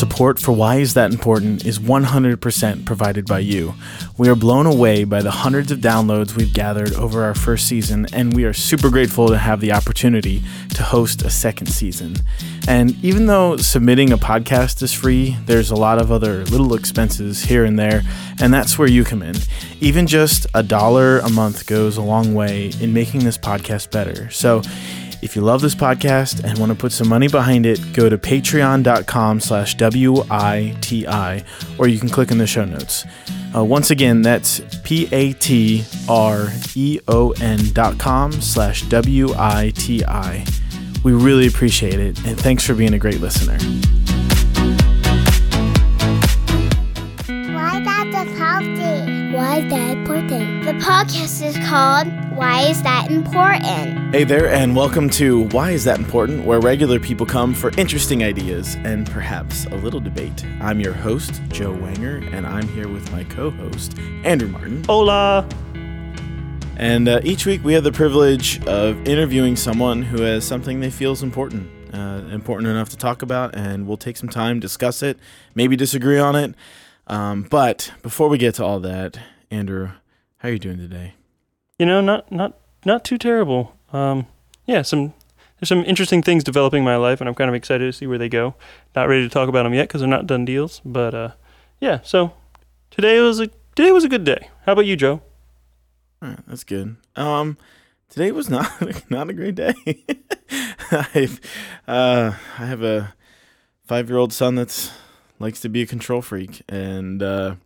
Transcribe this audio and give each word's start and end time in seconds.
Support 0.00 0.38
for 0.38 0.52
Why 0.52 0.76
Is 0.76 0.94
That 0.94 1.12
Important 1.12 1.66
is 1.66 1.78
100% 1.78 2.86
provided 2.86 3.26
by 3.26 3.40
you. 3.40 3.74
We 4.16 4.30
are 4.30 4.34
blown 4.34 4.64
away 4.64 5.04
by 5.04 5.20
the 5.20 5.30
hundreds 5.30 5.70
of 5.70 5.80
downloads 5.80 6.34
we've 6.34 6.54
gathered 6.54 6.94
over 6.94 7.22
our 7.22 7.34
first 7.34 7.68
season, 7.68 8.06
and 8.10 8.32
we 8.32 8.46
are 8.46 8.54
super 8.54 8.88
grateful 8.88 9.28
to 9.28 9.36
have 9.36 9.60
the 9.60 9.72
opportunity 9.72 10.42
to 10.70 10.84
host 10.84 11.20
a 11.20 11.28
second 11.28 11.66
season. 11.66 12.16
And 12.66 12.92
even 13.04 13.26
though 13.26 13.58
submitting 13.58 14.10
a 14.10 14.16
podcast 14.16 14.82
is 14.82 14.94
free, 14.94 15.36
there's 15.44 15.70
a 15.70 15.76
lot 15.76 16.00
of 16.00 16.10
other 16.10 16.46
little 16.46 16.72
expenses 16.72 17.42
here 17.42 17.66
and 17.66 17.78
there, 17.78 18.00
and 18.40 18.54
that's 18.54 18.78
where 18.78 18.88
you 18.88 19.04
come 19.04 19.20
in. 19.22 19.36
Even 19.82 20.06
just 20.06 20.46
a 20.54 20.62
dollar 20.62 21.18
a 21.18 21.28
month 21.28 21.66
goes 21.66 21.98
a 21.98 22.02
long 22.02 22.32
way 22.32 22.72
in 22.80 22.94
making 22.94 23.24
this 23.24 23.36
podcast 23.36 23.90
better. 23.90 24.30
So 24.30 24.62
if 25.22 25.36
you 25.36 25.42
love 25.42 25.60
this 25.60 25.74
podcast 25.74 26.44
and 26.44 26.58
want 26.58 26.70
to 26.70 26.76
put 26.76 26.92
some 26.92 27.08
money 27.08 27.28
behind 27.28 27.66
it, 27.66 27.92
go 27.92 28.08
to 28.08 28.16
patreon.com 28.16 29.40
slash 29.40 29.74
W-I-T-I, 29.74 31.44
or 31.78 31.88
you 31.88 31.98
can 31.98 32.08
click 32.08 32.30
in 32.30 32.38
the 32.38 32.46
show 32.46 32.64
notes. 32.64 33.04
Uh, 33.54 33.64
once 33.64 33.90
again, 33.90 34.22
that's 34.22 34.60
P-A-T-R-E-O-N 34.84 35.32
dot 37.72 37.98
com 37.98 38.32
slash 38.32 38.82
W-I-T-I. 38.82 40.44
We 41.02 41.12
really 41.12 41.46
appreciate 41.46 41.98
it, 42.00 42.24
and 42.24 42.38
thanks 42.38 42.64
for 42.64 42.74
being 42.74 42.94
a 42.94 42.98
great 42.98 43.20
listener. 43.20 43.58
Why 49.32 49.58
is 49.58 49.70
that 49.70 49.96
important? 49.96 50.59
The 50.70 50.76
podcast 50.76 51.44
is 51.44 51.58
called 51.68 52.06
Why 52.38 52.60
Is 52.68 52.80
That 52.84 53.10
Important? 53.10 54.14
Hey 54.14 54.22
there, 54.22 54.46
and 54.46 54.76
welcome 54.76 55.10
to 55.10 55.48
Why 55.48 55.72
Is 55.72 55.82
That 55.82 55.98
Important, 55.98 56.46
where 56.46 56.60
regular 56.60 57.00
people 57.00 57.26
come 57.26 57.54
for 57.54 57.72
interesting 57.76 58.22
ideas 58.22 58.76
and 58.84 59.10
perhaps 59.10 59.66
a 59.66 59.74
little 59.74 59.98
debate. 59.98 60.46
I'm 60.60 60.78
your 60.78 60.92
host, 60.92 61.42
Joe 61.48 61.72
Wanger, 61.72 62.32
and 62.32 62.46
I'm 62.46 62.68
here 62.68 62.86
with 62.86 63.10
my 63.10 63.24
co 63.24 63.50
host, 63.50 63.98
Andrew 64.22 64.46
Martin. 64.46 64.84
Hola. 64.84 65.44
And 66.76 67.08
uh, 67.08 67.20
each 67.24 67.46
week 67.46 67.64
we 67.64 67.72
have 67.72 67.82
the 67.82 67.90
privilege 67.90 68.64
of 68.66 68.96
interviewing 69.08 69.56
someone 69.56 70.02
who 70.02 70.22
has 70.22 70.46
something 70.46 70.78
they 70.78 70.90
feel 70.90 71.10
is 71.10 71.24
important, 71.24 71.68
uh, 71.92 72.22
important 72.30 72.68
enough 72.68 72.90
to 72.90 72.96
talk 72.96 73.22
about, 73.22 73.56
and 73.56 73.88
we'll 73.88 73.96
take 73.96 74.16
some 74.16 74.28
time, 74.28 74.60
discuss 74.60 75.02
it, 75.02 75.18
maybe 75.56 75.74
disagree 75.74 76.20
on 76.20 76.36
it. 76.36 76.54
Um, 77.08 77.42
but 77.42 77.92
before 78.02 78.28
we 78.28 78.38
get 78.38 78.54
to 78.54 78.64
all 78.64 78.78
that, 78.78 79.18
Andrew, 79.50 79.90
how 80.40 80.48
are 80.48 80.52
you 80.52 80.58
doing 80.58 80.78
today? 80.78 81.14
You 81.78 81.84
know, 81.84 82.00
not 82.00 82.32
not 82.32 82.58
not 82.86 83.04
too 83.04 83.18
terrible. 83.18 83.76
Um, 83.92 84.26
yeah, 84.66 84.80
some 84.82 85.12
there's 85.58 85.68
some 85.68 85.84
interesting 85.84 86.22
things 86.22 86.42
developing 86.42 86.78
in 86.78 86.84
my 86.84 86.96
life, 86.96 87.20
and 87.20 87.28
I'm 87.28 87.34
kind 87.34 87.50
of 87.50 87.54
excited 87.54 87.84
to 87.84 87.92
see 87.92 88.06
where 88.06 88.16
they 88.16 88.30
go. 88.30 88.54
Not 88.96 89.06
ready 89.08 89.22
to 89.22 89.28
talk 89.28 89.50
about 89.50 89.64
them 89.64 89.74
yet 89.74 89.88
because 89.88 90.00
they're 90.00 90.08
not 90.08 90.26
done 90.26 90.46
deals, 90.46 90.80
but 90.82 91.14
uh, 91.14 91.30
yeah. 91.78 92.00
So 92.02 92.32
today 92.90 93.20
was 93.20 93.38
a 93.38 93.48
today 93.74 93.92
was 93.92 94.04
a 94.04 94.08
good 94.08 94.24
day. 94.24 94.48
How 94.64 94.72
about 94.72 94.86
you, 94.86 94.96
Joe? 94.96 95.20
All 96.22 96.30
right, 96.30 96.46
that's 96.46 96.64
good. 96.64 96.96
Um, 97.16 97.58
today 98.08 98.32
was 98.32 98.48
not 98.50 99.10
not 99.10 99.28
a 99.28 99.34
great 99.34 99.56
day. 99.56 99.74
I 100.90 101.28
uh, 101.86 102.32
I 102.58 102.64
have 102.64 102.82
a 102.82 103.12
five 103.84 104.08
year 104.08 104.18
old 104.18 104.32
son 104.32 104.54
that's 104.54 104.90
likes 105.38 105.60
to 105.60 105.68
be 105.68 105.82
a 105.82 105.86
control 105.86 106.22
freak, 106.22 106.62
and 106.66 107.22
uh, 107.22 107.56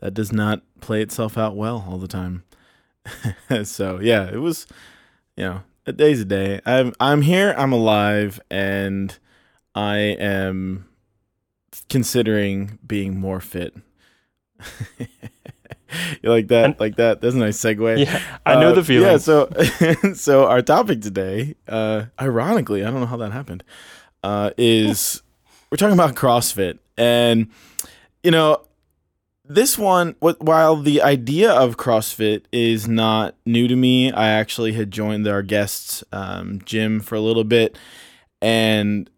that 0.00 0.14
does 0.14 0.32
not 0.32 0.62
play 0.80 1.02
itself 1.02 1.36
out 1.38 1.56
well 1.56 1.84
all 1.88 1.98
the 1.98 2.08
time. 2.08 2.44
so 3.64 4.00
yeah, 4.00 4.28
it 4.30 4.38
was, 4.38 4.66
you 5.36 5.44
know, 5.44 5.62
a 5.86 5.92
day's 5.92 6.20
a 6.20 6.24
day. 6.24 6.60
I'm 6.66 6.92
I'm 6.98 7.22
here. 7.22 7.54
I'm 7.56 7.72
alive, 7.72 8.40
and 8.50 9.16
I 9.74 9.96
am 9.98 10.88
considering 11.88 12.78
being 12.86 13.18
more 13.18 13.40
fit. 13.40 13.74
you 14.98 15.06
like 16.30 16.48
that? 16.48 16.80
Like 16.80 16.96
that? 16.96 17.20
That's 17.20 17.34
a 17.34 17.38
nice 17.38 17.58
segue. 17.58 18.04
Yeah, 18.04 18.20
I 18.44 18.54
know 18.60 18.70
Uh, 18.70 18.74
the 18.74 18.84
feeling. 18.84 19.10
Yeah, 19.10 19.18
so 19.18 19.48
so 20.14 20.46
our 20.46 20.62
topic 20.62 21.00
today, 21.00 21.54
uh, 21.68 22.06
ironically, 22.20 22.84
I 22.84 22.90
don't 22.90 23.00
know 23.00 23.06
how 23.06 23.18
that 23.18 23.32
happened, 23.32 23.62
uh, 24.22 24.50
is 24.56 25.22
we're 25.70 25.76
talking 25.76 25.94
about 25.94 26.14
CrossFit, 26.14 26.78
and 26.96 27.48
you 28.22 28.30
know, 28.30 28.62
this 29.48 29.78
one, 29.78 30.16
while 30.20 30.76
the 30.76 31.02
idea 31.02 31.52
of 31.52 31.76
CrossFit 31.76 32.44
is 32.52 32.88
not 32.88 33.34
new 33.44 33.68
to 33.68 33.76
me, 33.76 34.12
I 34.12 34.28
actually 34.28 34.72
had 34.72 34.90
joined 34.90 35.26
our 35.28 35.42
guests 35.42 36.02
um, 36.12 36.60
gym 36.64 37.00
for 37.00 37.14
a 37.14 37.20
little 37.20 37.44
bit, 37.44 37.78
and 38.40 39.08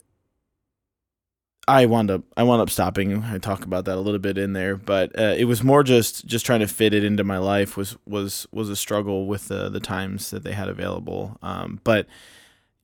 I 1.68 1.86
wound 1.86 2.10
up 2.10 2.22
I 2.36 2.42
wound 2.42 2.62
up 2.62 2.70
stopping. 2.70 3.22
I 3.24 3.38
talk 3.38 3.64
about 3.64 3.84
that 3.84 3.96
a 3.96 4.00
little 4.00 4.18
bit 4.18 4.38
in 4.38 4.54
there, 4.54 4.76
but 4.76 5.16
uh, 5.18 5.34
it 5.36 5.44
was 5.44 5.62
more 5.62 5.82
just 5.82 6.26
just 6.26 6.46
trying 6.46 6.60
to 6.60 6.68
fit 6.68 6.94
it 6.94 7.04
into 7.04 7.24
my 7.24 7.38
life 7.38 7.76
was 7.76 7.96
was 8.06 8.46
was 8.50 8.70
a 8.70 8.76
struggle 8.76 9.26
with 9.26 9.48
the 9.48 9.68
the 9.68 9.80
times 9.80 10.30
that 10.30 10.44
they 10.44 10.52
had 10.52 10.68
available. 10.68 11.38
Um, 11.42 11.80
but 11.84 12.06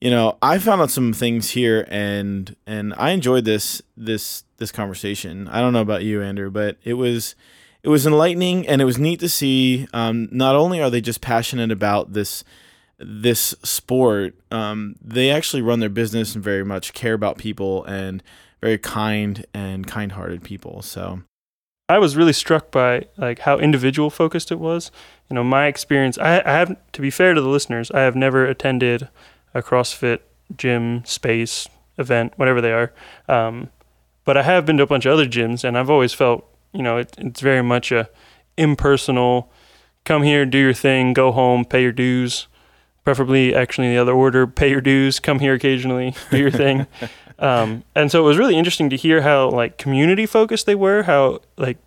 you 0.01 0.11
know, 0.11 0.37
I 0.41 0.59
found 0.59 0.81
out 0.81 0.91
some 0.91 1.13
things 1.13 1.51
here, 1.51 1.87
and 1.89 2.55
and 2.67 2.93
I 2.97 3.11
enjoyed 3.11 3.45
this 3.45 3.81
this 3.97 4.44
this 4.57 4.71
conversation. 4.71 5.47
I 5.47 5.61
don't 5.61 5.73
know 5.73 5.81
about 5.81 6.03
you, 6.03 6.21
Andrew, 6.21 6.49
but 6.49 6.77
it 6.83 6.93
was 6.93 7.35
it 7.83 7.89
was 7.89 8.07
enlightening, 8.07 8.67
and 8.67 8.81
it 8.81 8.85
was 8.85 8.97
neat 8.97 9.19
to 9.19 9.29
see. 9.29 9.87
Um, 9.93 10.27
not 10.31 10.55
only 10.55 10.81
are 10.81 10.89
they 10.89 11.01
just 11.01 11.21
passionate 11.21 11.71
about 11.71 12.13
this 12.13 12.43
this 12.97 13.53
sport, 13.63 14.35
um, 14.51 14.95
they 15.01 15.29
actually 15.29 15.61
run 15.61 15.79
their 15.79 15.89
business 15.89 16.33
and 16.33 16.43
very 16.43 16.63
much 16.63 16.93
care 16.93 17.13
about 17.13 17.37
people 17.37 17.83
and 17.85 18.23
very 18.61 18.77
kind 18.77 19.45
and 19.53 19.85
kind-hearted 19.85 20.43
people. 20.43 20.81
So 20.81 21.21
I 21.89 21.99
was 21.99 22.15
really 22.15 22.33
struck 22.33 22.71
by 22.71 23.05
like 23.17 23.39
how 23.39 23.57
individual 23.59 24.09
focused 24.09 24.51
it 24.51 24.59
was. 24.59 24.91
You 25.29 25.35
know, 25.35 25.43
my 25.43 25.67
experience. 25.67 26.17
I, 26.17 26.41
I 26.45 26.53
have 26.53 26.75
to 26.93 27.01
be 27.01 27.11
fair 27.11 27.33
to 27.33 27.41
the 27.41 27.49
listeners. 27.49 27.91
I 27.91 28.01
have 28.01 28.15
never 28.15 28.45
attended 28.45 29.09
a 29.53 29.61
CrossFit 29.61 30.19
gym 30.55 31.03
space 31.05 31.67
event, 31.97 32.33
whatever 32.37 32.61
they 32.61 32.71
are. 32.71 32.93
Um, 33.27 33.69
but 34.25 34.35
I 34.35 34.43
have 34.43 34.65
been 34.65 34.77
to 34.77 34.83
a 34.83 34.87
bunch 34.87 35.05
of 35.05 35.13
other 35.13 35.25
gyms, 35.25 35.63
and 35.63 35.77
I've 35.77 35.89
always 35.89 36.13
felt, 36.13 36.45
you 36.73 36.81
know, 36.81 36.97
it, 36.97 37.15
it's 37.17 37.41
very 37.41 37.61
much 37.61 37.91
a 37.91 38.09
impersonal. 38.57 39.51
Come 40.03 40.23
here, 40.23 40.45
do 40.45 40.57
your 40.57 40.73
thing, 40.73 41.13
go 41.13 41.31
home, 41.31 41.63
pay 41.63 41.81
your 41.81 41.91
dues. 41.91 42.47
Preferably, 43.03 43.55
actually, 43.55 43.87
in 43.87 43.93
the 43.93 44.01
other 44.01 44.13
order: 44.13 44.47
pay 44.47 44.69
your 44.69 44.81
dues, 44.81 45.19
come 45.19 45.39
here 45.39 45.53
occasionally, 45.53 46.15
do 46.31 46.37
your 46.37 46.51
thing. 46.51 46.87
um, 47.39 47.83
and 47.93 48.11
so 48.11 48.19
it 48.23 48.27
was 48.27 48.37
really 48.37 48.57
interesting 48.57 48.89
to 48.89 48.97
hear 48.97 49.21
how 49.21 49.49
like 49.49 49.77
community 49.77 50.25
focused 50.25 50.65
they 50.65 50.75
were. 50.75 51.03
How 51.03 51.41
like 51.55 51.77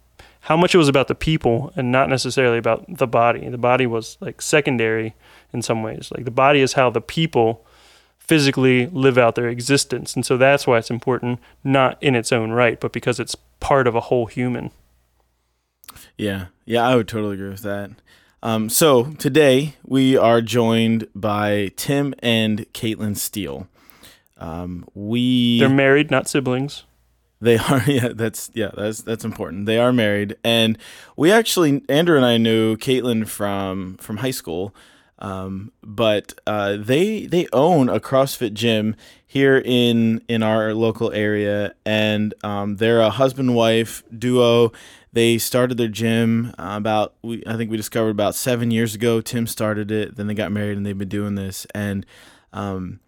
how 0.42 0.56
much 0.56 0.74
it 0.74 0.78
was 0.78 0.88
about 0.88 1.08
the 1.08 1.14
people 1.14 1.72
and 1.76 1.90
not 1.90 2.08
necessarily 2.08 2.58
about 2.58 2.84
the 2.88 3.06
body. 3.06 3.48
The 3.48 3.58
body 3.58 3.86
was 3.86 4.16
like 4.20 4.40
secondary 4.40 5.14
in 5.52 5.60
some 5.62 5.82
ways. 5.82 6.10
Like 6.14 6.24
the 6.24 6.30
body 6.30 6.60
is 6.60 6.74
how 6.74 6.88
the 6.88 7.00
people 7.00 7.66
physically 8.28 8.86
live 8.88 9.16
out 9.18 9.34
their 9.34 9.48
existence. 9.48 10.14
And 10.14 10.24
so 10.24 10.36
that's 10.36 10.66
why 10.66 10.78
it's 10.78 10.90
important, 10.90 11.40
not 11.64 11.96
in 12.02 12.14
its 12.14 12.30
own 12.30 12.50
right, 12.50 12.78
but 12.78 12.92
because 12.92 13.18
it's 13.18 13.34
part 13.58 13.86
of 13.86 13.94
a 13.94 14.02
whole 14.02 14.26
human. 14.26 14.70
Yeah, 16.16 16.46
yeah, 16.66 16.86
I 16.86 16.94
would 16.94 17.08
totally 17.08 17.34
agree 17.34 17.48
with 17.48 17.62
that. 17.62 17.90
Um, 18.42 18.68
so 18.68 19.12
today 19.14 19.74
we 19.84 20.16
are 20.16 20.40
joined 20.42 21.08
by 21.14 21.72
Tim 21.76 22.14
and 22.20 22.70
Caitlin 22.72 23.16
Steel. 23.16 23.66
Um, 24.36 24.86
we 24.94 25.58
They're 25.58 25.68
married, 25.68 26.10
not 26.10 26.28
siblings. 26.28 26.84
They 27.40 27.56
are, 27.70 27.82
yeah. 27.86 28.08
That's 28.14 28.50
yeah. 28.54 28.70
That's 28.76 29.02
that's 29.02 29.24
important. 29.24 29.66
They 29.66 29.78
are 29.78 29.92
married, 29.92 30.36
and 30.44 30.78
we 31.16 31.32
actually 31.32 31.82
Andrew 31.88 32.16
and 32.16 32.26
I 32.26 32.36
knew 32.36 32.76
Caitlin 32.76 33.26
from 33.26 33.96
from 33.96 34.18
high 34.18 34.32
school, 34.32 34.74
um, 35.20 35.72
but 35.82 36.38
uh, 36.46 36.76
they 36.76 37.26
they 37.26 37.46
own 37.52 37.88
a 37.88 38.00
CrossFit 38.00 38.52
gym 38.52 38.94
here 39.26 39.60
in 39.64 40.22
in 40.28 40.42
our 40.42 40.74
local 40.74 41.12
area, 41.12 41.74
and 41.84 42.34
um, 42.44 42.76
they're 42.76 43.00
a 43.00 43.10
husband 43.10 43.54
wife 43.54 44.02
duo. 44.16 44.72
They 45.12 45.38
started 45.38 45.78
their 45.78 45.88
gym 45.88 46.54
uh, 46.58 46.74
about 46.76 47.14
we 47.22 47.42
I 47.46 47.56
think 47.56 47.70
we 47.70 47.76
discovered 47.76 48.10
about 48.10 48.34
seven 48.34 48.70
years 48.70 48.94
ago. 48.94 49.20
Tim 49.20 49.46
started 49.46 49.90
it, 49.90 50.16
then 50.16 50.28
they 50.28 50.34
got 50.34 50.52
married, 50.52 50.76
and 50.76 50.86
they've 50.86 50.96
been 50.96 51.08
doing 51.08 51.34
this, 51.34 51.66
and 51.74 52.06
um, 52.52 53.00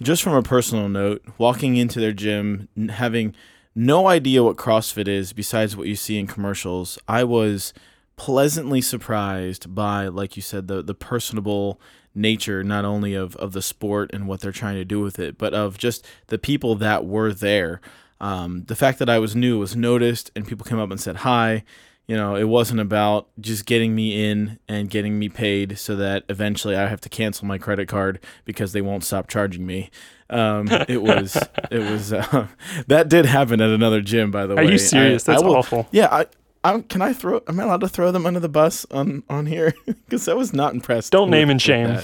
just 0.00 0.22
from 0.22 0.34
a 0.34 0.42
personal 0.42 0.88
note, 0.88 1.24
walking 1.38 1.76
into 1.76 1.98
their 2.00 2.12
gym, 2.12 2.68
having 2.90 3.34
no 3.74 4.06
idea 4.08 4.42
what 4.42 4.56
CrossFit 4.56 5.08
is 5.08 5.32
besides 5.32 5.76
what 5.76 5.86
you 5.86 5.96
see 5.96 6.18
in 6.18 6.26
commercials, 6.26 6.98
I 7.08 7.24
was 7.24 7.74
pleasantly 8.16 8.80
surprised 8.80 9.74
by, 9.74 10.08
like 10.08 10.36
you 10.36 10.42
said, 10.42 10.68
the 10.68 10.82
the 10.82 10.94
personable 10.94 11.80
nature 12.14 12.64
not 12.64 12.84
only 12.84 13.14
of 13.14 13.36
of 13.36 13.52
the 13.52 13.62
sport 13.62 14.10
and 14.12 14.26
what 14.26 14.40
they're 14.40 14.52
trying 14.52 14.76
to 14.76 14.84
do 14.84 15.00
with 15.00 15.18
it, 15.18 15.36
but 15.38 15.52
of 15.54 15.78
just 15.78 16.04
the 16.28 16.38
people 16.38 16.74
that 16.76 17.04
were 17.06 17.32
there. 17.32 17.80
Um, 18.20 18.64
the 18.66 18.76
fact 18.76 18.98
that 19.00 19.10
I 19.10 19.18
was 19.18 19.36
new 19.36 19.58
was 19.58 19.76
noticed, 19.76 20.30
and 20.34 20.46
people 20.46 20.64
came 20.64 20.78
up 20.78 20.90
and 20.90 21.00
said 21.00 21.16
hi. 21.18 21.64
You 22.08 22.14
know, 22.16 22.36
it 22.36 22.44
wasn't 22.44 22.78
about 22.78 23.26
just 23.40 23.66
getting 23.66 23.92
me 23.94 24.30
in 24.30 24.60
and 24.68 24.88
getting 24.88 25.18
me 25.18 25.28
paid 25.28 25.76
so 25.76 25.96
that 25.96 26.22
eventually 26.28 26.76
I 26.76 26.86
have 26.86 27.00
to 27.00 27.08
cancel 27.08 27.48
my 27.48 27.58
credit 27.58 27.88
card 27.88 28.20
because 28.44 28.72
they 28.72 28.80
won't 28.80 29.02
stop 29.02 29.26
charging 29.28 29.66
me. 29.66 29.90
Um, 30.30 30.68
it 30.88 31.02
was, 31.02 31.36
it 31.68 31.80
was, 31.80 32.12
uh, 32.12 32.46
that 32.86 33.08
did 33.08 33.26
happen 33.26 33.60
at 33.60 33.70
another 33.70 34.00
gym, 34.02 34.30
by 34.30 34.46
the 34.46 34.52
Are 34.54 34.58
way. 34.58 34.68
Are 34.68 34.70
you 34.70 34.78
serious? 34.78 35.28
I- 35.28 35.32
I 35.32 35.34
That's 35.34 35.44
will- 35.44 35.56
awful. 35.56 35.88
Yeah, 35.90 36.06
I, 36.12 36.26
I, 36.74 36.80
can 36.82 37.02
I 37.02 37.12
throw, 37.12 37.40
am 37.48 37.58
I 37.60 37.64
allowed 37.64 37.80
to 37.82 37.88
throw 37.88 38.10
them 38.12 38.26
under 38.26 38.40
the 38.40 38.48
bus 38.48 38.86
on, 38.90 39.22
on 39.28 39.46
here? 39.46 39.72
Because 39.86 40.28
I 40.28 40.34
was 40.34 40.52
not 40.52 40.72
impressed. 40.74 41.12
Don't 41.12 41.30
name 41.30 41.50
and 41.50 41.60
shame. 41.60 41.98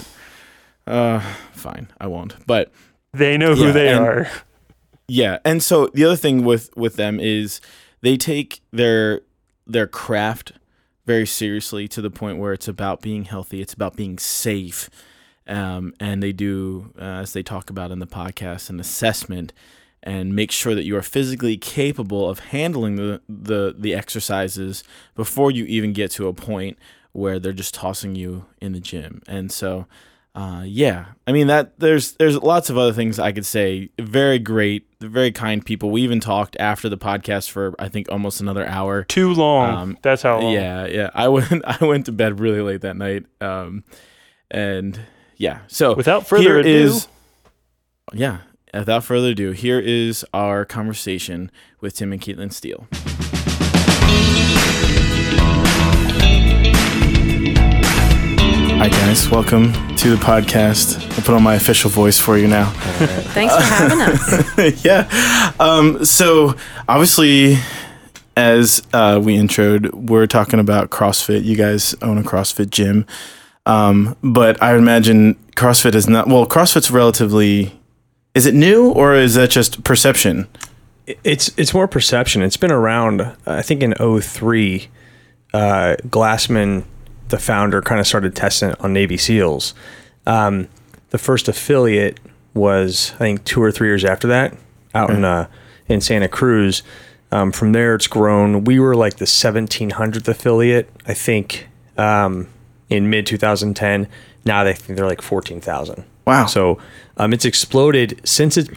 Uh, 0.85 1.19
fine, 1.53 1.87
I 1.99 2.07
won't. 2.07 2.35
But 2.45 2.71
They 3.13 3.37
know 3.37 3.55
who 3.55 3.67
Yeah, 3.67 3.71
they 3.71 3.89
and- 3.93 4.05
are. 4.05 4.27
yeah, 5.07 5.39
and 5.45 5.63
so 5.63 5.87
the 5.93 6.03
other 6.05 6.15
thing 6.17 6.43
with 6.43 6.69
with 6.75 6.95
them 6.97 7.19
is 7.19 7.61
they 8.01 8.17
take 8.17 8.61
their 8.71 9.21
their 9.65 9.87
craft 9.87 10.51
very 11.05 11.25
seriously 11.25 11.87
to 11.89 12.01
the 12.01 12.09
point 12.09 12.37
where 12.39 12.51
it's 12.53 12.67
about 12.67 13.01
being 13.01 13.25
healthy, 13.25 13.61
it's 13.61 13.73
about 13.73 13.95
being 13.95 14.17
safe, 14.17 14.89
um, 15.47 15.93
and 15.99 16.21
they 16.21 16.31
do 16.33 16.91
uh, 16.99 17.21
as 17.23 17.31
they 17.33 17.43
talk 17.43 17.69
about 17.69 17.91
in 17.91 17.99
the 17.99 18.07
podcast 18.07 18.69
an 18.69 18.79
assessment 18.79 19.53
and 20.03 20.35
make 20.35 20.51
sure 20.51 20.75
that 20.75 20.83
you 20.83 20.95
are 20.97 21.01
physically 21.01 21.57
capable 21.57 22.29
of 22.29 22.39
handling 22.39 22.95
the 22.97 23.21
the 23.27 23.73
the 23.77 23.93
exercises 23.95 24.83
before 25.15 25.49
you 25.49 25.65
even 25.65 25.93
get 25.93 26.11
to 26.11 26.27
a 26.27 26.33
point 26.33 26.77
where 27.13 27.39
they're 27.39 27.53
just 27.53 27.73
tossing 27.73 28.15
you 28.15 28.45
in 28.61 28.73
the 28.73 28.79
gym, 28.79 29.21
and 29.27 29.51
so. 29.51 29.85
Uh, 30.35 30.63
yeah, 30.65 31.05
I 31.27 31.31
mean 31.31 31.45
that 31.45 31.79
there's 31.79 32.13
there's 32.13 32.35
lots 32.41 32.71
of 32.71 32.75
other 32.75 32.91
things 32.91 33.19
I 33.19 33.31
could 33.31 33.45
say. 33.45 33.91
Very 33.99 34.39
great, 34.39 34.87
very 34.99 35.31
kind 35.31 35.63
people. 35.63 35.91
We 35.91 36.01
even 36.01 36.19
talked 36.19 36.57
after 36.59 36.89
the 36.89 36.97
podcast 36.97 37.51
for 37.51 37.75
I 37.77 37.87
think 37.87 38.11
almost 38.11 38.41
another 38.41 38.65
hour. 38.65 39.03
Too 39.03 39.31
long. 39.31 39.69
Um, 39.75 39.97
That's 40.01 40.23
how 40.23 40.39
long. 40.39 40.51
Yeah, 40.53 40.87
yeah. 40.87 41.11
I 41.13 41.27
went 41.35 41.63
I 41.63 41.77
went 41.85 42.07
to 42.07 42.11
bed 42.11 42.39
really 42.39 42.61
late 42.61 42.81
that 42.81 42.97
night. 42.97 43.27
Um, 43.41 43.83
and 44.49 44.99
yeah. 45.37 45.59
So 45.67 45.93
Without 45.93 46.25
further 46.25 46.57
ado, 46.57 46.67
is- 46.67 47.07
yeah. 48.11 48.39
Without 48.73 49.03
further 49.03 49.29
ado, 49.29 49.51
here 49.51 49.79
is 49.79 50.25
our 50.33 50.65
conversation 50.65 51.51
with 51.79 51.95
Tim 51.95 52.11
and 52.11 52.19
Caitlin 52.19 52.51
Steel. 52.51 52.87
Hi 58.79 58.89
guys, 58.89 59.29
welcome 59.29 59.71
to 59.97 60.09
the 60.09 60.15
podcast. 60.15 60.99
I'll 61.11 61.23
put 61.23 61.35
on 61.35 61.43
my 61.43 61.53
official 61.53 61.91
voice 61.91 62.19
for 62.19 62.35
you 62.35 62.47
now. 62.47 62.71
Thanks 63.35 63.55
for 63.55 63.61
having 63.61 64.01
us. 64.01 64.83
yeah. 64.83 65.51
Um, 65.59 66.03
so 66.03 66.55
obviously, 66.89 67.57
as 68.35 68.81
uh, 68.91 69.21
we 69.23 69.37
introed, 69.37 69.93
we're 69.93 70.25
talking 70.25 70.59
about 70.59 70.89
CrossFit. 70.89 71.43
You 71.43 71.55
guys 71.55 71.93
own 72.01 72.17
a 72.17 72.23
CrossFit 72.23 72.71
gym, 72.71 73.05
um, 73.67 74.17
but 74.23 74.61
I 74.63 74.75
imagine 74.75 75.35
CrossFit 75.55 75.93
is 75.93 76.09
not. 76.09 76.27
Well, 76.27 76.47
CrossFit's 76.47 76.89
relatively. 76.89 77.79
Is 78.33 78.45
it 78.47 78.55
new 78.55 78.89
or 78.89 79.13
is 79.13 79.35
that 79.35 79.51
just 79.51 79.83
perception? 79.83 80.47
It's 81.23 81.51
it's 81.57 81.73
more 81.73 81.87
perception. 81.87 82.41
It's 82.41 82.57
been 82.57 82.71
around. 82.71 83.21
I 83.45 83.61
think 83.61 83.83
in 83.83 83.93
03, 83.93 84.87
uh, 85.53 85.95
Glassman, 86.07 86.85
the 87.29 87.37
founder, 87.37 87.81
kind 87.81 87.99
of 87.99 88.07
started 88.07 88.35
testing 88.35 88.69
it 88.69 88.81
on 88.81 88.93
Navy 88.93 89.17
SEALs. 89.17 89.75
Um, 90.25 90.67
the 91.09 91.17
first 91.17 91.47
affiliate 91.47 92.19
was 92.53 93.11
I 93.15 93.19
think 93.19 93.43
two 93.43 93.61
or 93.61 93.71
three 93.71 93.87
years 93.87 94.05
after 94.05 94.27
that, 94.29 94.55
out 94.95 95.11
in 95.11 95.23
uh, 95.23 95.47
in 95.87 96.01
Santa 96.01 96.27
Cruz. 96.27 96.81
Um, 97.31 97.51
from 97.51 97.71
there, 97.71 97.95
it's 97.95 98.07
grown. 98.07 98.63
We 98.63 98.79
were 98.79 98.95
like 98.95 99.17
the 99.17 99.25
1700th 99.25 100.27
affiliate, 100.27 100.87
I 101.07 101.15
think, 101.15 101.67
um, 101.97 102.47
in 102.89 103.09
mid 103.09 103.25
2010. 103.25 104.07
Now 104.45 104.63
they 104.63 104.73
think 104.73 104.97
they're 104.97 105.07
like 105.07 105.21
14,000. 105.21 106.05
Wow. 106.25 106.45
So 106.45 106.77
um, 107.17 107.33
it's 107.33 107.45
exploded 107.45 108.21
since 108.23 108.57
it 108.57 108.69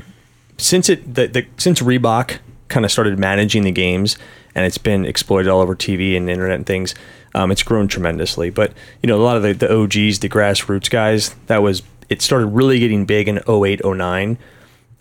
since 0.59 0.89
it 0.89 1.15
the, 1.15 1.27
the 1.27 1.47
since 1.57 1.81
Reebok 1.81 2.39
kind 2.69 2.85
of 2.85 2.91
started 2.91 3.19
managing 3.19 3.63
the 3.63 3.71
games 3.71 4.17
and 4.55 4.65
it's 4.65 4.79
been 4.79 5.05
exploited 5.05 5.49
all 5.49 5.61
over 5.61 5.77
TV 5.77 6.17
and 6.17 6.29
internet 6.29 6.57
and 6.57 6.67
things. 6.67 6.95
Um, 7.35 7.53
it's 7.53 7.63
grown 7.63 7.89
tremendously. 7.89 8.51
But 8.51 8.73
you 9.03 9.07
know, 9.07 9.17
a 9.17 9.23
lot 9.23 9.37
of 9.37 9.43
the, 9.43 9.53
the 9.53 9.73
OGs, 9.73 10.21
the 10.21 10.29
grassroots 10.29 10.91
guys, 10.91 11.35
that 11.47 11.63
was 11.63 11.83
it 12.09 12.23
started 12.23 12.47
really 12.47 12.79
getting 12.79 13.05
big 13.05 13.29
in 13.29 13.41
08, 13.49 13.85
09 13.85 14.39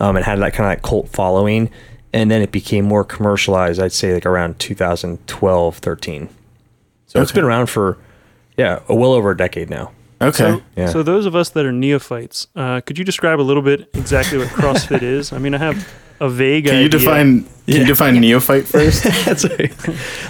um, 0.00 0.16
and 0.16 0.24
had 0.24 0.38
that 0.40 0.52
kind 0.52 0.66
of 0.66 0.72
like 0.72 0.82
cult 0.82 1.08
following. 1.08 1.70
And 2.12 2.30
then 2.30 2.42
it 2.42 2.52
became 2.52 2.84
more 2.84 3.04
commercialized, 3.04 3.80
I'd 3.80 3.92
say 3.92 4.14
like 4.14 4.26
around 4.26 4.58
2012, 4.58 5.78
13. 5.78 6.28
So 7.06 7.22
it's 7.22 7.32
been 7.32 7.44
around 7.44 7.66
for, 7.68 7.98
yeah, 8.56 8.80
well 8.88 9.12
over 9.12 9.30
a 9.30 9.36
decade 9.36 9.70
now. 9.70 9.92
Okay. 10.20 10.32
So, 10.52 10.62
Yeah. 10.76 10.86
so 10.88 11.02
those 11.02 11.26
of 11.26 11.34
us 11.36 11.50
that 11.50 11.66
are 11.66 11.72
neophytes, 11.72 12.46
uh, 12.56 12.80
could 12.80 12.98
you 12.98 13.04
describe 13.04 13.40
a 13.40 13.42
little 13.42 13.62
bit 13.62 13.88
exactly 13.94 14.38
what 14.38 14.48
CrossFit 14.48 15.02
is? 15.18 15.32
I 15.32 15.38
mean, 15.38 15.54
I 15.54 15.58
have 15.58 15.88
a 16.20 16.28
vague 16.30 16.64
can 16.64 16.74
idea. 16.76 16.82
you 16.84 16.88
define? 16.88 17.42
Can 17.66 17.80
you 17.80 17.84
define 17.84 18.18
neophyte 18.20 18.66
first? 18.66 19.02
That's 19.26 19.44
right. 19.44 19.72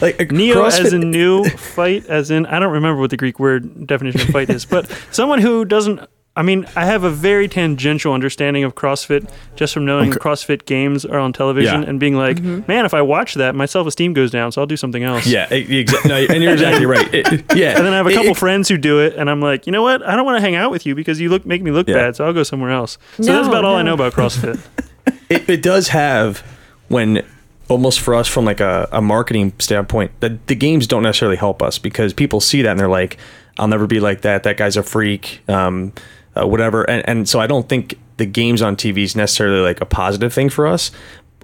like 0.03 0.21
a 0.21 0.25
Neo 0.25 0.65
as 0.65 0.93
in 0.93 1.11
new, 1.13 1.45
fight 1.45 2.07
as 2.07 2.31
in 2.33 2.47
I 2.47 2.59
don't 2.59 2.73
remember 2.73 3.01
what 3.01 3.11
the 3.11 3.17
Greek 3.17 3.39
word 3.39 3.87
definition 3.87 4.21
of 4.23 4.29
fight 4.29 4.51
is, 4.51 4.65
but 4.65 4.91
someone 5.13 5.41
who 5.41 5.65
doesn't. 5.65 6.01
I 6.39 6.43
mean, 6.43 6.67
I 6.77 6.85
have 6.85 7.03
a 7.03 7.11
very 7.11 7.49
tangential 7.49 8.13
understanding 8.13 8.63
of 8.63 8.75
CrossFit 8.75 9.27
just 9.57 9.73
from 9.73 9.87
knowing 9.87 10.11
Okay. 10.11 10.19
CrossFit 10.19 10.67
games 10.67 11.05
are 11.07 11.19
on 11.19 11.33
television 11.33 11.83
Yeah. 11.83 11.89
and 11.89 11.99
being 11.99 12.15
like, 12.15 12.41
man, 12.43 12.85
if 12.85 12.93
I 12.93 13.01
watch 13.01 13.35
that, 13.35 13.55
my 13.55 13.65
self 13.65 13.87
esteem 13.87 14.13
goes 14.13 14.31
down, 14.31 14.53
so 14.53 14.61
I'll 14.61 14.67
do 14.67 14.77
something 14.77 15.03
else. 15.03 15.27
Yeah, 15.27 15.47
exactly. 15.53 16.09
No, 16.11 16.17
and 16.17 16.43
you're 16.43 16.53
exactly 16.53 16.85
right. 16.87 17.09
It- 17.15 17.27
yeah, 17.57 17.77
And 17.77 17.87
then 17.87 17.93
I 17.95 17.97
have 17.97 18.07
a 18.07 18.13
couple 18.13 18.33
it- 18.33 18.37
friends 18.37 18.69
who 18.69 18.77
do 18.77 19.01
it, 19.01 19.15
and 19.17 19.31
I'm 19.31 19.41
like, 19.41 19.67
you 19.67 19.73
know 19.73 19.83
what? 19.83 20.07
I 20.07 20.15
don't 20.15 20.27
want 20.27 20.37
to 20.37 20.43
hang 20.43 20.55
out 20.57 20.71
with 20.71 20.85
you 20.85 20.95
because 20.95 21.21
you 21.21 21.31
look 21.31 21.47
make 21.47 21.63
me 21.63 21.71
look 21.71 21.89
Yeah. 21.89 21.95
bad, 21.95 22.17
so 22.17 22.27
I'll 22.27 22.35
go 22.35 22.43
somewhere 22.43 22.71
else. 22.71 22.99
So 23.19 23.33
that's 23.33 23.47
No, 23.47 23.53
about 23.53 23.65
all 23.65 23.77
I 23.77 23.83
know 23.83 23.95
about 23.95 24.13
CrossFit. 24.13 24.59
it, 25.31 25.49
it 25.49 25.63
does 25.63 25.89
have 25.89 26.43
when 26.89 27.23
almost 27.69 27.99
for 28.01 28.15
us 28.15 28.29
from 28.29 28.45
like 28.45 28.61
a, 28.61 28.89
a 28.93 29.01
marketing 29.01 29.53
standpoint 29.59 30.11
that 30.21 30.47
the 30.49 30.55
games 30.55 30.87
don't 30.87 31.03
necessarily 31.03 31.37
help 31.37 31.63
us 31.63 31.79
because 31.79 32.13
people 32.13 32.41
see 32.41 32.63
that 32.63 32.71
and 32.71 32.79
they're 32.79 32.87
like 32.87 33.17
i'll 33.59 33.67
never 33.67 33.89
be 33.89 33.99
like 33.99 34.21
that 34.21 34.45
that 34.45 34.57
guy's 34.57 34.77
a 34.77 34.85
freak 34.85 35.41
um, 35.49 35.93
uh, 36.37 36.47
whatever 36.47 36.89
and, 36.89 37.07
and 37.09 37.29
so 37.29 37.41
i 37.41 37.47
don't 37.47 37.69
think 37.69 37.99
the 38.17 38.27
games 38.27 38.63
on 38.63 38.77
tv 38.77 38.99
is 38.99 39.17
necessarily 39.17 39.61
like 39.61 39.81
a 39.81 39.87
positive 39.87 40.33
thing 40.33 40.49
for 40.49 40.67
us 40.67 40.91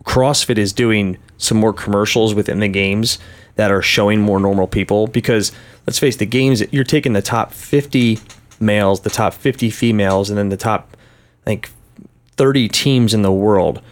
crossfit 0.04 0.58
is 0.58 0.72
doing 0.72 1.16
some 1.38 1.58
more 1.58 1.72
commercials 1.72 2.34
within 2.34 2.60
the 2.60 2.68
games 2.68 3.18
that 3.56 3.70
are 3.70 3.82
showing 3.82 4.20
more 4.20 4.40
normal 4.40 4.66
people 4.66 5.06
because 5.06 5.52
let's 5.86 5.98
face 5.98 6.16
the 6.16 6.26
games 6.26 6.62
you're 6.72 6.84
taking 6.84 7.12
the 7.12 7.22
top 7.22 7.52
50 7.52 8.18
males 8.60 9.00
the 9.00 9.10
top 9.10 9.34
50 9.34 9.70
females 9.70 10.28
and 10.30 10.38
then 10.38 10.48
the 10.48 10.56
top 10.56 10.96
i 11.46 11.50
think 11.50 11.70
30 12.36 12.68
teams 12.68 13.14
in 13.14 13.22
the 13.22 13.32
world 13.32 13.82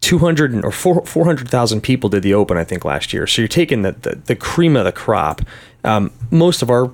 200 0.00 0.64
or 0.64 0.72
400,000 0.72 1.80
people 1.82 2.08
did 2.08 2.22
the 2.22 2.34
open 2.34 2.56
I 2.56 2.64
think 2.64 2.84
last 2.84 3.12
year. 3.12 3.26
So 3.26 3.42
you're 3.42 3.48
taking 3.48 3.82
the 3.82 3.92
the, 3.92 4.16
the 4.16 4.36
cream 4.36 4.76
of 4.76 4.84
the 4.84 4.92
crop. 4.92 5.42
Um, 5.84 6.10
most 6.30 6.62
of 6.62 6.70
our 6.70 6.90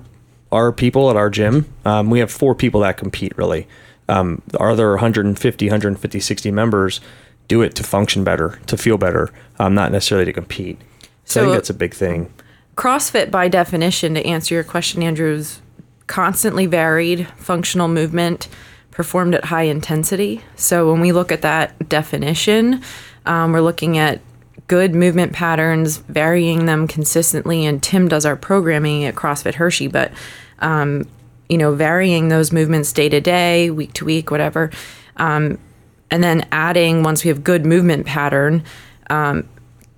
our 0.51 0.71
people 0.71 1.09
at 1.09 1.15
our 1.15 1.29
gym, 1.29 1.71
um, 1.85 2.09
we 2.09 2.19
have 2.19 2.31
four 2.31 2.55
people 2.55 2.81
that 2.81 2.97
compete 2.97 3.37
really. 3.37 3.67
Um, 4.09 4.41
our 4.57 4.71
other 4.71 4.91
150, 4.91 5.65
150, 5.65 6.19
60 6.19 6.51
members 6.51 7.01
do 7.47 7.61
it 7.61 7.75
to 7.75 7.83
function 7.83 8.23
better, 8.23 8.59
to 8.67 8.77
feel 8.77 8.97
better, 8.97 9.29
um, 9.59 9.73
not 9.73 9.91
necessarily 9.91 10.25
to 10.25 10.33
compete. 10.33 10.79
So, 11.25 11.41
I 11.41 11.43
think 11.45 11.55
that's 11.55 11.69
a 11.69 11.73
big 11.73 11.93
thing. 11.93 12.31
CrossFit, 12.75 13.31
by 13.31 13.47
definition, 13.47 14.13
to 14.13 14.25
answer 14.25 14.53
your 14.53 14.63
question, 14.63 15.03
Andrews, 15.03 15.61
constantly 16.05 16.65
varied 16.65 17.27
functional 17.37 17.87
movement 17.87 18.47
performed 18.91 19.35
at 19.35 19.45
high 19.45 19.63
intensity. 19.63 20.41
So 20.55 20.91
when 20.91 21.01
we 21.01 21.11
look 21.11 21.31
at 21.31 21.41
that 21.43 21.87
definition, 21.87 22.81
um, 23.25 23.51
we're 23.51 23.61
looking 23.61 23.97
at 23.97 24.21
good 24.67 24.93
movement 24.93 25.33
patterns, 25.33 25.97
varying 25.97 26.65
them 26.65 26.87
consistently. 26.87 27.65
And 27.65 27.81
Tim 27.81 28.07
does 28.07 28.25
our 28.25 28.35
programming 28.35 29.05
at 29.05 29.15
CrossFit 29.15 29.55
Hershey, 29.55 29.87
but 29.87 30.11
um, 30.59 31.07
you 31.49 31.57
know, 31.57 31.73
varying 31.73 32.27
those 32.27 32.51
movements 32.51 32.91
day 32.91 33.09
to 33.09 33.21
day, 33.21 33.69
week 33.69 33.93
to 33.93 34.05
week, 34.05 34.31
whatever. 34.31 34.69
Um, 35.15 35.57
and 36.09 36.23
then 36.23 36.47
adding 36.51 37.03
once 37.03 37.23
we 37.23 37.29
have 37.29 37.43
good 37.43 37.65
movement 37.65 38.05
pattern 38.05 38.63
um, 39.09 39.47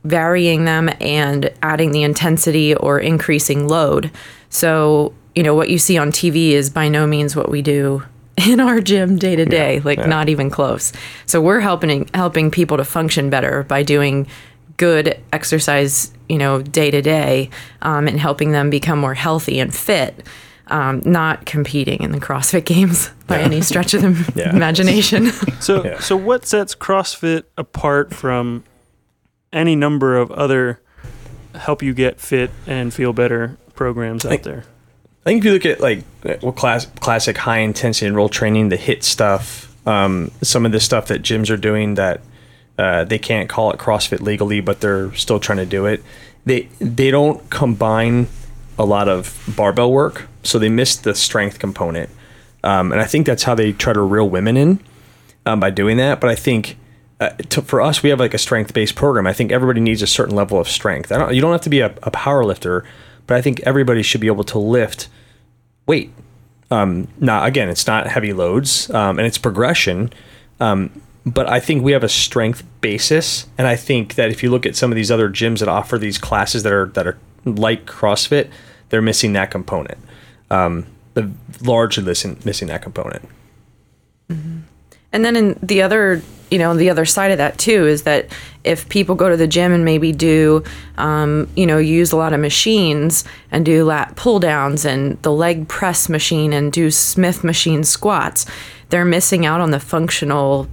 varying 0.04 0.66
them 0.66 0.90
and 1.02 1.52
adding 1.62 1.92
the 1.92 2.04
intensity 2.04 2.76
or 2.76 3.00
increasing 3.00 3.68
load 3.68 4.12
so 4.50 5.14
you 5.36 5.44
know 5.44 5.54
what 5.54 5.70
you 5.70 5.78
see 5.78 5.98
on 5.98 6.12
tv 6.12 6.52
is 6.52 6.70
by 6.70 6.88
no 6.88 7.06
means 7.06 7.36
what 7.36 7.50
we 7.50 7.62
do 7.62 8.04
in 8.48 8.60
our 8.60 8.80
gym 8.80 9.18
day 9.18 9.36
to 9.36 9.46
day 9.46 9.80
like 9.82 10.06
not 10.08 10.30
even 10.30 10.50
close 10.50 10.94
so 11.26 11.42
we're 11.42 11.60
helping 11.60 12.10
helping 12.14 12.50
people 12.50 12.78
to 12.78 12.86
function 12.86 13.30
better 13.30 13.64
by 13.64 13.84
doing 13.84 14.26
good 14.80 15.20
exercise 15.34 16.12
you 16.30 16.38
know 16.38 16.62
day 16.64 16.90
to 16.90 17.02
day 17.02 17.50
um, 17.84 18.08
and 18.08 18.20
helping 18.20 18.52
them 18.54 18.70
become 18.72 18.98
more 18.98 19.14
healthy 19.14 19.60
and 19.60 19.76
fit 19.76 20.26
um, 20.68 21.02
not 21.04 21.46
competing 21.46 22.02
in 22.02 22.12
the 22.12 22.20
CrossFit 22.20 22.64
games 22.66 23.10
by 23.28 23.40
any 23.40 23.60
stretch 23.62 23.94
of 23.94 24.02
the 24.04 24.34
Yeah. 24.36 24.56
imagination. 24.56 25.32
So, 25.60 25.84
Yeah. 25.84 26.00
so 26.00 26.16
what 26.16 26.46
sets 26.46 26.74
CrossFit 26.76 27.44
apart 27.58 28.14
from 28.14 28.64
any 29.52 29.76
number 29.76 30.16
of 30.18 30.32
other 30.32 30.80
help 31.56 31.82
you 31.84 31.94
get 31.94 32.20
fit 32.22 32.52
and 32.68 32.94
feel 32.94 33.14
better 33.14 33.58
programs 33.76 34.26
out 34.26 34.30
Like- 34.32 34.44
there. 34.44 34.64
I 35.26 35.32
think 35.32 35.40
if 35.40 35.46
you 35.46 35.52
look 35.54 35.66
at 35.66 35.82
like 35.82 36.04
what 36.42 36.56
class, 36.56 36.86
classic 37.02 37.38
high 37.38 37.60
intensity 37.60 38.06
interval 38.06 38.30
training, 38.30 38.70
the 38.70 38.78
HIIT 38.78 39.04
stuff, 39.04 39.76
um, 39.88 40.32
some 40.42 40.66
of 40.66 40.72
the 40.72 40.80
stuff 40.80 41.08
that 41.08 41.22
gyms 41.24 41.50
are 41.50 41.58
doing 41.58 41.96
that 41.96 42.22
uh, 42.80 43.04
they 43.04 43.20
can't 43.20 43.50
call 43.50 43.72
it 43.72 43.78
CrossFit 43.78 44.22
legally, 44.22 44.62
but 44.62 44.80
they're 44.80 45.14
still 45.14 45.40
trying 45.40 45.58
to 45.58 45.66
do 45.66 45.86
it. 45.86 46.02
They 46.46 46.70
they 46.80 47.12
don't 47.12 47.48
combine 47.50 48.28
a 48.78 48.86
lot 48.86 49.10
of 49.10 49.38
barbell 49.58 49.92
work, 49.92 50.30
so 50.44 50.58
they 50.58 50.70
miss 50.70 50.96
the 50.96 51.14
strength 51.14 51.60
component, 51.60 52.10
um, 52.64 52.94
and 52.94 53.02
I 53.02 53.06
think 53.06 53.26
that's 53.26 53.44
how 53.44 53.54
they 53.54 53.74
try 53.74 53.92
to 53.92 54.02
reel 54.02 54.30
women 54.30 54.56
in 54.56 54.80
um, 55.46 55.60
by 55.60 55.70
doing 55.70 55.98
that. 55.98 56.20
But 56.20 56.30
I 56.30 56.36
think. 56.36 56.78
Uh, 57.22 57.32
to, 57.50 57.62
for 57.62 57.82
us, 57.82 58.02
we 58.02 58.10
have 58.10 58.18
like 58.18 58.34
a 58.34 58.38
strength-based 58.38 58.96
program. 58.96 59.28
I 59.28 59.34
think 59.34 59.52
everybody 59.52 59.82
needs 59.82 60.02
a 60.02 60.08
certain 60.08 60.34
level 60.34 60.58
of 60.58 60.70
strength. 60.70 61.10
Don't, 61.10 61.36
you 61.36 61.42
don't 61.42 61.52
have 61.52 61.60
to 61.60 61.70
be 61.70 61.82
a, 61.82 61.94
a 62.02 62.12
power 62.12 62.46
lifter, 62.46 62.86
but 63.28 63.36
I 63.36 63.42
think 63.42 63.60
everybody 63.66 64.04
should 64.04 64.22
be 64.22 64.28
able 64.28 64.46
to 64.46 64.58
lift 64.58 65.10
weight. 65.86 66.14
Um, 66.72 67.10
now, 67.20 67.44
again, 67.44 67.68
it's 67.68 67.86
not 67.88 68.08
heavy 68.08 68.32
loads 68.32 68.90
um, 68.92 69.20
and 69.20 69.28
it's 69.28 69.38
progression. 69.38 70.14
Um, 70.62 70.92
but 71.34 71.50
I 71.50 71.60
think 71.60 71.84
we 71.84 71.92
have 71.92 72.04
a 72.04 72.10
strength 72.10 72.64
basis, 72.82 73.48
and 73.58 73.68
I 73.68 73.76
think 73.76 74.16
that 74.16 74.30
if 74.30 74.44
you 74.44 74.50
look 74.52 74.66
at 74.66 74.76
some 74.76 74.92
of 74.92 74.96
these 74.96 75.12
other 75.12 75.30
gyms 75.30 75.60
that 75.60 75.68
offer 75.68 75.98
these 75.98 76.18
classes 76.18 76.64
that 76.64 76.74
are 76.74 76.88
that 76.88 77.08
are 77.08 77.18
like 77.46 77.86
CrossFit, 77.86 78.50
they're 78.90 79.02
missing 79.02 79.34
that 79.34 79.52
component. 79.52 79.98
Um, 80.50 80.88
the 81.14 81.32
largely 81.62 82.04
missing 82.04 82.68
that 82.68 82.82
component. 82.82 83.28
And 85.12 85.26
then 85.26 85.36
in 85.36 85.60
the 85.62 85.82
other, 85.82 86.22
you 86.52 86.60
know, 86.60 86.76
the 86.76 86.90
other 86.90 87.06
side 87.06 87.32
of 87.32 87.38
that 87.40 87.58
too 87.58 87.88
is 87.88 88.04
that 88.04 88.28
if 88.64 88.88
people 88.90 89.16
go 89.16 89.30
to 89.30 89.38
the 89.38 89.48
gym 89.48 89.72
and 89.72 89.84
maybe 89.84 90.12
do, 90.12 90.64
um, 90.98 91.48
you 91.56 91.66
know, 91.66 91.78
use 91.78 92.12
a 92.12 92.18
lot 92.18 92.34
of 92.34 92.40
machines 92.40 93.24
and 93.52 93.66
do 93.66 93.84
lat 93.84 94.16
pull 94.16 94.40
downs 94.40 94.86
and 94.86 95.22
the 95.24 95.32
leg 95.32 95.68
press 95.68 96.10
machine 96.10 96.54
and 96.54 96.72
do 96.72 96.92
Smith 96.92 97.44
machine 97.44 97.84
squats, 97.84 98.46
they're 98.90 99.06
missing 99.06 99.46
out 99.46 99.62
on 99.62 99.72
the 99.72 99.80
functional, 99.80 100.68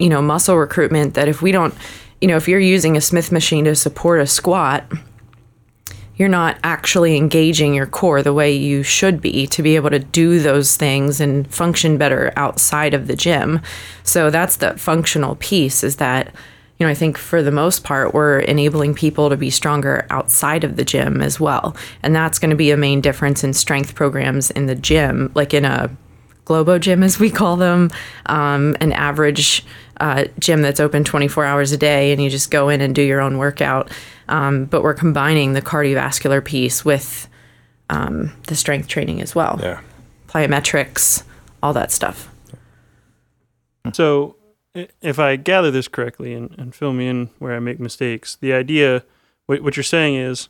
you 0.00 0.08
know, 0.08 0.22
muscle 0.22 0.56
recruitment 0.56 1.14
that 1.14 1.28
if 1.28 1.42
we 1.42 1.52
don't, 1.52 1.74
you 2.20 2.26
know, 2.26 2.36
if 2.36 2.48
you're 2.48 2.58
using 2.58 2.96
a 2.96 3.00
Smith 3.00 3.30
machine 3.30 3.66
to 3.66 3.76
support 3.76 4.20
a 4.20 4.26
squat, 4.26 4.90
you're 6.16 6.28
not 6.28 6.58
actually 6.64 7.16
engaging 7.16 7.72
your 7.72 7.86
core 7.86 8.22
the 8.22 8.34
way 8.34 8.52
you 8.52 8.82
should 8.82 9.20
be 9.20 9.46
to 9.46 9.62
be 9.62 9.76
able 9.76 9.90
to 9.90 9.98
do 9.98 10.40
those 10.40 10.76
things 10.76 11.20
and 11.20 11.52
function 11.52 11.96
better 11.96 12.32
outside 12.36 12.92
of 12.92 13.06
the 13.06 13.16
gym. 13.16 13.60
So 14.02 14.30
that's 14.30 14.56
the 14.56 14.76
functional 14.76 15.36
piece 15.36 15.84
is 15.84 15.96
that 15.96 16.34
you 16.78 16.86
know, 16.86 16.90
I 16.90 16.94
think 16.94 17.18
for 17.18 17.42
the 17.42 17.50
most 17.50 17.84
part, 17.84 18.14
we're 18.14 18.38
enabling 18.38 18.94
people 18.94 19.28
to 19.28 19.36
be 19.36 19.50
stronger 19.50 20.06
outside 20.08 20.64
of 20.64 20.76
the 20.76 20.84
gym 20.84 21.20
as 21.20 21.38
well. 21.38 21.76
And 22.02 22.16
that's 22.16 22.38
going 22.38 22.50
to 22.50 22.56
be 22.56 22.70
a 22.70 22.76
main 22.78 23.02
difference 23.02 23.44
in 23.44 23.52
strength 23.52 23.94
programs 23.94 24.50
in 24.50 24.64
the 24.64 24.74
gym, 24.74 25.30
like 25.34 25.52
in 25.52 25.66
a 25.66 25.94
Globo 26.46 26.78
gym, 26.78 27.02
as 27.02 27.20
we 27.20 27.30
call 27.30 27.56
them, 27.56 27.90
um, 28.26 28.76
an 28.80 28.92
average 28.92 29.64
uh, 30.00 30.24
gym 30.38 30.62
that's 30.62 30.80
open 30.80 31.04
24 31.04 31.44
hours 31.44 31.70
a 31.72 31.76
day, 31.76 32.12
and 32.12 32.22
you 32.22 32.28
just 32.30 32.50
go 32.50 32.68
in 32.68 32.80
and 32.80 32.94
do 32.94 33.02
your 33.02 33.20
own 33.20 33.38
workout. 33.38 33.90
Um, 34.28 34.64
but 34.64 34.82
we're 34.82 34.94
combining 34.94 35.52
the 35.52 35.62
cardiovascular 35.62 36.44
piece 36.44 36.84
with 36.84 37.28
um, 37.90 38.32
the 38.46 38.54
strength 38.56 38.88
training 38.88 39.20
as 39.20 39.34
well, 39.34 39.58
Yeah. 39.62 39.80
plyometrics, 40.28 41.22
all 41.62 41.72
that 41.74 41.90
stuff. 41.92 42.28
So, 43.92 44.36
if 45.02 45.18
I 45.18 45.36
gather 45.36 45.70
this 45.70 45.88
correctly 45.88 46.32
and, 46.32 46.54
and 46.58 46.74
fill 46.74 46.92
me 46.92 47.08
in 47.08 47.30
where 47.38 47.54
I 47.56 47.58
make 47.58 47.80
mistakes, 47.80 48.36
the 48.40 48.52
idea, 48.52 49.02
what, 49.46 49.62
what 49.62 49.76
you're 49.76 49.82
saying 49.84 50.14
is 50.14 50.48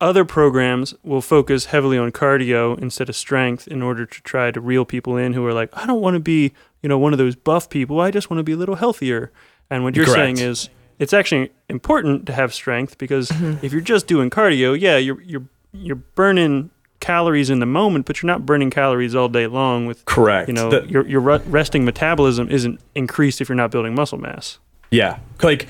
other 0.00 0.24
programs 0.24 0.94
will 1.02 1.22
focus 1.22 1.66
heavily 1.66 1.96
on 1.98 2.12
cardio 2.12 2.78
instead 2.78 3.08
of 3.08 3.16
strength 3.16 3.66
in 3.66 3.80
order 3.82 4.04
to 4.06 4.22
try 4.22 4.50
to 4.50 4.60
reel 4.60 4.84
people 4.84 5.16
in 5.16 5.32
who 5.32 5.44
are 5.46 5.52
like, 5.54 5.70
I 5.72 5.86
don't 5.86 6.00
want 6.02 6.14
to 6.14 6.20
be, 6.20 6.52
you 6.82 6.88
know, 6.88 6.98
one 6.98 7.12
of 7.12 7.18
those 7.18 7.36
buff 7.36 7.68
people. 7.70 8.00
I 8.00 8.10
just 8.10 8.30
want 8.30 8.38
to 8.38 8.44
be 8.44 8.52
a 8.52 8.56
little 8.56 8.76
healthier. 8.76 9.32
And 9.70 9.84
what 9.84 9.96
you're 9.96 10.06
saying 10.06 10.38
is 10.38 10.68
it's 10.98 11.12
actually 11.12 11.50
important 11.68 12.26
to 12.26 12.32
have 12.32 12.54
strength 12.54 12.98
because 12.98 13.28
mm-hmm. 13.28 13.64
if 13.64 13.72
you're 13.72 13.80
just 13.80 14.06
doing 14.06 14.30
cardio, 14.30 14.78
yeah, 14.78 14.96
you're 14.96 15.20
you're 15.22 15.44
you're 15.72 15.96
burning 15.96 16.70
calories 17.00 17.50
in 17.50 17.60
the 17.60 17.66
moment, 17.66 18.06
but 18.06 18.20
you're 18.22 18.26
not 18.26 18.44
burning 18.44 18.70
calories 18.70 19.14
all 19.14 19.28
day 19.28 19.46
long 19.46 19.86
with 19.86 20.04
Correct. 20.04 20.48
you 20.48 20.54
know, 20.54 20.70
The- 20.70 20.86
your 20.88 21.06
your 21.06 21.20
resting 21.20 21.84
metabolism 21.84 22.50
isn't 22.50 22.80
increased 22.94 23.40
if 23.40 23.48
you're 23.48 23.56
not 23.56 23.70
building 23.70 23.94
muscle 23.94 24.18
mass. 24.18 24.58
Yeah, 24.90 25.18
like 25.42 25.68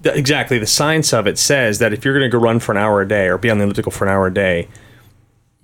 the, 0.00 0.14
exactly. 0.16 0.58
The 0.58 0.66
science 0.66 1.12
of 1.12 1.26
it 1.26 1.38
says 1.38 1.78
that 1.78 1.92
if 1.92 2.04
you're 2.04 2.14
going 2.14 2.30
to 2.30 2.36
go 2.36 2.42
run 2.42 2.60
for 2.60 2.72
an 2.72 2.78
hour 2.78 3.00
a 3.00 3.08
day 3.08 3.28
or 3.28 3.38
be 3.38 3.50
on 3.50 3.58
the 3.58 3.64
elliptical 3.64 3.90
for 3.90 4.04
an 4.04 4.10
hour 4.12 4.26
a 4.26 4.34
day, 4.34 4.68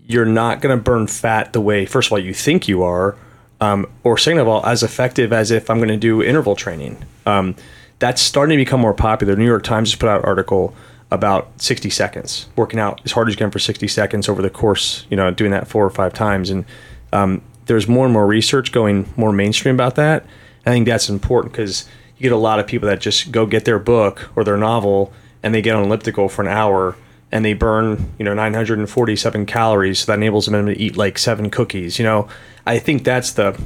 you're 0.06 0.26
not 0.26 0.60
going 0.60 0.76
to 0.76 0.82
burn 0.82 1.06
fat 1.06 1.52
the 1.52 1.60
way, 1.60 1.86
first 1.86 2.08
of 2.08 2.12
all, 2.12 2.18
you 2.18 2.34
think 2.34 2.68
you 2.68 2.82
are, 2.82 3.16
um, 3.60 3.86
or 4.02 4.18
second 4.18 4.40
of 4.40 4.48
all, 4.48 4.64
as 4.66 4.82
effective 4.82 5.32
as 5.32 5.50
if 5.50 5.70
I'm 5.70 5.78
going 5.78 5.88
to 5.88 5.96
do 5.96 6.22
interval 6.22 6.56
training. 6.56 7.04
Um, 7.26 7.54
that's 7.98 8.20
starting 8.20 8.58
to 8.58 8.64
become 8.64 8.80
more 8.80 8.94
popular. 8.94 9.34
The 9.34 9.40
New 9.40 9.46
York 9.46 9.62
Times 9.62 9.90
just 9.90 10.00
put 10.00 10.08
out 10.08 10.20
an 10.20 10.26
article 10.26 10.74
about 11.10 11.48
60 11.60 11.90
seconds, 11.90 12.48
working 12.56 12.80
out 12.80 13.00
as 13.04 13.12
hard 13.12 13.28
as 13.28 13.34
you 13.34 13.38
can 13.38 13.50
for 13.50 13.58
60 13.58 13.86
seconds 13.88 14.28
over 14.28 14.42
the 14.42 14.50
course, 14.50 15.06
you 15.10 15.16
know, 15.16 15.30
doing 15.30 15.52
that 15.52 15.68
four 15.68 15.84
or 15.84 15.90
five 15.90 16.12
times. 16.12 16.50
And 16.50 16.64
um, 17.12 17.42
there's 17.66 17.86
more 17.86 18.04
and 18.04 18.12
more 18.12 18.26
research 18.26 18.72
going 18.72 19.12
more 19.16 19.32
mainstream 19.32 19.74
about 19.74 19.94
that. 19.94 20.26
I 20.66 20.70
think 20.70 20.86
that's 20.86 21.08
important 21.08 21.52
because 21.52 21.88
you 22.16 22.22
get 22.22 22.32
a 22.32 22.36
lot 22.36 22.58
of 22.58 22.66
people 22.66 22.88
that 22.88 23.00
just 23.00 23.30
go 23.30 23.46
get 23.46 23.64
their 23.64 23.78
book 23.78 24.30
or 24.34 24.44
their 24.44 24.56
novel 24.56 25.12
and 25.42 25.54
they 25.54 25.62
get 25.62 25.76
on 25.76 25.84
elliptical 25.84 26.28
for 26.28 26.42
an 26.42 26.48
hour 26.48 26.96
and 27.34 27.44
they 27.44 27.52
burn, 27.52 28.14
you 28.16 28.24
know, 28.24 28.32
947 28.32 29.44
calories. 29.44 29.98
So 29.98 30.12
that 30.12 30.18
enables 30.18 30.46
them 30.46 30.66
to 30.66 30.78
eat 30.78 30.96
like 30.96 31.18
seven 31.18 31.50
cookies. 31.50 31.98
You 31.98 32.04
know, 32.04 32.28
I 32.64 32.78
think 32.78 33.02
that's 33.02 33.32
the 33.32 33.60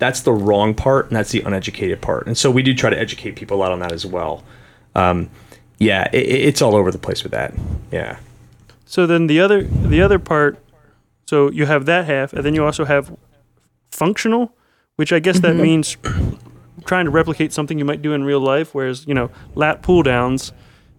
that's 0.00 0.22
the 0.22 0.32
wrong 0.32 0.74
part 0.74 1.06
and 1.06 1.14
that's 1.14 1.30
the 1.30 1.40
uneducated 1.42 2.02
part. 2.02 2.26
And 2.26 2.36
so 2.36 2.50
we 2.50 2.64
do 2.64 2.74
try 2.74 2.90
to 2.90 2.98
educate 2.98 3.36
people 3.36 3.56
a 3.56 3.60
lot 3.60 3.70
on 3.70 3.78
that 3.78 3.92
as 3.92 4.04
well. 4.04 4.42
Um, 4.96 5.30
yeah, 5.78 6.08
it, 6.12 6.26
it's 6.26 6.60
all 6.60 6.74
over 6.74 6.90
the 6.90 6.98
place 6.98 7.22
with 7.22 7.30
that. 7.30 7.54
Yeah. 7.92 8.18
So 8.86 9.06
then 9.06 9.28
the 9.28 9.40
other 9.40 9.62
the 9.62 10.02
other 10.02 10.18
part, 10.18 10.58
so 11.26 11.48
you 11.52 11.66
have 11.66 11.86
that 11.86 12.06
half, 12.06 12.32
and 12.32 12.44
then 12.44 12.54
you 12.56 12.64
also 12.64 12.84
have 12.84 13.16
functional, 13.92 14.52
which 14.96 15.12
I 15.12 15.20
guess 15.20 15.38
that 15.38 15.54
means 15.54 15.96
trying 16.86 17.04
to 17.04 17.12
replicate 17.12 17.52
something 17.52 17.78
you 17.78 17.84
might 17.84 18.02
do 18.02 18.14
in 18.14 18.24
real 18.24 18.40
life. 18.40 18.74
Whereas 18.74 19.06
you 19.06 19.14
know 19.14 19.30
lat 19.54 19.80
pull 19.80 20.02
downs, 20.02 20.50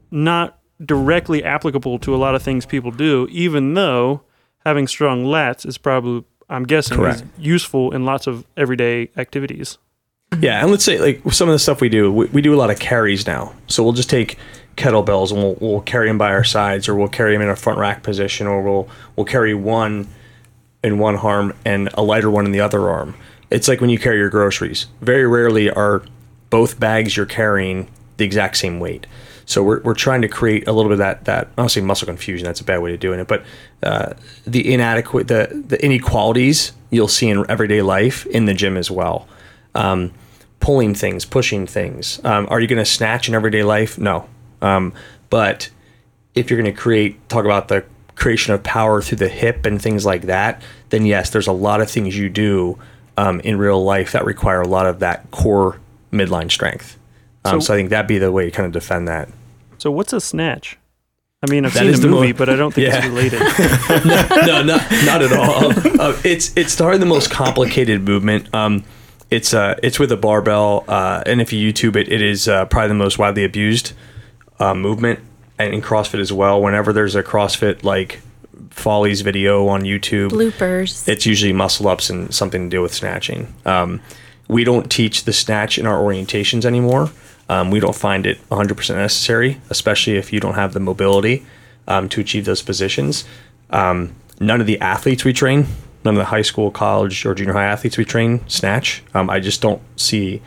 not 0.09 0.57
directly 0.85 1.43
applicable 1.43 1.99
to 1.99 2.15
a 2.15 2.17
lot 2.17 2.35
of 2.35 2.41
things 2.41 2.65
people 2.65 2.91
do, 2.91 3.27
even 3.31 3.73
though 3.73 4.21
having 4.65 4.87
strong 4.87 5.25
lats 5.25 5.65
is 5.65 5.77
probably 5.77 6.25
I'm 6.49 6.63
guessing 6.63 7.01
is 7.03 7.23
useful 7.37 7.91
in 7.93 8.05
lots 8.05 8.27
of 8.27 8.45
everyday 8.57 9.09
activities. 9.17 9.77
Yeah, 10.39 10.61
and 10.61 10.71
let's 10.71 10.83
say 10.83 10.99
like 10.99 11.21
some 11.31 11.47
of 11.47 11.53
the 11.53 11.59
stuff 11.59 11.81
we 11.81 11.89
do, 11.89 12.11
we, 12.11 12.25
we 12.27 12.41
do 12.41 12.53
a 12.53 12.57
lot 12.57 12.69
of 12.69 12.79
carries 12.79 13.27
now. 13.27 13.53
So 13.67 13.83
we'll 13.83 13.93
just 13.93 14.09
take 14.09 14.37
kettlebells 14.77 15.31
and 15.31 15.41
we'll, 15.41 15.57
we'll 15.59 15.81
carry 15.81 16.07
them 16.07 16.17
by 16.17 16.31
our 16.31 16.43
sides, 16.43 16.87
or 16.87 16.95
we'll 16.95 17.07
carry 17.07 17.33
them 17.33 17.41
in 17.41 17.49
a 17.49 17.55
front 17.55 17.79
rack 17.79 18.03
position, 18.03 18.47
or 18.47 18.61
we'll 18.61 18.89
we'll 19.15 19.25
carry 19.25 19.53
one 19.53 20.07
in 20.83 20.97
one 20.97 21.15
arm 21.15 21.53
and 21.65 21.89
a 21.93 22.03
lighter 22.03 22.29
one 22.29 22.45
in 22.45 22.51
the 22.51 22.59
other 22.59 22.89
arm. 22.89 23.15
It's 23.49 23.67
like 23.67 23.81
when 23.81 23.89
you 23.89 23.99
carry 23.99 24.17
your 24.17 24.29
groceries. 24.29 24.87
Very 25.01 25.27
rarely 25.27 25.69
are 25.69 26.03
both 26.49 26.79
bags 26.79 27.15
you're 27.15 27.25
carrying 27.25 27.89
the 28.17 28.25
exact 28.25 28.57
same 28.57 28.79
weight. 28.79 29.05
So 29.45 29.63
we're, 29.63 29.81
we're 29.81 29.93
trying 29.93 30.21
to 30.21 30.27
create 30.27 30.67
a 30.67 30.71
little 30.71 30.89
bit 30.89 30.99
of 30.99 31.25
that 31.25 31.25
that 31.25 31.71
say 31.71 31.81
muscle 31.81 32.05
confusion. 32.05 32.45
That's 32.45 32.61
a 32.61 32.63
bad 32.63 32.81
way 32.81 32.91
to 32.91 32.97
doing 32.97 33.19
it, 33.19 33.27
but 33.27 33.43
uh, 33.81 34.13
the 34.45 34.73
inadequate 34.73 35.27
the 35.27 35.63
the 35.67 35.83
inequalities 35.83 36.71
you'll 36.89 37.07
see 37.07 37.29
in 37.29 37.45
everyday 37.49 37.81
life 37.81 38.25
in 38.27 38.45
the 38.45 38.53
gym 38.53 38.77
as 38.77 38.89
well. 38.89 39.27
Um, 39.75 40.13
pulling 40.59 40.95
things, 40.95 41.25
pushing 41.25 41.67
things. 41.67 42.23
Um, 42.23 42.47
are 42.49 42.61
you 42.61 42.67
going 42.67 42.79
to 42.79 42.89
snatch 42.89 43.27
in 43.27 43.35
everyday 43.35 43.63
life? 43.63 43.97
No. 43.97 44.29
Um, 44.61 44.93
but 45.29 45.69
if 46.35 46.49
you're 46.49 46.61
going 46.61 46.73
to 46.73 46.79
create, 46.79 47.27
talk 47.27 47.43
about 47.43 47.67
the 47.67 47.83
creation 48.15 48.53
of 48.53 48.63
power 48.63 49.01
through 49.01 49.17
the 49.17 49.27
hip 49.27 49.65
and 49.65 49.81
things 49.81 50.05
like 50.05 50.23
that, 50.23 50.61
then 50.89 51.05
yes, 51.05 51.31
there's 51.31 51.47
a 51.47 51.51
lot 51.51 51.81
of 51.81 51.91
things 51.91 52.17
you 52.17 52.29
do 52.29 52.79
um, 53.17 53.41
in 53.41 53.57
real 53.57 53.83
life 53.83 54.13
that 54.13 54.23
require 54.23 54.61
a 54.61 54.67
lot 54.67 54.85
of 54.85 54.99
that 54.99 55.29
core 55.31 55.81
midline 56.13 56.49
strength. 56.49 56.97
Um, 57.45 57.59
So- 57.61 57.67
so, 57.67 57.73
I 57.73 57.77
think 57.77 57.89
that'd 57.89 58.07
be 58.07 58.17
the 58.17 58.31
way 58.31 58.45
to 58.45 58.51
kind 58.51 58.65
of 58.65 58.71
defend 58.71 59.07
that. 59.07 59.29
So 59.77 59.91
what's 59.91 60.13
a 60.13 60.21
snatch? 60.21 60.77
I 61.45 61.51
mean, 61.51 61.65
I've 61.65 61.73
That 61.73 61.79
seen 61.81 61.89
is 61.89 61.99
the 61.99 62.07
the 62.07 62.13
movie, 62.13 62.31
mo- 62.31 62.37
but 62.37 62.47
I 62.49 62.55
don't 62.55 62.73
think 62.73 62.87
Yeah. 62.87 62.97
it's 62.99 63.07
related. 63.07 63.39
no, 64.47 64.63
not 64.63 64.81
not 65.05 65.21
at 65.21 65.33
all. 65.33 65.73
Uh, 66.01 66.15
it's 66.23 66.53
it's 66.55 66.75
probably 66.75 66.99
the 66.99 67.05
most 67.05 67.29
complicated 67.31 68.01
movement. 68.01 68.53
Um, 68.55 68.85
it's 69.29 69.53
uh 69.53 69.75
it's 69.83 69.99
with 69.99 70.11
a 70.13 70.17
barbell, 70.17 70.85
uh, 70.87 71.21
and 71.25 71.41
if 71.41 71.51
you 71.51 71.73
YouTube 71.73 71.97
it, 71.97 72.09
it 72.09 72.21
is 72.21 72.47
uh, 72.47 72.63
probably 72.67 72.87
the 72.89 72.93
most 72.93 73.19
widely 73.19 73.43
abused 73.43 73.91
uh, 74.59 74.73
movement, 74.73 75.19
and 75.59 75.73
in 75.73 75.81
CrossFit 75.81 76.21
as 76.21 76.31
well. 76.31 76.61
Whenever 76.61 76.93
there's 76.93 77.15
a 77.15 77.23
CrossFit 77.23 77.83
like 77.83 78.21
Follies 78.69 79.19
video 79.19 79.67
on 79.67 79.81
YouTube, 79.81 80.29
Bloopers. 80.29 81.05
it's 81.09 81.25
usually 81.25 81.51
muscle 81.51 81.89
ups 81.89 82.09
and 82.09 82.33
something 82.33 82.69
to 82.69 82.77
do 82.77 82.81
with 82.81 82.93
snatching. 82.93 83.53
Um, 83.65 83.99
we 84.47 84.63
don't 84.63 84.89
teach 84.89 85.25
the 85.25 85.33
snatch 85.33 85.77
in 85.77 85.85
our 85.87 85.97
orientations 86.01 86.63
anymore. 86.63 87.11
Um, 87.49 87.71
we 87.71 87.79
don't 87.79 87.95
find 87.95 88.25
it 88.25 88.37
100% 88.49 88.95
necessary, 88.95 89.59
especially 89.69 90.17
if 90.17 90.31
you 90.31 90.39
don't 90.39 90.55
have 90.55 90.73
the 90.73 90.79
mobility 90.79 91.45
um, 91.87 92.09
to 92.09 92.21
achieve 92.21 92.45
those 92.45 92.61
positions. 92.61 93.25
Um, 93.69 94.15
none 94.39 94.61
of 94.61 94.67
the 94.67 94.79
athletes 94.79 95.23
we 95.23 95.33
train, 95.33 95.67
none 96.05 96.15
of 96.15 96.19
the 96.19 96.25
high 96.25 96.41
school, 96.41 96.71
college, 96.71 97.25
or 97.25 97.35
junior 97.35 97.53
high 97.53 97.65
athletes 97.65 97.97
we 97.97 98.05
train 98.05 98.47
snatch. 98.47 99.03
Um, 99.13 99.29
I 99.29 99.39
just 99.39 99.61
don't 99.61 99.81
see 99.99 100.41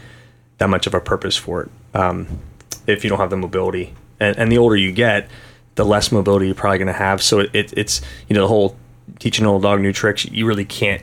that 0.58 0.68
much 0.70 0.86
of 0.86 0.94
a 0.94 1.00
purpose 1.00 1.36
for 1.36 1.62
it 1.62 1.70
um, 1.94 2.26
if 2.86 3.04
you 3.04 3.10
don't 3.10 3.18
have 3.18 3.30
the 3.30 3.36
mobility. 3.36 3.94
And, 4.18 4.36
and 4.38 4.50
the 4.50 4.58
older 4.58 4.76
you 4.76 4.92
get, 4.92 5.28
the 5.74 5.84
less 5.84 6.10
mobility 6.10 6.46
you're 6.46 6.54
probably 6.54 6.78
going 6.78 6.86
to 6.86 6.92
have. 6.94 7.22
So 7.22 7.40
it, 7.40 7.50
it, 7.52 7.72
it's 7.76 8.00
you 8.28 8.34
know 8.34 8.42
the 8.42 8.48
whole 8.48 8.76
teaching 9.18 9.44
an 9.44 9.50
old 9.50 9.62
dog 9.62 9.80
new 9.80 9.92
tricks. 9.92 10.24
You 10.24 10.46
really 10.46 10.64
can't. 10.64 11.02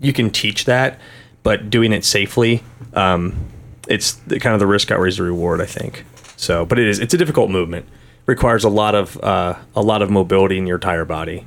You 0.00 0.12
can 0.12 0.30
teach 0.30 0.64
that, 0.66 1.00
but 1.42 1.70
doing 1.70 1.92
it 1.92 2.04
safely, 2.04 2.62
um, 2.94 3.36
it's 3.88 4.12
the, 4.14 4.38
kind 4.38 4.54
of 4.54 4.60
the 4.60 4.66
risk 4.66 4.90
outweighs 4.90 5.16
the 5.16 5.22
reward. 5.24 5.60
I 5.60 5.66
think. 5.66 6.04
So, 6.36 6.64
but 6.64 6.78
it 6.78 6.86
is 6.88 6.98
it's 7.00 7.14
a 7.14 7.18
difficult 7.18 7.50
movement. 7.50 7.86
Requires 8.26 8.62
a 8.64 8.68
lot 8.68 8.94
of 8.94 9.18
uh, 9.22 9.54
a 9.74 9.82
lot 9.82 10.02
of 10.02 10.10
mobility 10.10 10.58
in 10.58 10.66
your 10.66 10.76
entire 10.76 11.04
body. 11.04 11.46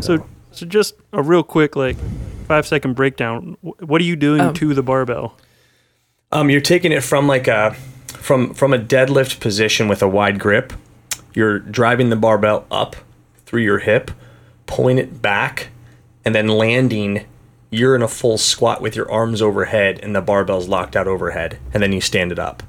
So, 0.00 0.26
so 0.50 0.64
just 0.66 0.94
a 1.12 1.22
real 1.22 1.42
quick, 1.42 1.76
like 1.76 1.96
five 2.48 2.66
second 2.66 2.94
breakdown. 2.94 3.56
What 3.60 4.00
are 4.00 4.04
you 4.04 4.16
doing 4.16 4.40
Oh. 4.40 4.52
to 4.54 4.74
the 4.74 4.82
barbell? 4.82 5.36
Um, 6.32 6.48
you're 6.48 6.62
taking 6.62 6.92
it 6.92 7.02
from 7.04 7.26
like 7.26 7.46
a 7.46 7.74
from 8.08 8.54
from 8.54 8.72
a 8.72 8.78
deadlift 8.78 9.38
position 9.40 9.86
with 9.88 10.02
a 10.02 10.08
wide 10.08 10.38
grip. 10.40 10.72
You're 11.34 11.58
driving 11.58 12.08
the 12.10 12.16
barbell 12.16 12.66
up 12.70 12.96
through 13.44 13.62
your 13.62 13.78
hip, 13.80 14.10
pulling 14.66 14.96
it 14.98 15.20
back, 15.20 15.68
and 16.24 16.34
then 16.34 16.48
landing. 16.48 17.26
You're 17.72 17.96
in 17.96 18.02
a 18.02 18.08
full 18.08 18.36
squat 18.38 18.80
with 18.82 18.94
your 18.94 19.10
arms 19.10 19.40
overhead 19.42 19.98
and 20.02 20.14
the 20.14 20.20
barbell's 20.20 20.68
locked 20.68 20.94
out 20.94 21.08
overhead, 21.08 21.58
and 21.74 21.82
then 21.82 21.90
you 21.92 22.00
stand 22.00 22.30
it 22.30 22.38
up. 22.38 22.62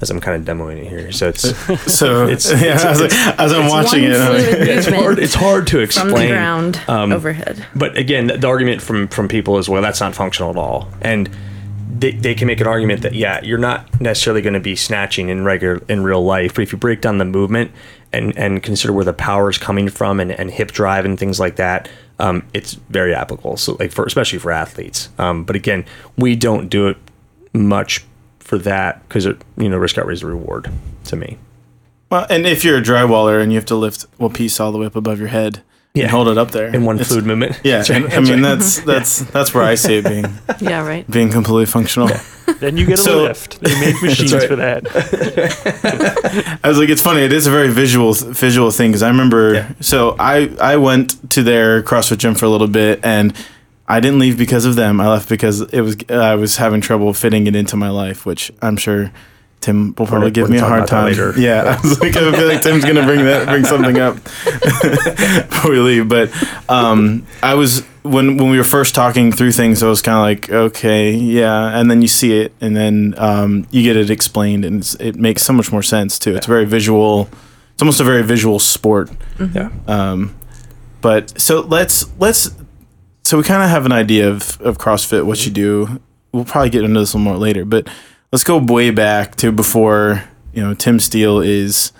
As 0.00 0.10
I'm 0.10 0.20
kind 0.20 0.48
of 0.48 0.56
demoing 0.56 0.76
it 0.76 0.86
here, 0.88 1.10
so 1.10 1.28
it's 1.30 1.42
So 1.92 2.28
It's- 2.28 2.48
yeah, 2.50 2.74
it's- 2.76 2.84
as, 2.84 3.00
I- 3.00 3.44
as 3.44 3.52
I'm 3.52 3.68
watching 3.68 4.04
it, 4.04 4.12
I'm 4.14 4.32
like, 4.34 4.44
fluid 4.44 4.68
it's 4.68 4.86
hard. 4.86 5.18
It's 5.18 5.34
hard 5.34 5.66
to 5.68 5.72
from 5.78 5.82
explain 5.82 6.28
the 6.28 6.34
ground 6.34 6.80
um, 6.86 7.10
overhead. 7.12 7.66
But 7.74 7.96
again, 7.96 8.28
the, 8.28 8.36
the 8.38 8.46
argument 8.46 8.80
from 8.82 9.08
from 9.08 9.26
people 9.26 9.58
is 9.58 9.68
well, 9.68 9.82
that's 9.82 10.00
not 10.00 10.14
functional 10.14 10.50
at 10.50 10.56
all, 10.56 10.88
and 11.00 11.28
they, 11.98 12.12
they 12.12 12.34
can 12.36 12.46
make 12.46 12.60
an 12.60 12.68
argument 12.68 13.02
that 13.02 13.14
yeah, 13.14 13.42
you're 13.42 13.58
not 13.58 14.00
necessarily 14.00 14.40
going 14.42 14.54
to 14.54 14.60
be 14.60 14.76
snatching 14.76 15.30
in 15.30 15.44
regular 15.44 15.82
in 15.88 16.04
real 16.04 16.22
life, 16.24 16.54
but 16.54 16.62
if 16.62 16.70
you 16.72 16.78
break 16.78 17.00
down 17.00 17.18
the 17.18 17.24
movement 17.24 17.72
and 18.12 18.36
and 18.38 18.62
consider 18.62 18.92
where 18.92 19.04
the 19.04 19.12
power 19.12 19.50
is 19.50 19.58
coming 19.58 19.88
from 19.88 20.20
and, 20.20 20.30
and 20.30 20.52
hip 20.52 20.70
drive 20.70 21.06
and 21.06 21.18
things 21.18 21.40
like 21.40 21.56
that, 21.56 21.88
um, 22.18 22.46
it's 22.52 22.74
very 22.74 23.14
applicable. 23.14 23.56
So 23.56 23.76
like 23.78 23.92
for 23.92 24.04
especially 24.04 24.38
for 24.38 24.50
athletes. 24.50 25.08
Um, 25.18 25.44
but 25.44 25.56
again, 25.56 25.84
we 26.16 26.36
don't 26.36 26.68
do 26.68 26.88
it 26.88 26.96
much 27.52 28.04
for 28.40 28.58
that 28.58 29.06
because 29.08 29.26
it 29.26 29.42
you 29.56 29.68
know 29.68 29.76
risk 29.76 29.98
outweighs 29.98 30.20
the 30.20 30.26
reward 30.26 30.70
to 31.04 31.16
me. 31.16 31.38
well, 32.10 32.26
and 32.30 32.46
if 32.46 32.64
you're 32.64 32.78
a 32.78 32.82
drywaller 32.82 33.42
and 33.42 33.52
you 33.52 33.58
have 33.58 33.66
to 33.66 33.76
lift 33.76 34.06
a 34.18 34.28
piece 34.30 34.58
all 34.60 34.72
the 34.72 34.78
way 34.78 34.86
up 34.86 34.96
above 34.96 35.18
your 35.18 35.28
head 35.28 35.62
Yeah. 35.98 36.04
and 36.04 36.10
hold 36.12 36.28
it 36.28 36.38
up 36.38 36.50
there 36.52 36.68
In 36.74 36.84
one 36.84 36.96
it's- 36.96 37.08
fluid 37.08 37.26
movement. 37.26 37.60
Yeah, 37.64 37.78
right. 37.78 37.90
and, 37.90 38.12
I 38.12 38.20
mean 38.20 38.40
that's 38.42 38.80
that's 38.80 39.20
that's 39.34 39.52
where 39.54 39.64
I 39.64 39.74
see 39.76 39.96
it 39.98 40.04
being 40.04 40.24
Yeah, 40.60 40.86
right. 40.86 41.08
being 41.10 41.30
completely 41.30 41.66
functional. 41.66 42.08
Then 42.60 42.76
you 42.78 42.86
get 42.86 42.98
a 42.98 43.02
So- 43.02 43.22
lift. 43.24 43.60
They 43.60 43.74
make 43.80 44.02
machines 44.02 44.32
right. 44.32 44.48
for 44.48 44.56
that. 44.56 44.86
I 46.64 46.68
was 46.68 46.78
like, 46.78 46.88
it's 46.88 47.02
funny. 47.02 47.20
It 47.22 47.32
is 47.32 47.46
a 47.46 47.50
very 47.50 47.68
visual 47.70 48.12
visual 48.14 48.70
thing 48.70 48.90
because 48.90 49.02
I 49.02 49.08
remember. 49.08 49.54
Yeah. 49.54 49.72
So 49.80 50.16
I 50.18 50.50
I 50.60 50.76
went 50.76 51.30
to 51.32 51.42
their 51.42 51.82
CrossFit 51.82 52.18
gym 52.18 52.34
for 52.34 52.46
a 52.46 52.48
little 52.48 52.68
bit 52.68 53.00
and 53.04 53.34
I 53.86 54.00
didn't 54.00 54.18
leave 54.18 54.36
because 54.36 54.64
of 54.64 54.76
them. 54.76 55.00
I 55.00 55.08
left 55.08 55.28
because 55.28 55.60
it 55.60 55.80
was 55.80 55.96
I 56.10 56.34
was 56.34 56.56
having 56.56 56.80
trouble 56.80 57.12
fitting 57.14 57.46
it 57.46 57.54
into 57.56 57.76
my 57.76 57.90
life, 57.90 58.26
which 58.26 58.50
I'm 58.62 58.76
sure 58.76 59.10
Tim 59.60 59.94
will 59.98 60.06
probably 60.06 60.28
We're 60.28 60.30
give 60.30 60.44
gonna 60.46 60.60
me 60.60 60.64
a 60.64 60.68
hard 60.68 60.86
time. 60.86 61.06
later. 61.06 61.34
Yeah, 61.36 61.76
I 61.78 61.80
was 61.82 62.00
like, 62.00 62.16
I 62.16 62.32
feel 62.32 62.46
like 62.48 62.62
Tim's 62.62 62.84
gonna 62.84 63.04
bring 63.04 63.24
that 63.24 63.48
bring 63.48 63.64
something 63.64 63.98
up 63.98 64.14
before 65.50 65.72
we 65.72 65.78
leave. 65.80 66.08
But 66.08 66.30
um, 66.68 67.26
I 67.42 67.54
was 67.54 67.82
when 68.02 68.36
when 68.36 68.50
we 68.50 68.56
were 68.58 68.64
first 68.64 68.94
talking 68.94 69.32
through 69.32 69.52
things, 69.52 69.82
I 69.82 69.88
was 69.88 70.00
kind 70.02 70.16
of 70.16 70.22
like, 70.22 70.50
okay, 70.50 71.12
yeah, 71.12 71.78
and 71.78 71.90
then 71.90 72.02
you 72.02 72.08
see 72.08 72.38
it, 72.40 72.52
and 72.60 72.76
then 72.76 73.14
um, 73.18 73.66
you 73.70 73.82
get 73.82 73.96
it 73.96 74.10
explained, 74.10 74.64
and 74.64 74.80
it's, 74.80 74.94
it 74.94 75.16
makes 75.16 75.42
so 75.42 75.52
much 75.52 75.72
more 75.72 75.82
sense 75.82 76.18
too. 76.18 76.36
It's 76.36 76.46
very 76.46 76.64
visual. 76.64 77.28
It's 77.72 77.82
almost 77.82 78.00
a 78.00 78.04
very 78.04 78.22
visual 78.22 78.58
sport. 78.58 79.10
Yeah. 79.54 79.70
Um, 79.86 80.34
but 81.00 81.40
so 81.40 81.60
let's 81.60 82.06
let's 82.18 82.50
so 83.24 83.36
we 83.36 83.42
kind 83.44 83.62
of 83.62 83.70
have 83.70 83.86
an 83.86 83.92
idea 83.92 84.28
of 84.28 84.60
of 84.60 84.78
CrossFit, 84.78 85.26
what 85.26 85.44
you 85.44 85.52
do. 85.52 86.00
We'll 86.32 86.44
probably 86.44 86.70
get 86.70 86.84
into 86.84 87.00
this 87.00 87.12
a 87.14 87.16
little 87.16 87.32
more 87.32 87.38
later, 87.38 87.64
but 87.64 87.88
let's 88.32 88.44
go 88.44 88.58
way 88.58 88.90
back 88.90 89.36
to 89.36 89.52
before 89.52 90.24
you 90.52 90.62
know 90.62 90.74
Tim 90.74 91.00
Steel 91.00 91.40
is 91.40 91.92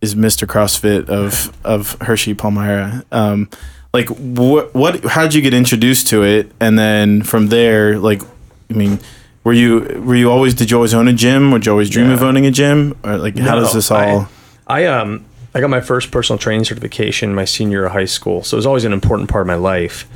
is 0.00 0.14
Mr. 0.14 0.46
CrossFit 0.46 1.08
of 1.08 1.56
of 1.64 1.96
Hershey 2.00 2.34
Palmyra. 2.34 3.04
Um, 3.12 3.48
like 3.92 4.08
what 4.08 4.74
what 4.74 5.04
how 5.04 5.22
did 5.22 5.34
you 5.34 5.42
get 5.42 5.54
introduced 5.54 6.08
to 6.08 6.22
it, 6.22 6.50
and 6.60 6.78
then 6.78 7.22
from 7.22 7.48
there, 7.48 7.98
like 7.98 8.22
I 8.70 8.74
mean. 8.74 8.98
Were 9.44 9.52
you 9.52 9.80
were 10.06 10.14
you 10.14 10.30
always 10.30 10.54
did 10.54 10.70
you 10.70 10.76
always 10.76 10.94
own 10.94 11.08
a 11.08 11.12
gym? 11.12 11.50
Would 11.50 11.66
you 11.66 11.72
always 11.72 11.90
dream 11.90 12.06
Yeah. 12.10 12.14
of 12.14 12.22
owning 12.22 12.46
a 12.46 12.52
gym? 12.52 12.96
Or 13.02 13.16
like 13.18 13.36
how 13.36 13.56
does 13.56 13.72
this 13.72 13.90
all? 13.90 14.28
I, 14.68 14.84
I 14.84 15.00
um 15.00 15.24
I 15.52 15.60
got 15.60 15.68
my 15.68 15.80
first 15.80 16.12
personal 16.12 16.38
training 16.38 16.64
certification 16.64 17.34
my 17.34 17.44
senior 17.44 17.78
year 17.78 17.86
of 17.86 17.90
high 17.92 18.04
school, 18.04 18.44
so 18.44 18.54
it 18.54 18.58
was 18.58 18.66
always 18.66 18.84
an 18.84 18.92
important 18.92 19.28
part 19.28 19.40
of 19.40 19.48
my 19.48 19.56
life. 19.56 20.06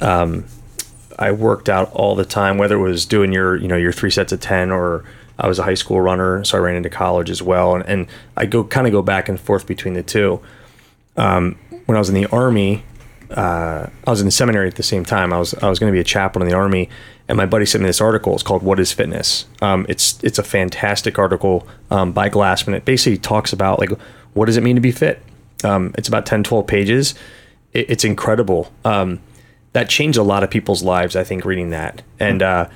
Um, 0.00 0.44
I 1.20 1.32
worked 1.32 1.68
out 1.68 1.92
all 1.92 2.14
the 2.14 2.24
time, 2.24 2.58
whether 2.58 2.76
it 2.76 2.80
was 2.80 3.06
doing 3.06 3.32
your 3.32 3.56
you 3.56 3.68
know 3.68 3.76
your 3.76 3.92
three 3.92 4.10
sets 4.10 4.32
of 4.32 4.40
ten 4.40 4.70
or 4.70 5.04
I 5.38 5.48
was 5.48 5.58
a 5.58 5.62
high 5.62 5.74
school 5.74 6.00
runner, 6.00 6.44
so 6.44 6.58
I 6.58 6.60
ran 6.60 6.76
into 6.76 6.90
college 6.90 7.30
as 7.30 7.42
well, 7.42 7.74
and, 7.74 7.84
and 7.86 8.06
I 8.36 8.46
go 8.46 8.64
kind 8.64 8.86
of 8.86 8.92
go 8.92 9.02
back 9.02 9.28
and 9.28 9.40
forth 9.40 9.66
between 9.66 9.94
the 9.94 10.02
two. 10.02 10.40
Um, 11.16 11.58
when 11.86 11.96
I 11.96 11.98
was 11.98 12.08
in 12.08 12.14
the 12.14 12.26
army, 12.26 12.84
uh, 13.30 13.86
I 14.06 14.10
was 14.10 14.20
in 14.20 14.26
the 14.26 14.32
seminary 14.32 14.68
at 14.68 14.74
the 14.74 14.82
same 14.82 15.04
time. 15.04 15.32
I 15.32 15.38
was 15.38 15.54
I 15.54 15.68
was 15.68 15.78
going 15.78 15.90
to 15.90 15.96
be 15.96 16.00
a 16.00 16.04
chaplain 16.04 16.42
in 16.42 16.48
the 16.48 16.56
army, 16.56 16.88
and 17.28 17.36
my 17.36 17.46
buddy 17.46 17.64
sent 17.64 17.82
me 17.82 17.88
this 17.88 18.00
article. 18.00 18.34
It's 18.34 18.42
called 18.42 18.62
"What 18.62 18.80
Is 18.80 18.92
Fitness." 18.92 19.46
Um, 19.62 19.86
it's 19.88 20.22
it's 20.22 20.38
a 20.38 20.42
fantastic 20.42 21.18
article 21.18 21.66
um, 21.90 22.12
by 22.12 22.28
Glassman. 22.28 22.74
It 22.74 22.84
basically 22.84 23.18
talks 23.18 23.52
about 23.52 23.78
like 23.78 23.90
what 24.34 24.46
does 24.46 24.56
it 24.56 24.62
mean 24.62 24.76
to 24.76 24.82
be 24.82 24.92
fit. 24.92 25.22
Um, 25.64 25.94
it's 25.98 26.08
about 26.08 26.24
10, 26.24 26.44
12 26.44 26.66
pages. 26.66 27.14
It, 27.72 27.90
it's 27.90 28.04
incredible. 28.04 28.72
Um, 28.84 29.20
that 29.72 29.88
changed 29.88 30.18
a 30.18 30.22
lot 30.22 30.42
of 30.42 30.50
people's 30.50 30.82
lives. 30.82 31.16
I 31.16 31.24
think 31.24 31.44
reading 31.44 31.70
that, 31.70 32.02
and 32.18 32.42
uh, 32.42 32.68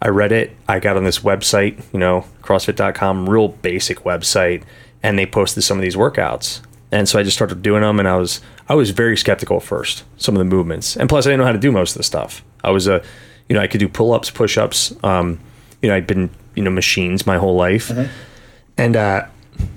I 0.00 0.08
read 0.08 0.32
it. 0.32 0.54
I 0.68 0.80
got 0.80 0.96
on 0.96 1.04
this 1.04 1.20
website, 1.20 1.82
you 1.92 1.98
know, 1.98 2.24
CrossFit.com, 2.42 3.28
real 3.28 3.48
basic 3.48 4.00
website, 4.00 4.62
and 5.02 5.18
they 5.18 5.26
posted 5.26 5.64
some 5.64 5.78
of 5.78 5.82
these 5.82 5.96
workouts. 5.96 6.60
And 6.92 7.08
so 7.08 7.18
I 7.18 7.22
just 7.22 7.36
started 7.36 7.62
doing 7.62 7.82
them, 7.82 7.98
and 7.98 8.08
I 8.08 8.16
was 8.16 8.40
I 8.68 8.74
was 8.74 8.90
very 8.90 9.16
skeptical 9.16 9.56
at 9.56 9.62
first. 9.62 10.04
Some 10.16 10.34
of 10.34 10.38
the 10.38 10.44
movements, 10.44 10.96
and 10.96 11.08
plus 11.08 11.26
I 11.26 11.30
didn't 11.30 11.40
know 11.40 11.46
how 11.46 11.52
to 11.52 11.58
do 11.58 11.72
most 11.72 11.92
of 11.92 11.98
the 11.98 12.04
stuff. 12.04 12.44
I 12.62 12.70
was 12.70 12.86
a, 12.86 13.02
you 13.48 13.54
know, 13.54 13.60
I 13.60 13.66
could 13.66 13.80
do 13.80 13.88
pull 13.88 14.12
ups, 14.12 14.30
push 14.30 14.56
ups. 14.58 14.94
Um, 15.02 15.40
you 15.82 15.88
know, 15.88 15.96
I'd 15.96 16.06
been 16.06 16.30
you 16.54 16.62
know 16.62 16.70
machines 16.70 17.26
my 17.26 17.36
whole 17.36 17.56
life, 17.56 17.90
and 18.76 18.96
uh, 18.96 19.26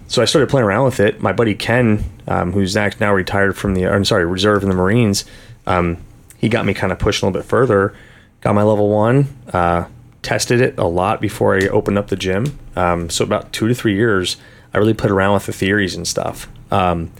so 0.08 0.22
I 0.22 0.26
started 0.26 0.50
playing 0.50 0.66
around 0.66 0.86
with 0.86 1.00
it. 1.00 1.22
My 1.22 1.34
buddy 1.34 1.56
Ken, 1.56 2.04
um, 2.28 2.52
who's 2.52 2.76
now 2.76 3.14
retired 3.14 3.58
from 3.58 3.74
the, 3.74 3.88
I'm 3.88 4.06
sorry, 4.06 4.26
reserve 4.26 4.64
in 4.64 4.70
the 4.70 4.76
Marines, 4.76 5.26
um, 5.66 5.98
he 6.38 6.50
got 6.50 6.66
me 6.66 6.74
kind 6.74 6.92
of 6.92 7.00
pushing 7.00 7.26
a 7.26 7.30
little 7.30 7.42
bit 7.42 7.50
further. 7.50 7.96
Got 8.42 8.54
my 8.54 8.64
level 8.64 8.90
one, 8.90 9.28
uh, 9.52 9.86
tested 10.22 10.62
it 10.62 10.78
a 10.78 10.86
lot 10.86 11.20
before 11.20 11.56
I 11.56 11.68
opened 11.68 11.98
up 11.98 12.08
the 12.08 12.16
gym. 12.16 12.58
Um, 12.76 13.10
so 13.10 13.26
about 13.26 13.52
two 13.52 13.68
to 13.68 13.74
three 13.74 13.96
years, 13.96 14.38
I 14.74 14.78
really 14.78 14.94
played 14.94 15.12
around 15.12 15.34
with 15.34 15.48
the 15.48 15.54
theories 15.54 15.96
and 15.96 16.08
stuff. 16.08 16.48
Um, 16.72 17.12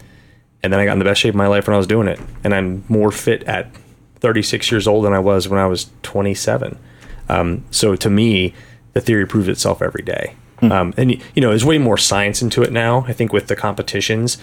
and 0.62 0.72
then 0.72 0.80
I 0.80 0.84
got 0.84 0.92
in 0.92 0.98
the 0.98 1.04
best 1.04 1.20
shape 1.20 1.34
of 1.34 1.36
my 1.36 1.46
life 1.46 1.66
when 1.66 1.74
I 1.74 1.78
was 1.78 1.86
doing 1.86 2.08
it. 2.08 2.20
And 2.44 2.54
I'm 2.54 2.84
more 2.88 3.10
fit 3.10 3.42
at 3.44 3.70
36 4.16 4.70
years 4.70 4.86
old 4.86 5.04
than 5.04 5.12
I 5.12 5.18
was 5.18 5.48
when 5.48 5.58
I 5.58 5.66
was 5.66 5.90
27. 6.02 6.78
Um, 7.28 7.64
so 7.70 7.96
to 7.96 8.10
me, 8.10 8.54
the 8.92 9.00
theory 9.00 9.26
proves 9.26 9.48
itself 9.48 9.82
every 9.82 10.02
day. 10.02 10.34
Um, 10.60 10.92
and 10.96 11.12
you 11.12 11.40
know, 11.40 11.50
there's 11.50 11.64
way 11.64 11.78
more 11.78 11.96
science 11.98 12.42
into 12.42 12.62
it 12.62 12.72
now. 12.72 13.04
I 13.06 13.12
think 13.12 13.32
with 13.32 13.46
the 13.46 13.54
competitions, 13.54 14.38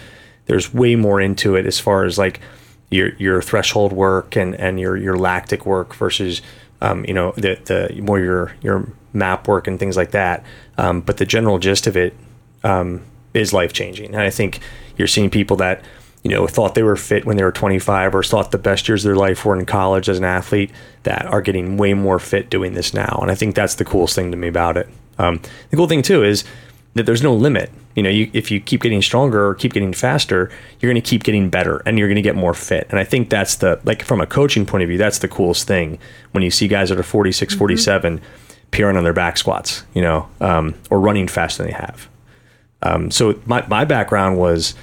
there's 0.46 0.72
way 0.72 0.96
more 0.96 1.20
into 1.20 1.56
it 1.56 1.66
as 1.66 1.78
far 1.78 2.04
as 2.04 2.16
like 2.16 2.40
your 2.90 3.14
your 3.14 3.42
threshold 3.42 3.92
work 3.92 4.36
and 4.36 4.54
and 4.54 4.78
your 4.78 4.96
your 4.96 5.16
lactic 5.16 5.66
work 5.66 5.94
versus 5.94 6.42
um, 6.80 7.04
you 7.04 7.14
know 7.14 7.32
the 7.32 7.58
the 7.64 8.00
more 8.00 8.18
your 8.18 8.54
your 8.62 8.88
map 9.12 9.48
work 9.48 9.66
and 9.66 9.78
things 9.78 9.96
like 9.96 10.10
that. 10.12 10.44
Um, 10.78 11.00
but 11.00 11.16
the 11.16 11.26
general 11.26 11.58
gist 11.58 11.86
of 11.86 11.96
it 11.96 12.14
um, 12.62 13.02
is 13.34 13.52
life 13.52 13.72
changing. 13.72 14.14
And 14.14 14.22
I 14.22 14.30
think 14.30 14.60
you're 14.96 15.08
seeing 15.08 15.30
people 15.30 15.56
that 15.56 15.82
you 16.22 16.30
know 16.30 16.46
thought 16.46 16.74
they 16.74 16.82
were 16.82 16.96
fit 16.96 17.24
when 17.24 17.36
they 17.36 17.42
were 17.44 17.52
25 17.52 18.14
or 18.14 18.22
thought 18.22 18.50
the 18.50 18.58
best 18.58 18.88
years 18.88 19.04
of 19.04 19.08
their 19.08 19.16
life 19.16 19.44
were 19.44 19.58
in 19.58 19.66
college 19.66 20.08
as 20.08 20.18
an 20.18 20.24
athlete 20.24 20.70
that 21.04 21.26
are 21.26 21.40
getting 21.40 21.76
way 21.76 21.94
more 21.94 22.18
fit 22.18 22.50
doing 22.50 22.74
this 22.74 22.94
now. 22.94 23.18
And 23.20 23.30
I 23.30 23.34
think 23.34 23.54
that's 23.54 23.76
the 23.76 23.84
coolest 23.84 24.14
thing 24.14 24.30
to 24.30 24.36
me 24.36 24.48
about 24.48 24.76
it. 24.76 24.88
Um, 25.18 25.40
the 25.70 25.76
cool 25.76 25.88
thing 25.88 26.02
too 26.02 26.22
is 26.22 26.44
that 26.94 27.06
there's 27.06 27.22
no 27.22 27.34
limit. 27.34 27.70
You 27.96 28.02
know, 28.02 28.10
you, 28.10 28.30
if 28.32 28.50
you 28.50 28.60
keep 28.60 28.82
getting 28.82 29.02
stronger 29.02 29.48
or 29.48 29.54
keep 29.54 29.72
getting 29.72 29.92
faster, 29.92 30.50
you're 30.78 30.92
going 30.92 31.02
to 31.02 31.10
keep 31.10 31.24
getting 31.24 31.50
better 31.50 31.82
and 31.84 31.98
you're 31.98 32.08
going 32.08 32.16
to 32.16 32.22
get 32.22 32.36
more 32.36 32.54
fit. 32.54 32.86
And 32.90 33.00
I 33.00 33.04
think 33.04 33.30
that's 33.30 33.56
the, 33.56 33.80
like 33.84 34.04
from 34.04 34.20
a 34.20 34.26
coaching 34.26 34.64
point 34.64 34.84
of 34.84 34.88
view, 34.88 34.98
that's 34.98 35.18
the 35.18 35.28
coolest 35.28 35.66
thing 35.66 35.98
when 36.30 36.44
you 36.44 36.50
see 36.50 36.68
guys 36.68 36.90
that 36.90 36.98
are 36.98 37.02
46, 37.02 37.54
47, 37.54 38.20
PRing 38.70 38.96
on 38.96 39.02
their 39.02 39.12
back 39.12 39.36
squats, 39.38 39.82
you 39.94 40.02
know, 40.02 40.28
um, 40.40 40.74
or 40.90 41.00
running 41.00 41.26
faster 41.26 41.64
than 41.64 41.72
they 41.72 41.78
have. 41.78 42.08
Um, 42.82 43.10
so 43.10 43.40
my, 43.46 43.66
my 43.66 43.84
background 43.84 44.38
was 44.38 44.74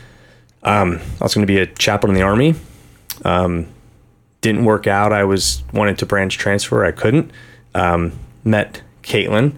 um, 0.63 0.99
I 1.21 1.23
was 1.23 1.33
going 1.33 1.45
to 1.45 1.53
be 1.53 1.59
a 1.59 1.67
chaplain 1.67 2.09
in 2.11 2.15
the 2.15 2.23
army. 2.23 2.55
Um, 3.23 3.67
didn't 4.41 4.65
work 4.65 4.87
out. 4.87 5.13
I 5.13 5.23
was 5.23 5.63
wanted 5.71 5.97
to 5.99 6.05
branch 6.05 6.37
transfer. 6.37 6.83
I 6.83 6.91
couldn't. 6.91 7.31
Um, 7.75 8.13
met 8.43 8.81
Caitlin. 9.03 9.55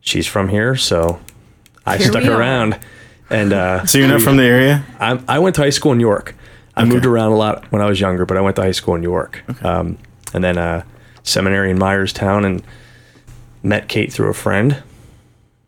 She's 0.00 0.26
from 0.26 0.48
here, 0.48 0.76
so 0.76 1.20
I 1.86 1.96
Here 1.98 2.06
stuck 2.08 2.24
around. 2.24 2.78
And 3.30 3.52
uh, 3.52 3.86
So 3.86 3.98
you're 3.98 4.08
not 4.08 4.20
from 4.22 4.36
the 4.36 4.44
area? 4.44 4.84
I, 5.00 5.20
I 5.28 5.38
went 5.38 5.54
to 5.56 5.62
high 5.62 5.70
school 5.70 5.92
in 5.92 6.00
York. 6.00 6.34
I 6.76 6.84
moved 6.84 7.06
around 7.06 7.32
a 7.32 7.36
lot 7.36 7.70
when 7.70 7.80
I 7.82 7.86
was 7.86 8.00
younger, 8.00 8.26
but 8.26 8.36
I 8.36 8.40
went 8.40 8.56
to 8.56 8.62
high 8.62 8.72
school 8.72 8.94
in 8.96 9.02
York. 9.02 9.42
Um, 9.64 9.96
and 10.32 10.42
then 10.42 10.58
uh, 10.58 10.84
seminary 11.22 11.70
in 11.70 11.78
Myerstown 11.78 12.44
and 12.44 12.62
met 13.62 13.88
Kate 13.88 14.12
through 14.12 14.28
a 14.28 14.34
friend. 14.34 14.82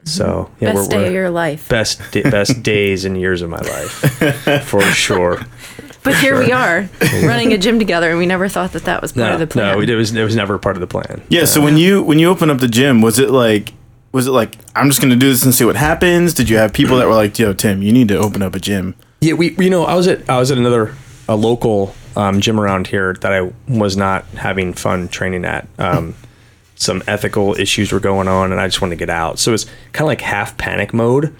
So 0.05 0.51
yeah, 0.61 0.73
Best 0.73 0.91
day 0.91 1.07
of 1.09 1.13
your 1.13 1.31
life. 1.31 1.69
best 1.69 2.01
da- 2.13 2.23
best 2.31 2.63
days 2.63 3.05
and 3.05 3.19
years 3.19 3.43
of 3.43 3.51
my 3.51 3.59
life 3.59 4.63
for 4.67 4.81
sure. 4.83 5.41
But 6.05 6.15
here 6.19 6.39
we 6.39 6.53
are, 6.53 6.89
running 7.25 7.53
a 7.53 7.59
gym 7.59 7.81
together, 7.81 8.11
and 8.11 8.19
we 8.19 8.27
never 8.27 8.49
thought 8.49 8.71
that 8.75 8.85
that 8.85 9.03
was 9.03 9.11
part 9.13 9.27
No, 9.31 9.35
of 9.35 9.41
the 9.41 9.49
plan. 9.49 9.75
no, 9.75 9.81
it 9.81 9.91
was 9.97 10.15
it 10.15 10.23
was 10.23 10.37
never 10.37 10.59
part 10.59 10.77
of 10.77 10.81
the 10.81 10.87
plan. 10.87 11.23
Yeah. 11.29 11.45
So 11.47 11.61
when 11.61 11.77
you 11.77 12.05
when 12.05 12.21
you 12.21 12.29
opened 12.31 12.53
up 12.53 12.59
the 12.59 12.69
gym, 12.69 13.03
was 13.03 13.19
it 13.19 13.31
like 13.31 13.73
was 14.17 14.27
it 14.27 14.31
like 14.31 14.57
I'm 14.75 14.89
just 14.89 15.03
gonna 15.03 15.15
do 15.15 15.29
this 15.29 15.45
and 15.45 15.55
see 15.55 15.67
what 15.67 15.77
happens? 15.77 16.33
Did 16.33 16.49
you 16.49 16.57
have 16.57 16.73
people 16.73 16.97
that 16.97 17.07
were 17.07 17.13
like, 17.13 17.39
Yo, 17.39 17.53
Tim, 17.53 17.83
you 17.83 17.93
need 17.93 18.09
to 18.09 18.17
open 18.17 18.43
up 18.43 18.55
a 18.55 18.59
gym? 18.59 18.95
Yeah, 19.21 19.35
we 19.35 19.55
you 19.59 19.69
know 19.69 19.85
I 19.85 19.95
was 19.95 20.09
at 20.09 20.29
I 20.29 20.39
was 20.39 20.51
at 20.51 20.57
another 20.57 20.95
a 21.29 21.37
local 21.37 21.95
um, 22.17 22.41
gym 22.41 22.59
around 22.59 22.87
here 22.87 23.13
that 23.21 23.31
I 23.31 23.53
was 23.69 23.95
not 23.95 24.25
having 24.29 24.73
fun 24.73 25.09
training 25.09 25.45
at. 25.45 25.69
Um, 25.79 26.15
some 26.77 27.03
ethical 27.07 27.59
issues 27.61 27.93
were 27.93 28.01
going 28.01 28.27
on, 28.27 28.53
and 28.53 28.61
I 28.61 28.67
just 28.67 28.81
wanted 28.81 28.95
to 28.95 28.99
get 28.99 29.11
out. 29.11 29.39
So 29.39 29.51
it 29.51 29.53
was 29.53 29.65
kind 29.93 30.05
of 30.05 30.07
like 30.07 30.23
half 30.23 30.57
panic 30.57 30.95
mode, 30.95 31.35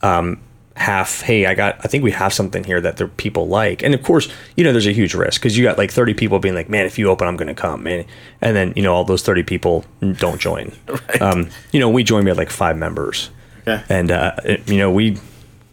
um, 0.00 0.40
half 0.76 1.20
hey, 1.20 1.46
I 1.46 1.54
got 1.54 1.76
I 1.84 1.88
think 1.88 2.02
we 2.02 2.10
have 2.10 2.32
something 2.32 2.64
here 2.64 2.80
that 2.80 2.96
the 2.96 3.06
people 3.06 3.46
like, 3.46 3.82
and 3.82 3.94
of 3.94 4.02
course 4.02 4.28
you 4.56 4.64
know 4.64 4.72
there's 4.72 4.86
a 4.86 4.92
huge 4.92 5.14
risk 5.14 5.40
because 5.40 5.56
you 5.56 5.64
got 5.64 5.78
like 5.78 5.90
30 5.90 6.14
people 6.14 6.38
being 6.38 6.54
like, 6.54 6.68
man, 6.68 6.86
if 6.86 6.98
you 6.98 7.08
open, 7.08 7.28
I'm 7.28 7.36
going 7.36 7.48
to 7.48 7.54
come, 7.54 7.84
man, 7.84 8.04
and 8.40 8.56
then 8.56 8.72
you 8.76 8.82
know 8.82 8.94
all 8.94 9.04
those 9.04 9.22
30 9.22 9.42
people 9.44 9.84
don't 10.16 10.40
join. 10.40 10.72
Um, 11.20 11.48
you 11.70 11.78
know 11.78 11.88
we 11.88 12.02
joined, 12.02 12.24
we 12.24 12.30
had 12.30 12.36
like 12.36 12.50
five 12.50 12.76
members. 12.76 13.30
Okay. 13.66 13.82
and 13.88 14.10
uh, 14.10 14.34
it, 14.44 14.68
you 14.68 14.78
know 14.78 14.90
we 14.90 15.18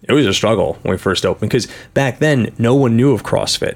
it 0.04 0.14
was 0.14 0.26
a 0.26 0.34
struggle 0.34 0.78
when 0.84 0.92
we 0.92 0.98
first 0.98 1.26
opened 1.26 1.50
because 1.50 1.68
back 1.94 2.20
then 2.20 2.54
no 2.58 2.76
one 2.76 2.96
knew 2.96 3.12
of 3.12 3.24
CrossFit, 3.24 3.76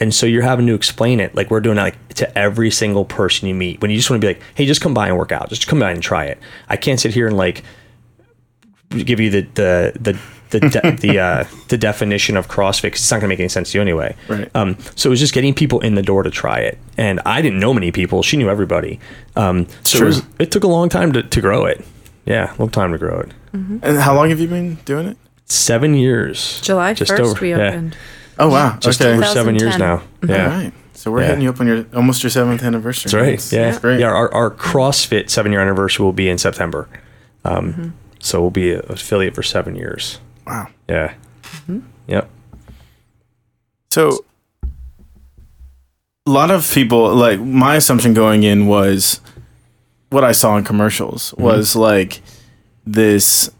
and 0.00 0.14
so 0.14 0.26
you're 0.26 0.42
having 0.42 0.66
to 0.66 0.74
explain 0.74 1.20
it 1.20 1.34
like 1.34 1.50
we're 1.50 1.60
doing 1.60 1.78
it 1.78 1.82
like 1.82 2.08
to 2.14 2.38
every 2.38 2.70
single 2.70 3.04
person 3.04 3.46
you 3.46 3.54
meet. 3.54 3.80
When 3.80 3.90
you 3.90 3.96
just 3.98 4.10
want 4.10 4.22
to 4.22 4.26
be 4.26 4.34
like, 4.34 4.42
hey, 4.54 4.66
just 4.66 4.80
come 4.80 4.94
by 4.94 5.08
and 5.08 5.18
work 5.18 5.32
out, 5.32 5.48
just 5.48 5.68
come 5.68 5.80
by 5.80 5.92
and 5.92 6.02
try 6.02 6.24
it. 6.24 6.38
I 6.68 6.76
can't 6.76 6.98
sit 6.98 7.14
here 7.14 7.26
and 7.26 7.36
like 7.36 7.62
give 8.90 9.20
you 9.20 9.30
the 9.30 9.42
the 9.54 9.92
the 10.00 10.18
the 10.52 10.60
de- 10.60 10.92
the, 10.96 11.18
uh, 11.18 11.44
the 11.68 11.76
definition 11.76 12.36
of 12.36 12.46
CrossFit 12.48 12.82
because 12.82 13.00
it's 13.00 13.10
not 13.10 13.16
going 13.16 13.28
to 13.28 13.28
make 13.28 13.40
any 13.40 13.48
sense 13.48 13.72
to 13.72 13.78
you 13.78 13.82
anyway. 13.82 14.14
Right. 14.28 14.48
Um, 14.54 14.76
so 14.96 15.08
it 15.08 15.10
was 15.10 15.20
just 15.20 15.34
getting 15.34 15.52
people 15.54 15.80
in 15.80 15.96
the 15.96 16.02
door 16.02 16.22
to 16.22 16.30
try 16.30 16.60
it, 16.60 16.78
and 16.96 17.20
I 17.26 17.42
didn't 17.42 17.58
know 17.58 17.74
many 17.74 17.90
people. 17.92 18.22
She 18.22 18.36
knew 18.36 18.48
everybody. 18.48 19.00
Um, 19.36 19.66
so 19.82 19.98
True. 19.98 20.06
it, 20.06 20.10
was, 20.10 20.22
it 20.38 20.50
took 20.52 20.64
a 20.64 20.68
long 20.68 20.88
time 20.88 21.12
to, 21.12 21.22
to 21.22 21.40
grow 21.40 21.64
it. 21.66 21.84
Yeah, 22.24 22.54
long 22.58 22.70
time 22.70 22.92
to 22.92 22.98
grow 22.98 23.18
it. 23.20 23.32
And 23.52 23.82
how 23.98 24.14
long 24.14 24.30
have 24.30 24.38
you 24.40 24.48
been 24.48 24.76
doing 24.84 25.08
it? 25.08 25.16
Seven 25.44 25.94
years. 25.94 26.60
July 26.62 26.94
Just 26.94 27.10
1st, 27.10 27.20
over- 27.20 27.40
we 27.40 27.50
yeah. 27.50 27.68
opened. 27.68 27.96
Oh 28.38 28.48
wow. 28.48 28.78
Just 28.78 29.00
okay. 29.02 29.12
over 29.12 29.24
seven 29.24 29.56
years 29.56 29.74
2010. 29.74 29.78
now. 30.30 30.34
Yeah. 30.34 30.44
All 30.44 30.62
right. 30.62 30.72
So 30.94 31.10
we're 31.10 31.20
Yeah. 31.20 31.26
hitting 31.26 31.42
you 31.42 31.50
up 31.50 31.60
on 31.60 31.66
your 31.66 31.84
almost 31.94 32.22
your 32.22 32.30
seventh 32.30 32.62
anniversary. 32.62 33.10
That's 33.10 33.14
right. 33.14 33.24
That's- 33.38 33.52
Yeah. 33.52 33.64
that's 33.70 33.78
great. 33.80 34.00
Yeah. 34.00 34.06
Our, 34.06 34.32
our 34.32 34.50
CrossFit 34.52 35.28
seven 35.28 35.52
year 35.52 35.60
anniversary 35.60 36.04
will 36.04 36.12
be 36.14 36.28
in 36.30 36.38
September. 36.38 36.88
Um, 37.44 37.72
Mm-hmm. 37.72 37.88
So 38.20 38.40
we'll 38.40 38.50
be 38.50 38.72
an 38.72 38.82
affiliate 38.88 39.34
for 39.34 39.42
seven 39.42 39.74
years. 39.74 40.20
Wow. 40.46 40.68
Yeah. 40.88 41.14
Mm-hmm. 41.42 41.80
Yep. 42.08 42.30
So 43.90 44.24
a 46.26 46.30
lot 46.30 46.50
of 46.50 46.70
people 46.72 47.14
like 47.14 47.40
my 47.40 47.76
assumption 47.76 48.14
going 48.14 48.42
in 48.42 48.66
was 48.66 49.20
what 50.10 50.24
I 50.24 50.32
saw 50.32 50.56
in 50.56 50.64
commercials 50.64 51.34
was 51.34 51.74
like 51.76 52.20
this 52.86 53.50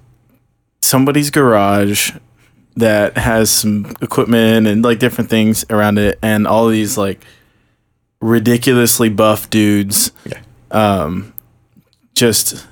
somebody's 0.80 1.30
garage 1.30 2.12
that 2.76 3.16
has 3.18 3.50
some 3.50 3.94
equipment 4.00 4.66
and 4.66 4.82
like 4.82 4.98
different 4.98 5.28
things 5.30 5.64
around 5.70 5.98
it 5.98 6.18
and 6.22 6.46
all 6.46 6.68
these 6.68 6.96
like 6.96 7.22
ridiculously 8.20 9.08
buff 9.08 9.50
dudes 9.50 10.12
Yeah. 10.24 10.40
um 10.70 11.32
just 12.14 12.66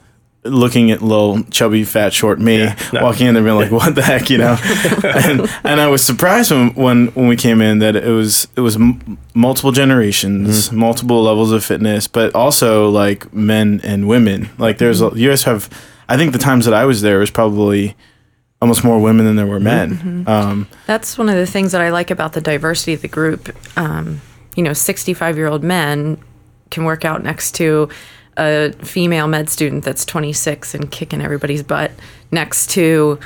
looking 0.44 0.90
at 0.90 1.02
little 1.02 1.42
chubby 1.44 1.84
fat 1.84 2.14
short 2.14 2.40
me 2.40 2.66
no. 2.94 3.02
walking 3.02 3.26
in 3.26 3.34
there 3.34 3.42
being 3.42 3.56
like 3.56 3.70
what 3.70 3.94
the 3.94 4.00
heck 4.00 4.30
you 4.30 4.38
know 4.38 4.56
and, 5.04 5.40
and 5.64 5.80
I 5.80 5.88
was 5.88 6.02
surprised 6.02 6.50
when, 6.50 6.72
when 6.74 7.06
when 7.08 7.28
we 7.28 7.36
came 7.36 7.60
in 7.60 7.80
that 7.80 7.94
it 7.94 8.08
was 8.08 8.48
it 8.56 8.60
was 8.60 8.76
m- 8.76 9.18
multiple 9.34 9.72
generations, 9.72 10.72
multiple 10.72 11.22
levels 11.22 11.52
of 11.52 11.64
fitness, 11.64 12.06
but 12.06 12.34
also 12.34 12.88
like 12.88 13.32
men 13.32 13.80
and 13.82 14.08
women. 14.08 14.50
Like 14.58 14.78
there's 14.78 15.00
a, 15.00 15.10
you 15.14 15.28
guys 15.30 15.44
have, 15.44 15.68
I 16.08 16.16
think 16.16 16.32
the 16.32 16.38
times 16.38 16.64
that 16.64 16.74
I 16.74 16.84
was 16.84 17.02
there 17.02 17.18
was 17.18 17.30
probably 17.30 17.96
almost 18.60 18.84
more 18.84 19.00
women 19.00 19.24
than 19.24 19.36
there 19.36 19.46
were 19.46 19.60
men. 19.60 20.24
Um, 20.26 20.68
That's 20.86 21.16
one 21.16 21.28
of 21.28 21.36
the 21.36 21.46
things 21.46 21.72
that 21.72 21.80
I 21.80 21.90
like 21.90 22.10
about 22.10 22.34
the 22.34 22.40
diversity 22.40 22.92
of 22.92 23.02
the 23.02 23.08
group. 23.08 23.54
Um, 23.78 24.20
you 24.56 24.62
know, 24.62 24.72
65 24.72 25.36
year 25.36 25.46
old 25.46 25.64
men 25.64 26.18
can 26.70 26.84
work 26.84 27.04
out 27.04 27.22
next 27.22 27.54
to 27.56 27.88
a 28.40 28.72
female 28.82 29.28
med 29.28 29.48
student 29.48 29.84
that's 29.84 30.04
26 30.04 30.74
and 30.74 30.90
kicking 30.90 31.20
everybody's 31.20 31.62
butt, 31.62 31.92
next 32.32 32.70
to, 32.70 33.20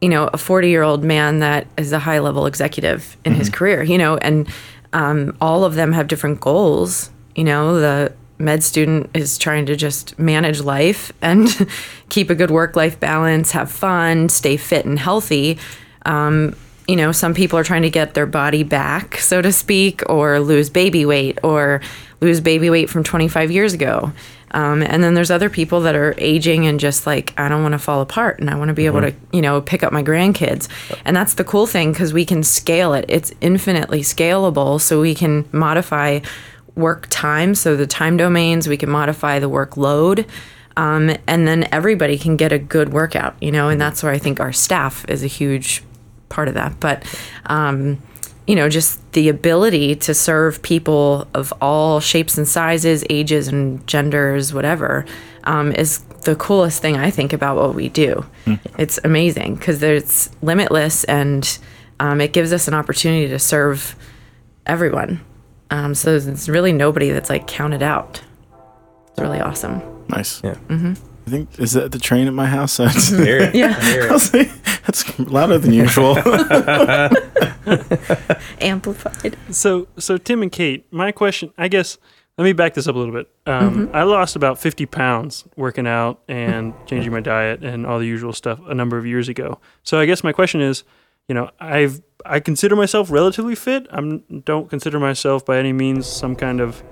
you 0.00 0.08
know, 0.08 0.28
a 0.32 0.38
40 0.38 0.68
year 0.68 0.82
old 0.82 1.02
man 1.02 1.38
that 1.38 1.66
is 1.76 1.92
a 1.92 1.98
high 1.98 2.18
level 2.18 2.46
executive 2.46 3.16
in 3.24 3.34
his 3.34 3.48
career, 3.48 3.82
you 3.82 3.98
know, 3.98 4.18
and 4.18 4.48
um, 4.92 5.36
all 5.40 5.64
of 5.64 5.74
them 5.74 5.92
have 5.92 6.06
different 6.06 6.40
goals. 6.40 7.10
You 7.34 7.44
know, 7.44 7.80
the 7.80 8.12
med 8.38 8.62
student 8.62 9.08
is 9.14 9.38
trying 9.38 9.64
to 9.66 9.76
just 9.76 10.18
manage 10.18 10.60
life 10.60 11.12
and 11.22 11.48
keep 12.10 12.28
a 12.28 12.34
good 12.34 12.50
work 12.50 12.76
life 12.76 13.00
balance, 13.00 13.52
have 13.52 13.70
fun, 13.70 14.28
stay 14.28 14.56
fit 14.58 14.84
and 14.84 14.98
healthy. 14.98 15.58
Um, 16.04 16.54
you 16.88 16.96
know, 16.96 17.12
some 17.12 17.32
people 17.32 17.58
are 17.58 17.64
trying 17.64 17.82
to 17.82 17.90
get 17.90 18.14
their 18.14 18.26
body 18.26 18.64
back, 18.64 19.16
so 19.16 19.40
to 19.40 19.52
speak, 19.52 20.02
or 20.10 20.40
lose 20.40 20.68
baby 20.68 21.06
weight 21.06 21.38
or 21.42 21.80
lose 22.20 22.40
baby 22.40 22.70
weight 22.70 22.90
from 22.90 23.04
25 23.04 23.50
years 23.50 23.72
ago. 23.72 24.12
Um, 24.52 24.82
and 24.82 25.02
then 25.02 25.14
there's 25.14 25.30
other 25.30 25.50
people 25.50 25.80
that 25.80 25.94
are 25.94 26.14
aging 26.18 26.66
and 26.66 26.78
just 26.78 27.06
like, 27.06 27.32
I 27.38 27.48
don't 27.48 27.62
want 27.62 27.72
to 27.72 27.78
fall 27.78 28.00
apart 28.00 28.38
and 28.38 28.50
I 28.50 28.56
want 28.56 28.68
to 28.68 28.74
be 28.74 28.86
able 28.86 29.00
to, 29.00 29.14
you 29.32 29.40
know, 29.40 29.60
pick 29.60 29.82
up 29.82 29.92
my 29.92 30.02
grandkids. 30.02 30.68
And 31.04 31.16
that's 31.16 31.34
the 31.34 31.44
cool 31.44 31.66
thing 31.66 31.92
because 31.92 32.12
we 32.12 32.24
can 32.24 32.42
scale 32.42 32.92
it. 32.92 33.04
It's 33.08 33.32
infinitely 33.40 34.02
scalable. 34.02 34.80
So 34.80 35.00
we 35.00 35.14
can 35.14 35.48
modify 35.52 36.20
work 36.74 37.06
time. 37.10 37.54
So 37.54 37.76
the 37.76 37.86
time 37.86 38.16
domains, 38.16 38.68
we 38.68 38.76
can 38.76 38.90
modify 38.90 39.38
the 39.38 39.50
workload. 39.50 40.26
Um, 40.76 41.14
and 41.26 41.46
then 41.46 41.68
everybody 41.70 42.16
can 42.16 42.36
get 42.36 42.52
a 42.52 42.58
good 42.58 42.92
workout, 42.92 43.34
you 43.42 43.52
know, 43.52 43.68
and 43.68 43.80
that's 43.80 44.02
where 44.02 44.12
I 44.12 44.18
think 44.18 44.40
our 44.40 44.52
staff 44.52 45.04
is 45.08 45.22
a 45.22 45.26
huge 45.26 45.82
part 46.30 46.48
of 46.48 46.54
that. 46.54 46.80
But, 46.80 47.04
um, 47.46 48.02
you 48.46 48.56
know, 48.56 48.68
just 48.68 49.00
the 49.12 49.28
ability 49.28 49.94
to 49.96 50.14
serve 50.14 50.62
people 50.62 51.28
of 51.34 51.52
all 51.60 52.00
shapes 52.00 52.36
and 52.36 52.46
sizes, 52.46 53.04
ages 53.08 53.48
and 53.48 53.86
genders, 53.86 54.52
whatever, 54.52 55.04
um, 55.44 55.72
is 55.72 55.98
the 56.24 56.34
coolest 56.36 56.82
thing 56.82 56.96
I 56.96 57.10
think 57.10 57.32
about 57.32 57.56
what 57.56 57.74
we 57.74 57.88
do. 57.88 58.24
It's 58.78 58.98
amazing 59.04 59.56
because 59.56 59.82
it's 59.82 60.30
limitless 60.42 61.04
and 61.04 61.58
um, 62.00 62.20
it 62.20 62.32
gives 62.32 62.52
us 62.52 62.68
an 62.68 62.74
opportunity 62.74 63.28
to 63.28 63.38
serve 63.38 63.94
everyone. 64.66 65.20
Um, 65.70 65.94
so 65.94 66.18
there's 66.18 66.48
really 66.48 66.72
nobody 66.72 67.10
that's 67.10 67.30
like 67.30 67.46
counted 67.46 67.82
out. 67.82 68.22
It's 69.10 69.20
really 69.20 69.40
awesome. 69.40 69.82
nice. 70.08 70.42
Yeah. 70.42 70.56
I 71.26 71.30
think 71.30 71.58
is 71.58 71.72
that 71.72 71.92
the 71.92 71.98
train 71.98 72.26
at 72.26 72.34
my 72.34 72.46
house? 72.46 72.76
That's, 72.78 73.10
Hear 73.10 73.38
it. 73.38 73.54
Yeah. 73.54 73.78
Hear 73.80 74.06
it. 74.06 74.12
was 74.12 74.34
like, 74.34 74.50
that's 74.84 75.18
louder 75.18 75.58
than 75.58 75.72
usual. 75.72 76.16
Amplified. 78.60 79.36
So, 79.50 79.86
so 79.96 80.18
Tim 80.18 80.42
and 80.42 80.50
Kate, 80.50 80.92
my 80.92 81.12
question, 81.12 81.52
I 81.56 81.68
guess, 81.68 81.98
let 82.36 82.44
me 82.44 82.52
back 82.52 82.74
this 82.74 82.88
up 82.88 82.96
a 82.96 82.98
little 82.98 83.14
bit. 83.14 83.28
Um, 83.46 83.90
I 83.92 84.02
lost 84.02 84.34
about 84.34 84.58
50 84.58 84.86
pounds 84.86 85.44
working 85.56 85.86
out 85.86 86.20
and 86.26 86.74
changing 86.86 87.12
my 87.12 87.20
diet 87.20 87.62
and 87.62 87.86
all 87.86 88.00
the 88.00 88.06
usual 88.06 88.32
stuff 88.32 88.58
a 88.66 88.74
number 88.74 88.98
of 88.98 89.06
years 89.06 89.28
ago. 89.28 89.60
So, 89.84 90.00
I 90.00 90.06
guess 90.06 90.24
my 90.24 90.32
question 90.32 90.60
is, 90.60 90.82
you 91.28 91.34
know, 91.34 91.50
I've 91.60 92.02
I 92.24 92.40
consider 92.40 92.76
myself 92.76 93.10
relatively 93.10 93.54
fit. 93.54 93.86
I 93.90 94.00
don't 94.44 94.70
consider 94.70 95.00
myself 95.00 95.44
by 95.44 95.58
any 95.58 95.72
means 95.72 96.06
some 96.06 96.36
kind 96.36 96.60
of 96.60 96.82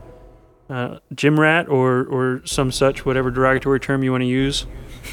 uh, 0.71 0.99
gym 1.15 1.39
rat 1.39 1.69
or 1.69 2.05
or 2.05 2.43
some 2.47 2.71
such 2.73 3.05
whatever 3.05 3.31
derogatory 3.31 3.81
term 3.81 4.03
you 4.05 4.13
want 4.13 4.23
to 4.23 4.27
use, 4.27 4.67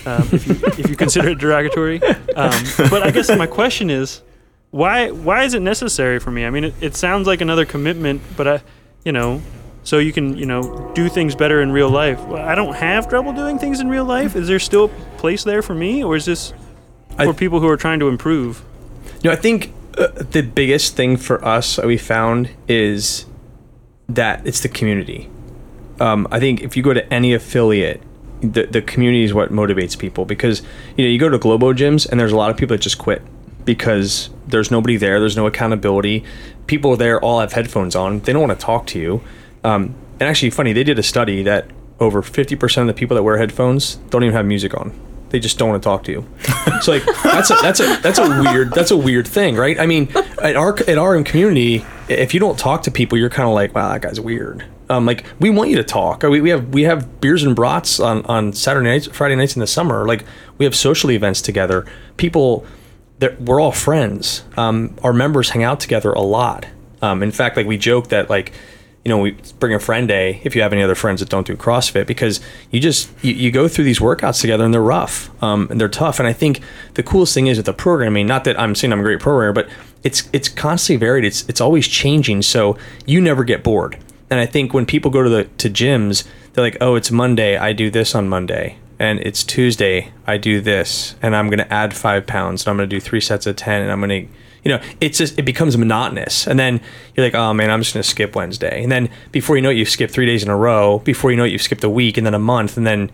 um, 0.06 0.28
if 0.32 0.48
you 0.48 0.54
if 0.78 0.90
you 0.90 0.96
consider 0.96 1.30
it 1.30 1.40
derogatory. 1.40 2.02
Um, 2.36 2.54
but 2.92 3.02
I 3.04 3.10
guess 3.12 3.30
my 3.36 3.48
question 3.48 3.90
is, 3.90 4.22
why 4.72 5.10
why 5.10 5.44
is 5.44 5.54
it 5.56 5.62
necessary 5.62 6.20
for 6.20 6.30
me? 6.32 6.46
I 6.46 6.50
mean, 6.52 6.66
it, 6.66 6.74
it 6.80 6.96
sounds 6.96 7.26
like 7.26 7.42
another 7.42 7.66
commitment, 7.66 8.22
but 8.38 8.48
I, 8.48 8.62
you 9.04 9.12
know, 9.12 9.42
so 9.84 9.98
you 9.98 10.14
can 10.14 10.38
you 10.38 10.46
know 10.46 10.92
do 10.94 11.10
things 11.10 11.34
better 11.34 11.62
in 11.62 11.72
real 11.72 11.90
life. 11.90 12.20
I 12.28 12.54
don't 12.54 12.76
have 12.76 13.10
trouble 13.10 13.34
doing 13.34 13.58
things 13.58 13.80
in 13.80 13.90
real 13.90 14.06
life. 14.06 14.36
Is 14.36 14.48
there 14.48 14.60
still 14.60 14.86
a 14.86 15.18
place 15.18 15.44
there 15.44 15.62
for 15.64 15.74
me, 15.74 16.04
or 16.04 16.16
is 16.16 16.26
this 16.26 16.54
I- 17.18 17.26
for 17.26 17.34
people 17.34 17.60
who 17.60 17.68
are 17.68 17.78
trying 17.78 18.00
to 18.00 18.08
improve? 18.08 18.64
You 19.24 19.32
know, 19.32 19.32
I 19.32 19.38
think 19.38 19.74
uh, 19.98 20.10
the 20.14 20.44
biggest 20.44 20.96
thing 20.96 21.18
for 21.18 21.44
us 21.44 21.78
that 21.78 21.88
we 21.88 21.98
found 21.98 22.52
is 22.68 23.26
that 24.08 24.46
it's 24.46 24.60
the 24.62 24.70
community. 24.70 25.30
Um, 26.00 26.28
I 26.32 26.40
think 26.40 26.62
if 26.62 26.78
you 26.78 26.84
go 26.84 26.94
to 26.94 27.14
any 27.14 27.34
affiliate, 27.34 28.02
the 28.42 28.66
the 28.66 28.82
community 28.82 29.24
is 29.24 29.34
what 29.34 29.52
motivates 29.52 29.98
people 29.98 30.26
because 30.26 30.62
you 30.96 31.04
know 31.04 31.10
you 31.10 31.18
go 31.18 31.30
to 31.30 31.40
Globo 31.40 31.74
gyms 31.74 32.08
and 32.08 32.20
there's 32.20 32.32
a 32.32 32.36
lot 32.38 32.52
of 32.52 32.58
people 32.58 32.76
that 32.76 32.84
just 32.84 33.00
quit 33.00 33.22
because 33.66 34.30
there's 34.48 34.72
nobody 34.72 34.96
there, 34.96 35.20
there's 35.20 35.36
no 35.36 35.46
accountability. 35.46 36.24
People 36.68 36.96
there 36.96 37.20
all 37.20 37.42
have 37.42 37.52
headphones 37.54 37.96
on, 37.96 38.20
they 38.22 38.32
don't 38.34 38.48
want 38.48 38.58
to 38.58 38.66
talk 38.66 38.88
to 38.88 39.00
you. 39.00 39.22
Um, 39.64 39.94
and 40.20 40.24
actually, 40.24 40.52
funny, 40.52 40.72
they 40.74 40.84
did 40.84 40.98
a 40.98 41.04
study 41.04 41.44
that 41.44 41.70
over 42.00 42.22
50% 42.22 42.82
of 42.82 42.88
the 42.88 42.94
people 42.94 43.16
that 43.16 43.24
wear 43.24 43.38
headphones 43.38 43.96
don't 44.10 44.24
even 44.24 44.34
have 44.34 44.46
music 44.46 44.74
on. 44.76 44.98
They 45.30 45.40
just 45.40 45.58
don't 45.58 45.70
want 45.70 45.84
to 45.84 45.86
talk 45.86 46.04
to 46.06 46.12
you. 46.12 46.28
So 46.82 46.92
like 46.92 47.06
that's 47.24 47.50
a 47.50 47.56
that's 47.56 47.80
a 47.80 48.00
that's 48.04 48.20
a 48.20 48.30
weird 48.30 48.72
that's 48.72 48.92
a 48.92 48.98
weird 48.98 49.28
thing, 49.28 49.56
right? 49.56 49.80
I 49.80 49.88
mean, 49.88 50.10
at 50.44 50.56
our 50.56 50.78
at 50.88 51.00
our 51.00 51.22
community, 51.24 51.84
if 52.08 52.36
you 52.36 52.40
don't 52.40 52.58
talk 52.58 52.84
to 52.84 52.92
people, 52.92 53.18
you're 53.18 53.32
kind 53.32 53.50
of 53.50 53.56
like, 53.56 53.74
wow, 53.74 53.90
that 53.90 54.04
guy's 54.04 54.22
weird. 54.22 54.64
Um, 54.90 55.06
like 55.06 55.26
we 55.40 55.50
want 55.50 55.70
you 55.70 55.76
to 55.78 55.84
talk. 55.84 56.24
We, 56.24 56.42
we 56.42 56.50
have 56.50 56.70
we 56.70 56.84
have 56.84 57.20
beers 57.20 57.44
and 57.44 57.56
brats 57.56 58.00
on 58.00 58.26
on 58.26 58.54
Saturday 58.54 58.90
nights, 58.90 59.08
Friday 59.08 59.36
nights 59.36 59.56
in 59.56 59.60
the 59.60 59.68
summer. 59.68 60.06
Like 60.08 60.24
we 60.58 60.66
have 60.66 60.76
social 60.76 61.12
events 61.12 61.42
together. 61.42 61.86
People, 62.16 62.66
that 63.20 63.42
we're 63.42 63.60
all 63.60 63.72
friends. 63.72 64.44
Um, 64.56 64.96
our 65.04 65.14
members 65.14 65.50
hang 65.50 65.64
out 65.64 65.80
together 65.80 66.12
a 66.12 66.22
lot. 66.22 66.66
Um, 67.02 67.22
in 67.22 67.32
fact, 67.32 67.58
like 67.58 67.68
we 67.68 67.78
joke 67.78 68.10
that 68.10 68.30
like 68.30 68.54
you 69.08 69.10
know, 69.10 69.20
we 69.20 69.38
bring 69.60 69.74
a 69.74 69.80
friend 69.80 70.06
day 70.06 70.42
if 70.44 70.54
you 70.54 70.62
have 70.62 70.74
any 70.74 70.84
other 70.84 70.94
friends 70.94 71.22
that 71.22 71.30
don't 71.30 71.48
do 71.48 71.56
CrossFit 71.56 72.06
because 72.08 72.42
you 72.72 72.82
just 72.82 73.10
you, 73.24 73.34
you 73.34 73.52
go 73.52 73.70
through 73.70 73.86
these 73.86 74.00
workouts 74.00 74.42
together 74.42 74.66
and 74.66 74.74
they're 74.74 74.82
rough 74.82 75.32
um, 75.42 75.66
and 75.72 75.80
they're 75.80 75.88
tough. 75.88 76.20
And 76.20 76.28
I 76.28 76.34
think 76.34 76.60
the 76.96 77.04
coolest 77.04 77.34
thing 77.34 77.48
is 77.48 77.56
with 77.56 77.68
the 77.68 77.74
programming, 77.74 78.28
not 78.28 78.44
that 78.44 78.60
I'm 78.60 78.76
saying 78.76 78.92
I'm 78.92 79.00
a 79.00 79.04
great 79.04 79.22
programmer, 79.22 79.54
but 79.54 79.70
it's 80.04 80.28
it's 80.34 80.50
constantly 80.50 81.00
varied. 81.00 81.24
It's 81.24 81.48
it's 81.48 81.62
always 81.62 81.88
changing, 81.88 82.42
so 82.42 82.78
you 83.06 83.22
never 83.22 83.46
get 83.46 83.64
bored. 83.64 83.98
And 84.30 84.40
I 84.40 84.46
think 84.46 84.74
when 84.74 84.86
people 84.86 85.12
go 85.12 85.24
to 85.24 85.30
the 85.30 85.44
to 85.46 85.70
gyms, 85.70 86.28
they're 86.54 86.64
like, 86.64 86.78
oh, 86.82 86.96
it's 86.96 87.12
Monday, 87.12 87.58
I 87.58 87.74
do 87.74 87.90
this 87.90 88.16
on 88.16 88.28
Monday. 88.28 88.78
And 89.00 89.20
it's 89.20 89.44
Tuesday, 89.44 90.12
I 90.26 90.38
do 90.38 90.60
this, 90.60 91.16
and 91.22 91.36
I'm 91.36 91.50
gonna 91.50 91.68
add 91.70 91.94
five 91.94 92.26
pounds, 92.26 92.64
and 92.64 92.72
I'm 92.72 92.78
gonna 92.78 92.88
do 92.88 93.00
three 93.00 93.22
sets 93.22 93.46
of 93.46 93.56
ten, 93.56 93.82
and 93.82 93.92
I'm 93.92 94.02
gonna 94.02 94.26
you 94.64 94.74
know, 94.74 94.84
it's 95.00 95.18
just 95.18 95.40
it 95.40 95.44
becomes 95.44 95.78
monotonous, 95.78 96.46
and 96.46 96.60
then 96.60 96.82
you're 97.16 97.26
like, 97.26 97.36
oh 97.36 97.54
man, 97.54 97.70
I'm 97.70 97.82
just 97.82 97.94
gonna 97.94 98.04
skip 98.04 98.36
Wednesday, 98.36 98.84
and 98.84 98.92
then 98.92 99.10
before 99.32 99.56
you 99.56 99.62
know 99.62 99.70
it, 99.70 99.78
you've 99.78 99.90
skipped 99.90 100.12
three 100.12 100.26
days 100.26 100.44
in 100.44 100.50
a 100.50 100.58
row. 100.58 101.00
Before 101.00 101.32
you 101.32 101.38
know 101.38 101.46
it, 101.46 101.52
you've 101.52 101.62
skipped 101.62 101.84
a 101.84 101.90
week, 101.90 102.18
and 102.18 102.26
then 102.26 102.34
a 102.34 102.40
month, 102.40 102.76
and 102.76 102.86
then 102.86 103.10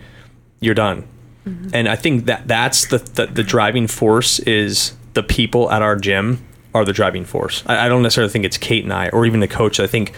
you're 0.62 0.74
done. 0.74 1.08
Mm-hmm. 1.46 1.70
And 1.74 1.90
I 1.90 1.96
think 1.96 2.26
that 2.26 2.48
that's 2.48 2.88
the, 2.88 2.98
the 2.98 3.28
the 3.28 3.44
driving 3.44 3.88
force 3.88 4.40
is 4.40 4.96
the 5.14 5.22
people 5.22 5.70
at 5.70 5.82
our 5.82 5.96
gym 5.96 6.44
are 6.74 6.86
the 6.86 6.94
driving 6.94 7.26
force. 7.26 7.62
I, 7.68 7.86
I 7.86 7.90
don't 7.90 8.02
necessarily 8.02 8.32
think 8.32 8.46
it's 8.46 8.58
Kate 8.58 8.84
and 8.84 8.94
I, 8.94 9.10
or 9.10 9.26
even 9.26 9.40
the 9.40 9.48
coach. 9.48 9.80
I 9.80 9.86
think 9.86 10.14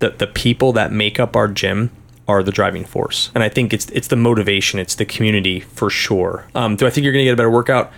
the 0.00 0.10
the 0.10 0.26
people 0.26 0.72
that 0.74 0.92
make 0.92 1.18
up 1.20 1.34
our 1.36 1.48
gym 1.48 1.90
are 2.26 2.42
the 2.42 2.52
driving 2.52 2.84
force, 2.84 3.30
and 3.34 3.42
I 3.42 3.48
think 3.48 3.72
it's 3.72 3.86
it's 3.90 4.08
the 4.08 4.16
motivation, 4.16 4.78
it's 4.78 4.94
the 4.94 5.04
community 5.06 5.60
for 5.60 5.88
sure. 5.90 6.46
Um, 6.54 6.76
do 6.76 6.86
I 6.86 6.90
think 6.90 7.04
you're 7.04 7.12
gonna 7.12 7.24
get 7.24 7.32
a 7.34 7.36
better 7.36 7.50
workout? 7.50 7.90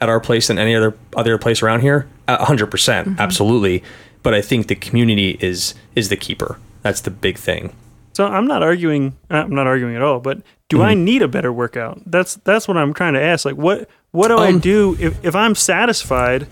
at 0.00 0.08
our 0.10 0.20
place 0.20 0.48
than 0.48 0.58
any 0.58 0.74
other 0.74 0.92
other 1.16 1.38
place 1.38 1.62
around 1.62 1.80
here? 1.80 2.06
A 2.28 2.44
hundred 2.44 2.66
percent, 2.70 3.18
absolutely. 3.20 3.82
But 4.22 4.34
I 4.34 4.42
think 4.42 4.66
the 4.66 4.74
community 4.74 5.38
is 5.40 5.74
is 5.94 6.08
the 6.08 6.16
keeper. 6.16 6.58
That's 6.82 7.00
the 7.00 7.10
big 7.10 7.38
thing. 7.38 7.74
So 8.12 8.26
I'm 8.26 8.46
not 8.46 8.62
arguing. 8.62 9.16
I'm 9.30 9.54
not 9.54 9.66
arguing 9.66 9.94
at 9.96 10.02
all. 10.02 10.18
But 10.20 10.42
do 10.68 10.78
Mm-hmm. 10.78 10.86
I 10.86 10.94
need 10.94 11.22
a 11.22 11.28
better 11.28 11.52
workout? 11.52 12.02
That's 12.04 12.34
that's 12.44 12.66
what 12.68 12.76
I'm 12.76 12.92
trying 12.92 13.14
to 13.14 13.22
ask. 13.22 13.44
Like, 13.46 13.56
what 13.56 13.88
what 14.10 14.28
do 14.28 14.36
I 14.36 14.48
Um, 14.48 14.58
do 14.58 14.96
if 15.00 15.24
if 15.24 15.34
I'm 15.36 15.54
satisfied? 15.54 16.48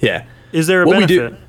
Yeah. 0.00 0.24
Is 0.52 0.66
there 0.66 0.82
a 0.82 0.86
What 0.86 0.98
we 0.98 1.06
do- 1.06 1.20
benefit? 1.20 1.40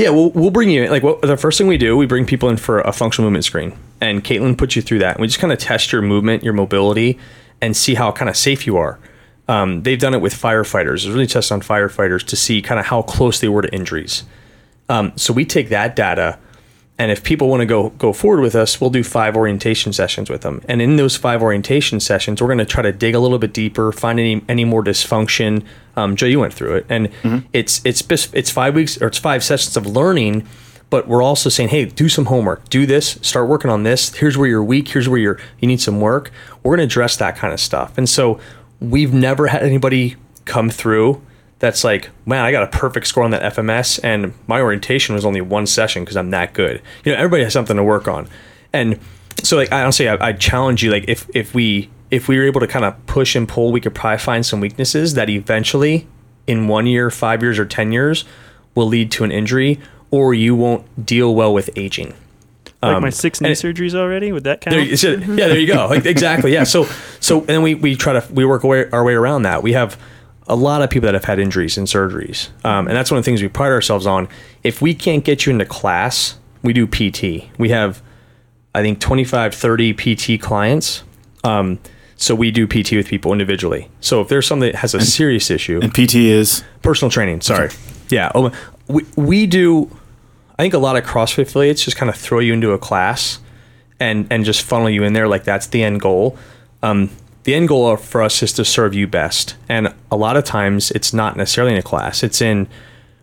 Yeah, 0.00 0.08
we'll, 0.08 0.30
we'll 0.30 0.50
bring 0.50 0.70
you 0.70 0.84
in. 0.84 0.90
Like, 0.90 1.02
what, 1.02 1.20
the 1.20 1.36
first 1.36 1.58
thing 1.58 1.66
we 1.66 1.76
do, 1.76 1.94
we 1.94 2.06
bring 2.06 2.24
people 2.24 2.48
in 2.48 2.56
for 2.56 2.80
a 2.80 2.90
functional 2.90 3.26
movement 3.26 3.44
screen. 3.44 3.76
And 4.00 4.24
Caitlin 4.24 4.56
puts 4.56 4.74
you 4.74 4.80
through 4.80 5.00
that. 5.00 5.16
And 5.16 5.20
we 5.20 5.26
just 5.26 5.38
kind 5.38 5.52
of 5.52 5.58
test 5.58 5.92
your 5.92 6.00
movement, 6.00 6.42
your 6.42 6.54
mobility, 6.54 7.18
and 7.60 7.76
see 7.76 7.92
how 7.92 8.10
kind 8.10 8.30
of 8.30 8.34
safe 8.34 8.66
you 8.66 8.78
are. 8.78 8.98
Um, 9.46 9.82
they've 9.82 9.98
done 9.98 10.14
it 10.14 10.22
with 10.22 10.32
firefighters. 10.32 11.04
It's 11.04 11.08
really 11.08 11.26
tested 11.26 11.52
on 11.52 11.60
firefighters 11.60 12.26
to 12.28 12.36
see 12.36 12.62
kind 12.62 12.80
of 12.80 12.86
how 12.86 13.02
close 13.02 13.40
they 13.40 13.48
were 13.48 13.60
to 13.60 13.74
injuries. 13.74 14.24
Um, 14.88 15.12
so 15.16 15.34
we 15.34 15.44
take 15.44 15.68
that 15.68 15.96
data, 15.96 16.38
and 17.00 17.10
if 17.10 17.24
people 17.24 17.48
want 17.48 17.62
to 17.62 17.66
go 17.66 17.88
go 17.90 18.12
forward 18.12 18.42
with 18.42 18.54
us, 18.54 18.78
we'll 18.78 18.90
do 18.90 19.02
five 19.02 19.34
orientation 19.34 19.90
sessions 19.94 20.28
with 20.28 20.42
them. 20.42 20.60
And 20.68 20.82
in 20.82 20.96
those 20.96 21.16
five 21.16 21.42
orientation 21.42 21.98
sessions, 21.98 22.42
we're 22.42 22.48
going 22.48 22.58
to 22.58 22.66
try 22.66 22.82
to 22.82 22.92
dig 22.92 23.14
a 23.14 23.18
little 23.18 23.38
bit 23.38 23.54
deeper, 23.54 23.90
find 23.90 24.20
any 24.20 24.44
any 24.50 24.66
more 24.66 24.84
dysfunction. 24.84 25.64
Um, 25.96 26.14
Joe, 26.14 26.26
you 26.26 26.38
went 26.38 26.52
through 26.52 26.76
it, 26.76 26.86
and 26.90 27.08
it's 27.54 27.80
it's 27.86 28.02
it's 28.34 28.50
five 28.50 28.74
weeks 28.74 29.00
or 29.00 29.06
it's 29.06 29.16
five 29.16 29.42
sessions 29.42 29.78
of 29.78 29.86
learning. 29.86 30.46
But 30.90 31.08
we're 31.08 31.22
also 31.22 31.48
saying, 31.48 31.70
hey, 31.70 31.86
do 31.86 32.08
some 32.10 32.26
homework, 32.26 32.68
do 32.68 32.84
this, 32.84 33.16
start 33.22 33.48
working 33.48 33.70
on 33.70 33.84
this. 33.84 34.12
Here's 34.12 34.36
where 34.36 34.48
you're 34.48 34.62
weak. 34.62 34.88
Here's 34.88 35.08
where 35.08 35.20
you're 35.20 35.38
you 35.58 35.68
need 35.68 35.80
some 35.80 36.02
work. 36.02 36.30
We're 36.62 36.76
going 36.76 36.86
to 36.86 36.92
address 36.92 37.16
that 37.16 37.34
kind 37.34 37.54
of 37.54 37.60
stuff. 37.60 37.96
And 37.96 38.10
so 38.10 38.38
we've 38.78 39.14
never 39.14 39.46
had 39.46 39.62
anybody 39.62 40.16
come 40.44 40.68
through 40.68 41.22
that's 41.60 41.84
like, 41.84 42.10
man, 42.26 42.44
I 42.44 42.50
got 42.52 42.62
a 42.64 42.66
perfect 42.66 43.06
score 43.06 43.22
on 43.22 43.30
that 43.30 43.54
FMS, 43.54 44.00
and 44.02 44.34
my 44.48 44.60
orientation 44.60 45.14
was 45.14 45.24
only 45.24 45.40
one 45.40 45.66
session 45.66 46.02
because 46.02 46.16
I'm 46.16 46.30
that 46.30 46.52
good. 46.52 46.82
You 47.04 47.12
know, 47.12 47.18
everybody 47.18 47.44
has 47.44 47.52
something 47.52 47.76
to 47.76 47.84
work 47.84 48.08
on, 48.08 48.28
and 48.72 48.98
so 49.42 49.56
like 49.56 49.70
I 49.70 49.82
honestly, 49.82 50.08
I, 50.08 50.28
I 50.28 50.32
challenge 50.32 50.82
you, 50.82 50.90
like 50.90 51.04
if 51.08 51.28
if 51.34 51.54
we 51.54 51.88
if 52.10 52.26
we 52.28 52.36
were 52.38 52.44
able 52.44 52.60
to 52.60 52.66
kind 52.66 52.84
of 52.84 53.06
push 53.06 53.36
and 53.36 53.48
pull, 53.48 53.70
we 53.72 53.80
could 53.80 53.94
probably 53.94 54.18
find 54.18 54.44
some 54.44 54.58
weaknesses 54.60 55.14
that 55.14 55.30
eventually, 55.30 56.06
in 56.46 56.66
one 56.66 56.86
year, 56.86 57.10
five 57.10 57.42
years, 57.42 57.58
or 57.58 57.64
ten 57.66 57.92
years, 57.92 58.24
will 58.74 58.86
lead 58.88 59.12
to 59.12 59.24
an 59.24 59.30
injury, 59.30 59.78
or 60.10 60.34
you 60.34 60.56
won't 60.56 61.06
deal 61.06 61.34
well 61.34 61.54
with 61.54 61.70
aging. 61.76 62.14
Like 62.82 63.02
my 63.02 63.10
six 63.10 63.42
knee 63.42 63.50
Um, 63.50 63.54
surgeries 63.54 63.94
already? 63.94 64.32
Would 64.32 64.44
that 64.44 64.62
count? 64.62 64.74
There, 64.74 64.96
so- 64.96 65.10
yeah, 65.10 65.48
there 65.48 65.58
you 65.58 65.66
go. 65.66 65.86
Like, 65.90 66.06
exactly. 66.06 66.50
Yeah. 66.54 66.64
So, 66.64 66.86
so, 67.20 67.40
and 67.40 67.48
then 67.48 67.62
we, 67.62 67.74
we 67.74 67.94
try 67.94 68.14
to, 68.18 68.32
we 68.32 68.46
work 68.46 68.64
away, 68.64 68.88
our 68.90 69.04
way 69.04 69.12
around 69.12 69.42
that. 69.42 69.62
We 69.62 69.74
have 69.74 70.00
a 70.50 70.56
lot 70.56 70.82
of 70.82 70.90
people 70.90 71.06
that 71.06 71.14
have 71.14 71.24
had 71.24 71.38
injuries 71.38 71.78
and 71.78 71.86
surgeries. 71.86 72.48
Um, 72.64 72.88
and 72.88 72.96
that's 72.96 73.10
one 73.10 73.18
of 73.18 73.24
the 73.24 73.28
things 73.30 73.40
we 73.40 73.48
pride 73.48 73.70
ourselves 73.70 74.04
on. 74.04 74.28
If 74.64 74.82
we 74.82 74.94
can't 74.94 75.24
get 75.24 75.46
you 75.46 75.52
into 75.52 75.64
class, 75.64 76.36
we 76.62 76.72
do 76.72 76.88
PT. 76.88 77.48
We 77.56 77.68
have, 77.70 78.02
I 78.74 78.82
think, 78.82 79.00
25, 79.00 79.54
30 79.54 79.94
PT 79.94 80.42
clients. 80.42 81.04
Um, 81.44 81.78
so 82.16 82.34
we 82.34 82.50
do 82.50 82.66
PT 82.66 82.92
with 82.92 83.06
people 83.06 83.32
individually. 83.32 83.88
So 84.00 84.20
if 84.20 84.28
there's 84.28 84.46
something 84.46 84.72
that 84.72 84.78
has 84.80 84.92
a 84.92 85.00
serious 85.00 85.50
issue, 85.50 85.80
And 85.82 85.94
PT 85.94 86.16
is 86.16 86.64
personal 86.82 87.10
training. 87.10 87.42
Sorry. 87.42 87.70
Yeah. 88.08 88.32
Oh, 88.34 88.52
we, 88.88 89.06
we 89.16 89.46
do. 89.46 89.88
I 90.58 90.62
think 90.64 90.74
a 90.74 90.78
lot 90.78 90.96
of 90.96 91.04
CrossFit 91.04 91.42
affiliates 91.42 91.84
just 91.84 91.96
kind 91.96 92.10
of 92.10 92.16
throw 92.16 92.40
you 92.40 92.52
into 92.52 92.72
a 92.72 92.78
class 92.78 93.38
and 94.00 94.26
and 94.30 94.44
just 94.44 94.62
funnel 94.62 94.90
you 94.90 95.04
in 95.04 95.12
there 95.12 95.28
like 95.28 95.44
that's 95.44 95.68
the 95.68 95.82
end 95.82 96.00
goal. 96.00 96.36
Um, 96.82 97.08
the 97.44 97.54
end 97.54 97.68
goal 97.68 97.96
for 97.96 98.22
us 98.22 98.42
is 98.42 98.52
to 98.54 98.64
serve 98.64 98.94
you 98.94 99.06
best, 99.06 99.56
and 99.68 99.94
a 100.10 100.16
lot 100.16 100.36
of 100.36 100.44
times 100.44 100.90
it's 100.90 101.12
not 101.12 101.36
necessarily 101.36 101.72
in 101.72 101.78
a 101.78 101.82
class. 101.82 102.22
It's 102.22 102.40
in, 102.40 102.68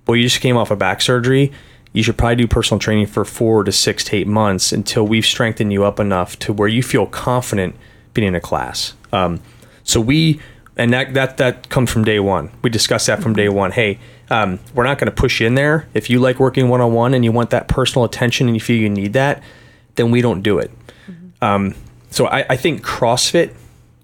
well, 0.06 0.16
you 0.16 0.24
just 0.24 0.42
came 0.42 0.58
off 0.58 0.72
a 0.72 0.76
back 0.76 1.02
surgery. 1.02 1.52
You 1.94 2.04
should 2.04 2.18
probably 2.18 2.36
do 2.36 2.48
personal 2.48 2.80
training 2.80 3.08
for 3.08 3.26
four 3.26 3.64
to 3.64 3.72
six 3.72 4.04
to 4.06 4.18
eight 4.18 4.28
months 4.28 4.72
until 4.72 5.06
we've 5.08 5.26
strengthened 5.26 5.72
you 5.72 5.84
up 5.84 6.00
enough 6.00 6.38
to 6.40 6.54
where 6.54 6.68
you 6.68 6.84
feel 6.84 7.06
confident 7.06 7.76
being 8.14 8.28
in 8.28 8.36
a 8.36 8.42
class. 8.42 8.94
Um, 9.12 9.40
so 9.84 10.02
we 10.02 10.40
and 10.76 10.94
that 10.94 11.14
that 11.14 11.38
that 11.38 11.70
comes 11.70 11.92
from 11.92 12.04
day 12.04 12.20
one. 12.20 12.52
We 12.62 12.70
discuss 12.70 13.08
that 13.08 13.22
from 13.22 13.34
day 13.34 13.50
one. 13.50 13.72
Hey, 13.72 14.00
um, 14.30 14.60
we're 14.74 14.84
not 14.84 15.00
going 15.00 15.08
to 15.08 15.16
push 15.16 15.40
you 15.40 15.48
in 15.48 15.56
there. 15.56 15.88
If 15.94 16.10
you 16.10 16.20
like 16.20 16.40
working 16.40 16.70
one 16.70 16.82
on 16.82 16.94
one 16.94 17.14
and 17.14 17.24
you 17.24 17.32
want 17.32 17.50
that 17.52 17.68
personal 17.68 18.06
attention 18.06 18.48
and 18.48 18.56
you 18.56 18.62
feel 18.62 18.78
you 18.78 18.90
need 18.90 19.14
that, 19.14 19.42
then 19.96 20.12
we 20.12 20.22
don't 20.22 20.42
do 20.42 20.60
it. 20.60 20.72
Um, 21.42 21.74
so 22.12 22.28
I, 22.28 22.46
I 22.50 22.58
think 22.58 22.84
CrossFit 22.84 23.54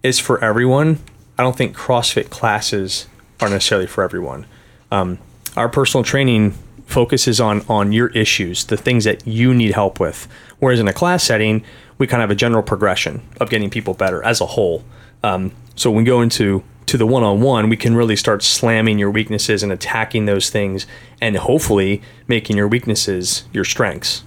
is 0.04 0.20
for 0.20 0.44
everyone. 0.44 1.00
I 1.38 1.44
don't 1.44 1.56
think 1.56 1.76
CrossFit 1.76 2.30
classes 2.30 3.08
are 3.42 3.50
necessarily 3.50 3.88
for 3.88 4.04
everyone. 4.04 4.46
Um, 4.92 5.18
our 5.58 5.70
personal 5.70 6.04
training 6.04 6.52
focuses 6.86 7.40
on 7.40 7.66
on 7.68 7.92
your 7.92 8.10
issues, 8.10 8.66
the 8.66 8.78
things 8.78 9.06
that 9.06 9.26
you 9.26 9.54
need 9.54 9.72
help 9.72 10.00
with. 10.00 10.28
Whereas 10.60 10.80
in 10.80 10.88
a 10.88 10.94
class 10.94 11.24
setting, 11.24 11.64
we 11.98 12.06
kind 12.08 12.22
of 12.22 12.30
have 12.30 12.36
a 12.36 12.40
general 12.40 12.62
progression 12.62 13.22
of 13.40 13.50
getting 13.50 13.70
people 13.70 13.94
better 13.94 14.22
as 14.24 14.42
a 14.42 14.46
whole. 14.46 14.84
Um, 15.24 15.52
so 15.76 15.90
when 15.90 16.04
we 16.04 16.08
go 16.08 16.22
into 16.22 16.64
to 16.86 16.98
the 16.98 17.08
one-on-one, 17.08 17.70
we 17.70 17.78
can 17.78 17.96
really 17.96 18.16
start 18.16 18.44
slamming 18.44 19.00
your 19.00 19.10
weaknesses 19.10 19.64
and 19.64 19.72
attacking 19.72 20.26
those 20.26 20.50
things, 20.50 20.86
and 21.22 21.38
hopefully 21.38 22.02
making 22.28 22.58
your 22.58 22.68
weaknesses 22.68 23.46
your 23.54 23.64
strengths 23.64 24.24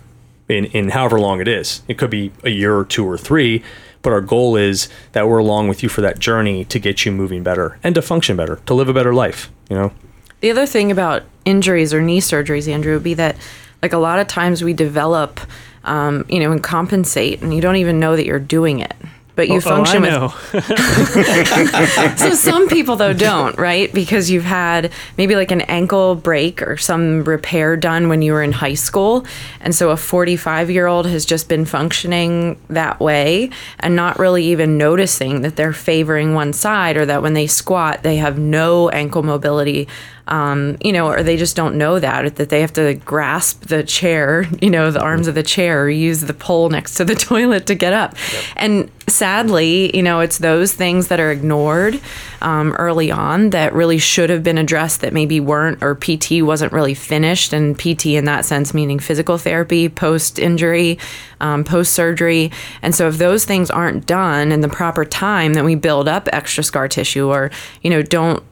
in, 0.49 0.65
in 0.67 0.89
however 0.89 1.21
long 1.21 1.41
it 1.41 1.49
is. 1.49 1.83
It 1.87 1.99
could 1.99 2.11
be 2.11 2.33
a 2.43 2.51
year 2.51 2.77
or 2.77 2.85
two 2.85 3.07
or 3.07 3.19
three, 3.19 3.63
but 4.07 4.13
our 4.13 4.21
goal 4.21 4.55
is 4.55 4.89
that 5.11 5.27
we're 5.27 5.39
along 5.39 5.67
with 5.67 5.83
you 5.83 5.89
for 5.89 6.01
that 6.01 6.21
journey 6.21 6.65
to 6.67 6.79
get 6.79 7.05
you 7.05 7.11
moving 7.11 7.43
better 7.43 7.77
and 7.83 7.93
to 7.97 8.01
function 8.01 8.37
better, 8.37 8.61
to 8.65 8.73
live 8.73 8.89
a 8.89 8.95
better 8.95 9.13
life, 9.13 9.51
you 9.69 9.75
know? 9.75 9.91
The 10.39 10.53
other 10.53 10.65
thing 10.65 10.93
about 10.93 11.25
injuries 11.45 11.93
or 11.93 12.01
knee 12.01 12.21
surgeries, 12.21 12.73
Andrew, 12.73 12.95
would 12.95 13.03
be 13.03 13.15
that 13.15 13.35
like 13.83 13.93
a 13.93 13.99
lot 13.99 14.21
of 14.21 14.29
times 14.29 14.63
we 14.63 14.75
develop 14.75 15.41
um, 15.83 16.25
you 16.29 16.39
know, 16.39 16.53
and 16.53 16.63
compensate, 16.63 17.43
and 17.43 17.53
you 17.53 17.61
don't 17.61 17.77
even 17.77 17.99
know 17.99 18.15
that 18.15 18.27
you're 18.27 18.39
doing 18.39 18.79
it. 18.79 18.95
But 19.37 19.49
you 19.49 19.57
Oh, 19.57 19.59
oh 19.59 19.61
function 19.61 20.05
I 20.05 20.27
with 20.27 22.19
so 22.19 22.31
some 22.31 22.69
people 22.69 22.97
though 22.97 23.13
don't, 23.13 23.57
right? 23.59 23.93
Because 23.93 24.31
you've 24.31 24.45
had 24.45 24.91
maybe 25.17 25.37
like 25.37 25.51
an 25.51 25.61
ankle 25.63 26.15
break 26.15 26.63
or 26.63 26.77
some 26.79 27.23
repair 27.25 27.77
done 27.77 28.09
when 28.09 28.23
you 28.23 28.33
were 28.33 28.43
in 28.43 28.53
high 28.53 28.75
school. 28.75 29.27
And 29.61 29.75
so 29.75 29.91
a 29.91 29.97
45 29.97 30.71
year 30.71 30.87
old 30.87 31.07
has 31.07 31.25
just 31.25 31.49
been 31.49 31.67
functioning 31.67 32.59
that 32.69 32.99
way 32.99 33.51
and 33.81 33.95
not 33.95 34.19
really 34.19 34.45
even 34.47 34.79
noticing 34.79 35.43
that 35.43 35.57
they're 35.57 35.73
favoring 35.75 36.35
one 36.35 36.53
side 36.53 36.97
or 36.97 37.05
that 37.07 37.23
when 37.23 37.35
they 37.35 37.47
squat, 37.47 38.03
they 38.03 38.17
have 38.17 38.39
no 38.39 38.89
ankle 38.91 39.23
mobility. 39.23 39.87
Um, 40.29 40.77
you 40.83 40.93
know, 40.93 41.09
or 41.09 41.23
they 41.23 41.37
just 41.37 41.55
don't 41.55 41.77
know 41.77 42.01
that, 42.01 42.37
that 42.37 42.49
they 42.49 42.61
have 42.61 42.73
to 42.73 42.95
grasp 42.95 43.67
the 43.67 43.85
chair, 43.85 44.47
you 44.61 44.71
know, 44.71 44.91
the 44.91 45.01
arms 45.01 45.29
of 45.29 45.35
the 45.35 45.43
chair, 45.43 45.85
or 45.85 45.91
use 45.91 46.23
the 46.23 46.35
pole 46.35 46.69
next 46.69 46.95
to 46.97 47.05
the 47.05 47.15
toilet 47.31 47.67
to 47.67 47.75
get 47.75 47.93
up. 47.93 48.15
And 48.57 48.91
sadly, 49.09 49.95
you 49.97 50.03
know, 50.03 50.21
it's 50.21 50.39
those 50.39 50.73
things 50.73 51.09
that 51.09 51.21
are 51.21 51.31
ignored 51.31 52.01
um, 52.43 52.73
early 52.73 53.11
on 53.11 53.51
that 53.51 53.73
really 53.73 53.99
should 53.99 54.31
have 54.31 54.43
been 54.43 54.59
addressed 54.59 55.01
that 55.01 55.13
maybe 55.13 55.39
weren't, 55.41 55.83
or 55.83 55.95
PT 55.95 56.43
wasn't 56.43 56.73
really 56.73 56.95
finished. 56.95 57.53
And 57.53 57.79
PT 57.79 58.07
in 58.07 58.25
that 58.25 58.45
sense, 58.45 58.75
meaning 58.75 58.99
physical 58.99 59.39
therapy, 59.39 59.89
post 59.89 60.39
injury, 60.39 60.99
um, 61.41 61.65
post 61.65 61.93
surgery. 61.93 62.51
And 62.83 62.95
so 62.95 63.09
if 63.09 63.19
those 63.19 63.45
things 63.45 63.71
aren't 63.71 64.07
done 64.07 64.53
in 64.53 64.61
the 64.61 64.69
proper 64.69 65.05
time, 65.05 65.55
then 65.55 65.65
we 65.65 65.75
build 65.75 66.09
up 66.09 66.29
extra 66.33 66.65
scar 66.65 66.89
tissue 66.89 67.29
or, 67.29 67.51
you 67.83 67.91
know, 67.91 68.03
don't 68.03 68.43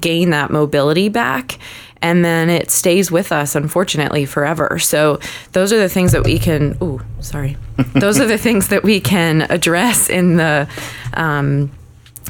gain 0.00 0.30
that 0.30 0.50
mobility 0.50 1.08
back 1.08 1.58
and 2.02 2.24
then 2.24 2.50
it 2.50 2.70
stays 2.70 3.10
with 3.10 3.30
us 3.32 3.54
unfortunately 3.54 4.26
forever. 4.26 4.78
So 4.78 5.20
those 5.52 5.72
are 5.72 5.78
the 5.78 5.88
things 5.88 6.12
that 6.12 6.24
we 6.24 6.38
can 6.38 6.76
oh 6.80 7.00
sorry. 7.20 7.56
Those 7.94 8.20
are 8.20 8.26
the 8.26 8.38
things 8.38 8.68
that 8.68 8.82
we 8.82 9.00
can 9.00 9.42
address 9.42 10.10
in 10.10 10.36
the 10.36 10.68
um, 11.14 11.70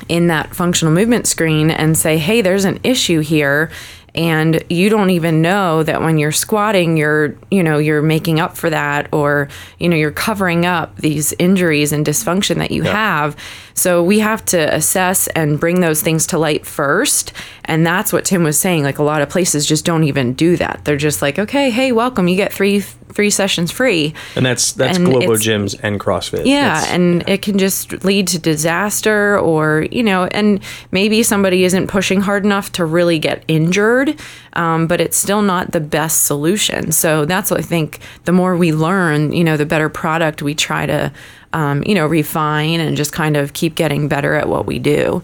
in 0.08 0.28
that 0.28 0.54
functional 0.54 0.92
movement 0.92 1.26
screen 1.26 1.70
and 1.70 1.96
say 1.96 2.18
hey 2.18 2.42
there's 2.42 2.64
an 2.64 2.78
issue 2.84 3.20
here 3.20 3.70
and 4.14 4.62
you 4.68 4.90
don't 4.90 5.10
even 5.10 5.40
know 5.40 5.82
that 5.82 6.02
when 6.02 6.18
you're 6.18 6.32
squatting 6.32 6.96
you're 6.96 7.34
you 7.50 7.62
know 7.62 7.78
you're 7.78 8.02
making 8.02 8.40
up 8.40 8.56
for 8.56 8.68
that 8.68 9.08
or 9.12 9.48
you 9.78 9.88
know 9.88 9.96
you're 9.96 10.10
covering 10.10 10.66
up 10.66 10.96
these 10.96 11.32
injuries 11.38 11.92
and 11.92 12.04
dysfunction 12.04 12.56
that 12.56 12.70
you 12.70 12.82
have. 12.82 13.36
So 13.74 14.02
we 14.02 14.18
have 14.18 14.44
to 14.46 14.74
assess 14.74 15.28
and 15.28 15.58
bring 15.58 15.80
those 15.80 16.02
things 16.02 16.26
to 16.28 16.38
light 16.38 16.66
first. 16.66 17.32
And 17.64 17.86
that's 17.86 18.12
what 18.12 18.24
tim 18.26 18.42
was 18.42 18.58
saying 18.58 18.82
like 18.82 18.98
a 18.98 19.02
lot 19.02 19.22
of 19.22 19.30
places 19.30 19.66
just 19.66 19.84
don't 19.84 20.04
even 20.04 20.34
do 20.34 20.56
that. 20.58 20.82
They're 20.84 20.96
just 20.96 21.22
like 21.22 21.38
okay 21.38 21.70
hey 21.70 21.92
welcome. 21.92 22.28
You 22.28 22.36
get 22.36 22.52
three 22.52 22.84
three 23.14 23.30
sessions 23.30 23.70
free 23.70 24.14
And 24.36 24.44
that's 24.44 24.72
that's 24.72 24.98
And 24.98 25.06
Globo 25.06 25.34
gyms 25.34 25.78
and 25.82 26.00
CrossFit. 26.00 26.46
yeah, 26.46 26.84
and 26.88 27.28
it 27.28 27.42
can 27.42 27.58
just 27.58 28.04
lead 28.04 28.26
to 28.28 28.38
disaster 28.38 29.38
or, 29.38 29.86
you 29.90 30.02
know, 30.02 30.24
and 30.26 30.60
maybe 30.90 31.22
somebody 31.22 31.64
isn't 31.64 31.88
pushing 31.88 32.20
hard 32.20 32.44
enough 32.44 32.72
to 32.72 32.84
really 32.84 33.18
get 33.18 33.44
injured, 33.48 34.18
um, 34.54 34.86
but 34.86 35.00
it's 35.00 35.16
still 35.16 35.42
not 35.42 35.72
the 35.72 35.80
best 35.80 36.24
solution. 36.24 36.92
So 36.92 37.24
that's 37.24 37.50
what 37.50 37.60
I 37.60 37.62
think 37.62 38.00
the 38.24 38.32
more 38.32 38.56
we 38.56 38.72
learn, 38.72 39.32
you 39.32 39.44
know, 39.44 39.56
the 39.56 39.66
better 39.66 39.88
product 39.88 40.42
we 40.42 40.54
try 40.54 40.86
to, 40.86 41.12
um, 41.52 41.82
you 41.86 41.94
know, 41.94 42.06
refine 42.06 42.80
and 42.80 42.96
just 42.96 43.12
kind 43.12 43.36
of 43.36 43.52
keep 43.52 43.74
getting 43.74 44.08
better 44.08 44.34
at 44.34 44.48
what 44.48 44.66
we 44.66 44.78
do. 44.78 45.22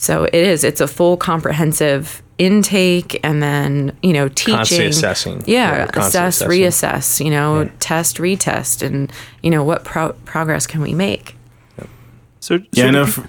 So 0.00 0.24
it 0.24 0.34
is, 0.34 0.64
it's 0.64 0.80
a 0.80 0.88
full 0.88 1.18
comprehensive 1.18 2.22
intake 2.38 3.20
and 3.22 3.42
then, 3.42 3.94
you 4.02 4.14
know, 4.14 4.28
teaching. 4.28 4.54
Constantly 4.54 4.86
assessing. 4.86 5.42
Yeah, 5.46 5.76
Yeah, 5.76 5.90
assess, 5.92 6.40
assessing. 6.40 6.48
reassess, 6.48 7.22
you 7.22 7.30
know, 7.30 7.70
test, 7.80 8.16
retest, 8.16 8.82
and, 8.82 9.12
you 9.42 9.50
know, 9.50 9.62
what 9.62 9.84
pro- 9.84 10.14
progress 10.24 10.66
can 10.66 10.80
we 10.80 10.94
make? 10.94 11.36
So, 11.76 11.86
so 12.40 12.64
Yeah, 12.72 12.84
I 12.84 12.86
do, 12.86 12.92
know. 12.92 13.06
pe- 13.06 13.22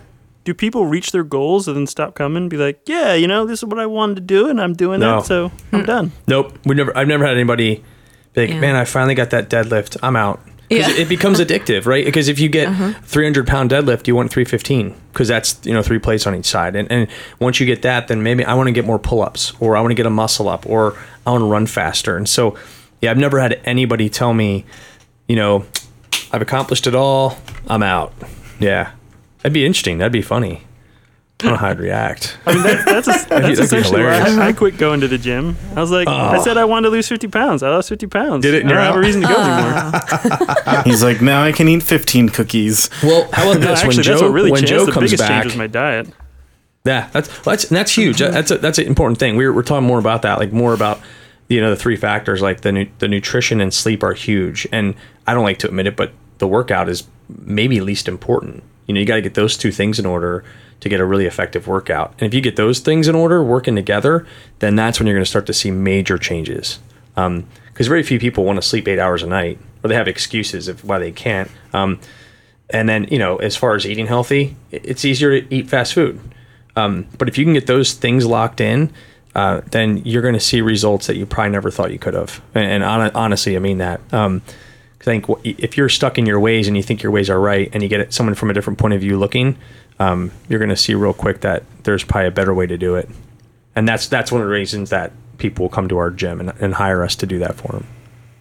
do 0.45 0.53
people 0.53 0.85
reach 0.85 1.11
their 1.11 1.25
goals 1.25 1.67
and 1.67 1.75
then 1.75 1.87
stop 1.87 2.15
coming? 2.15 2.47
Be 2.47 2.55
like, 2.55 2.79
yeah, 2.85 3.15
you 3.15 3.27
know, 3.27 3.45
this 3.45 3.59
is 3.59 3.65
what 3.65 3.77
I 3.77 3.85
wanted 3.85 4.15
to 4.15 4.21
do, 4.21 4.47
and 4.47 4.61
I'm 4.61 4.73
doing 4.73 5.01
No. 5.01 5.17
it, 5.17 5.25
so 5.25 5.51
I'm 5.73 5.81
hmm. 5.81 5.85
done. 5.85 6.11
Nope. 6.29 6.57
We 6.63 6.75
never. 6.75 6.95
I've 6.97 7.09
never 7.09 7.25
had 7.25 7.35
anybody 7.35 7.83
be 8.33 8.41
like, 8.41 8.49
Yeah. 8.49 8.61
man, 8.61 8.77
I 8.77 8.85
finally 8.85 9.13
got 9.15 9.31
that 9.31 9.49
deadlift. 9.49 9.97
I'm 10.01 10.15
out. 10.15 10.39
Yeah. 10.71 10.89
it, 10.89 10.99
it 10.99 11.09
becomes 11.09 11.39
addictive, 11.45 11.85
right? 11.85 12.05
Because 12.05 12.27
if 12.27 12.39
you 12.39 12.49
get 12.49 12.67
uh-huh. 12.69 12.93
300 13.03 13.45
pound 13.47 13.71
deadlift, 13.71 14.07
you 14.07 14.15
want 14.15 14.31
315 14.31 14.95
because 15.11 15.27
that's 15.27 15.59
you 15.65 15.73
know 15.73 15.83
three 15.83 15.99
plates 15.99 16.25
on 16.25 16.35
each 16.35 16.45
side. 16.45 16.75
And 16.75 16.91
and 16.91 17.07
once 17.39 17.59
you 17.59 17.65
get 17.65 17.81
that, 17.81 18.07
then 18.07 18.23
maybe 18.23 18.45
I 18.45 18.53
want 18.53 18.67
to 18.67 18.71
get 18.71 18.85
more 18.85 18.99
pull 18.99 19.21
ups, 19.21 19.53
or 19.59 19.75
I 19.75 19.81
want 19.81 19.91
to 19.91 19.95
get 19.95 20.05
a 20.05 20.11
muscle 20.11 20.47
up, 20.47 20.65
or 20.65 20.97
I 21.25 21.31
want 21.31 21.41
to 21.41 21.47
run 21.47 21.67
faster. 21.67 22.17
And 22.17 22.27
so, 22.27 22.57
yeah, 23.01 23.11
I've 23.11 23.17
never 23.17 23.39
had 23.39 23.59
anybody 23.65 24.09
tell 24.09 24.33
me, 24.33 24.65
you 25.27 25.35
know, 25.35 25.65
I've 26.31 26.41
accomplished 26.41 26.87
it 26.87 26.95
all. 26.95 27.37
I'm 27.67 27.83
out. 27.83 28.13
Yeah, 28.59 28.91
that'd 29.39 29.53
be 29.53 29.65
interesting. 29.65 29.97
That'd 29.97 30.13
be 30.13 30.21
funny. 30.21 30.63
I 31.41 31.43
don't 31.43 31.51
know 31.53 31.57
how 31.57 31.69
I'd 31.69 31.79
react. 31.79 32.37
I 32.45 32.53
mean, 32.53 32.63
that, 32.63 32.85
that's, 32.85 33.07
a, 33.07 33.29
that's 33.29 33.59
essentially 33.59 34.03
why. 34.03 34.19
I, 34.19 34.47
I 34.47 34.53
quit 34.53 34.77
going 34.77 35.01
to 35.01 35.07
the 35.07 35.17
gym. 35.17 35.57
I 35.75 35.81
was 35.81 35.91
like, 35.91 36.07
I 36.07 36.37
oh. 36.37 36.43
said 36.43 36.57
I 36.57 36.65
wanted 36.65 36.87
to 36.87 36.91
lose 36.91 37.07
50 37.07 37.27
pounds. 37.27 37.63
I 37.63 37.69
lost 37.69 37.89
50 37.89 38.07
pounds. 38.07 38.43
Did 38.43 38.53
it? 38.53 38.57
I 38.57 38.59
don't 38.61 38.69
You're 38.69 38.79
have 38.79 38.95
a 38.95 38.99
reason 38.99 39.21
to 39.21 39.27
go 39.27 39.33
anymore. 39.33 39.71
Ah. 39.73 40.81
he's 40.85 41.03
like, 41.03 41.21
now 41.21 41.43
I 41.43 41.51
can 41.51 41.67
eat 41.67 41.83
15 41.83 42.29
cookies. 42.29 42.89
Well, 43.03 43.29
how 43.31 43.49
about 43.49 43.61
No, 43.61 43.67
this? 43.67 43.79
actually, 43.79 43.95
when 43.97 44.03
Joe 44.03 44.11
that's 44.11 44.21
what 44.21 44.31
really 44.31 44.51
when 44.51 44.61
changed. 44.61 44.73
Joe 44.73 44.85
the 44.85 44.91
comes 44.91 45.11
biggest 45.11 45.23
back, 45.23 45.29
change 45.29 45.45
was 45.45 45.57
my 45.57 45.67
diet. 45.67 46.07
Yeah, 46.83 47.09
that's 47.11 47.29
well, 47.29 47.55
that's 47.55 47.69
that's 47.69 47.95
huge. 47.95 48.19
That- 48.19 48.33
That's 48.33 48.51
a, 48.51 48.57
that's 48.57 48.79
an 48.79 48.87
important 48.87 49.19
thing. 49.19 49.37
We're 49.37 49.53
we're 49.53 49.61
talking 49.63 49.87
more 49.87 49.99
about 49.99 50.23
that, 50.23 50.39
like 50.39 50.51
more 50.51 50.73
about 50.73 50.99
you 51.47 51.61
know 51.61 51.69
the 51.69 51.75
three 51.75 51.95
factors, 51.95 52.41
like 52.41 52.61
the 52.61 52.71
nu- 52.71 52.89
the 52.99 53.07
nutrition 53.07 53.61
and 53.61 53.73
sleep 53.73 54.03
are 54.03 54.13
huge. 54.13 54.67
And 54.71 54.95
I 55.27 55.33
don't 55.33 55.43
like 55.43 55.59
to 55.59 55.67
admit 55.67 55.85
it, 55.85 55.95
but 55.95 56.11
the 56.39 56.47
workout 56.47 56.89
is 56.89 57.03
maybe 57.29 57.79
least 57.81 58.07
important. 58.07 58.63
You 58.87 58.95
know, 58.95 58.99
you 58.99 59.05
got 59.05 59.15
to 59.15 59.21
get 59.21 59.35
those 59.35 59.57
two 59.57 59.71
things 59.71 59.99
in 59.99 60.05
order 60.07 60.43
to 60.81 60.89
get 60.89 60.99
a 60.99 61.05
really 61.05 61.25
effective 61.25 61.67
workout. 61.67 62.13
And 62.19 62.23
if 62.23 62.33
you 62.33 62.41
get 62.41 62.55
those 62.55 62.79
things 62.79 63.07
in 63.07 63.15
order, 63.15 63.43
working 63.43 63.75
together, 63.75 64.27
then 64.59 64.75
that's 64.75 64.99
when 64.99 65.07
you're 65.07 65.15
going 65.15 65.23
to 65.23 65.29
start 65.29 65.45
to 65.45 65.53
see 65.53 65.71
major 65.71 66.17
changes. 66.17 66.79
Because 67.15 67.87
very 67.87 68.03
few 68.03 68.19
people 68.19 68.43
want 68.43 68.57
to 68.57 68.67
sleep 68.67 68.87
eight 68.87 68.99
hours 68.99 69.23
a 69.23 69.27
night, 69.27 69.59
or 69.83 69.89
they 69.89 69.95
have 69.95 70.07
excuses 70.07 70.67
of 70.67 70.83
why 70.83 70.99
they 70.99 71.11
can't. 71.11 71.49
Um, 71.73 71.99
and 72.69 72.89
then, 72.89 73.05
you 73.11 73.19
know, 73.19 73.37
as 73.37 73.55
far 73.55 73.75
as 73.75 73.85
eating 73.85 74.07
healthy, 74.07 74.55
it's 74.71 75.05
easier 75.05 75.41
to 75.41 75.53
eat 75.53 75.69
fast 75.69 75.93
food. 75.93 76.19
Um, 76.75 77.07
but 77.17 77.27
if 77.27 77.37
you 77.37 77.45
can 77.45 77.53
get 77.53 77.67
those 77.67 77.93
things 77.93 78.25
locked 78.25 78.61
in, 78.61 78.91
uh, 79.35 79.61
then 79.71 79.97
you're 79.97 80.21
going 80.21 80.33
to 80.33 80.39
see 80.39 80.61
results 80.61 81.07
that 81.07 81.15
you 81.15 81.25
probably 81.25 81.51
never 81.51 81.69
thought 81.69 81.91
you 81.91 81.99
could 81.99 82.13
have. 82.13 82.41
And, 82.55 82.65
and 82.65 82.83
hon- 82.83 83.11
honestly, 83.13 83.55
I 83.55 83.59
mean 83.59 83.77
that. 83.79 84.01
Um, 84.13 84.41
I 84.99 85.03
think 85.03 85.25
if 85.43 85.77
you're 85.77 85.89
stuck 85.89 86.17
in 86.17 86.25
your 86.25 86.39
ways 86.39 86.67
and 86.67 86.77
you 86.77 86.83
think 86.83 87.01
your 87.01 87.11
ways 87.11 87.29
are 87.29 87.39
right, 87.39 87.69
and 87.73 87.81
you 87.81 87.89
get 87.89 88.13
someone 88.13 88.35
from 88.35 88.51
a 88.51 88.53
different 88.53 88.77
point 88.77 88.93
of 88.93 89.01
view 89.01 89.17
looking, 89.17 89.57
um, 89.99 90.31
you're 90.49 90.59
going 90.59 90.69
to 90.69 90.75
see 90.75 90.93
real 90.95 91.13
quick 91.13 91.41
that 91.41 91.63
there's 91.83 92.03
probably 92.03 92.27
a 92.27 92.31
better 92.31 92.53
way 92.53 92.67
to 92.67 92.77
do 92.77 92.95
it. 92.95 93.09
And 93.75 93.87
that's 93.87 94.07
that's 94.07 94.31
one 94.31 94.41
of 94.41 94.47
the 94.47 94.53
reasons 94.53 94.89
that 94.89 95.11
people 95.37 95.63
will 95.63 95.69
come 95.69 95.87
to 95.89 95.97
our 95.97 96.11
gym 96.11 96.39
and, 96.39 96.49
and 96.59 96.73
hire 96.75 97.03
us 97.03 97.15
to 97.17 97.25
do 97.25 97.39
that 97.39 97.55
for 97.55 97.71
them. 97.71 97.87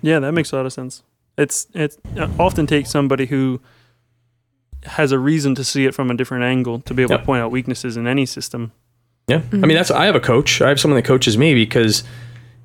Yeah, 0.02 0.18
that 0.20 0.32
makes 0.32 0.52
a 0.52 0.56
lot 0.56 0.66
of 0.66 0.72
sense. 0.72 1.02
It's 1.38 1.66
it 1.74 1.96
often 2.38 2.66
takes 2.66 2.90
somebody 2.90 3.26
who 3.26 3.60
has 4.84 5.12
a 5.12 5.18
reason 5.18 5.54
to 5.54 5.62
see 5.64 5.84
it 5.86 5.94
from 5.94 6.10
a 6.10 6.14
different 6.14 6.42
angle 6.44 6.80
to 6.80 6.94
be 6.94 7.02
able 7.02 7.12
Yep. 7.12 7.20
to 7.20 7.26
point 7.26 7.42
out 7.42 7.50
weaknesses 7.50 7.96
in 7.96 8.06
any 8.06 8.24
system. 8.26 8.72
Yeah. 9.28 9.42
I 9.52 9.56
mean, 9.56 9.76
that's, 9.76 9.90
I 9.90 10.06
have 10.06 10.16
a 10.16 10.20
coach. 10.20 10.60
I 10.60 10.68
have 10.70 10.80
someone 10.80 10.96
that 10.96 11.04
coaches 11.06 11.36
me 11.38 11.54
because 11.54 12.02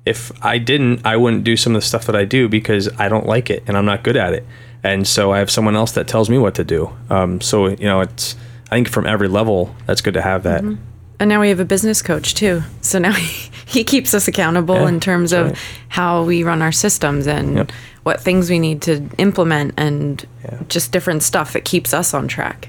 if 0.04 0.32
I 0.44 0.58
didn't, 0.58 1.04
I 1.06 1.16
wouldn't 1.16 1.44
do 1.44 1.56
some 1.56 1.74
of 1.76 1.82
the 1.82 1.86
stuff 1.86 2.06
that 2.06 2.16
I 2.16 2.24
do 2.24 2.48
because 2.48 2.88
I 2.98 3.08
don't 3.08 3.26
like 3.26 3.50
it 3.50 3.62
and 3.68 3.76
I'm 3.76 3.84
not 3.84 4.02
good 4.02 4.16
at 4.16 4.32
it. 4.32 4.44
And 4.82 5.06
so 5.06 5.32
I 5.32 5.38
have 5.38 5.50
someone 5.50 5.76
else 5.76 5.92
that 5.92 6.08
tells 6.08 6.28
me 6.30 6.38
what 6.38 6.54
to 6.56 6.64
do. 6.64 6.90
Um, 7.10 7.40
so, 7.40 7.68
you 7.68 7.84
know, 7.84 8.00
it's, 8.00 8.34
I 8.70 8.76
think 8.76 8.88
from 8.88 9.06
every 9.06 9.28
level, 9.28 9.74
that's 9.86 10.00
good 10.00 10.14
to 10.14 10.22
have 10.22 10.42
that. 10.42 10.62
And 10.64 11.28
now 11.30 11.40
we 11.40 11.48
have 11.48 11.60
a 11.60 11.64
business 11.64 12.02
coach 12.02 12.34
too. 12.34 12.62
So 12.82 12.98
now 12.98 13.12
he, 13.12 13.50
he 13.66 13.84
keeps 13.84 14.12
us 14.14 14.28
accountable 14.28 14.74
Yeah, 14.74 14.88
in 14.88 15.00
terms 15.00 15.32
of 15.32 15.46
right. 15.48 15.58
how 15.88 16.24
we 16.24 16.42
run 16.42 16.62
our 16.62 16.72
systems 16.72 17.26
and 17.26 17.56
Yep. 17.56 17.72
what 18.02 18.20
things 18.20 18.50
we 18.50 18.58
need 18.58 18.82
to 18.82 19.08
implement 19.18 19.74
and 19.76 20.24
Yeah. 20.44 20.58
just 20.68 20.92
different 20.92 21.22
stuff 21.22 21.52
that 21.52 21.64
keeps 21.64 21.94
us 21.94 22.12
on 22.14 22.28
track. 22.28 22.68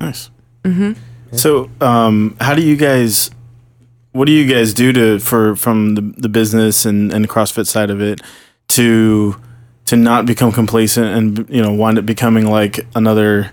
Nice. 0.00 0.30
mm-hmm 0.64 0.92
So, 1.36 1.70
um, 1.80 2.36
how 2.40 2.54
do 2.54 2.62
you 2.62 2.76
guys? 2.76 3.30
What 4.12 4.26
do 4.26 4.32
you 4.32 4.46
guys 4.52 4.72
do 4.74 4.92
to 4.92 5.18
for 5.18 5.56
from 5.56 5.94
the, 5.96 6.00
the 6.16 6.28
business 6.28 6.84
and, 6.86 7.12
and 7.12 7.28
CrossFit 7.28 7.66
side 7.66 7.90
of 7.90 8.00
it 8.00 8.20
to 8.68 9.36
to 9.86 9.96
not 9.96 10.24
become 10.26 10.52
complacent 10.52 11.06
and 11.06 11.48
you 11.50 11.60
know 11.60 11.72
wind 11.72 11.98
up 11.98 12.06
becoming 12.06 12.46
like 12.46 12.86
another 12.94 13.50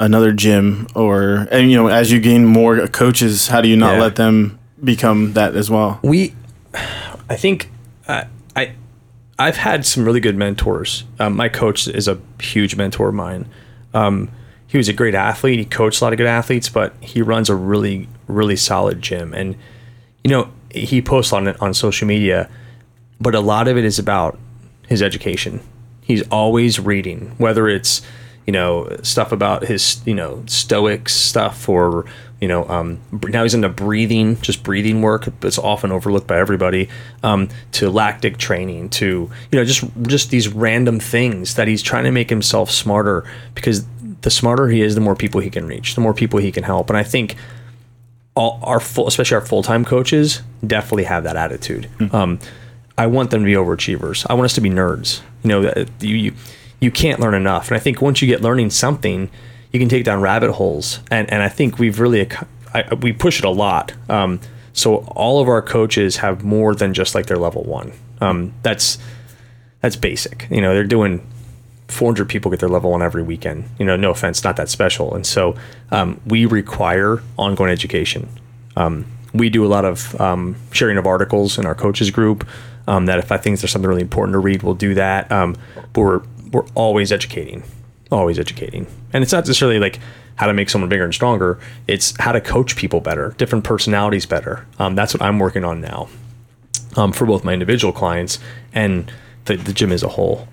another 0.00 0.32
gym 0.32 0.86
or 0.94 1.46
and 1.50 1.70
you 1.70 1.76
know 1.76 1.86
as 1.88 2.10
you 2.12 2.20
gain 2.20 2.44
more 2.44 2.86
coaches, 2.88 3.48
how 3.48 3.60
do 3.60 3.68
you 3.68 3.76
not 3.76 3.94
Yeah. 3.94 4.00
let 4.02 4.16
them 4.16 4.58
become 4.82 5.32
that 5.34 5.54
as 5.56 5.70
well? 5.70 6.00
We, 6.02 6.34
I 7.30 7.36
think, 7.36 7.70
uh, 8.08 8.24
I, 8.56 8.72
I've 9.38 9.56
had 9.56 9.86
some 9.86 10.04
really 10.04 10.20
good 10.20 10.36
mentors. 10.36 11.04
Um, 11.18 11.36
my 11.36 11.48
coach 11.48 11.88
is 11.88 12.06
a 12.08 12.18
huge 12.40 12.76
mentor 12.76 13.08
of 13.08 13.14
mine. 13.14 13.46
Um, 13.94 14.30
he 14.66 14.76
was 14.76 14.88
a 14.88 14.92
great 14.92 15.14
athlete. 15.14 15.58
He 15.58 15.64
coached 15.64 16.00
a 16.00 16.04
lot 16.04 16.12
of 16.12 16.16
good 16.18 16.26
athletes, 16.26 16.68
but 16.68 16.92
he 17.00 17.22
runs 17.22 17.48
a 17.48 17.54
really, 17.54 18.08
really 18.26 18.56
solid 18.56 19.00
gym. 19.00 19.32
And 19.32 19.56
you 20.24 20.30
know, 20.30 20.50
he 20.70 21.00
posts 21.00 21.32
on 21.32 21.46
it 21.46 21.60
on 21.62 21.72
social 21.72 22.06
media, 22.08 22.50
but 23.20 23.34
a 23.34 23.40
lot 23.40 23.68
of 23.68 23.76
it 23.78 23.84
is 23.84 23.98
about 23.98 24.38
his 24.88 25.00
education. 25.02 25.60
He's 26.02 26.22
always 26.28 26.78
reading, 26.80 27.34
whether 27.38 27.68
it's 27.68 28.02
you 28.46 28.52
know 28.52 28.96
stuff 29.02 29.32
about 29.32 29.64
his 29.64 30.00
you 30.06 30.14
know 30.14 30.42
stoics 30.46 31.14
stuff 31.14 31.68
or 31.68 32.04
you 32.40 32.48
know 32.48 32.68
um, 32.68 33.00
now 33.28 33.42
he's 33.42 33.54
into 33.54 33.68
breathing 33.68 34.40
just 34.40 34.62
breathing 34.62 35.02
work 35.02 35.28
that's 35.40 35.58
often 35.58 35.90
overlooked 35.90 36.26
by 36.26 36.38
everybody 36.38 36.88
um, 37.22 37.48
to 37.72 37.90
lactic 37.90 38.36
training 38.36 38.88
to 38.90 39.30
you 39.50 39.58
know 39.58 39.64
just 39.64 39.84
just 40.02 40.30
these 40.30 40.48
random 40.48 41.00
things 41.00 41.54
that 41.54 41.68
he's 41.68 41.82
trying 41.82 42.04
to 42.04 42.10
make 42.10 42.30
himself 42.30 42.70
smarter 42.70 43.24
because 43.54 43.84
the 44.22 44.30
smarter 44.30 44.68
he 44.68 44.80
is 44.80 44.94
the 44.94 45.00
more 45.00 45.16
people 45.16 45.40
he 45.40 45.50
can 45.50 45.66
reach 45.66 45.94
the 45.94 46.00
more 46.00 46.14
people 46.14 46.38
he 46.38 46.52
can 46.52 46.62
help 46.64 46.88
and 46.88 46.96
i 46.96 47.02
think 47.02 47.36
all 48.36 48.58
our 48.62 48.80
full, 48.80 49.06
especially 49.06 49.36
our 49.36 49.40
full 49.46 49.62
time 49.62 49.84
coaches, 49.84 50.42
definitely 50.66 51.04
have 51.04 51.24
that 51.24 51.36
attitude. 51.36 51.88
Um, 52.12 52.38
I 52.96 53.06
want 53.06 53.30
them 53.30 53.42
to 53.42 53.46
be 53.46 53.52
overachievers. 53.52 54.26
I 54.28 54.34
want 54.34 54.44
us 54.46 54.54
to 54.54 54.60
be 54.60 54.70
nerds. 54.70 55.20
You 55.42 55.48
know, 55.48 55.62
that 55.62 55.88
you, 56.00 56.16
you 56.16 56.32
you 56.84 56.90
can't 56.90 57.18
learn 57.18 57.34
enough, 57.34 57.68
and 57.68 57.76
I 57.76 57.80
think 57.80 58.00
once 58.00 58.22
you 58.22 58.28
get 58.28 58.42
learning 58.42 58.70
something, 58.70 59.30
you 59.72 59.80
can 59.80 59.88
take 59.88 60.04
down 60.04 60.20
rabbit 60.20 60.52
holes. 60.52 61.00
And 61.10 61.28
and 61.32 61.42
I 61.42 61.48
think 61.48 61.78
we've 61.78 61.98
really 61.98 62.28
I, 62.72 62.94
we 62.94 63.12
push 63.12 63.38
it 63.38 63.44
a 63.44 63.50
lot. 63.50 63.92
Um, 64.08 64.40
so 64.72 64.96
all 65.16 65.40
of 65.40 65.48
our 65.48 65.62
coaches 65.62 66.16
have 66.18 66.44
more 66.44 66.74
than 66.74 66.94
just 66.94 67.14
like 67.14 67.26
their 67.26 67.38
level 67.38 67.62
one. 67.62 67.92
Um, 68.20 68.52
that's 68.62 68.98
that's 69.80 69.96
basic. 69.96 70.46
You 70.50 70.60
know, 70.60 70.74
they're 70.74 70.84
doing 70.84 71.26
400 71.88 72.28
people 72.28 72.50
get 72.50 72.60
their 72.60 72.68
level 72.68 72.90
one 72.90 73.02
every 73.02 73.22
weekend. 73.22 73.68
You 73.78 73.86
know, 73.86 73.96
no 73.96 74.10
offense, 74.10 74.44
not 74.44 74.56
that 74.56 74.68
special. 74.68 75.14
And 75.14 75.26
so 75.26 75.56
um, 75.90 76.20
we 76.26 76.46
require 76.46 77.22
ongoing 77.38 77.70
education. 77.70 78.28
Um, 78.76 79.06
we 79.32 79.50
do 79.50 79.64
a 79.64 79.68
lot 79.68 79.84
of 79.84 80.18
um, 80.20 80.56
sharing 80.72 80.98
of 80.98 81.06
articles 81.06 81.58
in 81.58 81.66
our 81.66 81.74
coaches 81.74 82.10
group. 82.10 82.46
Um, 82.86 83.06
that 83.06 83.18
if 83.18 83.32
I 83.32 83.38
think 83.38 83.60
there's 83.60 83.72
something 83.72 83.88
really 83.88 84.02
important 84.02 84.34
to 84.34 84.38
read, 84.38 84.62
we'll 84.62 84.74
do 84.74 84.94
that. 84.94 85.32
Um, 85.32 85.56
but 85.92 86.00
we're 86.02 86.22
we're 86.54 86.66
always 86.74 87.12
educating, 87.12 87.62
always 88.10 88.38
educating, 88.38 88.86
and 89.12 89.22
it's 89.22 89.32
not 89.32 89.46
necessarily 89.46 89.78
like 89.78 90.00
how 90.36 90.46
to 90.46 90.54
make 90.54 90.70
someone 90.70 90.88
bigger 90.88 91.04
and 91.04 91.14
stronger. 91.14 91.58
It's 91.86 92.14
how 92.18 92.32
to 92.32 92.40
coach 92.40 92.76
people 92.76 93.00
better, 93.00 93.34
different 93.36 93.64
personalities 93.64 94.26
better. 94.26 94.66
Um, 94.78 94.94
that's 94.94 95.12
what 95.12 95.22
I'm 95.22 95.38
working 95.38 95.64
on 95.64 95.80
now 95.80 96.08
um, 96.96 97.12
for 97.12 97.26
both 97.26 97.44
my 97.44 97.52
individual 97.52 97.92
clients 97.92 98.38
and 98.72 99.12
the, 99.44 99.56
the 99.56 99.72
gym 99.72 99.92
as 99.92 100.02
a 100.02 100.08
whole. 100.08 100.48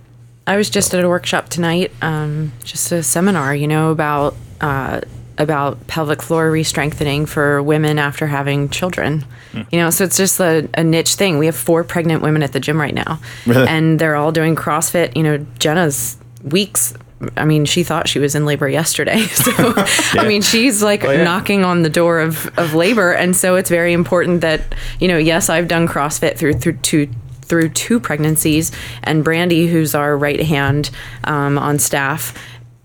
I 0.47 0.57
was 0.57 0.69
just 0.69 0.93
at 0.93 1.03
a 1.03 1.09
workshop 1.09 1.49
tonight, 1.49 1.91
um, 2.01 2.51
just 2.63 2.91
a 2.91 3.03
seminar, 3.03 3.55
you 3.55 3.67
know, 3.67 3.91
about 3.91 4.35
uh, 4.59 5.01
about 5.41 5.87
pelvic 5.87 6.21
floor 6.21 6.51
re-strengthening 6.51 7.25
for 7.25 7.61
women 7.61 7.99
after 7.99 8.27
having 8.27 8.69
children. 8.69 9.25
You 9.53 9.79
know, 9.79 9.89
so 9.89 10.05
it's 10.05 10.15
just 10.15 10.39
a, 10.39 10.69
a 10.75 10.83
niche 10.83 11.15
thing. 11.15 11.37
We 11.37 11.45
have 11.47 11.57
four 11.57 11.83
pregnant 11.83 12.21
women 12.21 12.41
at 12.41 12.53
the 12.53 12.59
gym 12.61 12.79
right 12.79 12.93
now, 12.93 13.19
Really? 13.45 13.67
and 13.67 13.99
they're 13.99 14.15
all 14.15 14.31
doing 14.31 14.55
CrossFit. 14.55 15.17
You 15.17 15.23
know, 15.23 15.45
Jenna's 15.59 16.15
weeks. 16.43 16.93
I 17.35 17.43
mean, 17.45 17.65
she 17.65 17.83
thought 17.83 18.07
she 18.07 18.17
was 18.17 18.33
in 18.33 18.45
labor 18.45 18.69
yesterday. 18.69 19.25
So, 19.27 19.51
I 20.19 20.25
mean, 20.27 20.41
she's 20.41 20.81
like 20.81 21.03
yeah. 21.03 21.23
knocking 21.23 21.65
on 21.65 21.83
the 21.83 21.89
door 21.89 22.19
of, 22.21 22.47
of 22.57 22.73
labor. 22.73 23.11
And 23.11 23.35
so 23.35 23.55
it's 23.55 23.69
very 23.69 23.93
important 23.93 24.41
that, 24.41 24.61
you 24.99 25.07
know, 25.07 25.17
yes, 25.17 25.49
I've 25.49 25.67
done 25.67 25.87
CrossFit 25.87 26.37
through, 26.37 26.53
through 26.53 26.77
two, 26.77 27.09
through 27.41 27.69
two 27.69 27.99
pregnancies. 27.99 28.71
And 29.03 29.23
Brandy, 29.23 29.67
who's 29.67 29.93
our 29.93 30.17
right 30.17 30.41
hand 30.41 30.89
um, 31.25 31.57
on 31.57 31.77
staff, 31.77 32.33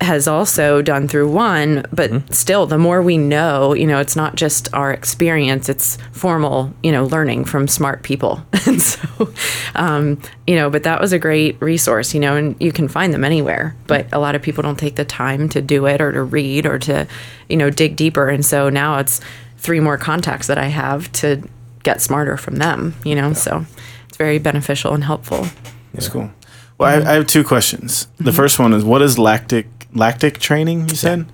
has 0.06 0.26
also 0.26 0.80
done 0.80 1.08
through 1.08 1.30
one. 1.30 1.84
But 1.92 2.32
still, 2.34 2.66
the 2.66 2.78
more 2.78 3.02
we 3.02 3.18
know, 3.18 3.74
you 3.74 3.86
know, 3.86 3.98
it's 3.98 4.16
not 4.16 4.36
just 4.36 4.72
our 4.72 4.92
experience, 4.92 5.68
it's 5.68 5.98
formal, 6.12 6.72
you 6.82 6.92
know, 6.92 7.04
learning 7.04 7.44
from 7.44 7.68
smart 7.68 8.02
people. 8.02 8.40
and 8.66 8.80
so, 8.80 9.32
um, 9.74 10.20
you 10.46 10.54
know, 10.54 10.70
but 10.70 10.84
that 10.84 11.00
was 11.00 11.12
a 11.12 11.18
great 11.18 11.60
resource, 11.60 12.14
you 12.14 12.20
know, 12.20 12.36
and 12.36 12.56
you 12.60 12.72
can 12.72 12.88
find 12.88 13.12
them 13.12 13.24
anywhere. 13.24 13.76
But 13.86 14.06
a 14.12 14.18
lot 14.18 14.34
of 14.34 14.42
people 14.42 14.62
don't 14.62 14.78
take 14.78 14.96
the 14.96 15.04
time 15.04 15.48
to 15.50 15.60
do 15.60 15.86
it 15.86 16.00
or 16.00 16.12
to 16.12 16.22
read 16.22 16.64
or 16.66 16.78
to, 16.80 17.06
you 17.48 17.56
know, 17.56 17.68
dig 17.68 17.96
deeper. 17.96 18.28
And 18.28 18.44
so 18.44 18.70
now 18.70 18.98
it's 18.98 19.20
three 19.58 19.80
more 19.80 19.98
contacts 19.98 20.46
that 20.46 20.58
I 20.58 20.66
have 20.66 21.10
to 21.12 21.42
get 21.82 22.00
smarter 22.00 22.36
from 22.36 22.56
them, 22.56 22.94
you 23.04 23.14
know, 23.14 23.32
so 23.32 23.66
it's 24.08 24.16
very 24.16 24.38
beneficial 24.38 24.94
and 24.94 25.04
helpful. 25.04 25.46
That's 25.92 26.08
cool. 26.08 26.30
Well, 26.78 27.06
I, 27.06 27.10
I 27.10 27.14
have 27.14 27.26
two 27.26 27.42
questions. 27.42 28.08
The 28.18 28.32
first 28.32 28.58
one 28.58 28.72
is 28.72 28.84
what 28.84 29.02
is 29.02 29.18
lactic 29.18 29.66
lactic 29.96 30.38
training? 30.38 30.88
You 30.88 30.94
said. 30.96 31.26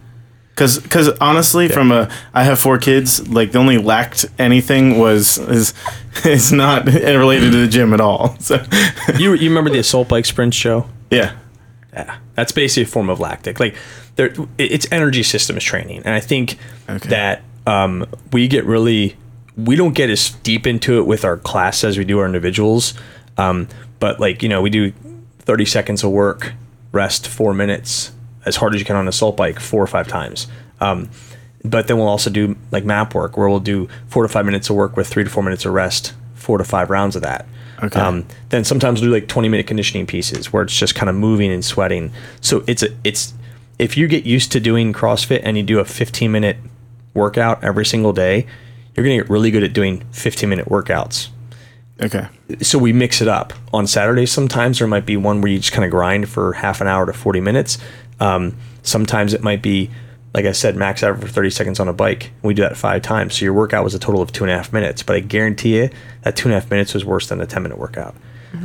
Because, 0.50 0.78
cause 0.80 1.08
honestly, 1.18 1.66
from 1.68 1.90
a, 1.92 2.10
I 2.34 2.44
have 2.44 2.58
four 2.60 2.76
kids. 2.76 3.26
Like 3.26 3.52
the 3.52 3.58
only 3.58 3.78
lacked 3.78 4.26
anything 4.38 4.98
was 4.98 5.38
is 5.38 5.72
is 6.26 6.52
not 6.52 6.84
related 6.86 7.52
to 7.52 7.58
the 7.58 7.66
gym 7.68 7.94
at 7.94 8.00
all. 8.00 8.36
So, 8.40 8.62
you 9.18 9.32
you 9.34 9.48
remember 9.48 9.70
the 9.70 9.78
assault 9.78 10.08
bike 10.08 10.26
sprints 10.26 10.56
show? 10.56 10.86
yeah, 11.10 11.32
Yeah, 11.94 12.18
that's 12.34 12.52
basically 12.52 12.82
a 12.82 12.86
form 12.86 13.08
of 13.08 13.18
lactic. 13.18 13.58
Like 13.60 13.76
there, 14.16 14.34
it's 14.58 14.86
energy 14.92 15.22
systems 15.22 15.64
training, 15.64 16.02
and 16.04 16.14
I 16.14 16.20
think 16.20 16.58
Okay. 16.88 17.08
that 17.08 17.42
um, 17.66 18.04
we 18.30 18.46
get 18.46 18.66
really 18.66 19.16
we 19.56 19.74
don't 19.74 19.94
get 19.94 20.10
as 20.10 20.30
deep 20.42 20.66
into 20.66 20.98
it 20.98 21.06
with 21.06 21.24
our 21.24 21.38
class 21.38 21.82
as 21.82 21.96
we 21.96 22.04
do 22.04 22.18
our 22.18 22.26
individuals. 22.26 22.92
Um, 23.38 23.68
but 24.00 24.20
like 24.20 24.42
you 24.42 24.50
know, 24.50 24.60
we 24.60 24.68
do 24.68 24.92
thirty 25.38 25.64
seconds 25.64 26.04
of 26.04 26.10
work, 26.10 26.52
rest 26.92 27.26
four 27.26 27.54
minutes, 27.54 28.12
as 28.44 28.56
hard 28.56 28.74
as 28.74 28.80
you 28.80 28.84
can 28.84 28.96
on 28.96 29.02
an 29.02 29.08
assault 29.08 29.36
bike 29.36 29.60
four 29.60 29.82
or 29.82 29.86
five 29.86 30.08
times. 30.08 30.46
Um, 30.80 31.10
but 31.64 31.86
then 31.86 31.96
we'll 31.96 32.08
also 32.08 32.30
do 32.30 32.56
like 32.70 32.84
map 32.84 33.14
work 33.14 33.36
where 33.36 33.48
we'll 33.48 33.60
do 33.60 33.88
four 34.08 34.22
to 34.22 34.28
five 34.28 34.44
minutes 34.44 34.68
of 34.68 34.76
work 34.76 34.96
with 34.96 35.06
three 35.08 35.24
to 35.24 35.30
four 35.30 35.42
minutes 35.42 35.64
of 35.64 35.72
rest, 35.72 36.14
four 36.34 36.58
to 36.58 36.64
five 36.64 36.90
rounds 36.90 37.14
of 37.16 37.22
that. 37.22 37.46
Okay. 37.82 38.00
Um, 38.00 38.26
then 38.50 38.64
sometimes 38.64 39.00
we'll 39.00 39.10
do 39.10 39.14
like 39.14 39.28
20 39.28 39.48
minute 39.48 39.66
conditioning 39.66 40.06
pieces 40.06 40.52
where 40.52 40.62
it's 40.62 40.76
just 40.76 40.94
kind 40.94 41.08
of 41.08 41.16
moving 41.16 41.50
and 41.52 41.64
sweating. 41.64 42.12
So 42.40 42.64
it's 42.66 42.82
a, 42.82 42.88
it's, 43.04 43.34
if 43.78 43.96
you 43.96 44.06
get 44.06 44.24
used 44.24 44.52
to 44.52 44.60
doing 44.60 44.92
CrossFit 44.92 45.40
and 45.42 45.56
you 45.56 45.62
do 45.62 45.78
a 45.80 45.84
15 45.84 46.30
minute 46.30 46.56
workout 47.14 47.62
every 47.64 47.84
single 47.84 48.12
day, 48.12 48.46
you're 48.94 49.04
going 49.04 49.18
to 49.18 49.24
get 49.24 49.30
really 49.30 49.50
good 49.50 49.62
at 49.62 49.72
doing 49.72 50.04
15 50.12 50.48
minute 50.48 50.66
workouts. 50.66 51.28
okay, 52.00 52.28
So 52.60 52.78
we 52.78 52.92
mix 52.92 53.20
it 53.20 53.28
up. 53.28 53.52
On 53.72 53.86
Saturdays, 53.86 54.30
sometimes 54.30 54.78
there 54.78 54.88
might 54.88 55.06
be 55.06 55.16
one 55.16 55.40
where 55.40 55.50
you 55.50 55.58
just 55.58 55.72
kind 55.72 55.84
of 55.84 55.90
grind 55.90 56.28
for 56.28 56.52
half 56.54 56.80
an 56.80 56.86
hour 56.86 57.06
to 57.06 57.12
40 57.12 57.40
minutes. 57.40 57.78
Um, 58.22 58.56
sometimes 58.82 59.34
it 59.34 59.42
might 59.42 59.62
be, 59.62 59.90
like 60.34 60.44
I 60.44 60.52
said, 60.52 60.76
max 60.76 61.02
out 61.02 61.20
for 61.20 61.28
30 61.28 61.50
seconds 61.50 61.80
on 61.80 61.88
a 61.88 61.92
bike. 61.92 62.30
We 62.42 62.54
do 62.54 62.62
that 62.62 62.76
five 62.76 63.02
times. 63.02 63.34
So 63.38 63.44
your 63.44 63.52
workout 63.54 63.84
was 63.84 63.94
a 63.94 63.98
total 63.98 64.22
of 64.22 64.32
two 64.32 64.44
and 64.44 64.50
a 64.52 64.56
half 64.56 64.72
minutes. 64.72 65.02
But 65.02 65.16
I 65.16 65.20
guarantee 65.20 65.76
you 65.76 65.90
that 66.22 66.36
two 66.36 66.48
and 66.48 66.54
a 66.56 66.60
half 66.60 66.70
minutes 66.70 66.94
was 66.94 67.04
worse 67.04 67.28
than 67.28 67.40
a 67.40 67.46
10 67.46 67.62
minute 67.62 67.78
workout. 67.78 68.14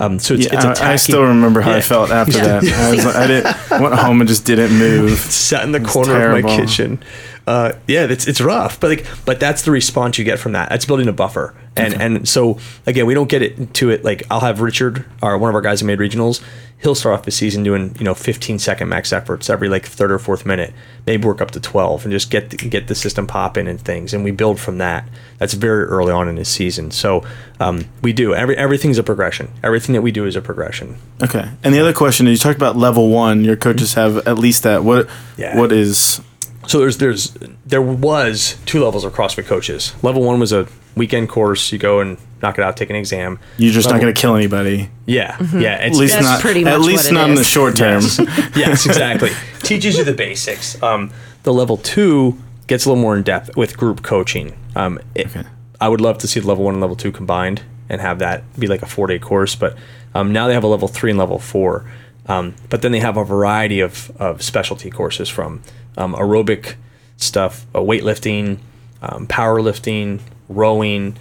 Um, 0.02 0.20
so 0.20 0.34
it's, 0.34 0.46
yeah, 0.46 0.70
it's 0.72 0.82
I- 0.82 0.94
I, 0.94 0.96
still 0.98 1.24
remember 1.24 1.62
how 1.62 1.72
I 1.72 1.80
felt 1.82 2.12
after 2.12 2.34
that. 2.40 2.64
I, 2.66 2.92
was, 2.96 3.06
like- 3.06 3.16
I 3.16 3.28
didn't 3.28 3.82
went 3.82 3.96
home 3.96 4.20
and 4.22 4.28
just 4.28 4.46
didn't 4.46 4.78
move. 4.78 5.12
sat 5.18 5.64
in 5.64 5.72
the 5.72 5.80
It's 5.82 5.92
corner 5.92 6.32
of 6.36 6.44
my 6.44 6.56
kitchen. 6.58 7.02
Uh, 7.48 7.72
yeah, 7.88 8.04
it's 8.04 8.28
it's 8.28 8.42
rough, 8.42 8.78
but 8.78 8.90
like, 8.90 9.06
but 9.26 9.40
that's 9.40 9.62
the 9.62 9.72
response 9.72 10.18
you 10.18 10.26
get 10.26 10.38
from 10.38 10.52
that. 10.52 10.68
That's 10.68 10.86
building 10.86 11.08
a 11.08 11.14
buffer, 11.14 11.56
and 11.78 11.94
and 11.94 12.28
so 12.28 12.60
again, 12.86 13.06
we 13.06 13.14
don't 13.14 13.30
get 13.30 13.42
it 13.42 13.74
to 13.76 13.90
it. 13.90 14.04
Like 14.04 14.24
I'll 14.30 14.42
have 14.42 14.60
Richard, 14.60 15.06
or 15.22 15.38
one 15.38 15.48
of 15.48 15.56
our 15.56 15.62
guys 15.62 15.80
who 15.80 15.88
made 15.88 16.00
regionals. 16.00 16.44
He'll 16.80 16.94
start 16.94 17.18
off 17.18 17.26
the 17.26 17.32
season 17.32 17.64
doing 17.64 17.96
you 17.98 18.04
know 18.04 18.14
15 18.14 18.60
second 18.60 18.90
max 18.90 19.12
efforts 19.14 19.50
every 19.50 19.68
like 19.70 19.86
third 19.86 20.12
or 20.12 20.20
fourth 20.20 20.46
minute, 20.46 20.74
maybe 21.08 21.26
work 21.26 21.42
up 21.42 21.52
to 21.52 21.60
12, 21.60 22.04
and 22.04 22.12
just 22.12 22.30
get 22.30 22.50
the, 22.52 22.58
get 22.58 22.88
the 22.88 22.94
system 22.96 23.26
popping 23.26 23.68
and 23.70 23.80
things, 23.82 24.14
and 24.14 24.24
we 24.26 24.30
build 24.32 24.60
from 24.60 24.78
that. 24.80 25.08
That's 25.40 25.54
very 25.54 25.86
early 25.86 26.12
on 26.12 26.28
in 26.28 26.36
his 26.36 26.50
season, 26.50 26.92
so 26.92 27.26
um, 27.62 27.86
we 28.02 28.12
do 28.12 28.36
every 28.36 28.58
everything's 28.58 28.98
a 28.98 29.04
progression. 29.04 29.50
Everything 29.64 29.94
that 29.94 30.02
we 30.02 30.12
do 30.12 30.26
is 30.26 30.36
a 30.36 30.42
progression. 30.42 30.98
Okay, 31.24 31.50
and 31.64 31.74
the 31.74 31.80
other 31.80 31.94
question 31.94 32.28
is, 32.28 32.34
you 32.34 32.38
talked 32.44 32.58
about 32.58 32.76
level 32.76 33.10
one. 33.10 33.46
Your 33.46 33.56
coaches 33.56 33.94
have 33.94 34.28
at 34.28 34.38
least 34.38 34.64
that. 34.64 34.84
What 34.84 35.08
Yeah. 35.38 35.58
what 35.58 35.72
is 35.72 36.20
So 36.68 36.80
there's 36.80 36.98
there's 36.98 37.32
there 37.66 37.82
was 37.82 38.58
two 38.66 38.84
levels 38.84 39.04
of 39.06 39.14
CrossFit 39.14 39.46
coaches. 39.46 39.94
Level 40.04 40.22
one 40.24 40.40
was 40.40 40.52
a 40.52 40.68
weekend 40.96 41.30
course. 41.30 41.72
You 41.72 41.80
go 41.80 42.00
and 42.02 42.18
knock 42.42 42.58
it 42.58 42.64
out, 42.64 42.78
take 42.78 42.90
an 42.90 42.96
exam. 42.96 43.40
you're 43.58 43.74
just 43.74 43.90
not 43.90 44.00
going 44.02 44.14
to 44.14 44.20
kill 44.20 44.36
anybody? 44.36 44.90
Yeah, 45.06 45.38
yeah. 45.54 45.74
At 45.76 45.94
least 45.94 46.14
That's 46.14 46.26
not. 46.26 46.42
pretty 46.42 46.66
at 46.66 46.82
least 46.82 47.06
what 47.06 47.12
it 47.12 47.14
not 47.16 47.30
in 47.30 47.36
the 47.36 47.44
short 47.44 47.76
term. 47.76 48.02
yes, 48.56 48.86
exactly. 48.86 49.32
Teaches 49.60 49.98
you 49.98 50.04
the 50.04 50.14
basics. 50.14 50.82
Um, 50.84 51.12
the 51.44 51.54
level 51.54 51.78
two 51.78 52.38
gets 52.68 52.86
a 52.86 52.90
little 52.90 53.02
more 53.02 53.16
in 53.16 53.24
depth 53.24 53.56
with 53.56 53.78
group 53.78 54.04
coaching. 54.04 54.54
Um, 54.76 55.00
it- 55.16 55.28
Okay. 55.28 55.44
I 55.80 55.90
would 55.90 56.02
love 56.02 56.18
to 56.20 56.28
see 56.28 56.40
the 56.40 56.48
level 56.48 56.66
one 56.66 56.74
and 56.74 56.82
level 56.82 56.96
two 56.96 57.12
combined 57.12 57.62
and 57.88 58.02
have 58.02 58.18
that 58.20 58.44
be 58.60 58.66
like 58.68 58.82
a 58.82 58.88
four 58.88 59.06
day 59.08 59.20
course. 59.20 59.56
But 59.56 59.78
um, 60.16 60.34
now 60.34 60.48
they 60.48 60.54
have 60.56 60.64
a 60.64 60.68
level 60.68 60.88
three 60.88 61.12
and 61.12 61.20
level 61.20 61.38
four. 61.40 61.86
Um, 62.26 62.56
but 62.70 62.82
then 62.82 62.92
they 62.92 63.00
have 63.00 63.16
a 63.16 63.24
variety 63.24 63.80
of, 63.80 64.12
of 64.20 64.42
specialty 64.42 64.90
courses 64.90 65.30
from 65.30 65.62
um, 65.98 66.14
aerobic 66.14 66.76
stuff, 67.18 67.66
uh, 67.76 67.80
weightlifting, 67.80 68.60
um, 69.02 69.28
powerlifting, 69.28 70.20
rowing, 70.50 71.18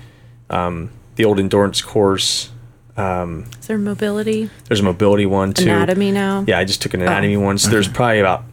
um, 0.51 0.91
the 1.16 1.24
old 1.24 1.39
endurance 1.41 1.81
course. 1.83 2.51
Um, 2.97 3.45
Is 3.61 3.66
there 3.66 3.77
mobility, 3.79 4.49
there's 4.68 4.81
a 4.81 4.83
mobility 4.85 5.27
one 5.27 5.53
too. 5.53 5.64
anatomy 5.64 6.12
now? 6.12 6.45
Yeah, 6.47 6.59
I 6.59 6.64
just 6.64 6.81
took 6.81 6.95
an 6.95 7.03
anatomy 7.03 7.37
Oh, 7.37 7.41
one. 7.41 7.59
So 7.59 7.68
there's 7.70 7.89
probably 7.89 8.20
about 8.20 8.45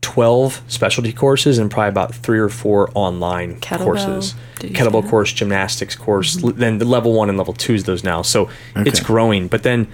12 0.00 0.62
specialty 0.68 1.12
courses 1.12 1.58
and 1.58 1.70
probably 1.70 1.88
about 1.90 2.14
three 2.14 2.38
or 2.38 2.48
four 2.48 2.90
online 2.94 3.60
Kettlebell. 3.60 3.78
courses. 3.84 4.34
Did 4.60 4.72
Kettlebell 4.72 4.76
say 4.76 4.84
that? 4.84 4.92
Mm-hmm. 4.92 5.08
course, 5.10 5.32
gymnastics 5.32 5.96
course, 5.96 6.42
l- 6.42 6.52
then 6.52 6.78
the 6.78 6.84
level 6.84 7.12
one 7.12 7.28
and 7.28 7.36
level 7.36 7.52
two 7.52 7.74
is 7.74 7.84
those 7.84 8.04
now. 8.04 8.22
So 8.22 8.48
it's 8.76 9.00
growing. 9.00 9.48
But 9.48 9.64
then 9.64 9.86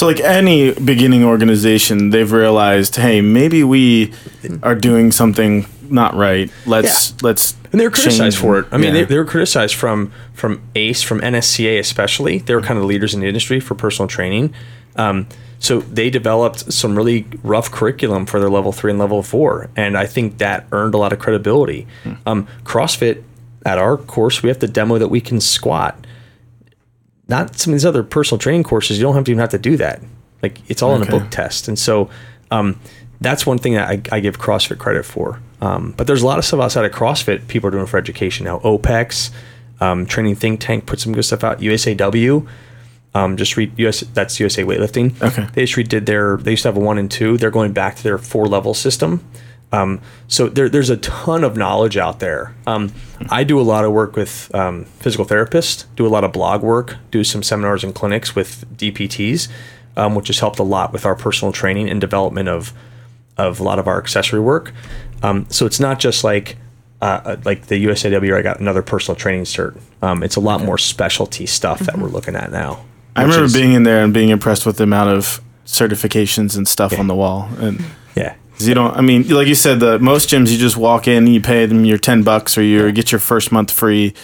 So, 0.00 0.06
like 0.06 0.20
any 0.20 0.72
beginning 0.72 1.24
organization, 1.24 2.08
they've 2.08 2.32
realized, 2.32 2.96
hey, 2.96 3.20
maybe 3.20 3.62
we 3.62 4.14
are 4.62 4.74
doing 4.74 5.12
something 5.12 5.66
not 5.90 6.14
right. 6.14 6.50
Let's 6.64 7.22
let's 7.22 7.54
and 7.70 7.78
they 7.78 7.84
were 7.84 7.90
criticized 7.90 8.18
change 8.18 8.36
for 8.38 8.58
it. 8.60 8.66
I 8.72 8.78
mean, 8.78 8.86
Yeah. 8.94 9.00
they, 9.02 9.04
they 9.04 9.18
were 9.18 9.26
criticized 9.26 9.74
from 9.74 10.10
from 10.32 10.62
ACE, 10.74 11.02
from 11.02 11.20
NSCA 11.20 11.78
especially. 11.78 12.38
They 12.38 12.54
were 12.54 12.62
kind 12.62 12.78
of 12.78 12.86
leaders 12.86 13.12
in 13.12 13.20
the 13.20 13.26
industry 13.26 13.60
for 13.60 13.74
personal 13.74 14.08
training. 14.08 14.54
Um, 14.96 15.26
so 15.58 15.80
they 15.80 16.08
developed 16.08 16.72
some 16.72 16.96
really 16.96 17.26
rough 17.42 17.70
curriculum 17.70 18.24
for 18.24 18.40
their 18.40 18.48
level 18.48 18.72
three 18.72 18.92
and 18.92 18.98
level 18.98 19.22
four, 19.22 19.68
and 19.76 19.98
I 19.98 20.06
think 20.06 20.38
that 20.38 20.66
earned 20.72 20.94
a 20.94 20.96
lot 20.96 21.12
of 21.12 21.18
credibility. 21.18 21.86
Um, 22.24 22.48
CrossFit 22.64 23.22
at 23.66 23.76
our 23.76 23.98
course, 23.98 24.42
we 24.42 24.48
have 24.48 24.60
to 24.60 24.66
demo 24.66 24.96
that 24.96 25.08
we 25.08 25.20
can 25.20 25.42
squat. 25.42 26.06
Not 27.30 27.58
some 27.58 27.72
of 27.72 27.76
these 27.76 27.86
other 27.86 28.02
personal 28.02 28.38
training 28.38 28.64
courses, 28.64 28.98
you 28.98 29.04
don't 29.04 29.14
have 29.14 29.24
to 29.24 29.30
even 29.30 29.40
have 29.40 29.50
to 29.50 29.58
do 29.58 29.76
that. 29.78 30.02
Like 30.42 30.58
it's 30.68 30.82
all 30.82 30.96
in 30.96 31.02
a 31.02 31.06
book 31.06 31.30
test, 31.30 31.68
and 31.68 31.78
so 31.78 32.10
um, 32.50 32.78
that's 33.20 33.46
one 33.46 33.58
thing 33.58 33.74
that 33.74 33.88
I, 33.88 34.02
I 34.16 34.20
give 34.20 34.38
CrossFit 34.38 34.78
credit 34.78 35.04
for. 35.04 35.40
Um, 35.60 35.94
but 35.96 36.06
there's 36.06 36.22
a 36.22 36.26
lot 36.26 36.38
of 36.38 36.44
stuff 36.44 36.60
outside 36.60 36.84
of 36.84 36.92
CrossFit 36.92 37.46
people 37.46 37.68
are 37.68 37.70
doing 37.70 37.86
for 37.86 37.98
education 37.98 38.44
now. 38.44 38.58
OPEX, 38.60 39.30
um, 39.80 40.06
Training 40.06 40.34
Think 40.34 40.60
Tank 40.60 40.86
put 40.86 41.00
some 41.00 41.12
good 41.12 41.22
stuff 41.22 41.44
out. 41.44 41.60
USAW, 41.60 42.46
um, 43.14 43.36
just 43.36 43.56
read 43.56 43.78
US. 43.78 44.00
That's 44.00 44.40
USA 44.40 44.64
Weightlifting. 44.64 45.20
Okay. 45.22 45.46
They 45.52 45.66
just 45.66 45.76
redid 45.76 46.06
their. 46.06 46.36
They 46.36 46.52
used 46.52 46.62
to 46.62 46.68
have 46.68 46.76
a 46.76 46.80
one 46.80 46.98
and 46.98 47.10
two. 47.10 47.36
They're 47.36 47.50
going 47.50 47.72
back 47.72 47.96
to 47.96 48.02
their 48.02 48.18
four 48.18 48.46
level 48.46 48.74
system. 48.74 49.24
Um, 49.72 50.00
so 50.26 50.48
there, 50.48 50.68
there's 50.68 50.90
a 50.90 50.96
ton 50.96 51.44
of 51.44 51.56
knowledge 51.56 51.96
out 51.96 52.18
there. 52.18 52.54
Um, 52.66 52.92
I 53.30 53.44
do 53.44 53.60
a 53.60 53.62
lot 53.62 53.84
of 53.84 53.92
work 53.92 54.16
with 54.16 54.52
um, 54.54 54.84
physical 54.84 55.24
therapists, 55.24 55.84
do 55.96 56.06
a 56.06 56.08
lot 56.08 56.24
of 56.24 56.32
blog 56.32 56.62
work, 56.62 56.96
do 57.10 57.22
some 57.22 57.42
seminars 57.42 57.84
and 57.84 57.94
clinics 57.94 58.34
with 58.34 58.64
DPTs, 58.76 59.48
um, 59.96 60.14
which 60.14 60.26
has 60.26 60.40
helped 60.40 60.58
a 60.58 60.64
lot 60.64 60.92
with 60.92 61.06
our 61.06 61.14
personal 61.14 61.52
training 61.52 61.88
and 61.88 62.00
development 62.00 62.48
of 62.48 62.72
of 63.38 63.58
a 63.58 63.62
lot 63.62 63.78
of 63.78 63.86
our 63.86 63.98
accessory 63.98 64.40
work. 64.40 64.72
Um, 65.22 65.46
so 65.48 65.64
it's 65.66 65.80
not 65.80 65.98
just 65.98 66.24
like 66.24 66.56
uh, 67.00 67.36
like 67.44 67.66
the 67.66 67.84
USAW. 67.86 68.36
I 68.36 68.42
got 68.42 68.60
another 68.60 68.82
personal 68.82 69.16
training 69.16 69.44
cert. 69.44 69.78
Um, 70.02 70.22
it's 70.22 70.36
a 70.36 70.40
lot 70.40 70.62
more 70.62 70.76
specialty 70.78 71.46
stuff 71.46 71.80
that 71.80 71.96
we're 71.96 72.08
looking 72.08 72.34
at 72.36 72.50
now. 72.52 72.84
I 73.16 73.22
remember 73.22 73.44
is- 73.44 73.54
being 73.54 73.72
in 73.72 73.84
there 73.84 74.02
and 74.04 74.12
being 74.12 74.28
impressed 74.28 74.66
with 74.66 74.76
the 74.76 74.84
amount 74.84 75.10
of 75.10 75.40
certifications 75.64 76.56
and 76.56 76.66
stuff 76.66 76.98
on 76.98 77.06
the 77.06 77.14
wall. 77.14 77.48
And 77.58 77.82
yeah. 78.14 78.34
you 78.58 78.74
don't, 78.74 78.96
I 78.96 79.00
mean, 79.00 79.28
like 79.28 79.48
you 79.48 79.54
said, 79.54 79.80
the 79.80 79.98
most 79.98 80.28
gyms 80.30 80.50
you 80.50 80.58
just 80.58 80.76
walk 80.76 81.08
in, 81.08 81.26
you 81.26 81.40
pay 81.40 81.66
them 81.66 81.84
your 81.84 81.98
ten 81.98 82.22
bucks, 82.22 82.58
or 82.58 82.62
you 82.62 82.90
get 82.92 83.12
your 83.12 83.18
first 83.18 83.52
month 83.52 83.70
free, 83.70 84.14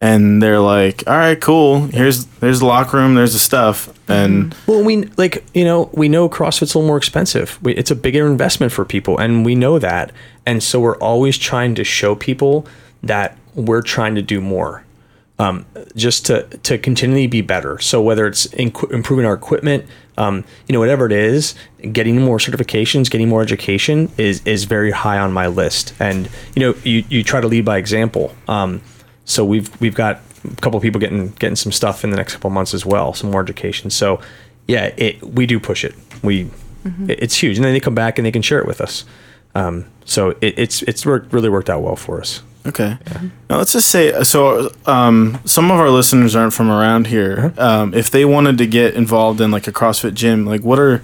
and 0.00 0.42
they're 0.42 0.60
like, 0.60 1.04
"All 1.06 1.16
right, 1.16 1.40
cool. 1.40 1.86
Here's 1.88 2.24
there's 2.26 2.60
the 2.60 2.66
locker 2.66 2.96
room. 2.96 3.14
There's 3.14 3.32
the 3.32 3.38
stuff." 3.38 3.92
And 4.08 4.54
Well, 4.66 4.82
we 4.82 5.04
like 5.16 5.44
you 5.54 5.64
know 5.64 5.90
we 5.92 6.08
know 6.08 6.28
CrossFit's 6.28 6.74
a 6.74 6.78
little 6.78 6.86
more 6.88 6.96
expensive. 6.96 7.58
We, 7.62 7.74
it's 7.74 7.90
a 7.90 7.96
bigger 7.96 8.26
investment 8.26 8.72
for 8.72 8.84
people, 8.84 9.18
and 9.18 9.44
we 9.44 9.54
know 9.54 9.78
that. 9.78 10.12
And 10.46 10.62
so 10.62 10.80
we're 10.80 10.98
always 10.98 11.36
trying 11.36 11.74
to 11.76 11.84
show 11.84 12.14
people 12.14 12.66
that 13.02 13.36
we're 13.54 13.82
trying 13.82 14.14
to 14.14 14.22
do 14.22 14.40
more, 14.40 14.84
um, 15.38 15.66
just 15.94 16.26
to 16.26 16.42
to 16.62 16.78
continually 16.78 17.26
be 17.26 17.42
better. 17.42 17.78
So 17.78 18.00
whether 18.00 18.26
it's 18.26 18.46
in, 18.46 18.72
improving 18.90 19.26
our 19.26 19.34
equipment, 19.34 19.84
um, 20.20 20.44
you 20.66 20.72
know, 20.74 20.78
whatever 20.80 21.06
it 21.06 21.12
is, 21.12 21.54
getting 21.92 22.20
more 22.20 22.38
certifications, 22.38 23.10
getting 23.10 23.28
more 23.28 23.42
education 23.42 24.10
is 24.18 24.42
is 24.46 24.64
very 24.64 24.90
high 24.90 25.18
on 25.18 25.32
my 25.32 25.46
list. 25.46 25.94
And 25.98 26.28
you 26.54 26.60
know, 26.62 26.74
you 26.84 27.04
you 27.08 27.22
try 27.24 27.40
to 27.40 27.48
lead 27.48 27.64
by 27.64 27.78
example. 27.78 28.34
Um, 28.46 28.80
so 29.24 29.44
we've 29.44 29.68
we've 29.80 29.94
got 29.94 30.20
a 30.44 30.56
couple 30.60 30.76
of 30.76 30.82
people 30.82 31.00
getting 31.00 31.28
getting 31.38 31.56
some 31.56 31.72
stuff 31.72 32.04
in 32.04 32.10
the 32.10 32.16
next 32.16 32.34
couple 32.34 32.48
of 32.48 32.54
months 32.54 32.74
as 32.74 32.84
well, 32.84 33.14
some 33.14 33.30
more 33.30 33.42
education. 33.42 33.90
So 33.90 34.20
yeah, 34.68 34.92
it 34.96 35.22
we 35.22 35.46
do 35.46 35.58
push 35.58 35.84
it. 35.84 35.94
We 36.22 36.50
it- 37.08 37.22
it's 37.24 37.36
huge, 37.42 37.56
and 37.58 37.64
then 37.64 37.72
they 37.72 37.80
come 37.80 37.94
back 37.94 38.18
and 38.18 38.24
they 38.26 38.32
can 38.32 38.42
share 38.42 38.58
it 38.60 38.66
with 38.66 38.80
us. 38.80 39.04
Um, 39.54 39.84
so 40.04 40.30
it, 40.40 40.58
it's 40.58 40.82
it's 40.82 41.04
worked, 41.06 41.32
really 41.32 41.48
worked 41.50 41.70
out 41.70 41.82
well 41.82 41.96
for 41.96 42.20
us. 42.20 42.42
Okay. 42.66 42.98
Now 43.48 43.58
let's 43.58 43.72
just 43.72 43.88
say 43.88 44.22
so. 44.22 44.70
Um, 44.86 45.40
some 45.44 45.70
of 45.70 45.78
our 45.78 45.90
listeners 45.90 46.36
aren't 46.36 46.52
from 46.52 46.70
around 46.70 47.06
here. 47.06 47.54
Um, 47.56 47.94
if 47.94 48.10
they 48.10 48.24
wanted 48.24 48.58
to 48.58 48.66
get 48.66 48.94
involved 48.94 49.40
in 49.40 49.50
like 49.50 49.66
a 49.66 49.72
CrossFit 49.72 50.14
gym, 50.14 50.44
like 50.44 50.62
what 50.62 50.78
are 50.78 51.02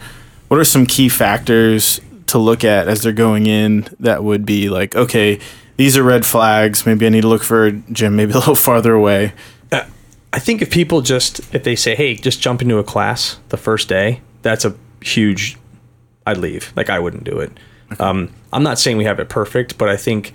what 0.49 0.61
are 0.61 0.65
some 0.65 0.87
key 0.87 1.09
factors 1.09 2.01
to 2.27 2.39
look 2.39 2.63
at 2.65 2.89
as 2.89 3.03
they're 3.03 3.13
going 3.13 3.47
in 3.47 3.89
that 4.01 4.23
would 4.23 4.45
be 4.45 4.69
like, 4.69 4.95
okay, 4.95 5.39
these 5.77 5.97
are 5.97 6.03
red 6.03 6.27
flags. 6.27 6.85
Maybe 6.85 7.07
I 7.07 7.09
need 7.09 7.23
to 7.23 7.29
look 7.29 7.43
for 7.43 7.67
a 7.67 7.73
gym 7.73 8.17
maybe 8.17 8.33
a 8.35 8.39
little 8.39 8.55
farther 8.55 8.93
away. 8.93 9.33
I 10.37 10.39
think 10.39 10.61
if 10.61 10.71
people 10.71 11.01
just 11.01 11.41
if 11.55 11.65
they 11.65 11.75
say, 11.75 11.95
"Hey, 11.95 12.15
just 12.15 12.43
jump 12.43 12.61
into 12.61 12.77
a 12.77 12.85
class 12.85 13.39
the 13.49 13.57
first 13.57 13.89
day," 13.89 14.21
that's 14.43 14.67
a 14.67 14.75
huge. 15.01 15.57
I'd 16.27 16.37
leave. 16.37 16.75
Like 16.77 16.91
I 16.91 16.99
wouldn't 16.99 17.25
do 17.25 17.39
it. 17.39 17.53
Um, 17.99 18.35
I'm 18.53 18.63
not 18.63 18.79
saying 18.79 18.99
we 18.99 19.05
have 19.05 19.19
it 19.19 19.31
perfect, 19.31 19.79
but 19.79 19.89
I 19.89 19.97
think 19.97 20.35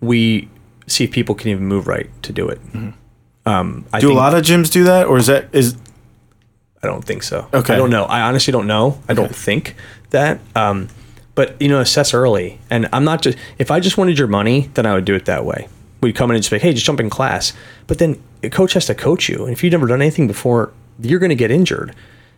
we 0.00 0.48
see 0.86 1.04
if 1.04 1.10
people 1.10 1.34
can 1.34 1.50
even 1.50 1.66
move 1.66 1.86
right 1.86 2.10
to 2.22 2.32
do 2.32 2.48
it. 2.48 2.60
Um, 3.44 3.86
I 3.92 4.00
Do 4.00 4.08
think, 4.08 4.16
a 4.16 4.20
lot 4.20 4.34
of 4.34 4.44
gyms 4.44 4.70
do 4.70 4.84
that, 4.84 5.06
or 5.06 5.18
is 5.18 5.26
that 5.26 5.46
is 5.52 5.76
I 6.82 6.86
don't 6.86 7.04
think 7.04 7.22
so. 7.22 7.48
Okay. 7.54 7.74
I 7.74 7.76
don't 7.76 7.90
know. 7.90 8.04
I 8.04 8.22
honestly 8.22 8.52
don't 8.52 8.66
know. 8.66 9.00
I 9.08 9.14
don't 9.14 9.34
think 9.34 9.76
that. 10.10 10.40
Um, 10.56 10.88
but 11.34 11.60
you 11.60 11.68
know, 11.68 11.80
assess 11.80 12.12
early. 12.12 12.58
And 12.70 12.88
I'm 12.92 13.04
not 13.04 13.22
just 13.22 13.38
if 13.58 13.70
I 13.70 13.80
just 13.80 13.96
wanted 13.98 14.18
your 14.18 14.28
money, 14.28 14.70
then 14.74 14.86
I 14.86 14.94
would 14.94 15.04
do 15.04 15.14
it 15.14 15.24
that 15.26 15.44
way. 15.44 15.68
We'd 16.00 16.14
come 16.16 16.30
in 16.30 16.34
and 16.34 16.42
just 16.42 16.50
be 16.50 16.56
like, 16.56 16.62
hey, 16.62 16.72
just 16.72 16.84
jump 16.84 17.00
in 17.00 17.08
class. 17.08 17.52
But 17.86 17.98
then 17.98 18.20
a 18.42 18.50
coach 18.50 18.72
has 18.72 18.86
to 18.86 18.94
coach 18.94 19.28
you, 19.28 19.44
and 19.44 19.52
if 19.52 19.62
you've 19.62 19.70
never 19.72 19.86
done 19.86 20.02
anything 20.02 20.26
before, 20.26 20.72
you're 21.00 21.20
going 21.20 21.30
to 21.30 21.36
get 21.36 21.50
injured. 21.50 21.94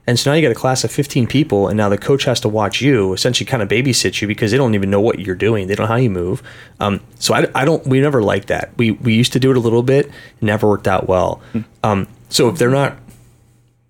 And 0.07 0.19
so 0.19 0.31
now 0.31 0.37
you 0.37 0.43
got 0.43 0.53
a 0.53 0.55
class 0.55 0.85
of 0.85 0.93
15 0.93 1.27
people, 1.27 1.69
and 1.69 1.79
now 1.79 1.89
the 1.89 1.97
coach 1.97 2.25
has 2.25 2.39
to 2.41 2.49
watch 2.49 2.83
you, 2.83 3.15
essentially 3.15 3.47
kind 3.47 3.63
of 3.63 3.69
babysit 3.71 4.21
you 4.21 4.29
because 4.29 4.51
they 4.51 4.59
don't 4.59 4.75
even 4.75 4.91
know 4.91 5.01
what 5.01 5.19
you're 5.19 5.35
doing. 5.35 5.67
They 5.67 5.75
don't 5.75 5.85
know 5.85 5.93
how 5.93 5.97
you 5.97 6.11
move. 6.11 6.43
Um, 6.79 7.01
so 7.19 7.33
I, 7.33 7.47
I 7.55 7.65
don't, 7.65 7.87
we 7.87 8.01
never 8.01 8.23
liked 8.23 8.49
that. 8.49 8.77
We, 8.77 8.91
we 8.91 9.15
used 9.15 9.33
to 9.33 9.41
do 9.41 9.51
it 9.51 9.57
a 9.57 9.61
little 9.61 9.83
bit, 9.83 10.11
never 10.43 10.69
worked 10.69 10.87
out 10.87 11.09
well. 11.09 11.41
Um, 11.83 12.07
so 12.29 12.51
if 12.51 12.59
they're 12.59 12.69
not 12.69 12.99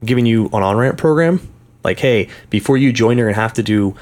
giving 0.04 0.24
you 0.26 0.46
an 0.52 0.62
on 0.62 0.76
ramp 0.76 0.98
program, 0.98 1.40
like, 1.82 1.98
hey, 1.98 2.28
before 2.48 2.76
you 2.76 2.92
join, 2.92 3.18
you're 3.18 3.26
gonna 3.26 3.40
have 3.40 3.54
to 3.54 3.62
do 3.62 3.96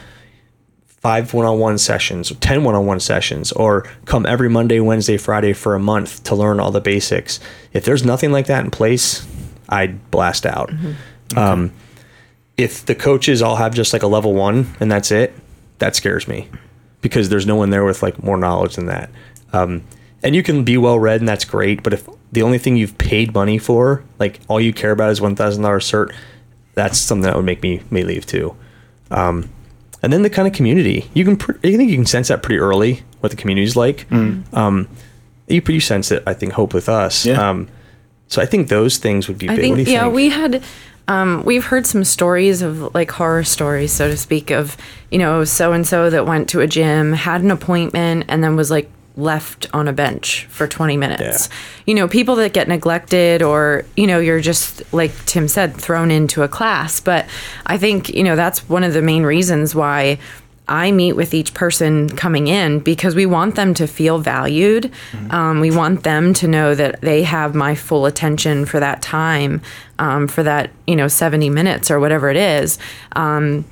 five 0.86 1.32
one 1.34 1.46
on 1.46 1.58
one 1.58 1.78
sessions, 1.78 2.30
or 2.30 2.34
10 2.36 2.62
one 2.62 2.74
on 2.74 2.86
one 2.86 3.00
sessions, 3.00 3.52
or 3.52 3.82
come 4.04 4.24
every 4.26 4.48
Monday, 4.48 4.78
Wednesday, 4.80 5.16
Friday 5.16 5.52
for 5.52 5.74
a 5.74 5.80
month 5.80 6.22
to 6.24 6.34
learn 6.34 6.60
all 6.60 6.70
the 6.70 6.80
basics. 6.80 7.40
If 7.72 7.84
there's 7.84 8.04
nothing 8.04 8.30
like 8.32 8.46
that 8.46 8.64
in 8.64 8.70
place, 8.70 9.26
I'd 9.68 10.10
blast 10.10 10.44
out. 10.46 10.70
Um, 11.36 11.72
if 12.56 12.84
the 12.84 12.94
coaches 12.94 13.42
all 13.42 13.56
have 13.56 13.74
just 13.74 13.92
like 13.92 14.02
a 14.02 14.06
level 14.06 14.34
one 14.34 14.74
and 14.80 14.90
that's 14.90 15.10
it, 15.10 15.34
that 15.78 15.96
scares 15.96 16.28
me 16.28 16.48
because 17.00 17.28
there's 17.28 17.46
no 17.46 17.56
one 17.56 17.70
there 17.70 17.84
with 17.84 18.02
like 18.02 18.22
more 18.22 18.36
knowledge 18.36 18.76
than 18.76 18.86
that. 18.86 19.10
Um, 19.52 19.82
and 20.22 20.34
you 20.36 20.42
can 20.42 20.62
be 20.64 20.76
well 20.78 20.98
read 20.98 21.20
and 21.20 21.28
that's 21.28 21.44
great, 21.44 21.82
but 21.82 21.92
if 21.92 22.08
the 22.30 22.42
only 22.42 22.58
thing 22.58 22.76
you've 22.76 22.96
paid 22.98 23.34
money 23.34 23.58
for, 23.58 24.04
like 24.18 24.40
all 24.48 24.60
you 24.60 24.72
care 24.72 24.92
about 24.92 25.10
is 25.10 25.20
one 25.20 25.34
thousand 25.36 25.62
dollars 25.62 25.84
cert, 25.90 26.14
that's 26.74 26.98
something 26.98 27.22
that 27.22 27.36
would 27.36 27.44
make 27.44 27.62
me 27.62 27.82
may 27.90 28.04
leave 28.04 28.24
too. 28.26 28.56
Um, 29.10 29.50
and 30.02 30.12
then 30.12 30.22
the 30.22 30.30
kind 30.30 30.48
of 30.48 30.54
community 30.54 31.10
you 31.14 31.24
can, 31.24 31.36
pr- 31.36 31.56
I 31.58 31.76
think 31.76 31.90
you 31.90 31.96
can 31.96 32.06
sense 32.06 32.28
that 32.28 32.42
pretty 32.42 32.58
early 32.58 33.02
what 33.20 33.30
the 33.30 33.36
community's 33.36 33.76
like. 33.76 34.10
Um, 34.12 34.88
you 35.48 35.62
you 35.66 35.80
sense 35.80 36.10
it, 36.10 36.22
I 36.26 36.34
think, 36.34 36.52
hope 36.52 36.72
with 36.74 36.88
us. 36.88 37.26
Yeah. 37.26 37.50
Um, 37.50 37.68
so 38.28 38.40
I 38.40 38.46
think 38.46 38.68
those 38.68 38.96
things 38.98 39.28
would 39.28 39.38
be 39.38 39.48
I 39.48 39.56
big. 39.56 39.60
think 39.62 39.76
what 39.76 39.84
do 39.84 39.90
you 39.90 39.96
yeah, 39.96 40.02
think? 40.04 40.14
we 40.14 40.28
had 40.30 40.62
um, 41.08 41.42
we've 41.44 41.64
heard 41.64 41.86
some 41.86 42.04
stories 42.04 42.62
of 42.62 42.94
like 42.94 43.10
horror 43.10 43.44
stories, 43.44 43.92
so 43.92 44.08
to 44.08 44.16
speak, 44.16 44.50
of 44.50 44.76
you 45.10 45.18
know 45.18 45.44
so 45.44 45.72
and 45.72 45.86
so 45.86 46.10
that 46.10 46.26
went 46.26 46.48
to 46.50 46.60
a 46.60 46.66
gym, 46.66 47.12
had 47.12 47.42
an 47.42 47.50
appointment, 47.50 48.24
and 48.28 48.42
then 48.42 48.56
was 48.56 48.70
like 48.70 48.88
left 49.16 49.66
on 49.74 49.88
a 49.88 49.92
bench 49.92 50.46
for 50.46 50.66
20 50.66 50.96
minutes. 50.96 51.48
Yeah. 51.48 51.56
You 51.86 51.94
know, 51.94 52.08
people 52.08 52.36
that 52.36 52.52
get 52.52 52.68
neglected 52.68 53.42
or, 53.42 53.84
you 53.96 54.06
know, 54.06 54.18
you're 54.18 54.40
just 54.40 54.82
like 54.92 55.12
Tim 55.26 55.48
said 55.48 55.76
thrown 55.76 56.10
into 56.10 56.42
a 56.42 56.48
class, 56.48 57.00
but 57.00 57.26
I 57.66 57.76
think, 57.76 58.08
you 58.08 58.22
know, 58.22 58.36
that's 58.36 58.68
one 58.68 58.84
of 58.84 58.94
the 58.94 59.02
main 59.02 59.24
reasons 59.24 59.74
why 59.74 60.18
I 60.68 60.92
meet 60.92 61.14
with 61.14 61.34
each 61.34 61.54
person 61.54 62.08
coming 62.10 62.46
in 62.46 62.78
because 62.78 63.14
we 63.14 63.26
want 63.26 63.56
them 63.56 63.74
to 63.74 63.86
feel 63.86 64.18
valued. 64.18 64.92
Um, 65.30 65.60
we 65.60 65.70
want 65.70 66.04
them 66.04 66.32
to 66.34 66.46
know 66.46 66.74
that 66.74 67.00
they 67.00 67.24
have 67.24 67.54
my 67.54 67.74
full 67.74 68.06
attention 68.06 68.64
for 68.64 68.78
that 68.78 69.02
time, 69.02 69.60
um, 69.98 70.28
for 70.28 70.42
that, 70.44 70.70
you 70.86 70.94
know, 70.94 71.08
70 71.08 71.50
minutes 71.50 71.90
or 71.90 71.98
whatever 71.98 72.30
it 72.30 72.36
is. 72.36 72.78
Um, 73.12 73.64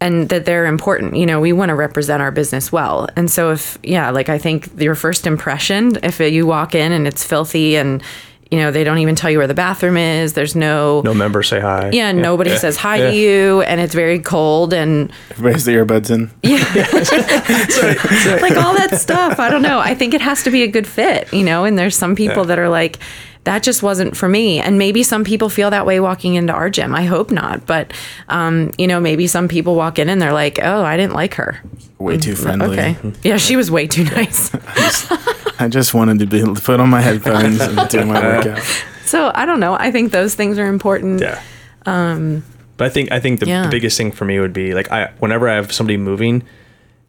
and 0.00 0.30
that 0.30 0.46
they're 0.46 0.66
important. 0.66 1.16
You 1.16 1.26
know, 1.26 1.40
we 1.40 1.52
want 1.52 1.68
to 1.68 1.74
represent 1.74 2.22
our 2.22 2.30
business 2.30 2.72
well. 2.72 3.08
And 3.16 3.30
so 3.30 3.50
if 3.50 3.78
yeah, 3.82 4.10
like 4.10 4.28
I 4.28 4.38
think 4.38 4.70
your 4.80 4.94
first 4.94 5.26
impression, 5.26 5.98
if 6.02 6.20
you 6.20 6.46
walk 6.46 6.74
in 6.74 6.92
and 6.92 7.06
it's 7.06 7.22
filthy 7.22 7.76
and 7.76 8.02
you 8.50 8.58
know, 8.58 8.70
they 8.70 8.82
don't 8.84 8.98
even 8.98 9.14
tell 9.14 9.30
you 9.30 9.38
where 9.38 9.46
the 9.46 9.54
bathroom 9.54 9.96
is, 9.96 10.32
there's 10.32 10.56
no 10.56 11.02
no 11.02 11.14
members 11.14 11.48
say 11.48 11.60
hi. 11.60 11.90
yeah, 11.92 12.10
nobody 12.12 12.56
says 12.56 12.76
hi 12.76 12.98
to 12.98 13.14
you 13.14 13.62
and 13.62 13.80
it's 13.80 13.94
very 13.94 14.18
cold 14.18 14.72
and 14.74 15.12
everybody 15.30 15.52
has 15.54 15.64
the 15.64 15.72
earbuds 15.72 16.10
in? 16.10 16.30
Yeah. 16.42 18.40
Like 18.42 18.56
all 18.56 18.74
that 18.74 18.98
stuff. 19.00 19.38
I 19.38 19.50
don't 19.50 19.62
know. 19.62 19.78
I 19.78 19.94
think 19.94 20.14
it 20.14 20.20
has 20.20 20.42
to 20.44 20.50
be 20.50 20.62
a 20.62 20.68
good 20.68 20.86
fit, 20.86 21.32
you 21.32 21.44
know. 21.44 21.64
And 21.64 21.78
there's 21.78 21.96
some 21.96 22.14
people 22.16 22.44
that 22.46 22.58
are 22.58 22.68
like, 22.68 22.98
that 23.44 23.62
just 23.62 23.82
wasn't 23.82 24.16
for 24.16 24.28
me. 24.28 24.58
And 24.60 24.78
maybe 24.78 25.02
some 25.02 25.24
people 25.24 25.48
feel 25.48 25.70
that 25.70 25.86
way 25.86 25.98
walking 26.00 26.34
into 26.34 26.52
our 26.52 26.68
gym. 26.68 26.94
I 26.94 27.04
hope 27.04 27.30
not. 27.30 27.66
But, 27.66 27.92
um, 28.28 28.70
you 28.76 28.86
know, 28.86 29.00
maybe 29.00 29.26
some 29.26 29.48
people 29.48 29.74
walk 29.76 29.98
in 29.98 30.08
and 30.08 30.20
they're 30.20 30.32
like, 30.32 30.58
oh, 30.62 30.82
I 30.82 30.96
didn't 30.96 31.14
like 31.14 31.34
her. 31.34 31.60
Way 31.98 32.18
too 32.18 32.34
friendly. 32.34 32.78
Okay. 32.78 32.96
Yeah, 33.22 33.36
she 33.38 33.56
was 33.56 33.70
way 33.70 33.86
too 33.86 34.04
nice. 34.04 34.50
I 35.60 35.68
just 35.68 35.94
wanted 35.94 36.18
to 36.20 36.26
be 36.26 36.42
put 36.60 36.80
on 36.80 36.88
my 36.88 37.00
headphones 37.00 37.60
and 37.60 37.88
do 37.88 38.04
my 38.04 38.20
workout. 38.36 38.62
so 39.04 39.30
I 39.34 39.44
don't 39.44 39.60
know. 39.60 39.74
I 39.74 39.90
think 39.90 40.12
those 40.12 40.34
things 40.34 40.58
are 40.58 40.66
important. 40.66 41.20
Yeah. 41.20 41.42
Um, 41.86 42.44
but 42.76 42.86
I 42.86 42.88
think 42.88 43.12
I 43.12 43.20
think 43.20 43.40
the, 43.40 43.46
yeah. 43.46 43.64
the 43.64 43.68
biggest 43.68 43.98
thing 43.98 44.10
for 44.10 44.24
me 44.24 44.40
would 44.40 44.54
be 44.54 44.72
like 44.72 44.90
I 44.90 45.12
whenever 45.18 45.48
I 45.48 45.54
have 45.56 45.70
somebody 45.70 45.98
moving, 45.98 46.42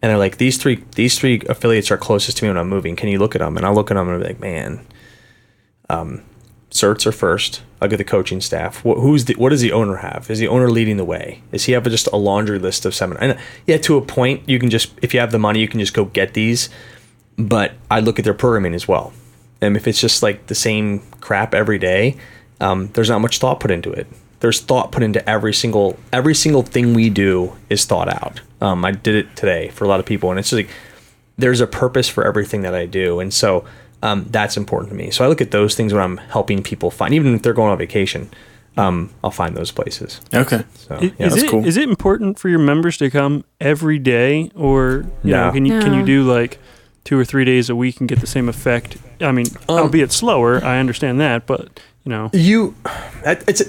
and 0.02 0.10
they're 0.10 0.18
like 0.18 0.38
these 0.38 0.58
three 0.58 0.84
these 0.96 1.18
three 1.18 1.42
affiliates 1.48 1.90
are 1.92 1.98
closest 1.98 2.38
to 2.38 2.44
me 2.44 2.50
when 2.50 2.58
I'm 2.58 2.68
moving. 2.68 2.96
Can 2.96 3.10
you 3.10 3.20
look 3.20 3.36
at 3.36 3.40
them? 3.40 3.56
And 3.56 3.66
I'll 3.66 3.74
look 3.74 3.90
at 3.90 3.96
them 3.96 4.08
and 4.10 4.16
I'll 4.16 4.22
be 4.22 4.28
like, 4.28 4.40
man, 4.40 4.86
um, 5.90 6.24
certs 6.72 7.06
are 7.06 7.12
first. 7.12 7.62
I'll 7.82 7.88
get 7.88 7.98
the 7.98 8.04
coaching 8.04 8.42
staff. 8.42 8.84
What, 8.84 8.98
who's 8.98 9.26
the 9.26 9.36
what 9.36 9.50
does 9.50 9.62
the 9.62 9.72
owner 9.72 9.98
have? 9.98 10.30
Is 10.30 10.40
the 10.40 10.48
owner 10.48 10.70
leading 10.70 10.98
the 10.98 11.06
way? 11.06 11.42
Is 11.52 11.66
he 11.66 11.74
have 11.74 11.84
just 11.84 12.08
a 12.08 12.18
laundry 12.18 12.60
list 12.60 12.86
of 12.86 12.96
seven? 12.96 13.18
And 13.18 13.38
yeah, 13.66 13.78
to 13.78 13.98
a 13.98 14.02
point, 14.02 14.48
you 14.50 14.60
can 14.60 14.70
just 14.70 14.92
if 15.02 15.14
you 15.14 15.20
have 15.20 15.32
the 15.32 15.40
money, 15.40 15.60
you 15.60 15.68
can 15.68 15.80
just 15.80 15.94
go 15.94 16.06
get 16.06 16.34
these. 16.34 16.70
But 17.48 17.74
I 17.90 18.00
look 18.00 18.20
at 18.20 18.26
their 18.26 18.34
programming 18.34 18.74
as 18.74 18.88
well, 18.88 19.14
and 19.62 19.76
if 19.76 19.88
it's 19.88 20.00
just 20.00 20.22
like 20.22 20.48
the 20.48 20.56
same 20.56 21.00
crap 21.22 21.54
every 21.54 21.80
day, 21.80 22.18
um, 22.60 22.90
there's 22.94 23.10
not 23.10 23.20
much 23.20 23.40
thought 23.40 23.60
put 23.60 23.72
into 23.72 23.92
it. 23.92 24.08
There's 24.40 24.60
thought 24.60 24.92
put 24.92 25.04
into 25.04 25.28
every 25.30 25.54
single 25.54 25.98
every 26.14 26.36
single 26.36 26.62
thing 26.64 26.94
we 26.94 27.10
do 27.10 27.56
is 27.70 27.86
thought 27.86 28.08
out. 28.10 28.42
Um, 28.60 28.86
I 28.86 28.92
did 28.92 29.16
it 29.16 29.36
today 29.36 29.70
for 29.70 29.86
a 29.86 29.88
lot 29.88 30.00
of 30.00 30.06
people, 30.06 30.30
and 30.30 30.40
it's 30.40 30.50
just 30.50 30.68
like 30.68 30.70
there's 31.38 31.62
a 31.62 31.68
purpose 31.68 32.08
for 32.08 32.26
everything 32.26 32.62
that 32.62 32.76
I 32.76 32.86
do, 32.86 33.20
and 33.20 33.34
so 33.34 33.66
um, 34.04 34.26
that's 34.30 34.58
important 34.58 34.92
to 34.92 34.96
me. 34.96 35.12
So 35.12 35.26
I 35.26 35.28
look 35.28 35.42
at 35.42 35.52
those 35.52 35.76
things 35.76 35.94
when 35.94 36.02
I'm 36.02 36.18
helping 36.18 36.64
people 36.64 36.92
find, 36.92 37.14
even 37.14 37.34
if 37.36 37.42
they're 37.42 37.54
going 37.54 37.72
on 37.72 37.78
vacation. 37.78 38.30
Um, 38.78 39.14
I'll 39.22 39.32
find 39.32 39.56
those 39.58 39.70
places. 39.70 40.22
Okay. 40.34 40.64
So 40.76 40.98
yeah, 41.02 41.10
is 41.20 41.34
that's 41.34 41.44
it 41.44 41.50
cool. 41.50 41.66
is 41.66 41.76
it 41.76 41.90
important 41.90 42.40
for 42.40 42.48
your 42.48 42.60
members 42.60 42.98
to 42.98 43.10
come 43.10 43.44
every 43.60 44.00
day, 44.00 44.50
or 44.56 45.06
you 45.24 45.32
know, 45.32 45.52
can 45.52 45.66
you 45.66 45.80
can 45.82 45.94
you 45.94 46.06
do 46.06 46.24
like 46.24 46.58
two 47.04 47.18
or 47.18 47.26
three 47.26 47.46
days 47.46 47.70
a 47.70 47.76
week 47.76 48.00
and 48.00 48.08
get 48.10 48.20
the 48.20 48.28
same 48.28 48.48
effect? 48.50 48.98
I 49.22 49.32
mean, 49.32 49.48
Um, 49.70 49.80
albeit 49.80 50.12
slower. 50.12 50.64
I 50.64 50.80
understand 50.80 51.20
that, 51.22 51.46
but 51.46 51.80
you 52.04 52.10
know, 52.10 52.30
You, 52.34 52.76
it's. 53.26 53.62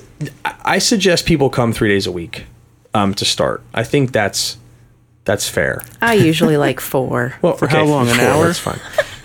I- 0.45 0.55
I 0.65 0.79
suggest 0.79 1.27
people 1.27 1.51
come 1.51 1.73
three 1.73 1.89
days 1.89 2.07
a 2.07 2.13
week 2.13 2.47
um, 2.95 3.15
to 3.15 3.25
start. 3.25 3.63
I 3.75 3.83
think 3.85 4.13
that's 4.13 4.57
that's 5.25 5.49
fair. 5.49 5.83
I 6.01 6.15
usually 6.15 6.57
like 6.57 6.81
four. 6.81 7.35
Well, 7.43 7.57
For 7.57 7.67
how 7.69 7.85
long? 7.85 8.09
An 8.09 8.17
cool, 8.17 8.25
hour? 8.27 8.47
That's 8.47 8.59
fine. 8.59 8.81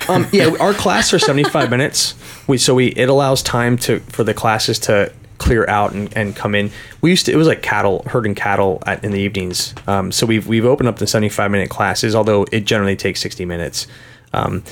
Um, 0.10 0.26
yeah, 0.32 0.50
our 0.60 0.74
classes 0.74 1.14
are 1.14 1.20
seventy 1.20 1.44
five 1.50 1.70
minutes. 1.70 2.16
We 2.48 2.58
so 2.58 2.74
we 2.76 2.88
it 2.88 3.08
allows 3.10 3.42
time 3.44 3.78
to 3.80 4.00
for 4.10 4.24
the 4.24 4.34
classes 4.34 4.80
to 4.80 5.12
clear 5.38 5.68
out 5.70 5.94
and, 5.94 6.16
and 6.16 6.36
come 6.36 6.56
in. 6.56 6.72
We 7.02 7.10
used 7.10 7.26
to 7.28 7.32
it 7.32 7.36
was 7.36 7.48
like 7.48 7.62
cattle 7.62 8.04
herding 8.08 8.36
cattle 8.36 8.82
at, 8.86 9.04
in 9.04 9.12
the 9.12 9.20
evenings. 9.20 9.74
Um, 9.88 10.12
so 10.12 10.26
we've 10.26 10.48
we've 10.48 10.66
opened 10.66 10.90
up 10.90 10.98
the 10.98 11.08
seventy 11.08 11.30
five 11.30 11.52
minute 11.52 11.70
classes, 11.70 12.16
although 12.16 12.46
it 12.52 12.62
generally 12.62 12.96
takes 12.96 13.22
sixty 13.22 13.46
minutes. 13.46 13.88
Um, 14.34 14.64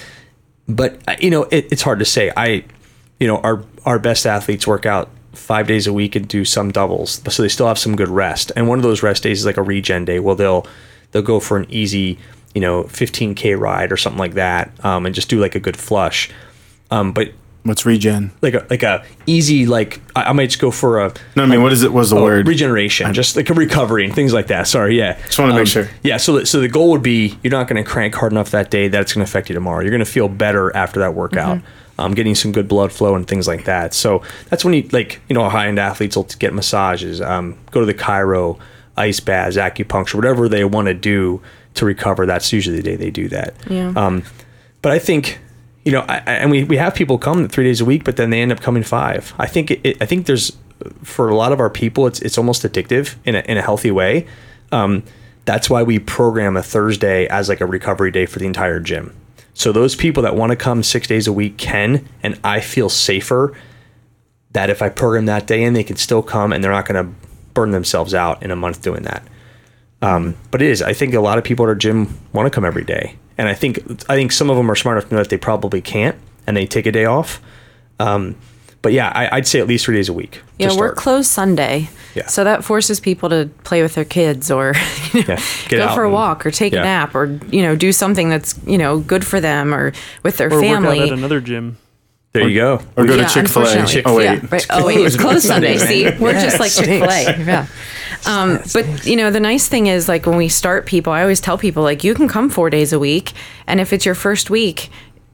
but 0.67 0.99
uh, 1.07 1.15
you 1.19 1.29
know 1.29 1.43
it, 1.43 1.67
it's 1.71 1.81
hard 1.81 1.99
to 1.99 2.05
say. 2.05 2.31
I 2.35 2.65
you 3.19 3.27
know 3.27 3.37
our 3.37 3.63
our 3.85 3.99
best 3.99 4.25
athletes 4.25 4.65
work 4.67 4.85
out 4.85 5.09
five 5.33 5.67
days 5.67 5.85
a 5.87 5.93
week 5.93 6.15
and 6.15 6.27
do 6.27 6.45
some 6.45 6.71
doubles, 6.71 7.21
so 7.29 7.43
they 7.43 7.49
still 7.49 7.67
have 7.67 7.79
some 7.79 7.95
good 7.95 8.09
rest. 8.09 8.51
And 8.55 8.67
one 8.67 8.79
of 8.79 8.83
those 8.83 9.03
rest 9.03 9.23
days 9.23 9.39
is 9.39 9.45
like 9.45 9.57
a 9.57 9.63
regen 9.63 10.05
day. 10.05 10.19
Well, 10.19 10.35
they'll 10.35 10.65
they'll 11.11 11.21
go 11.21 11.39
for 11.39 11.57
an 11.57 11.65
easy 11.69 12.17
you 12.53 12.61
know 12.61 12.83
15k 12.85 13.59
ride 13.59 13.91
or 13.91 13.97
something 13.97 14.19
like 14.19 14.33
that, 14.33 14.71
um, 14.83 15.05
and 15.05 15.13
just 15.13 15.29
do 15.29 15.39
like 15.39 15.55
a 15.55 15.59
good 15.59 15.77
flush. 15.77 16.29
Um, 16.91 17.11
but 17.11 17.31
What's 17.65 17.83
regen? 17.83 18.31
like 18.41 18.53
a 18.53 18.65
like 18.69 18.83
a 18.83 19.03
easy 19.25 19.65
like 19.65 19.99
I, 20.15 20.25
I 20.25 20.31
might 20.33 20.47
just 20.47 20.59
go 20.61 20.69
for 20.69 21.03
a 21.03 21.11
No, 21.35 21.43
I 21.43 21.45
mean, 21.47 21.63
what 21.63 21.73
is 21.73 21.81
it? 21.81 21.91
What's 21.91 22.11
the 22.11 22.15
word? 22.15 22.47
regeneration, 22.47 23.11
just 23.13 23.35
like 23.35 23.49
a 23.49 23.55
recovery 23.55 24.05
and 24.05 24.13
things 24.13 24.33
like 24.33 24.47
that. 24.47 24.67
Sorry, 24.67 24.97
yeah. 24.97 25.19
Just 25.25 25.39
wanna 25.39 25.55
make 25.55 25.65
sure. 25.67 25.89
Yeah, 26.03 26.17
so 26.17 26.39
the, 26.39 26.45
so 26.45 26.61
the 26.61 26.67
goal 26.67 26.91
would 26.91 27.01
be 27.01 27.37
you're 27.41 27.49
not 27.51 27.67
going 27.67 27.83
to 27.83 27.89
crank 27.89 28.13
hard 28.13 28.31
enough 28.31 28.51
that 28.51 28.69
day 28.69 28.87
that 28.87 29.01
it's 29.01 29.13
going 29.13 29.25
to 29.25 29.29
affect 29.29 29.49
you 29.49 29.55
tomorrow. 29.55 29.81
You're 29.81 29.89
going 29.89 29.99
to 29.99 30.05
feel 30.05 30.27
better 30.29 30.75
after 30.77 30.99
that 30.99 31.15
workout. 31.15 31.59
Um, 31.97 32.13
getting 32.13 32.35
some 32.35 32.51
good 32.51 32.67
blood 32.67 32.91
flow 32.91 33.15
and 33.15 33.25
things 33.25 33.47
like 33.47 33.63
that. 33.65 33.93
So 33.93 34.21
that's 34.49 34.63
when 34.65 34.73
you 34.75 34.87
like 34.91 35.21
you 35.27 35.33
know 35.33 35.49
high 35.49 35.67
end 35.67 35.79
athletes 35.79 36.15
will 36.15 36.25
get 36.37 36.53
massages, 36.53 37.19
um, 37.19 37.57
go 37.71 37.79
to 37.79 37.85
the 37.85 37.93
chiro, 37.95 38.59
ice 38.97 39.19
baths, 39.21 39.57
acupuncture, 39.57 40.15
whatever 40.15 40.47
they 40.49 40.65
want 40.65 40.87
to 40.87 40.93
do 40.93 41.41
to 41.75 41.85
recover. 41.85 42.25
That's 42.25 42.51
usually 42.53 42.75
the 42.77 42.83
day 42.83 42.95
they 42.95 43.11
do 43.11 43.27
that. 43.29 43.55
Yeah. 43.69 43.93
Um, 43.95 44.23
but 44.81 44.91
I 44.91 44.99
think, 44.99 45.39
you 45.85 45.91
know, 45.91 46.01
I, 46.01 46.17
and 46.17 46.51
we, 46.51 46.63
we 46.63 46.77
have 46.77 46.95
people 46.95 47.17
come 47.17 47.47
three 47.47 47.63
days 47.63 47.79
a 47.79 47.85
week, 47.85 48.03
but 48.03 48.17
then 48.17 48.31
they 48.31 48.41
end 48.41 48.51
up 48.51 48.59
coming 48.59 48.83
five. 48.83 49.33
I 49.37 49.45
think 49.45 49.71
it, 49.71 50.01
I 50.01 50.05
think 50.05 50.25
there's 50.25 50.57
for 51.03 51.29
a 51.29 51.35
lot 51.35 51.51
of 51.51 51.59
our 51.59 51.69
people, 51.69 52.07
it's 52.07 52.19
it's 52.21 52.37
almost 52.37 52.63
addictive 52.63 53.15
in 53.23 53.35
a 53.35 53.39
in 53.39 53.57
a 53.57 53.61
healthy 53.61 53.91
way. 53.91 54.27
Um, 54.71 55.03
that's 55.45 55.69
why 55.69 55.83
we 55.83 55.99
program 55.99 56.57
a 56.57 56.63
Thursday 56.63 57.27
as 57.27 57.47
like 57.49 57.61
a 57.61 57.65
recovery 57.65 58.11
day 58.11 58.25
for 58.25 58.39
the 58.39 58.47
entire 58.47 58.79
gym. 58.79 59.15
So 59.53 59.71
those 59.71 59.95
people 59.95 60.23
that 60.23 60.35
want 60.35 60.49
to 60.49 60.55
come 60.55 60.83
six 60.83 61.07
days 61.07 61.27
a 61.27 61.33
week 61.33 61.57
can, 61.57 62.07
and 62.23 62.37
I 62.43 62.59
feel 62.59 62.89
safer 62.89 63.55
that 64.51 64.69
if 64.69 64.81
I 64.81 64.89
program 64.89 65.27
that 65.27 65.47
day 65.47 65.63
in, 65.63 65.73
they 65.73 65.83
can 65.83 65.95
still 65.97 66.23
come 66.23 66.51
and 66.51 66.63
they're 66.63 66.71
not 66.71 66.87
going 66.87 67.05
to 67.05 67.13
burn 67.53 67.71
themselves 67.71 68.13
out 68.13 68.41
in 68.43 68.51
a 68.51 68.55
month 68.55 68.81
doing 68.81 69.03
that. 69.03 69.23
Um, 70.05 70.35
but 70.51 70.61
it 70.61 70.69
is. 70.69 70.81
I 70.81 70.93
think 70.93 71.13
a 71.13 71.19
lot 71.19 71.37
of 71.37 71.43
people 71.43 71.65
at 71.65 71.69
our 71.69 71.75
gym 71.75 72.17
want 72.33 72.45
to 72.45 72.49
come 72.49 72.63
every 72.65 72.83
day, 72.83 73.15
and 73.37 73.47
I 73.47 73.53
think 73.53 73.79
I 74.09 74.15
think 74.15 74.31
some 74.31 74.49
of 74.49 74.57
them 74.57 74.69
are 74.69 74.75
smart 74.75 74.97
enough 74.97 75.09
to 75.09 75.15
know 75.15 75.21
that 75.21 75.29
they 75.29 75.37
probably 75.37 75.81
can't, 75.81 76.15
and 76.45 76.55
they 76.55 76.65
take 76.65 76.85
a 76.85 76.91
day 76.91 77.05
off. 77.05 77.41
Um, 77.99 78.35
but 78.81 78.93
yeah, 78.93 79.11
I, 79.15 79.37
I'd 79.37 79.47
say 79.47 79.59
at 79.59 79.67
least 79.67 79.85
three 79.85 79.95
days 79.95 80.09
a 80.09 80.13
week. 80.13 80.33
to 80.33 80.41
Yeah, 80.59 80.75
we're 80.77 80.93
closed 80.93 81.29
Sunday. 81.31 81.89
Yeah. 82.13 82.27
So 82.27 82.43
that 82.43 82.63
forces 82.63 82.99
people 82.99 83.29
to 83.29 83.49
play 83.63 83.81
with 83.81 83.95
their 83.95 84.05
kids 84.05 84.51
or 84.51 84.73
you 85.13 85.23
know, 85.23 85.37
Yeah, 85.71 85.87
go 85.87 85.95
for 85.95 86.03
a 86.03 86.05
and- 86.07 86.13
walk 86.13 86.45
or 86.45 86.51
take 86.51 86.71
yeah. 86.71 86.81
a 86.81 86.83
nap 86.83 87.15
or 87.15 87.39
you 87.51 87.63
know 87.63 87.75
do 87.75 87.91
something 87.91 88.29
that's 88.29 88.53
you 88.65 88.77
know 88.77 88.99
good 88.99 89.25
for 89.25 89.41
them 89.41 89.73
or 89.73 89.91
with 90.23 90.37
their 90.37 90.47
or 90.53 90.61
family. 90.61 90.99
work 90.99 91.07
out 91.07 91.13
at 91.13 91.17
another 91.17 91.41
gym. 91.41 91.77
There 92.35 92.49
you 92.49 92.55
go. 92.55 92.81
Or 92.97 93.05
go 93.05 93.15
yeah, 93.15 93.27
to 93.27 93.33
Chick 93.33 93.47
Fil 93.47 93.63
A. 93.63 94.03
Oh 94.05 94.15
wait, 94.17 94.25
Yeah, 94.25 94.45
right. 94.51 94.67
Oh 94.69 94.85
wait, 94.85 94.97
it's 94.97 95.15
closed 95.15 95.45
Sunday. 95.45 95.77
See, 95.79 96.03
we're 96.19 96.33
just 96.33 96.59
like 96.59 96.71
Chick 96.71 96.85
Fil 96.85 97.09
A. 97.09 97.45
Yeah. 97.45 97.67
Um, 98.25 98.59
but 98.73 99.05
you 99.05 99.15
know, 99.15 99.31
the 99.31 99.39
nice 99.39 99.69
thing 99.69 99.87
is 99.87 100.09
like 100.09 100.25
when 100.25 100.35
we 100.35 100.49
start 100.49 100.85
people, 100.85 101.13
I 101.13 101.21
always 101.21 101.39
tell 101.39 101.57
people 101.57 101.83
like 101.83 102.03
you 102.03 102.13
can 102.13 102.27
come 102.27 102.49
four 102.49 102.69
days 102.69 102.91
a 102.91 102.99
week, 102.99 103.31
and 103.67 103.79
if 103.79 103.93
it's 103.93 104.05
your 104.05 104.15
first 104.15 104.49
week, 104.49 104.89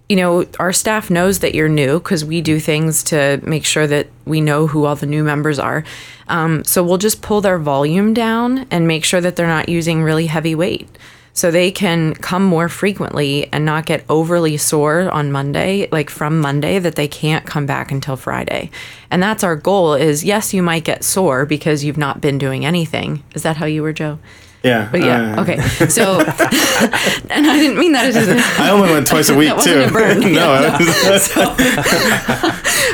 you 0.09 0.15
know 0.15 0.45
our 0.59 0.71
staff 0.71 1.09
knows 1.09 1.39
that 1.39 1.55
you're 1.55 1.69
new 1.69 1.99
because 1.99 2.23
we 2.23 2.39
do 2.41 2.59
things 2.59 3.01
to 3.05 3.39
make 3.43 3.65
sure 3.65 3.87
that 3.87 4.07
we 4.25 4.39
know 4.39 4.67
who 4.67 4.85
all 4.85 4.95
the 4.95 5.07
new 5.07 5.23
members 5.23 5.57
are. 5.57 5.83
Um, 6.27 6.63
so 6.63 6.83
we'll 6.83 6.97
just 6.99 7.21
pull 7.21 7.41
their 7.41 7.57
volume 7.57 8.13
down 8.13 8.67
and 8.69 8.87
make 8.87 9.05
sure 9.05 9.21
that 9.21 9.35
they're 9.35 9.47
not 9.47 9.69
using 9.69 10.03
really 10.03 10.27
heavy 10.27 10.53
weight 10.53 10.87
so 11.33 11.49
they 11.51 11.71
can 11.71 12.13
come 12.15 12.43
more 12.43 12.67
frequently 12.69 13.47
and 13.53 13.63
not 13.65 13.85
get 13.85 14.03
overly 14.09 14.57
sore 14.57 15.09
on 15.09 15.31
Monday, 15.31 15.87
like 15.91 16.09
from 16.09 16.39
Monday 16.39 16.77
that 16.79 16.95
they 16.95 17.07
can't 17.07 17.45
come 17.45 17.65
back 17.65 17.91
until 17.91 18.15
Friday. 18.17 18.69
And 19.09 19.23
that's 19.23 19.43
our 19.43 19.55
goal 19.55 19.93
is 19.93 20.23
yes, 20.23 20.53
you 20.53 20.61
might 20.61 20.83
get 20.83 21.03
sore 21.03 21.45
because 21.45 21.83
you've 21.83 21.97
not 21.97 22.19
been 22.21 22.37
doing 22.37 22.65
anything. 22.65 23.23
Is 23.33 23.43
that 23.43 23.57
how 23.57 23.65
you 23.65 23.81
were, 23.83 23.93
Joe? 23.93 24.19
yeah. 24.63 24.89
But 24.91 25.01
yeah, 25.01 25.35
uh, 25.37 25.41
okay. 25.41 25.59
So 25.89 26.19
and 26.21 27.47
I 27.47 27.57
didn't 27.59 27.79
mean 27.79 27.93
that 27.93 28.13
as 28.13 28.27
a 28.27 28.61
I 28.61 28.69
only 28.69 28.91
went 28.91 29.07
twice 29.07 29.29
a 29.29 29.35
week 29.41 29.57
too. 29.63 29.81
a 29.81 29.91
burn. 29.91 30.19
no, 30.33 30.51
I 30.53 30.77
was- 31.09 31.31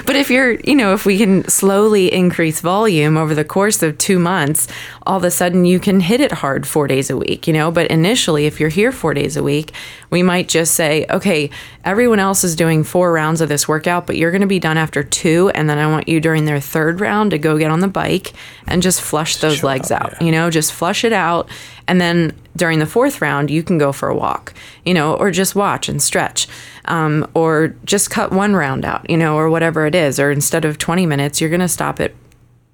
But 0.05 0.15
if 0.15 0.29
you're, 0.29 0.53
you 0.61 0.75
know, 0.75 0.93
if 0.93 1.05
we 1.05 1.17
can 1.17 1.45
slowly 1.49 2.13
increase 2.13 2.61
volume 2.61 3.17
over 3.17 3.35
the 3.35 3.43
course 3.43 3.83
of 3.83 3.97
two 3.97 4.19
months, 4.19 4.67
all 5.07 5.17
of 5.17 5.23
a 5.23 5.31
sudden 5.31 5.63
you 5.65 5.79
can 5.79 6.01
hit 6.01 6.19
it 6.19 6.31
hard 6.31 6.67
four 6.67 6.85
days 6.85 7.09
a 7.09 7.15
week, 7.15 7.47
you 7.47 7.53
know. 7.53 7.71
But 7.71 7.87
initially, 7.87 8.45
if 8.45 8.59
you're 8.59 8.69
here 8.69 8.91
four 8.91 9.13
days 9.13 9.37
a 9.37 9.41
week, 9.41 9.71
we 10.09 10.21
might 10.21 10.49
just 10.49 10.75
say, 10.75 11.05
okay, 11.09 11.49
everyone 11.85 12.19
else 12.19 12.43
is 12.43 12.55
doing 12.55 12.83
four 12.83 13.13
rounds 13.13 13.39
of 13.39 13.47
this 13.47 13.67
workout, 13.67 14.05
but 14.05 14.17
you're 14.17 14.31
going 14.31 14.41
to 14.41 14.47
be 14.47 14.59
done 14.59 14.77
after 14.77 15.03
two. 15.03 15.49
And 15.55 15.69
then 15.69 15.77
I 15.77 15.87
want 15.87 16.09
you 16.09 16.19
during 16.19 16.45
their 16.45 16.59
third 16.59 16.99
round 16.99 17.31
to 17.31 17.37
go 17.37 17.57
get 17.57 17.71
on 17.71 17.79
the 17.79 17.87
bike 17.87 18.33
and 18.67 18.83
just 18.83 19.01
flush 19.01 19.37
those 19.37 19.63
legs 19.63 19.91
out, 19.91 20.21
you 20.21 20.31
know, 20.31 20.49
just 20.49 20.73
flush 20.73 21.05
it 21.05 21.13
out. 21.13 21.49
And 21.87 22.01
then 22.01 22.37
during 22.57 22.79
the 22.79 22.85
fourth 22.85 23.21
round, 23.21 23.49
you 23.49 23.63
can 23.63 23.77
go 23.77 23.93
for 23.93 24.09
a 24.09 24.15
walk, 24.15 24.53
you 24.85 24.93
know, 24.93 25.13
or 25.15 25.31
just 25.31 25.55
watch 25.55 25.87
and 25.87 26.01
stretch, 26.01 26.47
um, 26.85 27.25
or 27.33 27.75
just 27.85 28.09
cut 28.09 28.33
one 28.33 28.55
round 28.55 28.83
out, 28.83 29.09
you 29.09 29.15
know, 29.15 29.37
or 29.37 29.49
whatever 29.49 29.85
it 29.85 29.95
is. 29.95 30.19
Or 30.19 30.31
instead 30.31 30.65
of 30.65 30.77
20 30.77 31.05
minutes, 31.05 31.39
you're 31.39 31.49
going 31.49 31.61
to 31.61 31.69
stop 31.69 32.01
at 32.01 32.11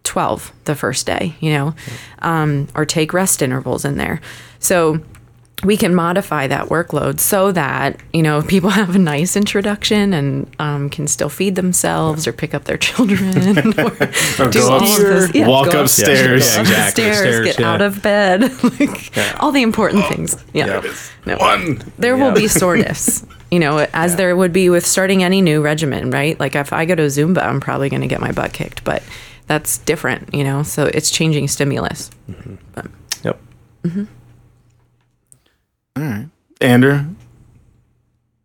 12 0.04 0.52
the 0.66 0.76
first 0.76 1.06
day, 1.06 1.36
you 1.40 1.54
know, 1.54 1.76
um, 2.20 2.68
or 2.76 2.86
take 2.86 3.14
rest 3.14 3.42
intervals 3.42 3.86
in 3.86 3.98
there. 3.98 4.22
So 4.60 5.02
we 5.64 5.78
can 5.78 5.96
modify 5.96 6.48
that 6.48 6.68
workload 6.68 7.20
so 7.20 7.52
that, 7.52 8.00
you 8.12 8.22
know, 8.22 8.42
people 8.42 8.70
have 8.82 8.96
a 8.96 9.00
nice 9.00 9.36
introduction 9.36 10.14
and 10.14 10.54
um, 10.60 10.90
can 10.90 11.08
still 11.08 11.30
feed 11.30 11.56
themselves 11.56 12.28
or 12.28 12.34
pick 12.34 12.54
up 12.54 12.66
their 12.66 12.78
children 12.90 13.68
or, 13.80 13.90
do 14.50 14.60
go 14.60 14.72
all 14.72 14.84
of 14.84 14.98
this- 14.98 15.34
yeah, 15.34 15.48
walk 15.48 15.72
go 15.72 15.82
upstairs. 15.84 16.54
Yeah, 16.54 16.62
exactly. 16.62 16.84
upstairs, 16.84 17.18
Stairs, 17.18 17.46
get 17.46 17.60
yeah. 17.60 17.74
out 17.74 17.82
of 17.82 18.02
bed, 18.02 18.42
like 18.64 19.18
all 19.40 19.52
the 19.52 19.62
important 19.62 20.06
things. 20.06 20.44
Yeah. 20.54 20.82
No. 21.26 21.38
One. 21.38 21.82
There 21.98 22.18
will 22.18 22.34
be 22.34 22.48
soreness, 22.48 23.26
you 23.50 23.60
know, 23.60 23.88
as 23.94 24.18
there 24.18 24.36
would 24.36 24.52
be 24.52 24.70
with 24.70 24.86
starting 24.86 25.24
any 25.24 25.42
new 25.42 25.62
regimen, 25.62 26.12
right? 26.12 26.38
Like 26.40 26.56
if 26.56 26.74
I 26.74 26.86
go 26.86 26.96
to 26.96 27.04
Zumba, 27.04 27.44
I'm 27.44 27.62
probably 27.62 27.90
going 27.90 28.02
to 28.02 28.08
get 28.08 28.20
my 28.20 28.32
butt 28.34 28.52
kicked, 28.52 28.84
but 28.84 29.04
that's 29.48 29.78
different, 29.80 30.34
you 30.34 30.44
know. 30.44 30.64
So 30.64 30.86
it's 30.86 31.10
changing 31.12 31.48
stimulus. 31.48 32.10
Yep. 33.24 33.40
All 35.96 36.04
right. 36.04 36.28
Andrew, 36.62 37.04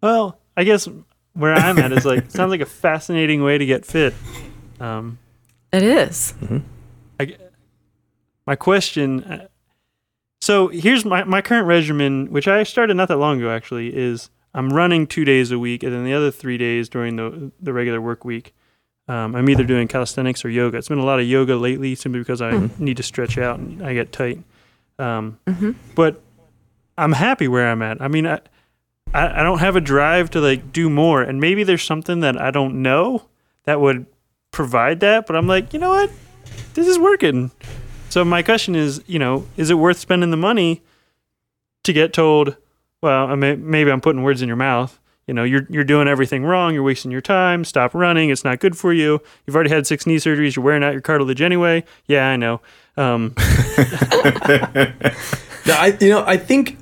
Well, 0.03 0.39
I 0.57 0.65
guess 0.65 0.89
where 1.35 1.55
I'm 1.55 1.79
at 1.79 1.93
is 1.93 2.05
like 2.05 2.31
sounds 2.31 2.51
like 2.51 2.61
a 2.61 2.67
fascinating 2.67 3.43
way 3.43 3.59
to 3.59 3.65
get 3.67 3.87
fit. 3.87 4.15
Um, 4.81 5.19
It 5.73 5.83
is. 5.83 6.35
I, 7.21 7.37
my 8.47 8.57
question. 8.57 9.23
uh, 9.25 9.47
So 10.41 10.69
here's 10.69 11.05
my 11.05 11.25
my 11.25 11.41
current 11.43 11.67
regimen, 11.67 12.31
which 12.33 12.49
I 12.49 12.63
started 12.65 12.95
not 12.97 13.09
that 13.09 13.17
long 13.19 13.39
ago. 13.39 13.51
Actually, 13.51 13.95
is 13.97 14.31
I'm 14.55 14.71
running 14.71 15.07
two 15.07 15.25
days 15.25 15.51
a 15.53 15.59
week, 15.59 15.83
and 15.83 15.93
then 15.93 16.05
the 16.05 16.15
other 16.15 16.31
three 16.31 16.59
days 16.59 16.89
during 16.89 17.17
the 17.17 17.53
the 17.61 17.73
regular 17.73 18.01
work 18.01 18.25
week, 18.25 18.55
um, 19.09 19.35
I'm 19.35 19.49
either 19.49 19.65
doing 19.65 19.89
calisthenics 19.89 20.45
or 20.45 20.51
yoga. 20.51 20.77
It's 20.79 20.89
been 20.89 20.99
a 20.99 21.05
lot 21.05 21.19
of 21.21 21.27
yoga 21.27 21.57
lately, 21.57 21.95
simply 21.95 22.21
because 22.21 22.43
I 22.43 22.69
need 22.79 22.99
to 22.99 23.03
stretch 23.03 23.39
out 23.39 23.59
and 23.59 23.83
I 23.83 23.95
get 23.95 24.13
tight. 24.13 24.43
Um, 24.99 25.39
But 25.95 26.21
I'm 26.97 27.13
happy 27.13 27.49
where 27.49 27.71
I'm 27.71 27.81
at. 27.83 28.01
I 28.03 28.09
mean, 28.09 28.27
I, 28.27 28.41
I 29.15 29.41
I 29.41 29.43
don't 29.43 29.61
have 29.61 29.77
a 29.77 29.81
drive 29.81 30.31
to 30.31 30.41
like 30.41 30.73
do 30.73 30.91
more, 30.91 31.23
and 31.23 31.41
maybe 31.41 31.65
there's 31.65 31.83
something 31.85 32.21
that 32.21 32.41
I 32.41 32.51
don't 32.51 32.83
know 32.83 33.23
that 33.65 33.81
would 33.81 34.07
provide 34.51 35.01
that. 35.01 35.27
But 35.27 35.37
I'm 35.37 35.47
like, 35.47 35.73
you 35.73 35.79
know 35.79 35.91
what, 35.91 36.11
this 36.75 36.87
is 36.87 36.99
working. 36.99 37.51
So 38.11 38.25
my 38.25 38.43
question 38.43 38.75
is, 38.75 39.03
you 39.07 39.19
know, 39.19 39.47
is 39.57 39.71
it 39.71 39.75
worth 39.75 39.99
spending 39.99 40.31
the 40.31 40.37
money 40.37 40.83
to 41.85 41.93
get 41.93 42.13
told? 42.13 42.57
Well, 43.03 43.27
I 43.27 43.35
mean, 43.37 43.71
maybe 43.71 43.91
I'm 43.93 44.01
putting 44.01 44.23
words 44.23 44.43
in 44.43 44.49
your 44.49 44.57
mouth. 44.57 44.99
You 45.29 45.35
know, 45.35 45.45
you're 45.45 45.66
you're 45.68 45.85
doing 45.85 46.09
everything 46.09 46.45
wrong. 46.45 46.74
You're 46.74 46.83
wasting 46.83 47.12
your 47.12 47.20
time. 47.20 47.64
Stop 47.64 47.95
running. 47.95 48.31
It's 48.31 48.45
not 48.45 48.59
good 48.59 48.76
for 48.76 48.93
you. 48.93 49.20
You've 49.47 49.55
already 49.55 49.70
had 49.70 49.87
six 49.87 50.07
knee 50.07 50.16
surgeries. 50.16 50.57
You're 50.57 50.64
wearing 50.64 50.83
out 50.83 50.93
your 50.93 51.03
cartilage 51.03 51.41
anyway. 51.41 51.85
Yeah, 52.07 52.29
I 52.29 52.37
know. 52.37 52.61
Um, 52.97 53.35
I 55.66 55.97
you 56.01 56.09
know 56.09 56.24
I 56.26 56.37
think 56.37 56.79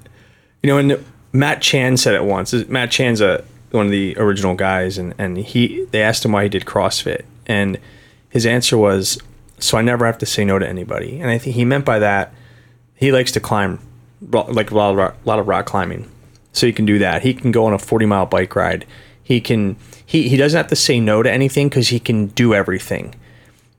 you 0.62 0.68
know 0.68 0.78
and 0.78 1.04
Matt 1.32 1.60
Chan 1.60 1.98
said 1.98 2.14
it 2.14 2.24
once. 2.24 2.54
Matt 2.68 2.90
Chan's 2.90 3.20
a 3.20 3.44
one 3.72 3.86
of 3.86 3.92
the 3.92 4.16
original 4.16 4.54
guys, 4.54 4.96
and 4.96 5.14
and 5.18 5.36
he 5.36 5.84
they 5.90 6.02
asked 6.02 6.24
him 6.24 6.32
why 6.32 6.44
he 6.44 6.48
did 6.48 6.64
CrossFit, 6.64 7.24
and 7.46 7.78
his 8.30 8.46
answer 8.46 8.78
was, 8.78 9.18
"So 9.58 9.76
I 9.76 9.82
never 9.82 10.06
have 10.06 10.18
to 10.18 10.26
say 10.26 10.44
no 10.44 10.58
to 10.58 10.66
anybody." 10.66 11.20
And 11.20 11.30
I 11.30 11.36
think 11.38 11.56
he 11.56 11.64
meant 11.64 11.84
by 11.84 11.98
that 11.98 12.32
he 12.96 13.12
likes 13.12 13.30
to 13.32 13.40
climb, 13.40 13.78
like 14.20 14.70
a 14.70 14.74
lot 14.74 14.90
of 14.90 14.96
rock, 14.96 15.16
lot 15.24 15.38
of 15.38 15.46
rock 15.46 15.66
climbing, 15.66 16.10
so 16.56 16.66
he 16.66 16.72
can 16.72 16.86
do 16.86 16.98
that. 16.98 17.22
He 17.22 17.34
can 17.34 17.52
go 17.52 17.66
on 17.66 17.74
a 17.74 17.78
forty 17.78 18.06
mile 18.06 18.26
bike 18.26 18.56
ride. 18.56 18.86
He 19.22 19.40
can 19.40 19.76
he 20.04 20.28
he 20.28 20.36
doesn't 20.36 20.56
have 20.56 20.68
to 20.68 20.76
say 20.76 20.98
no 21.00 21.22
to 21.22 21.30
anything 21.30 21.68
because 21.68 21.88
he 21.88 22.00
can 22.00 22.28
do 22.28 22.54
everything. 22.54 23.14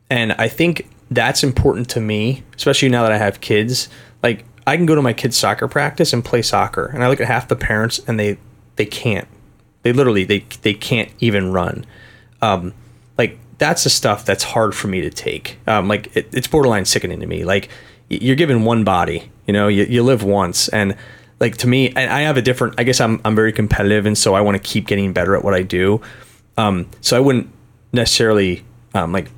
And 0.09 0.33
I 0.33 0.47
think 0.47 0.87
that's 1.09 1.43
important 1.43 1.89
to 1.89 1.99
me, 1.99 2.43
especially 2.55 2.89
now 2.89 3.03
that 3.03 3.11
I 3.11 3.17
have 3.17 3.41
kids. 3.41 3.89
Like 4.21 4.45
I 4.67 4.77
can 4.77 4.85
go 4.85 4.95
to 4.95 5.01
my 5.01 5.13
kids' 5.13 5.37
soccer 5.37 5.67
practice 5.67 6.13
and 6.13 6.23
play 6.23 6.41
soccer, 6.41 6.85
and 6.85 7.03
I 7.03 7.09
look 7.09 7.19
at 7.19 7.27
half 7.27 7.47
the 7.47 7.55
parents 7.55 7.99
and 8.07 8.19
they 8.19 8.37
they 8.75 8.85
can't. 8.85 9.27
They 9.81 9.91
literally 9.93 10.23
they 10.23 10.45
they 10.61 10.73
can't 10.73 11.09
even 11.19 11.51
run. 11.51 11.85
Um, 12.41 12.73
like 13.17 13.39
that's 13.57 13.83
the 13.83 13.89
stuff 13.89 14.25
that's 14.25 14.43
hard 14.43 14.75
for 14.75 14.87
me 14.87 15.01
to 15.01 15.09
take. 15.09 15.57
Um, 15.65 15.87
like 15.87 16.15
it, 16.15 16.29
it's 16.31 16.47
borderline 16.47 16.85
sickening 16.85 17.19
to 17.21 17.25
me. 17.25 17.43
Like 17.43 17.69
you're 18.09 18.35
given 18.35 18.63
one 18.63 18.83
body, 18.83 19.31
you 19.47 19.53
know, 19.53 19.67
you, 19.67 19.83
you 19.85 20.03
live 20.03 20.23
once, 20.23 20.67
and 20.69 20.95
like 21.39 21.57
to 21.57 21.67
me, 21.67 21.89
and 21.89 22.11
I 22.11 22.21
have 22.21 22.37
a 22.37 22.41
different. 22.41 22.75
I 22.77 22.83
guess 22.83 22.99
I'm 22.99 23.21
I'm 23.23 23.35
very 23.35 23.53
competitive, 23.53 24.05
and 24.05 24.17
so 24.17 24.33
I 24.33 24.41
want 24.41 24.61
to 24.61 24.63
keep 24.63 24.87
getting 24.87 25.13
better 25.13 25.35
at 25.35 25.43
what 25.43 25.53
I 25.53 25.61
do. 25.61 26.01
Um, 26.57 26.89
so 27.01 27.15
I 27.15 27.19
wouldn't 27.19 27.49
necessarily 27.93 28.65
um, 28.93 29.11
like 29.11 29.29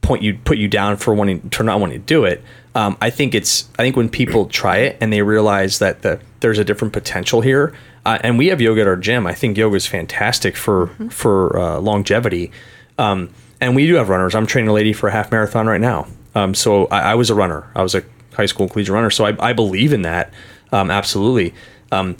point 0.00 0.22
you 0.22 0.34
put 0.34 0.58
you 0.58 0.68
down 0.68 0.96
for 0.96 1.14
wanting 1.14 1.48
for 1.50 1.62
not 1.62 1.80
wanting 1.80 2.00
to 2.00 2.06
do 2.06 2.24
it. 2.24 2.42
Um, 2.74 2.96
I 3.00 3.10
think 3.10 3.34
it's 3.34 3.68
I 3.78 3.82
think 3.82 3.96
when 3.96 4.08
people 4.08 4.46
try 4.46 4.78
it 4.78 4.96
and 5.00 5.12
they 5.12 5.22
realize 5.22 5.78
that 5.78 6.02
the 6.02 6.20
there's 6.40 6.58
a 6.58 6.64
different 6.64 6.92
potential 6.92 7.40
here, 7.40 7.74
uh, 8.04 8.18
and 8.22 8.38
we 8.38 8.48
have 8.48 8.60
yoga 8.60 8.82
at 8.82 8.86
our 8.86 8.96
gym. 8.96 9.26
I 9.26 9.34
think 9.34 9.56
yoga 9.56 9.76
is 9.76 9.86
fantastic 9.86 10.56
for 10.56 10.88
for 11.10 11.58
uh, 11.58 11.78
longevity. 11.78 12.50
Um, 12.98 13.30
and 13.60 13.76
we 13.76 13.86
do 13.86 13.94
have 13.94 14.08
runners. 14.08 14.34
I'm 14.34 14.46
training 14.46 14.68
a 14.68 14.72
lady 14.72 14.92
for 14.92 15.08
a 15.08 15.12
half 15.12 15.30
marathon 15.30 15.66
right 15.66 15.80
now. 15.80 16.08
Um, 16.34 16.54
so 16.54 16.86
I, 16.86 17.12
I 17.12 17.14
was 17.14 17.30
a 17.30 17.34
runner. 17.34 17.70
I 17.74 17.82
was 17.82 17.94
a 17.94 18.02
high 18.34 18.46
school 18.46 18.68
collegiate 18.68 18.94
runner. 18.94 19.10
So 19.10 19.24
I, 19.24 19.50
I 19.50 19.52
believe 19.52 19.92
in 19.92 20.02
that 20.02 20.32
um, 20.72 20.90
absolutely. 20.90 21.54
Um, 21.90 22.16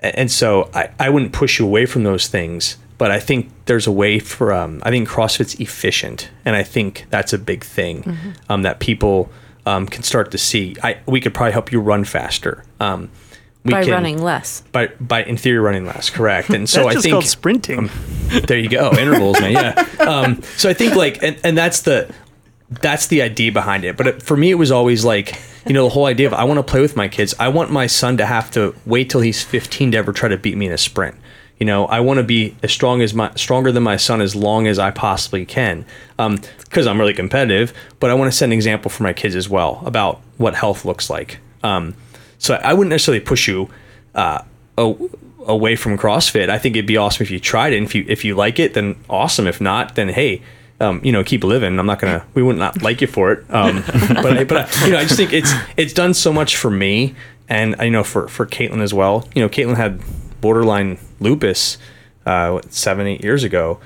and 0.00 0.30
so 0.30 0.70
I, 0.72 0.90
I 0.98 1.10
wouldn't 1.10 1.32
push 1.32 1.58
you 1.58 1.66
away 1.66 1.86
from 1.86 2.04
those 2.04 2.28
things 2.28 2.76
but 2.98 3.10
i 3.10 3.18
think 3.18 3.50
there's 3.64 3.86
a 3.86 3.92
way 3.92 4.18
for 4.18 4.52
um, 4.52 4.82
i 4.84 4.90
think 4.90 5.08
crossfit's 5.08 5.54
efficient 5.54 6.30
and 6.44 6.54
i 6.54 6.62
think 6.62 7.06
that's 7.10 7.32
a 7.32 7.38
big 7.38 7.64
thing 7.64 8.16
um, 8.48 8.62
that 8.62 8.80
people 8.80 9.30
um, 9.66 9.86
can 9.86 10.02
start 10.02 10.30
to 10.30 10.38
see 10.38 10.76
I, 10.82 10.98
we 11.06 11.20
could 11.20 11.34
probably 11.34 11.52
help 11.52 11.72
you 11.72 11.80
run 11.80 12.04
faster 12.04 12.64
um, 12.80 13.10
we 13.64 13.72
By 13.72 13.84
can, 13.84 13.92
running 13.92 14.22
less. 14.22 14.62
by, 14.72 14.86
by 15.00 15.24
in 15.24 15.36
theory 15.36 15.58
running 15.58 15.86
less 15.86 16.10
correct 16.10 16.50
and 16.50 16.68
so 16.70 16.88
i 16.88 16.94
think 16.94 17.12
called 17.12 17.24
sprinting. 17.24 17.90
there 18.46 18.58
you 18.58 18.68
go 18.68 18.90
intervals 18.92 19.40
man 19.40 19.52
yeah 19.52 19.86
um, 20.00 20.42
so 20.56 20.68
i 20.68 20.74
think 20.74 20.94
like 20.94 21.22
and, 21.22 21.38
and 21.44 21.56
that's 21.56 21.82
the 21.82 22.12
that's 22.70 23.06
the 23.06 23.22
idea 23.22 23.50
behind 23.50 23.84
it 23.84 23.96
but 23.96 24.06
it, 24.06 24.22
for 24.22 24.36
me 24.36 24.50
it 24.50 24.56
was 24.56 24.70
always 24.70 25.04
like 25.04 25.40
you 25.66 25.72
know 25.72 25.84
the 25.84 25.90
whole 25.90 26.06
idea 26.06 26.26
of 26.26 26.34
i 26.34 26.44
want 26.44 26.58
to 26.58 26.62
play 26.62 26.80
with 26.80 26.96
my 26.96 27.08
kids 27.08 27.34
i 27.38 27.48
want 27.48 27.70
my 27.70 27.86
son 27.86 28.16
to 28.16 28.26
have 28.26 28.50
to 28.50 28.74
wait 28.84 29.08
till 29.08 29.20
he's 29.20 29.42
15 29.42 29.92
to 29.92 29.96
ever 29.96 30.12
try 30.12 30.28
to 30.28 30.36
beat 30.36 30.56
me 30.56 30.66
in 30.66 30.72
a 30.72 30.78
sprint 30.78 31.16
you 31.58 31.64
know 31.64 31.86
i 31.86 31.98
want 31.98 32.18
to 32.18 32.22
be 32.22 32.54
as 32.62 32.70
strong 32.70 33.00
as 33.00 33.14
my 33.14 33.32
stronger 33.36 33.72
than 33.72 33.82
my 33.82 33.96
son 33.96 34.20
as 34.20 34.36
long 34.36 34.66
as 34.66 34.78
i 34.78 34.90
possibly 34.90 35.46
can 35.46 35.84
because 36.16 36.86
i'm 36.86 37.00
really 37.00 37.14
competitive 37.14 37.72
but 38.00 38.10
i 38.10 38.14
want 38.14 38.30
to 38.30 38.36
set 38.36 38.46
an 38.46 38.52
example 38.52 38.90
for 38.90 39.02
my 39.02 39.14
kids 39.14 39.34
as 39.34 39.48
well 39.48 39.82
about 39.86 40.20
what 40.36 40.54
health 40.54 40.84
looks 40.84 41.08
like 41.08 41.38
um, 41.62 41.94
so 42.38 42.54
i 42.56 42.74
wouldn't 42.74 42.90
necessarily 42.90 43.20
push 43.20 43.48
you 43.48 43.68
uh, 44.14 44.42
away 45.48 45.74
from 45.74 45.96
CrossFit. 45.96 46.48
I 46.50 46.58
think 46.58 46.76
it'd 46.76 46.86
be 46.86 46.96
awesome 46.96 47.22
if 47.24 47.30
you 47.30 47.40
tried 47.40 47.72
it. 47.72 47.78
And 47.78 47.86
if 47.86 47.94
you 47.94 48.04
if 48.06 48.24
you 48.24 48.34
like 48.34 48.58
it, 48.58 48.74
then 48.74 48.96
awesome. 49.08 49.46
If 49.46 49.60
not, 49.60 49.94
then 49.96 50.08
hey, 50.08 50.42
um, 50.80 51.00
you 51.02 51.12
know, 51.12 51.24
keep 51.24 51.44
living. 51.44 51.78
I'm 51.78 51.86
not 51.86 51.98
gonna. 51.98 52.24
We 52.34 52.42
would 52.42 52.56
not 52.56 52.82
like 52.82 53.00
you 53.00 53.06
for 53.06 53.32
it. 53.32 53.44
Um, 53.50 53.82
but 54.08 54.38
I, 54.38 54.44
but 54.44 54.76
I, 54.76 54.86
you 54.86 54.92
know, 54.92 54.98
I 54.98 55.02
just 55.02 55.16
think 55.16 55.32
it's 55.32 55.52
it's 55.76 55.92
done 55.92 56.14
so 56.14 56.32
much 56.32 56.56
for 56.56 56.70
me, 56.70 57.14
and 57.48 57.74
I 57.78 57.88
know 57.88 58.04
for 58.04 58.28
for 58.28 58.46
Caitlin 58.46 58.80
as 58.80 58.94
well. 58.94 59.28
You 59.34 59.42
know, 59.42 59.48
Caitlin 59.48 59.76
had 59.76 60.00
borderline 60.40 60.98
lupus 61.20 61.78
uh, 62.26 62.50
what, 62.50 62.72
seven 62.72 63.06
eight 63.06 63.22
years 63.22 63.42
ago, 63.42 63.80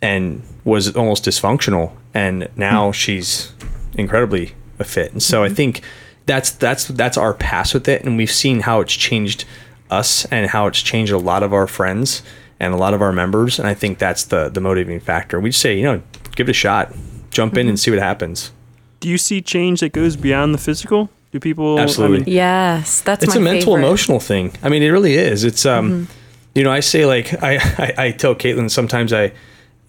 and 0.00 0.42
was 0.64 0.94
almost 0.94 1.24
dysfunctional, 1.24 1.92
and 2.14 2.48
now 2.56 2.92
she's 2.92 3.52
incredibly 3.94 4.54
fit. 4.78 5.12
And 5.12 5.22
so 5.22 5.42
I 5.42 5.48
think 5.48 5.82
that's 6.26 6.50
that's 6.52 6.86
that's 6.86 7.16
our 7.16 7.34
pass 7.34 7.74
with 7.74 7.88
it, 7.88 8.04
and 8.04 8.16
we've 8.16 8.30
seen 8.30 8.60
how 8.60 8.80
it's 8.80 8.94
changed 8.94 9.44
us 9.90 10.24
and 10.26 10.50
how 10.50 10.66
it's 10.66 10.82
changed 10.82 11.12
a 11.12 11.18
lot 11.18 11.42
of 11.42 11.52
our 11.52 11.66
friends 11.66 12.22
and 12.58 12.74
a 12.74 12.76
lot 12.76 12.94
of 12.94 13.02
our 13.02 13.12
members. 13.12 13.58
And 13.58 13.68
I 13.68 13.74
think 13.74 13.98
that's 13.98 14.24
the 14.24 14.48
the 14.48 14.60
motivating 14.60 15.00
factor. 15.00 15.40
We 15.40 15.50
just 15.50 15.60
say, 15.60 15.76
you 15.76 15.84
know, 15.84 16.02
give 16.36 16.48
it 16.48 16.52
a 16.52 16.54
shot, 16.54 16.94
jump 17.30 17.56
in 17.56 17.68
and 17.68 17.78
see 17.80 17.90
what 17.90 18.00
happens. 18.00 18.52
Do 19.00 19.08
you 19.08 19.18
see 19.18 19.42
change 19.42 19.80
that 19.80 19.92
goes 19.92 20.16
beyond 20.16 20.54
the 20.54 20.58
physical? 20.58 21.10
Do 21.32 21.40
people 21.40 21.78
I 21.78 21.82
Absolutely. 21.82 22.18
mean, 22.20 22.28
Yes, 22.28 23.00
that's 23.02 23.24
it's 23.24 23.34
my 23.34 23.40
a 23.40 23.44
mental 23.44 23.74
favorite. 23.74 23.86
emotional 23.86 24.20
thing 24.20 24.52
i 24.62 24.68
mean 24.68 24.82
it 24.82 24.88
really 24.90 25.14
is 25.16 25.44
it's 25.44 25.66
um 25.66 26.06
you 26.54 26.62
know 26.64 26.70
i 26.72 26.80
say 26.80 27.04
like 27.04 27.42
i 27.42 27.56
i, 27.78 27.94
I 28.06 28.10
tell 28.12 28.34
caitlin 28.34 28.70
sometimes 28.70 29.12
i 29.12 29.32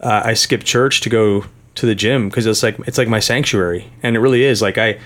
uh, 0.02 0.22
i 0.26 0.34
skip 0.34 0.64
church 0.64 1.00
to 1.02 1.10
go 1.10 1.46
to 1.76 1.86
the 1.86 1.96
gym 1.96 2.28
because 2.28 2.46
it's 2.48 2.64
like 2.64 2.78
it's 2.88 2.98
like 2.98 3.08
my 3.08 3.20
sanctuary 3.20 3.86
and 4.04 4.16
it 4.18 4.20
really 4.20 4.44
is 4.44 4.62
like 4.62 4.78
I, 4.78 5.00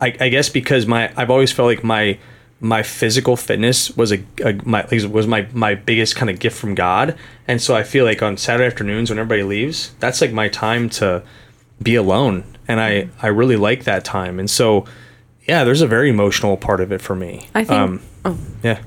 I 0.00 0.16
i 0.20 0.28
guess 0.30 0.48
because 0.48 0.86
my 0.86 1.12
i've 1.16 1.30
always 1.30 1.52
felt 1.52 1.66
like 1.66 1.84
my 1.84 2.16
my 2.60 2.82
physical 2.82 3.36
fitness 3.36 3.94
was 3.96 4.12
a, 4.12 4.22
a 4.44 4.54
my 4.64 4.86
was 5.10 5.26
my 5.26 5.46
my 5.52 5.74
biggest 5.74 6.16
kind 6.16 6.30
of 6.30 6.38
gift 6.38 6.56
from 6.58 6.74
god. 6.74 7.16
And 7.48 7.60
so 7.60 7.74
i 7.76 7.82
feel 7.82 8.04
like 8.04 8.22
on 8.22 8.36
saturday 8.36 8.66
afternoons 8.66 9.10
when 9.10 9.18
everybody 9.18 9.42
leaves 9.42 9.94
that's 10.00 10.20
like 10.20 10.32
my 10.32 10.48
time 10.48 10.88
to 10.90 11.22
be 11.82 11.94
alone. 11.94 12.44
And 12.68 12.80
i 12.80 13.08
i 13.20 13.26
really 13.26 13.56
like 13.56 13.84
that 13.84 14.04
time. 14.04 14.38
And 14.38 14.48
so 14.50 14.86
yeah 15.46 15.64
there's 15.64 15.82
a 15.82 15.86
very 15.86 16.08
emotional 16.08 16.56
part 16.56 16.80
of 16.80 16.92
it 16.92 17.00
for 17.00 17.14
me. 17.14 17.48
I 17.54 17.64
think- 17.64 17.78
um, 17.78 18.00
oh. 18.24 18.38
yeah. 18.62 18.80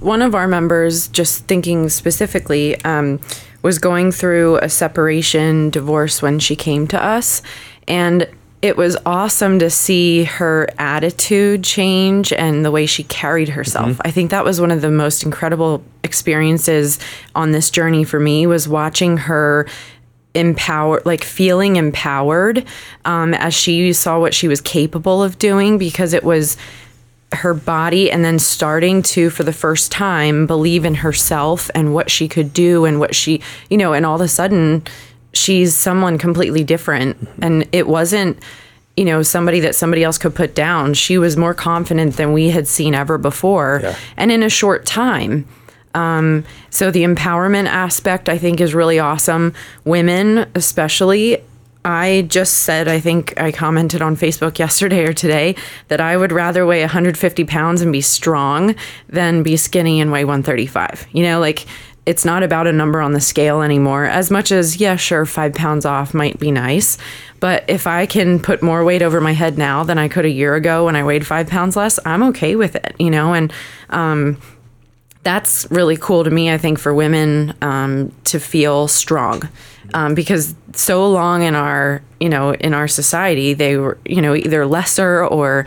One 0.00 0.22
of 0.22 0.34
our 0.34 0.48
members, 0.48 1.06
just 1.06 1.44
thinking 1.44 1.88
specifically, 1.88 2.82
um, 2.84 3.20
was 3.62 3.78
going 3.78 4.10
through 4.10 4.56
a 4.56 4.68
separation 4.68 5.70
divorce 5.70 6.20
when 6.20 6.40
she 6.40 6.56
came 6.56 6.88
to 6.88 7.00
us. 7.00 7.42
And 7.86 8.28
it 8.62 8.76
was 8.76 8.96
awesome 9.04 9.58
to 9.58 9.68
see 9.68 10.22
her 10.22 10.68
attitude 10.78 11.64
change 11.64 12.32
and 12.32 12.64
the 12.64 12.70
way 12.70 12.86
she 12.86 13.02
carried 13.02 13.48
herself. 13.48 14.00
I 14.04 14.12
think 14.12 14.30
that 14.30 14.44
was 14.44 14.60
one 14.60 14.70
of 14.70 14.80
the 14.80 14.90
most 14.90 15.24
incredible 15.24 15.82
experiences 16.04 17.00
on 17.34 17.50
this 17.50 17.70
journey 17.70 18.04
for 18.04 18.20
me 18.20 18.46
was 18.46 18.68
watching 18.68 19.16
her 19.16 19.66
empowered 20.34 21.04
like 21.04 21.24
feeling 21.24 21.76
empowered 21.76 22.64
um, 23.04 23.34
as 23.34 23.52
she 23.52 23.92
saw 23.92 24.18
what 24.18 24.32
she 24.32 24.48
was 24.48 24.62
capable 24.62 25.22
of 25.22 25.38
doing 25.38 25.76
because 25.76 26.14
it 26.14 26.24
was 26.24 26.56
her 27.32 27.52
body 27.52 28.10
and 28.10 28.24
then 28.24 28.38
starting 28.38 29.02
to 29.02 29.28
for 29.28 29.42
the 29.42 29.52
first 29.52 29.92
time 29.92 30.46
believe 30.46 30.86
in 30.86 30.94
herself 30.94 31.70
and 31.74 31.92
what 31.92 32.10
she 32.10 32.28
could 32.28 32.54
do 32.54 32.86
and 32.86 32.98
what 32.98 33.14
she 33.14 33.42
you 33.68 33.76
know 33.76 33.92
and 33.92 34.06
all 34.06 34.14
of 34.14 34.20
a 34.22 34.28
sudden 34.28 34.82
she's 35.32 35.74
someone 35.74 36.18
completely 36.18 36.62
different 36.64 37.16
and 37.40 37.66
it 37.72 37.86
wasn't 37.86 38.38
you 38.96 39.04
know 39.04 39.22
somebody 39.22 39.60
that 39.60 39.74
somebody 39.74 40.04
else 40.04 40.18
could 40.18 40.34
put 40.34 40.54
down 40.54 40.92
she 40.94 41.16
was 41.18 41.36
more 41.36 41.54
confident 41.54 42.16
than 42.16 42.32
we 42.32 42.50
had 42.50 42.68
seen 42.68 42.94
ever 42.94 43.16
before 43.18 43.80
Yeah. 43.82 43.96
and 44.16 44.30
in 44.30 44.42
a 44.42 44.50
short 44.50 44.84
time 44.84 45.46
um, 45.94 46.44
so 46.70 46.90
the 46.90 47.02
empowerment 47.04 47.66
aspect 47.66 48.28
I 48.30 48.38
think 48.38 48.62
is 48.62 48.72
really 48.74 48.98
awesome. 48.98 49.52
Women, 49.84 50.46
especially, 50.54 51.44
I 51.84 52.24
just 52.28 52.60
said 52.60 52.88
I 52.88 52.98
think 52.98 53.38
I 53.38 53.52
commented 53.52 54.00
on 54.00 54.16
Facebook 54.16 54.58
yesterday 54.58 55.04
or 55.04 55.12
today 55.12 55.54
that 55.88 56.00
I 56.00 56.16
would 56.16 56.32
rather 56.32 56.64
weigh 56.64 56.80
150 56.80 57.44
pounds 57.44 57.82
and 57.82 57.92
be 57.92 58.00
strong 58.00 58.74
than 59.10 59.42
be 59.42 59.56
skinny 59.58 60.00
and 60.00 60.10
weigh 60.10 60.24
135. 60.24 61.08
You 61.12 61.24
know, 61.24 61.40
like 61.40 61.66
it's 62.04 62.24
not 62.24 62.42
about 62.42 62.66
a 62.66 62.72
number 62.72 63.00
on 63.00 63.12
the 63.12 63.20
scale 63.20 63.62
anymore. 63.62 64.04
As 64.04 64.30
much 64.30 64.50
as 64.50 64.76
yeah, 64.78 64.96
sure, 64.96 65.24
five 65.24 65.54
pounds 65.54 65.84
off 65.84 66.14
might 66.14 66.38
be 66.38 66.50
nice, 66.50 66.98
but 67.38 67.64
if 67.68 67.86
I 67.86 68.06
can 68.06 68.40
put 68.40 68.62
more 68.62 68.84
weight 68.84 69.02
over 69.02 69.20
my 69.20 69.32
head 69.32 69.56
now 69.56 69.84
than 69.84 69.98
I 69.98 70.08
could 70.08 70.24
a 70.24 70.30
year 70.30 70.54
ago 70.54 70.86
when 70.86 70.96
I 70.96 71.04
weighed 71.04 71.26
five 71.26 71.48
pounds 71.48 71.76
less, 71.76 72.00
I'm 72.04 72.22
okay 72.24 72.56
with 72.56 72.74
it. 72.74 72.96
You 72.98 73.10
know, 73.10 73.34
and 73.34 73.52
um, 73.90 74.40
that's 75.22 75.70
really 75.70 75.96
cool 75.96 76.24
to 76.24 76.30
me. 76.30 76.50
I 76.50 76.58
think 76.58 76.78
for 76.78 76.92
women 76.92 77.54
um, 77.62 78.12
to 78.24 78.40
feel 78.40 78.88
strong, 78.88 79.48
um, 79.94 80.14
because 80.14 80.56
so 80.74 81.08
long 81.08 81.42
in 81.42 81.54
our 81.54 82.02
you 82.18 82.28
know 82.28 82.54
in 82.54 82.74
our 82.74 82.88
society 82.88 83.54
they 83.54 83.76
were 83.76 83.98
you 84.04 84.20
know 84.20 84.34
either 84.34 84.66
lesser 84.66 85.24
or 85.26 85.66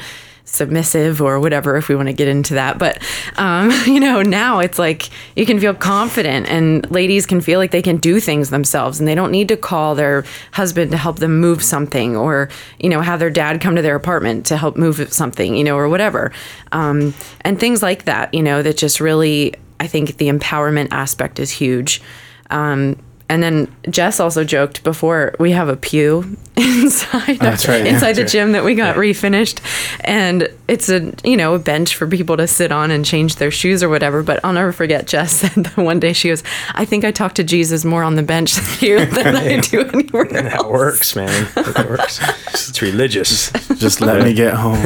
submissive 0.55 1.21
or 1.21 1.39
whatever 1.39 1.75
if 1.75 1.89
we 1.89 1.95
want 1.95 2.07
to 2.07 2.13
get 2.13 2.27
into 2.27 2.53
that 2.53 2.77
but 2.77 3.01
um, 3.37 3.71
you 3.85 3.99
know 3.99 4.21
now 4.21 4.59
it's 4.59 4.79
like 4.79 5.09
you 5.35 5.45
can 5.45 5.59
feel 5.59 5.73
confident 5.73 6.47
and 6.47 6.89
ladies 6.89 7.25
can 7.25 7.41
feel 7.41 7.59
like 7.59 7.71
they 7.71 7.81
can 7.81 7.97
do 7.97 8.19
things 8.19 8.49
themselves 8.49 8.99
and 8.99 9.07
they 9.07 9.15
don't 9.15 9.31
need 9.31 9.47
to 9.47 9.57
call 9.57 9.95
their 9.95 10.23
husband 10.53 10.91
to 10.91 10.97
help 10.97 11.19
them 11.19 11.39
move 11.39 11.63
something 11.63 12.15
or 12.15 12.49
you 12.79 12.89
know 12.89 13.01
have 13.01 13.19
their 13.19 13.29
dad 13.29 13.61
come 13.61 13.75
to 13.75 13.81
their 13.81 13.95
apartment 13.95 14.45
to 14.45 14.57
help 14.57 14.77
move 14.77 15.11
something 15.11 15.55
you 15.55 15.63
know 15.63 15.77
or 15.77 15.89
whatever. 15.89 16.31
Um, 16.71 17.13
and 17.41 17.59
things 17.59 17.83
like 17.83 18.05
that 18.05 18.33
you 18.33 18.41
know 18.41 18.61
that 18.61 18.77
just 18.77 18.99
really 18.99 19.53
i 19.79 19.87
think 19.87 20.17
the 20.17 20.29
empowerment 20.29 20.89
aspect 20.91 21.39
is 21.39 21.51
huge. 21.51 22.01
Um, 22.49 22.97
and 23.27 23.41
then 23.41 23.73
Jess 23.89 24.19
also 24.19 24.43
joked 24.43 24.83
before 24.83 25.33
we 25.39 25.51
have 25.51 25.67
a 25.67 25.75
pew 25.75 26.37
inside 26.55 27.29
oh, 27.29 27.37
That's 27.41 27.67
right, 27.67 27.83
yeah. 27.83 27.93
inside 27.93 28.13
the 28.13 28.21
That's 28.21 28.31
gym 28.31 28.51
that 28.51 28.63
we 28.63 28.75
got 28.75 28.95
refinished, 28.95 29.59
and 30.01 30.47
it's 30.67 30.89
a 30.89 31.13
you 31.23 31.35
know 31.35 31.55
a 31.55 31.59
bench 31.59 31.95
for 31.95 32.07
people 32.07 32.37
to 32.37 32.47
sit 32.47 32.71
on 32.71 32.91
and 32.91 33.03
change 33.03 33.37
their 33.37 33.51
shoes 33.51 33.81
or 33.81 33.89
whatever. 33.89 34.23
But 34.23 34.39
I'll 34.43 34.53
never 34.53 34.71
forget 34.71 35.07
Jess 35.07 35.31
said 35.37 35.65
that 35.65 35.77
one 35.77 35.99
day 35.99 36.13
she 36.13 36.29
goes, 36.29 36.43
"I 36.73 36.85
think 36.85 37.03
I 37.03 37.11
talk 37.11 37.33
to 37.35 37.43
Jesus 37.43 37.83
more 37.83 38.03
on 38.03 38.15
the 38.15 38.23
bench 38.23 38.57
here 38.77 39.05
than 39.05 39.35
I 39.35 39.59
do 39.59 39.81
anywhere 39.81 40.25
That 40.25 40.69
works, 40.69 41.15
man. 41.15 41.47
That 41.55 41.87
works. 41.89 42.19
It's 42.53 42.81
religious. 42.81 43.51
Just 43.77 44.01
let 44.01 44.23
me 44.23 44.33
get 44.33 44.53
home. 44.53 44.81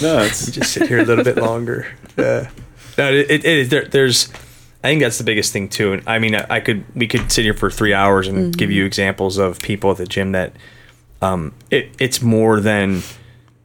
no, 0.00 0.22
it's 0.22 0.50
just 0.50 0.72
sit 0.72 0.88
here 0.88 0.98
a 1.00 1.04
little 1.04 1.24
bit 1.24 1.36
longer. 1.36 1.86
Yeah. 2.16 2.50
No, 2.96 3.12
it, 3.12 3.30
it, 3.30 3.44
it 3.44 3.58
is. 3.58 3.68
There, 3.70 3.84
there's, 3.86 4.28
I 4.84 4.88
think 4.88 5.00
that's 5.00 5.18
the 5.18 5.24
biggest 5.24 5.52
thing 5.52 5.68
too. 5.68 5.94
And 5.94 6.02
I 6.06 6.18
mean, 6.18 6.34
I, 6.34 6.46
I 6.50 6.60
could, 6.60 6.84
we 6.94 7.08
could 7.08 7.32
sit 7.32 7.42
here 7.44 7.54
for 7.54 7.70
three 7.70 7.94
hours 7.94 8.28
and 8.28 8.56
give 8.56 8.70
you 8.70 8.84
examples 8.84 9.38
of 9.38 9.60
people 9.60 9.90
at 9.90 9.96
the 9.96 10.06
gym 10.06 10.32
that, 10.32 10.52
um, 11.22 11.54
it, 11.70 11.90
it's 11.98 12.20
more 12.20 12.60
than 12.60 13.02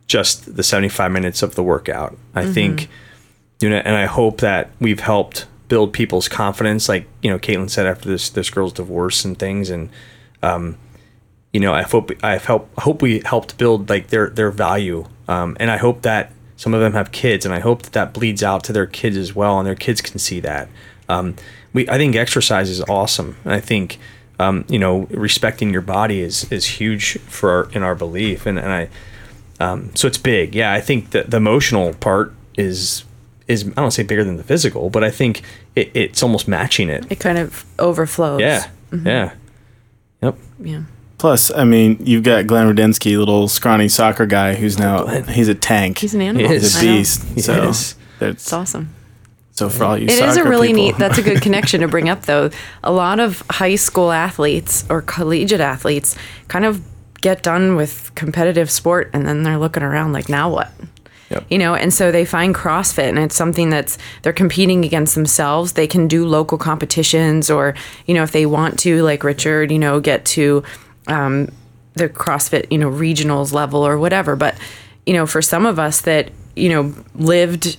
just 0.08 0.56
the 0.56 0.64
75 0.64 1.12
minutes 1.12 1.44
of 1.44 1.56
the 1.56 1.64
workout. 1.64 2.18
I 2.34 2.46
think, 2.46 2.90
you 3.60 3.70
know, 3.70 3.76
and 3.78 3.96
I 3.96 4.06
hope 4.06 4.40
that 4.40 4.72
we've 4.80 5.02
helped 5.02 5.46
build 5.68 5.92
people's 5.92 6.30
confidence. 6.30 6.88
Like, 6.88 7.06
you 7.22 7.30
know, 7.30 7.38
Caitlin 7.38 7.70
said 7.70 7.86
after 7.86 8.08
this, 8.08 8.30
this 8.30 8.50
girl's 8.50 8.74
divorce 8.74 9.26
and 9.26 9.38
things. 9.38 9.70
And, 9.70 9.90
um, 10.42 10.78
you 11.54 11.60
know, 11.60 11.74
I 11.74 11.82
hope 11.82 12.12
I've 12.24 12.46
helped. 12.46 12.80
Hope 12.80 13.02
we 13.02 13.22
helped 13.26 13.58
build 13.58 13.90
like 13.90 14.08
their 14.08 14.30
their 14.30 14.52
value, 14.52 15.06
um, 15.28 15.58
and 15.60 15.72
I 15.72 15.78
hope 15.78 16.04
that 16.04 16.32
some 16.58 16.74
of 16.74 16.82
them 16.82 16.94
have 16.94 17.12
kids, 17.12 17.44
and 17.44 17.54
I 17.54 17.60
hope 17.60 17.82
that 17.84 17.94
that 17.94 18.14
bleeds 18.14 18.44
out 18.44 18.64
to 18.66 18.74
their 18.74 18.86
kids 18.86 19.18
as 19.18 19.34
well, 19.34 19.58
and 19.58 19.66
their 19.66 19.76
kids 19.76 20.00
can 20.02 20.20
see 20.20 20.40
that. 20.42 20.70
Um, 21.10 21.36
we, 21.74 21.90
I 21.90 21.98
think 21.98 22.16
exercise 22.16 22.70
is 22.70 22.82
awesome, 22.84 23.36
and 23.44 23.54
I 23.54 23.60
think, 23.60 23.98
um, 24.40 24.64
you 24.70 24.80
know, 24.80 25.08
respecting 25.10 25.72
your 25.72 25.82
body 25.82 26.22
is 26.22 26.50
is 26.52 26.66
huge 26.66 27.20
for 27.22 27.50
our, 27.52 27.72
in 27.72 27.84
our 27.84 27.96
belief, 27.96 28.46
and 28.46 28.58
and 28.58 28.72
I, 28.72 28.90
um, 29.60 29.94
so 29.96 30.08
it's 30.08 30.18
big. 30.18 30.56
Yeah, 30.56 30.72
I 30.72 30.82
think 30.82 31.12
that 31.12 31.32
the 31.32 31.38
emotional 31.38 31.94
part 31.96 32.34
is 32.58 33.04
is 33.48 33.68
I 33.68 33.82
don't 33.82 33.92
say 33.92 34.04
bigger 34.04 34.24
than 34.24 34.38
the 34.38 34.44
physical, 34.44 34.90
but 34.90 35.04
I 35.04 35.12
think 35.12 35.42
it, 35.76 35.92
it's 35.94 36.24
almost 36.24 36.48
matching 36.48 36.90
it. 36.90 37.12
It 37.12 37.20
kind 37.20 37.38
of 37.38 37.66
overflows. 37.80 38.40
Yeah, 38.40 38.70
yeah, 38.92 39.34
yep. 40.22 40.38
yeah. 40.60 40.84
plus. 41.18 41.52
I 41.52 41.64
mean, 41.66 41.98
you've 42.02 42.24
got 42.24 42.48
Glenn 42.48 42.74
Rudensky, 42.74 43.18
little 43.18 43.48
scrawny 43.48 43.90
soccer 43.90 44.26
guy, 44.26 44.56
who's 44.56 44.78
now 44.78 45.06
he's 45.24 45.48
a 45.50 45.56
tank. 45.56 45.98
He's 45.98 46.14
an 46.14 46.22
animal. 46.22 46.50
is. 46.52 46.62
He's 46.62 46.76
a 46.76 46.86
beast. 46.86 47.24
He 47.36 47.42
so 47.42 47.70
is. 47.70 47.96
that's 48.20 48.44
It's 48.44 48.54
awesome. 48.54 48.94
So 49.60 49.70
for 49.70 49.84
all 49.84 49.98
you. 49.98 50.06
It 50.06 50.12
is 50.12 50.38
a 50.38 50.44
really 50.44 50.70
people- 50.70 50.84
neat. 50.84 50.98
That's 50.98 51.18
a 51.18 51.22
good 51.22 51.42
connection 51.42 51.82
to 51.82 51.88
bring 51.88 52.08
up, 52.08 52.22
though. 52.26 52.50
A 52.84 52.92
lot 52.92 53.20
of 53.20 53.44
high 53.50 53.76
school 53.76 54.12
athletes 54.12 54.86
or 54.90 55.02
collegiate 55.02 55.60
athletes 55.60 56.16
kind 56.48 56.64
of 56.64 56.82
get 57.22 57.44
done 57.44 57.76
with 57.76 58.12
competitive 58.16 58.72
sport, 58.72 59.10
and 59.14 59.28
then 59.28 59.44
they're 59.44 59.58
looking 59.58 59.84
around 59.84 60.14
like, 60.14 60.30
now 60.30 60.50
what? 60.50 60.72
Yep. 61.30 61.46
You 61.50 61.58
know, 61.58 61.76
and 61.76 61.94
so 61.94 62.12
they 62.12 62.24
find 62.26 62.56
CrossFit, 62.56 63.10
and 63.10 63.20
it's 63.20 63.36
something 63.36 63.70
that's 63.70 63.98
they're 64.24 64.34
competing 64.34 64.84
against 64.86 65.14
themselves. 65.14 65.74
They 65.74 65.86
can 65.88 66.08
do 66.08 66.26
local 66.26 66.58
competitions, 66.58 67.52
or 67.52 67.76
you 68.08 68.16
know, 68.16 68.24
if 68.24 68.32
they 68.32 68.46
want 68.46 68.80
to, 68.80 69.04
like 69.04 69.24
Richard, 69.24 69.72
you 69.72 69.78
know, 69.78 70.00
get 70.00 70.26
to 70.26 70.64
um, 71.08 71.50
the 71.94 72.10
CrossFit, 72.10 72.72
you 72.72 72.78
know, 72.80 72.90
regionals 72.90 73.54
level 73.54 73.86
or 73.86 74.00
whatever. 74.00 74.36
But 74.36 74.56
you 75.06 75.14
know, 75.14 75.28
for 75.28 75.42
some 75.42 75.68
of 75.68 75.78
us 75.78 76.02
that 76.02 76.32
you 76.56 76.70
know 76.70 76.96
lived 77.14 77.78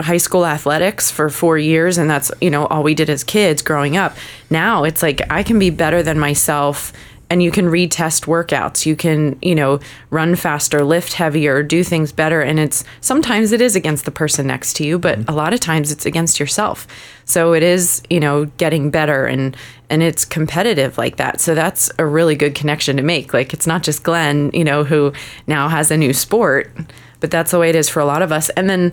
high 0.00 0.16
school 0.18 0.44
athletics 0.44 1.10
for 1.10 1.30
four 1.30 1.56
years 1.56 1.96
and 1.96 2.08
that's 2.10 2.30
you 2.40 2.50
know 2.50 2.66
all 2.66 2.82
we 2.82 2.94
did 2.94 3.08
as 3.08 3.24
kids 3.24 3.62
growing 3.62 3.96
up. 3.96 4.16
Now 4.50 4.84
it's 4.84 5.02
like 5.02 5.22
i 5.30 5.42
can 5.42 5.58
be 5.58 5.70
better 5.70 6.02
than 6.02 6.18
myself 6.18 6.92
and 7.28 7.42
you 7.42 7.50
can 7.50 7.66
retest 7.66 8.26
workouts. 8.26 8.86
You 8.86 8.94
can 8.94 9.38
you 9.40 9.54
know 9.54 9.80
run 10.10 10.36
faster 10.36 10.84
lift 10.84 11.14
heavier 11.14 11.62
do 11.62 11.82
things 11.82 12.12
better 12.12 12.42
and 12.42 12.60
it's 12.60 12.84
sometimes 13.00 13.52
it 13.52 13.60
is 13.62 13.74
against 13.74 14.04
the 14.04 14.10
person 14.10 14.46
next 14.46 14.76
to 14.76 14.84
you 14.84 14.98
but 14.98 15.18
mm-hmm. 15.18 15.30
a 15.30 15.34
lot 15.34 15.54
of 15.54 15.60
times 15.60 15.90
it's 15.90 16.04
against 16.04 16.38
yourself. 16.38 16.86
So 17.24 17.54
it 17.54 17.62
is 17.62 18.02
you 18.10 18.20
know 18.20 18.44
getting 18.58 18.90
better 18.90 19.24
and 19.24 19.56
and 19.88 20.02
it's 20.02 20.26
competitive 20.26 20.98
like 20.98 21.16
that. 21.16 21.40
So 21.40 21.54
that's 21.54 21.90
a 21.98 22.04
really 22.04 22.34
good 22.34 22.54
connection 22.54 22.96
to 22.98 23.02
make. 23.02 23.32
Like 23.32 23.54
it's 23.54 23.66
not 23.66 23.82
just 23.82 24.02
glenn 24.02 24.50
you 24.52 24.64
know 24.64 24.84
who 24.84 25.14
now 25.46 25.68
has 25.68 25.90
a 25.90 25.96
new 25.96 26.12
sport 26.12 26.70
but 27.18 27.30
that's 27.30 27.50
the 27.50 27.58
way 27.58 27.70
it 27.70 27.74
is 27.74 27.88
for 27.88 28.00
a 28.00 28.04
lot 28.04 28.22
of 28.22 28.30
us. 28.30 28.50
And 28.50 28.68
then 28.68 28.92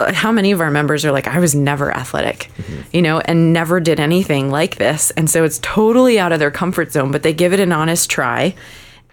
how 0.00 0.32
many 0.32 0.50
of 0.52 0.60
our 0.60 0.70
members 0.70 1.04
are 1.04 1.12
like 1.12 1.28
i 1.28 1.38
was 1.38 1.54
never 1.54 1.90
athletic 1.96 2.50
you 2.92 3.00
know 3.00 3.20
and 3.20 3.52
never 3.52 3.78
did 3.80 4.00
anything 4.00 4.50
like 4.50 4.76
this 4.76 5.10
and 5.12 5.30
so 5.30 5.44
it's 5.44 5.58
totally 5.60 6.18
out 6.18 6.32
of 6.32 6.38
their 6.40 6.50
comfort 6.50 6.90
zone 6.92 7.10
but 7.12 7.22
they 7.22 7.32
give 7.32 7.52
it 7.52 7.60
an 7.60 7.70
honest 7.72 8.10
try 8.10 8.54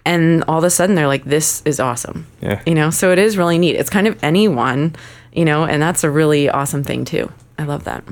and 0.04 0.42
all 0.48 0.58
of 0.58 0.64
a 0.64 0.70
sudden 0.70 0.96
they're 0.96 1.06
like 1.06 1.24
this 1.24 1.62
is 1.64 1.78
awesome 1.78 2.26
Yeah. 2.40 2.60
you 2.66 2.74
know 2.74 2.90
so 2.90 3.12
it 3.12 3.18
is 3.18 3.38
really 3.38 3.58
neat 3.58 3.76
it's 3.76 3.90
kind 3.90 4.08
of 4.08 4.18
anyone 4.24 4.96
you 5.32 5.44
know 5.44 5.64
and 5.64 5.80
that's 5.80 6.02
a 6.04 6.10
really 6.10 6.48
awesome 6.48 6.82
thing 6.82 7.04
too 7.04 7.30
i 7.58 7.62
love 7.64 7.84
that 7.84 8.02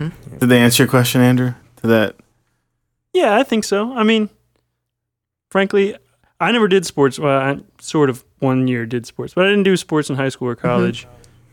hmm? 0.00 0.08
Did 0.38 0.48
they 0.48 0.60
answer 0.60 0.84
your 0.84 0.88
question, 0.90 1.20
Andrew? 1.20 1.54
Did 1.82 1.88
that? 1.88 2.16
Yeah, 3.12 3.36
I 3.36 3.42
think 3.42 3.64
so. 3.64 3.92
I 3.96 4.04
mean, 4.04 4.28
frankly, 5.50 5.96
I 6.40 6.52
never 6.52 6.68
did 6.68 6.86
sports. 6.86 7.18
Well, 7.18 7.38
I 7.38 7.58
sort 7.80 8.10
of 8.10 8.24
one 8.38 8.68
year 8.68 8.86
did 8.86 9.06
sports, 9.06 9.34
but 9.34 9.44
I 9.44 9.48
didn't 9.48 9.64
do 9.64 9.76
sports 9.76 10.08
in 10.08 10.16
high 10.16 10.28
school 10.28 10.48
or 10.48 10.54
college. 10.56 11.06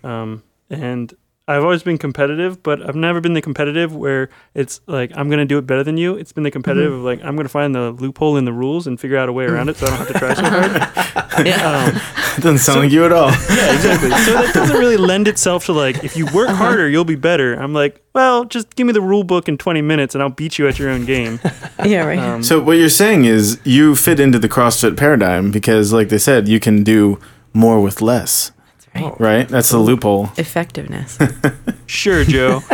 Um, 0.03 0.43
and 0.69 1.13
I've 1.47 1.61
always 1.63 1.83
been 1.83 1.99
competitive, 1.99 2.63
but 2.63 2.81
I've 2.81 2.95
never 2.95 3.21
been 3.21 3.33
the 3.33 3.41
competitive 3.41 3.95
where 3.95 4.29
it's 4.55 4.81
like 4.87 5.11
I'm 5.15 5.29
gonna 5.29 5.45
do 5.45 5.59
it 5.59 5.67
better 5.67 5.83
than 5.83 5.95
you. 5.95 6.15
It's 6.15 6.31
been 6.31 6.43
the 6.43 6.49
competitive 6.49 6.91
of 6.91 7.01
like 7.01 7.23
I'm 7.23 7.35
gonna 7.35 7.49
find 7.49 7.75
the 7.75 7.91
loophole 7.91 8.35
in 8.37 8.45
the 8.45 8.53
rules 8.53 8.87
and 8.87 8.99
figure 8.99 9.17
out 9.17 9.29
a 9.29 9.33
way 9.33 9.45
around 9.45 9.69
it, 9.69 9.77
so 9.77 9.85
I 9.85 9.89
don't 9.89 9.97
have 9.99 10.07
to 10.07 10.13
try 10.13 10.33
so 10.33 10.43
hard. 10.43 10.71
yeah 11.45 11.85
Um, 11.89 11.95
It 12.37 12.41
doesn't 12.41 12.57
sound 12.59 12.79
like 12.79 12.91
you 12.91 13.05
at 13.05 13.11
all. 13.11 13.29
yeah, 13.49 13.73
exactly. 13.75 14.09
So 14.09 14.33
that 14.33 14.51
doesn't 14.55 14.75
really 14.77 14.97
lend 14.97 15.27
itself 15.27 15.65
to 15.67 15.73
like 15.73 16.03
if 16.03 16.17
you 16.17 16.25
work 16.33 16.49
harder, 16.49 16.89
you'll 16.89 17.05
be 17.05 17.15
better. 17.15 17.53
I'm 17.53 17.73
like, 17.73 18.01
well, 18.13 18.45
just 18.45 18.75
give 18.75 18.87
me 18.87 18.93
the 18.93 19.01
rule 19.01 19.23
book 19.23 19.47
in 19.47 19.57
20 19.57 19.81
minutes 19.83 20.15
and 20.15 20.23
I'll 20.23 20.29
beat 20.29 20.57
you 20.57 20.67
at 20.67 20.79
your 20.79 20.89
own 20.89 21.05
game. 21.05 21.39
yeah 21.85 22.03
right 22.05 22.17
Um, 22.17 22.41
So 22.41 22.59
what 22.59 22.77
you're 22.77 22.89
saying 22.89 23.25
is 23.25 23.59
you 23.63 23.95
fit 23.95 24.19
into 24.19 24.39
the 24.39 24.49
CrossFit 24.49 24.97
paradigm 24.97 25.51
because, 25.51 25.93
like 25.93 26.09
they 26.09 26.17
said, 26.17 26.47
you 26.47 26.59
can 26.59 26.83
do 26.83 27.19
more 27.53 27.79
with 27.81 28.01
less. 28.01 28.51
Right. 28.95 29.19
Right? 29.19 29.47
That's 29.47 29.69
the 29.69 29.77
loophole. 29.79 30.29
effectiveness 30.37 31.17
sure, 31.85 32.23
Joe. 32.23 32.61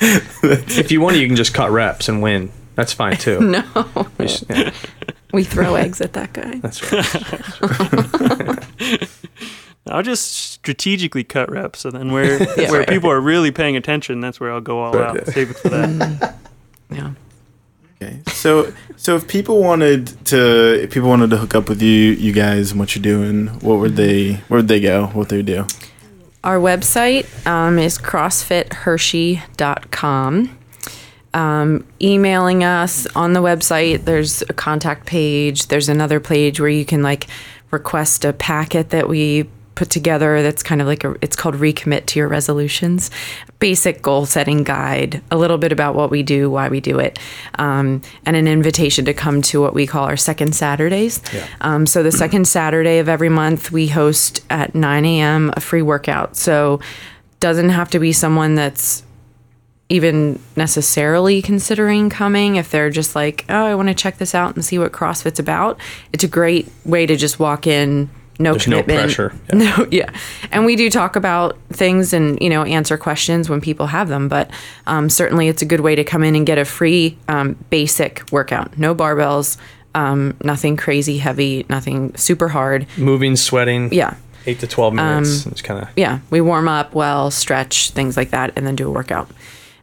If 0.00 0.92
you 0.92 1.00
want, 1.00 1.16
to, 1.16 1.20
you 1.20 1.26
can 1.26 1.34
just 1.34 1.52
cut 1.54 1.72
reps 1.72 2.08
and 2.08 2.22
win. 2.22 2.52
That's 2.76 2.92
fine 2.92 3.16
too. 3.16 3.40
no 3.50 3.64
We 4.18 4.26
just- 4.26 4.44
yeah. 4.48 4.70
We 5.32 5.42
throw 5.44 5.74
eggs 5.74 6.00
at 6.00 6.12
that 6.12 6.32
guy. 6.32 6.58
That's 6.60 6.92
right. 6.92 7.04
I'll 9.88 10.02
just 10.02 10.32
strategically 10.32 11.24
cut 11.24 11.50
reps, 11.50 11.80
So 11.80 11.90
then 11.90 12.12
where 12.12 12.40
Yeah. 12.58 12.70
where 12.70 12.84
people 12.86 13.10
are 13.10 13.20
really 13.20 13.50
paying 13.50 13.76
attention, 13.76 14.20
that's 14.20 14.38
where 14.38 14.52
I'll 14.52 14.60
go 14.60 14.78
all 14.80 14.96
out. 14.96 15.26
Save 15.26 15.50
it 15.50 15.56
for 15.58 15.68
that. 15.70 15.88
Mm. 15.90 16.34
Yeah. 16.90 17.10
Okay. 18.00 18.20
So 18.28 18.72
so 18.96 19.16
if 19.16 19.26
people 19.26 19.60
wanted 19.60 20.24
to 20.26 20.80
if 20.82 20.92
people 20.92 21.08
wanted 21.08 21.30
to 21.30 21.36
hook 21.36 21.56
up 21.56 21.68
with 21.68 21.82
you 21.82 22.12
you 22.12 22.32
guys 22.32 22.70
and 22.70 22.78
what 22.78 22.94
you're 22.94 23.02
doing, 23.02 23.48
what 23.60 23.80
would 23.80 23.96
they 23.96 24.34
where 24.48 24.58
would 24.58 24.68
they 24.68 24.78
go? 24.80 25.06
What 25.06 25.16
would 25.16 25.30
they 25.30 25.42
do? 25.42 25.66
Our 26.44 26.58
website 26.58 27.26
um, 27.46 27.80
is 27.80 27.98
crossfithershey.com. 27.98 30.58
Um, 31.34 31.86
emailing 32.00 32.64
us 32.64 33.06
on 33.14 33.32
the 33.32 33.40
website, 33.40 34.04
there's 34.04 34.42
a 34.42 34.52
contact 34.52 35.04
page. 35.04 35.66
There's 35.66 35.88
another 35.88 36.20
page 36.20 36.60
where 36.60 36.68
you 36.68 36.84
can 36.84 37.02
like 37.02 37.26
request 37.70 38.24
a 38.24 38.32
packet 38.32 38.90
that 38.90 39.08
we 39.08 39.48
put 39.78 39.90
together 39.90 40.42
that's 40.42 40.64
kind 40.64 40.80
of 40.80 40.88
like 40.88 41.04
a 41.04 41.14
it's 41.22 41.36
called 41.36 41.54
recommit 41.54 42.06
to 42.06 42.18
your 42.18 42.26
resolutions. 42.26 43.12
Basic 43.60 44.02
goal 44.02 44.26
setting 44.26 44.64
guide 44.64 45.22
a 45.30 45.36
little 45.36 45.56
bit 45.56 45.70
about 45.70 45.94
what 45.94 46.10
we 46.10 46.24
do 46.24 46.50
why 46.50 46.68
we 46.68 46.80
do 46.80 46.98
it 46.98 47.18
um, 47.60 48.02
and 48.26 48.34
an 48.34 48.48
invitation 48.48 49.04
to 49.04 49.14
come 49.14 49.40
to 49.40 49.60
what 49.60 49.74
we 49.74 49.86
call 49.86 50.04
our 50.04 50.16
second 50.16 50.56
saturdays. 50.56 51.22
Um, 51.60 51.86
so 51.86 52.02
the 52.02 52.10
second 52.10 52.48
saturday 52.48 52.98
of 52.98 53.08
every 53.08 53.28
month 53.28 53.70
we 53.70 53.86
host 53.86 54.44
at 54.50 54.74
9 54.74 55.04
a.m 55.04 55.52
a 55.56 55.60
free 55.60 55.82
workout. 55.82 56.36
So 56.36 56.80
doesn't 57.38 57.68
have 57.68 57.88
to 57.90 58.00
be 58.00 58.12
someone 58.12 58.56
that's 58.56 59.04
even 59.88 60.40
necessarily 60.56 61.40
considering 61.40 62.10
coming. 62.10 62.56
If 62.56 62.72
they're 62.72 62.90
just 62.90 63.14
like 63.14 63.44
oh 63.48 63.64
i 63.64 63.76
want 63.76 63.88
to 63.88 63.94
check 63.94 64.18
this 64.18 64.34
out 64.34 64.56
and 64.56 64.64
see 64.64 64.78
what 64.78 64.90
crossfit's 64.90 65.38
about 65.38 65.78
it's 66.12 66.24
a 66.24 66.28
great 66.28 66.68
way 66.84 67.06
to 67.06 67.14
just 67.14 67.38
walk 67.38 67.68
in 67.68 68.10
no 68.38 68.52
There's 68.52 68.68
no 68.68 68.82
pressure. 68.82 69.32
Yeah. 69.52 69.58
no 69.58 69.86
yeah 69.90 70.10
and 70.52 70.64
we 70.64 70.76
do 70.76 70.88
talk 70.90 71.16
about 71.16 71.58
things 71.70 72.12
and 72.12 72.40
you 72.40 72.48
know 72.50 72.62
answer 72.64 72.96
questions 72.96 73.48
when 73.50 73.60
people 73.60 73.86
have 73.88 74.08
them 74.08 74.28
but 74.28 74.50
um, 74.86 75.10
certainly 75.10 75.48
it's 75.48 75.62
a 75.62 75.66
good 75.66 75.80
way 75.80 75.94
to 75.94 76.04
come 76.04 76.22
in 76.22 76.34
and 76.36 76.46
get 76.46 76.58
a 76.58 76.64
free 76.64 77.16
um, 77.28 77.56
basic 77.70 78.22
workout 78.30 78.78
no 78.78 78.94
barbells 78.94 79.56
um, 79.94 80.36
nothing 80.44 80.76
crazy 80.76 81.18
heavy 81.18 81.66
nothing 81.68 82.14
super 82.14 82.48
hard 82.48 82.86
Moving, 82.96 83.34
sweating. 83.36 83.92
yeah 83.92 84.14
Eight 84.46 84.60
to 84.60 84.66
twelve 84.66 84.94
minutes. 84.94 85.44
it's 85.46 85.60
kind 85.60 85.82
of 85.82 85.88
yeah, 85.96 86.20
we 86.30 86.40
warm 86.40 86.68
up 86.68 86.94
well, 86.94 87.30
stretch, 87.30 87.90
things 87.90 88.16
like 88.16 88.30
that, 88.30 88.52
and 88.56 88.66
then 88.66 88.76
do 88.76 88.88
a 88.88 88.90
workout. 88.90 89.28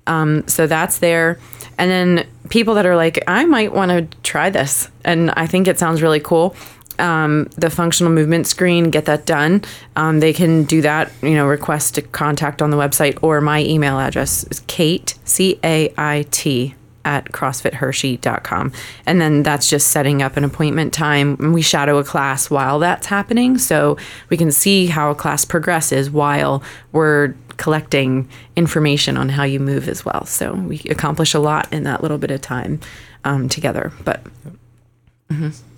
Um, 0.08 0.48
so 0.48 0.66
that's 0.66 0.98
there. 1.00 1.38
And 1.78 1.92
then 1.92 2.26
people 2.50 2.74
that 2.76 2.86
are 2.88 2.96
like, 2.96 3.24
I 3.28 3.46
might 3.46 3.74
want 3.74 3.92
to 3.92 4.18
try 4.24 4.50
this, 4.50 4.90
and 5.04 5.30
I 5.32 5.46
think 5.46 5.68
it 5.68 5.78
sounds 5.78 6.02
really 6.02 6.20
cool. 6.22 6.56
Um, 7.00 7.46
the 7.58 7.70
functional 7.70 8.12
movement 8.12 8.48
screen, 8.48 8.90
get 8.90 9.06
that 9.06 9.26
done. 9.26 9.64
Um, 9.96 10.20
they 10.20 10.34
can 10.34 10.64
do 10.64 10.82
that, 10.82 11.12
you 11.22 11.36
know, 11.36 11.46
request 11.46 11.98
a 11.98 12.02
contact 12.02 12.62
on 12.62 12.70
the 12.70 12.78
website, 12.78 13.18
or 13.22 13.42
my 13.42 13.64
email 13.64 14.00
address 14.00 14.46
is 14.46 14.62
Cait, 14.62 15.16
C 15.26 15.60
A 15.64 15.94
I 15.98 16.26
T, 16.32 16.76
at 17.06 17.32
crossfithershey.com. 17.32 18.74
And 19.06 19.22
then 19.22 19.44
that's 19.44 19.70
just 19.70 19.90
setting 19.90 20.22
up 20.22 20.38
an 20.38 20.44
appointment 20.44 20.94
time. 20.94 21.38
And 21.40 21.54
we 21.54 21.62
shadow 21.62 21.98
a 21.98 22.04
class 22.04 22.50
while 22.50 22.80
that's 22.80 23.08
happening. 23.08 23.58
So 23.58 23.98
we 24.30 24.38
can 24.38 24.52
see 24.52 24.88
how 24.88 25.12
a 25.12 25.16
class 25.16 25.46
progresses 25.46 26.10
while 26.10 26.64
we're 26.92 27.36
collecting 27.58 28.28
information 28.56 29.18
on 29.18 29.30
how 29.30 29.44
you 29.44 29.60
move 29.60 29.88
as 29.88 30.04
well. 30.04 30.26
So 30.26 30.56
we 30.56 30.80
accomplish 30.90 31.34
a 31.34 31.40
lot 31.40 31.72
in 31.72 31.84
that 31.84 32.02
little 32.02 32.18
bit 32.18 32.32
of 32.32 32.42
time 32.42 32.80
um, 33.24 33.48
together. 33.48 33.94
But 34.04 34.26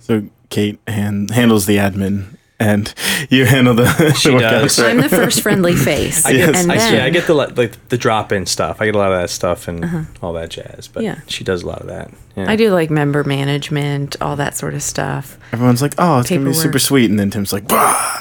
So 0.00 0.22
Cait 0.50 0.78
hand, 0.86 1.30
handles 1.30 1.66
the 1.66 1.76
admin 1.76 2.36
and 2.60 2.92
you 3.30 3.44
handle 3.44 3.74
the, 3.74 4.12
She 4.18 4.30
the 4.30 4.38
does. 4.38 4.80
right? 4.80 4.90
I'm 4.90 5.00
the 5.00 5.08
first 5.08 5.42
friendly 5.42 5.76
face. 5.90 6.24
I 6.26 6.32
get, 6.32 6.56
and 6.56 6.72
I, 6.72 6.76
then, 6.76 6.94
yeah, 6.94 7.04
I 7.04 7.10
get 7.10 7.26
the 7.26 7.34
like 7.34 7.88
the 7.88 7.98
drop 7.98 8.32
in 8.32 8.46
stuff. 8.46 8.80
I 8.80 8.86
get 8.86 8.94
a 8.94 8.98
lot 8.98 9.12
of 9.12 9.20
that 9.20 9.30
stuff 9.30 9.68
and 9.68 9.84
uh-huh. 9.84 10.02
all 10.22 10.32
that 10.32 10.50
jazz. 10.50 10.88
But 10.88 11.04
Yeah. 11.04 11.20
she 11.28 11.44
does 11.44 11.62
a 11.62 11.66
lot 11.66 11.80
of 11.80 11.86
that. 11.88 12.10
Yeah. 12.38 12.50
I 12.50 12.56
do 12.56 12.70
like 12.72 12.90
member 12.90 13.24
management, 13.24 14.16
all 14.20 14.36
that 14.36 14.56
sort 14.56 14.74
of 14.74 14.82
stuff. 14.82 15.36
Everyone's 15.52 15.82
like, 15.82 15.94
"Oh, 15.98 16.20
it's 16.20 16.30
gonna 16.30 16.44
be 16.44 16.52
super 16.54 16.78
sweet," 16.78 17.10
and 17.10 17.18
then 17.18 17.30
Tim's 17.30 17.52
like, 17.52 17.66
"Bah!" 17.68 18.18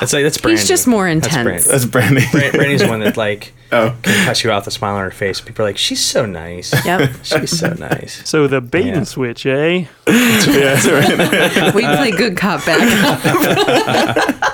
That's 0.00 0.12
like 0.12 0.24
that's 0.24 0.38
Brandy. 0.38 0.60
He's 0.60 0.68
just 0.68 0.86
more 0.86 1.06
That's 1.12 1.26
intense. 1.28 1.44
Brandy. 1.44 1.68
That's 1.68 1.84
Brandy. 1.86 2.24
Bran- 2.32 2.52
Brandy's 2.52 2.80
the 2.82 2.88
one 2.88 3.00
that 3.00 3.16
like 3.16 3.52
oh, 3.72 3.94
can 4.02 4.26
touch 4.26 4.44
you 4.44 4.50
out 4.50 4.64
the 4.64 4.70
smile 4.70 4.96
on 4.96 5.04
her 5.04 5.10
face. 5.10 5.40
People 5.40 5.64
are 5.64 5.68
like, 5.68 5.78
she's 5.78 6.00
so 6.04 6.26
nice. 6.26 6.72
Yep. 6.84 7.10
She's 7.22 7.58
so 7.58 7.72
nice. 7.74 8.28
So 8.28 8.46
the 8.48 8.60
bait 8.60 8.86
Yeah. 8.86 8.96
and 8.98 9.08
switch, 9.08 9.46
eh? 9.46 9.86
yeah, 10.06 10.76
that's 10.76 10.86
right. 10.86 11.74
we 11.74 11.82
play 11.82 12.10
good 12.10 12.36
cop, 12.36 12.64
bad 12.66 13.20
cop. 13.22 14.44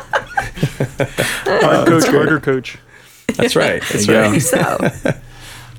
Hard 1.63 1.89
coach, 1.89 2.07
harder 2.07 2.41
coach. 2.41 2.79
That's 3.37 3.57
right. 3.57 3.83
That's 3.91 4.07
There 4.07 4.25
you 4.27 4.33
right. 4.33 4.43
so 4.43 5.13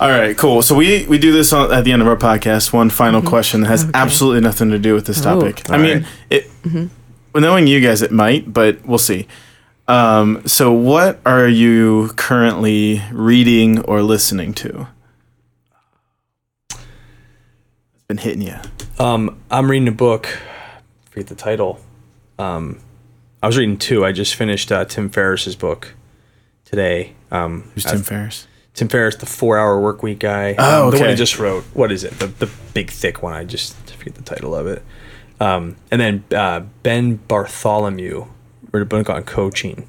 All 0.01 0.09
right, 0.09 0.35
cool. 0.35 0.63
So 0.63 0.73
we 0.75 1.05
we 1.05 1.19
do 1.19 1.31
this 1.31 1.53
on, 1.53 1.71
at 1.71 1.83
the 1.83 1.91
end 1.91 2.01
of 2.01 2.07
our 2.07 2.15
podcast. 2.17 2.73
One 2.73 2.89
final 2.89 3.21
question 3.21 3.61
that 3.61 3.67
has 3.67 3.87
absolutely 3.93 4.41
nothing 4.41 4.71
to 4.71 4.79
do 4.79 4.95
with 4.95 5.05
this 5.05 5.19
Oh. 5.23 5.39
topic. 5.39 5.69
I 5.69 5.75
All 5.75 5.79
mean, 5.79 5.97
right. 5.99 6.07
it. 6.31 6.49
Well, 7.33 7.41
knowing 7.41 7.67
you 7.67 7.79
guys, 7.81 8.01
it 8.01 8.11
might, 8.11 8.51
but 8.51 8.83
we'll 8.85 8.97
see. 8.97 9.27
Um, 9.87 10.41
so, 10.47 10.71
what 10.71 11.19
are 11.25 11.47
you 11.47 12.11
currently 12.15 13.03
reading 13.11 13.79
or 13.81 14.01
listening 14.01 14.53
to? 14.55 14.87
It's 16.71 18.03
been 18.07 18.17
hitting 18.17 18.41
you. 18.41 18.55
Um, 18.99 19.39
I'm 19.51 19.69
reading 19.69 19.87
a 19.87 19.91
book. 19.93 20.27
I 20.27 21.09
forget 21.11 21.27
the 21.27 21.35
title. 21.35 21.79
Um, 22.39 22.79
I 23.43 23.47
was 23.47 23.57
reading 23.57 23.77
two. 23.77 24.03
I 24.05 24.11
just 24.11 24.33
finished 24.35 24.71
uh, 24.71 24.85
Tim 24.85 25.09
Ferriss's 25.09 25.55
book 25.55 25.93
today. 26.65 27.13
Um, 27.29 27.69
Who's 27.75 27.85
I've- 27.85 27.97
Tim 27.97 28.03
Ferriss? 28.03 28.47
Tim 28.73 28.87
Ferriss, 28.87 29.17
the 29.17 29.25
Four 29.25 29.57
Hour 29.57 29.79
Work 29.81 30.01
Week 30.03 30.19
guy. 30.19 30.55
Oh, 30.57 30.85
Um, 30.85 30.91
The 30.91 30.97
one 30.97 31.03
okay. 31.03 31.11
he 31.11 31.17
just 31.17 31.37
wrote. 31.39 31.63
What 31.73 31.91
is 31.91 32.03
it? 32.03 32.19
The 32.19 32.27
the 32.27 32.49
big 32.73 32.89
thick 32.89 33.21
one. 33.21 33.33
I 33.33 33.43
just 33.43 33.75
forget 33.91 34.15
the 34.15 34.21
title 34.23 34.55
of 34.55 34.67
it. 34.67 34.83
Um, 35.39 35.75
and 35.89 35.99
then 35.99 36.23
uh, 36.35 36.61
Ben 36.83 37.15
Bartholomew 37.27 38.27
wrote 38.71 38.81
a 38.81 38.85
book 38.85 39.09
on 39.09 39.23
coaching. 39.23 39.87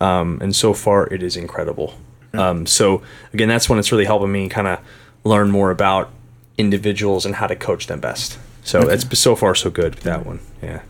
Um, 0.00 0.38
and 0.42 0.54
so 0.54 0.74
far, 0.74 1.06
it 1.06 1.22
is 1.22 1.36
incredible. 1.36 1.94
Um, 2.34 2.66
so 2.66 3.02
again, 3.32 3.48
that's 3.48 3.68
when 3.68 3.78
it's 3.78 3.92
really 3.92 4.04
helping 4.06 4.32
me 4.32 4.48
kind 4.48 4.66
of 4.66 4.80
learn 5.24 5.50
more 5.50 5.70
about 5.70 6.10
individuals 6.58 7.24
and 7.24 7.36
how 7.36 7.46
to 7.46 7.54
coach 7.54 7.86
them 7.86 8.00
best. 8.00 8.38
So 8.64 8.88
it's 8.88 9.18
so 9.18 9.36
far 9.36 9.54
so 9.54 9.70
good 9.70 9.94
with 9.94 10.04
that 10.04 10.26
one. 10.26 10.40
Yeah. 10.62 10.82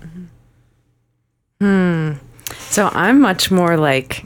Hmm. 1.61 2.13
So 2.71 2.89
I'm 2.93 3.21
much 3.21 3.51
more 3.51 3.77
like, 3.77 4.25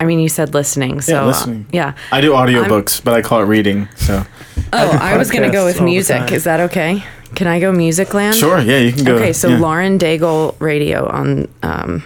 I 0.00 0.04
mean, 0.04 0.18
you 0.18 0.28
said 0.28 0.54
listening. 0.54 1.02
So 1.02 1.12
Yeah, 1.12 1.30
uh, 1.30 1.54
yeah. 1.72 1.94
I 2.10 2.20
do 2.20 2.32
audiobooks, 2.32 3.04
but 3.04 3.12
I 3.14 3.22
call 3.22 3.42
it 3.42 3.44
reading. 3.44 3.88
So 3.96 4.24
Oh, 4.72 4.98
I 5.00 5.16
was 5.16 5.30
going 5.30 5.42
to 5.44 5.50
go 5.50 5.64
with 5.64 5.80
music. 5.80 6.32
Is 6.32 6.44
that 6.44 6.60
okay? 6.60 7.04
Can 7.34 7.46
I 7.46 7.60
go 7.60 7.70
music 7.70 8.12
land? 8.14 8.34
sure, 8.34 8.58
yeah, 8.60 8.78
you 8.78 8.92
can 8.92 9.04
go. 9.04 9.16
Okay, 9.16 9.32
so 9.32 9.48
yeah. 9.48 9.58
Lauren 9.58 9.98
Daigle 9.98 10.56
radio 10.60 11.06
on, 11.08 11.48
um, 11.62 12.02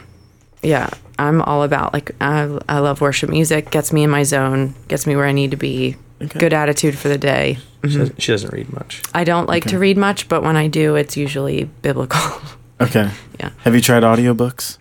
yeah, 0.62 0.90
I'm 1.18 1.40
all 1.42 1.62
about 1.62 1.92
like 1.95 2.11
I, 2.20 2.59
I 2.68 2.80
love 2.80 3.01
worship 3.01 3.30
music. 3.30 3.70
Gets 3.70 3.92
me 3.92 4.03
in 4.03 4.11
my 4.11 4.22
zone. 4.24 4.74
Gets 4.88 5.07
me 5.07 5.16
where 5.16 5.26
I 5.26 5.32
need 5.32 5.51
to 5.53 5.57
be. 5.57 5.97
Okay. 6.22 6.38
Good 6.38 6.53
attitude 6.53 6.97
for 6.99 7.09
the 7.09 7.18
day. 7.18 7.59
She, 7.84 7.99
doesn't, 7.99 8.22
she 8.22 8.32
doesn't 8.32 8.53
read 8.53 8.72
much. 8.72 9.03
I 9.14 9.24
don't 9.24 9.47
like 9.49 9.64
to 9.66 9.78
read 9.78 9.97
much, 9.99 10.28
but 10.28 10.42
when 10.42 10.57
I 10.57 10.68
do, 10.68 10.95
it's 10.97 11.16
usually 11.16 11.64
biblical. 11.82 12.20
Okay. 12.80 13.11
Yeah. 13.40 13.51
Have 13.64 13.74
you 13.74 13.80
tried 13.80 14.05
audiobooks? 14.05 14.78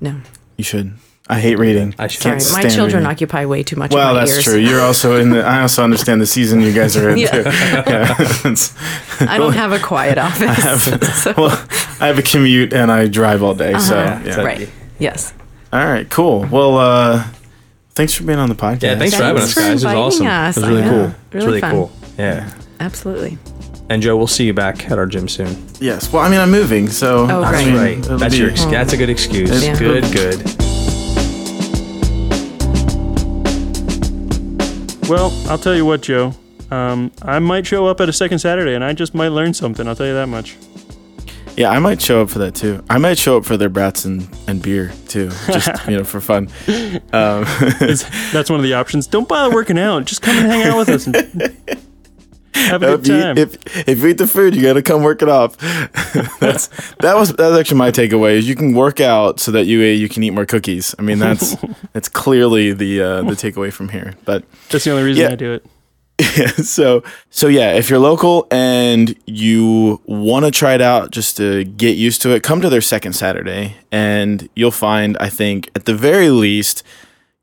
no, 0.00 0.20
You 0.56 0.64
should. 0.64 0.94
I 1.26 1.40
hate 1.40 1.58
reading. 1.58 1.94
I 1.98 2.06
should. 2.08 2.22
sorry, 2.22 2.38
Can't 2.38 2.52
my 2.52 2.62
children 2.68 3.02
reading. 3.02 3.06
occupy 3.06 3.46
way 3.46 3.62
too 3.62 3.76
much. 3.76 3.92
Well, 3.94 4.08
of 4.10 4.14
my 4.14 4.20
that's 4.20 4.34
ears. 4.36 4.44
true. 4.44 4.56
You're 4.58 4.82
also 4.82 5.16
in 5.18 5.30
the. 5.30 5.42
I 5.42 5.62
also 5.62 5.82
understand 5.82 6.20
the 6.20 6.26
season 6.26 6.60
you 6.60 6.72
guys 6.72 6.96
are 6.98 7.08
in 7.08 7.16
Yeah. 7.18 7.30
too. 7.30 7.42
Yeah. 7.90 8.14
I 9.32 9.38
don't 9.38 9.54
have 9.54 9.72
a 9.72 9.78
quiet 9.78 10.18
office. 10.28 10.86
I 10.88 10.98
so- 11.12 11.34
well, 11.36 11.66
I 12.00 12.08
have 12.08 12.18
a 12.18 12.22
commute 12.22 12.72
and 12.74 12.92
I 12.92 13.06
drive 13.08 13.42
all 13.42 13.54
day. 13.54 13.78
So 13.78 13.96
Uh-huh. 13.98 14.22
yeah. 14.26 14.40
right. 14.42 14.68
Yes. 14.98 15.32
All 15.72 15.84
right. 15.84 16.08
Cool. 16.10 16.46
Well, 16.50 16.76
uh, 16.76 17.24
thanks 17.94 18.12
for 18.14 18.24
being 18.24 18.38
on 18.38 18.48
the 18.50 18.54
podcast. 18.54 18.82
Yeah, 18.82 18.98
thanks, 18.98 19.16
for 19.16 19.22
having 19.22 19.42
us, 19.42 19.54
guys. 19.54 19.82
It 19.82 19.86
was 19.86 19.94
awesome. 19.94 20.26
us. 20.26 20.56
It 20.56 20.60
was 20.60 20.68
really 20.68 20.82
I 20.82 20.84
know. 20.84 20.90
cool. 20.90 21.00
It 21.00 21.06
was 21.06 21.16
Really 21.32 21.46
really 21.46 21.60
fun. 21.62 21.70
cool. 21.72 21.92
Yeah. 22.18 22.52
Absolutely. 22.80 23.38
And 23.88 24.02
Joe, 24.02 24.16
we'll 24.16 24.26
see 24.26 24.44
you 24.44 24.52
back 24.54 24.90
at 24.90 24.98
our 24.98 25.06
gym 25.06 25.28
soon. 25.28 25.56
Yes. 25.80 26.12
Well, 26.12 26.22
I 26.22 26.28
mean, 26.28 26.40
I'm 26.40 26.50
moving, 26.50 26.88
so 26.88 27.26
Oh, 27.30 27.42
I 27.42 27.52
right. 27.52 27.66
mean, 27.66 27.76
Right. 27.76 28.02
That's 28.18 28.36
your. 28.36 28.50
Ex- 28.50 28.64
that's 28.66 28.92
a 28.92 28.96
good 28.98 29.08
excuse. 29.10 29.64
Yeah. 29.64 29.78
Good. 29.78 30.04
Good. 30.12 30.63
Well, 35.08 35.32
I'll 35.50 35.58
tell 35.58 35.74
you 35.74 35.84
what, 35.84 36.00
Joe. 36.02 36.32
Um, 36.70 37.12
I 37.22 37.38
might 37.38 37.66
show 37.66 37.86
up 37.86 38.00
at 38.00 38.08
a 38.08 38.12
second 38.12 38.38
Saturday, 38.38 38.74
and 38.74 38.82
I 38.82 38.94
just 38.94 39.14
might 39.14 39.28
learn 39.28 39.52
something. 39.52 39.86
I'll 39.86 39.94
tell 39.94 40.06
you 40.06 40.14
that 40.14 40.28
much. 40.28 40.56
Yeah, 41.56 41.70
I 41.70 41.78
might 41.78 42.00
show 42.02 42.22
up 42.22 42.30
for 42.30 42.38
that 42.40 42.54
too. 42.54 42.82
I 42.90 42.98
might 42.98 43.18
show 43.18 43.36
up 43.36 43.44
for 43.44 43.56
their 43.56 43.68
brats 43.68 44.06
and, 44.06 44.26
and 44.48 44.60
beer 44.62 44.92
too, 45.08 45.28
just 45.46 45.86
you 45.86 45.98
know 45.98 46.04
for 46.04 46.20
fun. 46.20 46.48
Um, 47.12 47.44
That's 48.32 48.50
one 48.50 48.58
of 48.58 48.62
the 48.62 48.74
options. 48.74 49.06
Don't 49.06 49.28
bother 49.28 49.54
working 49.54 49.78
out. 49.78 50.06
Just 50.06 50.22
come 50.22 50.36
and 50.36 50.46
hang 50.46 50.62
out 50.66 50.78
with 50.78 50.88
us. 50.88 51.06
And 51.06 51.56
Have 52.54 52.82
a 52.82 52.86
good 52.96 53.00
if, 53.00 53.06
you, 53.08 53.20
time. 53.20 53.38
if 53.38 53.88
if 53.88 53.98
you 53.98 54.08
eat 54.08 54.18
the 54.18 54.26
food, 54.26 54.54
you 54.54 54.62
got 54.62 54.74
to 54.74 54.82
come 54.82 55.02
work 55.02 55.22
it 55.22 55.28
off. 55.28 55.56
that's 56.40 56.68
that 57.00 57.14
was 57.16 57.32
that's 57.32 57.58
actually 57.58 57.78
my 57.78 57.90
takeaway. 57.90 58.32
Is 58.34 58.48
you 58.48 58.54
can 58.54 58.74
work 58.74 59.00
out 59.00 59.40
so 59.40 59.50
that 59.52 59.64
you 59.64 59.80
you 59.80 60.08
can 60.08 60.22
eat 60.22 60.30
more 60.30 60.46
cookies. 60.46 60.94
I 60.98 61.02
mean, 61.02 61.18
that's 61.18 61.56
that's 61.92 62.08
clearly 62.08 62.72
the 62.72 63.02
uh, 63.02 63.22
the 63.22 63.32
takeaway 63.32 63.72
from 63.72 63.88
here. 63.88 64.14
But 64.24 64.44
That's 64.70 64.84
the 64.84 64.92
only 64.92 65.02
reason 65.02 65.24
Yeah. 65.24 65.32
I 65.32 65.36
do 65.36 65.52
it. 65.52 65.66
Yeah, 66.20 66.46
so 66.62 67.02
so 67.30 67.48
yeah, 67.48 67.72
if 67.72 67.90
you're 67.90 67.98
local 67.98 68.46
and 68.50 69.16
you 69.26 70.00
want 70.06 70.44
to 70.44 70.52
try 70.52 70.74
it 70.74 70.80
out 70.80 71.10
just 71.10 71.36
to 71.38 71.64
get 71.64 71.96
used 71.96 72.22
to 72.22 72.30
it, 72.30 72.44
come 72.44 72.60
to 72.60 72.68
their 72.68 72.80
second 72.80 73.14
Saturday, 73.14 73.76
and 73.90 74.48
you'll 74.54 74.70
find 74.70 75.16
I 75.18 75.28
think 75.28 75.70
at 75.74 75.86
the 75.86 75.94
very 75.94 76.30
least 76.30 76.84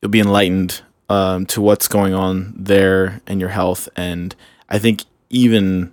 you'll 0.01 0.09
be 0.11 0.21
enlightened 0.21 0.81
um, 1.09 1.45
to 1.47 1.61
what's 1.61 1.89
going 1.89 2.13
on 2.13 2.53
there 2.55 3.19
and 3.27 3.41
your 3.41 3.49
health, 3.49 3.89
and 3.97 4.33
I 4.71 4.79
think 4.79 5.03
even 5.29 5.91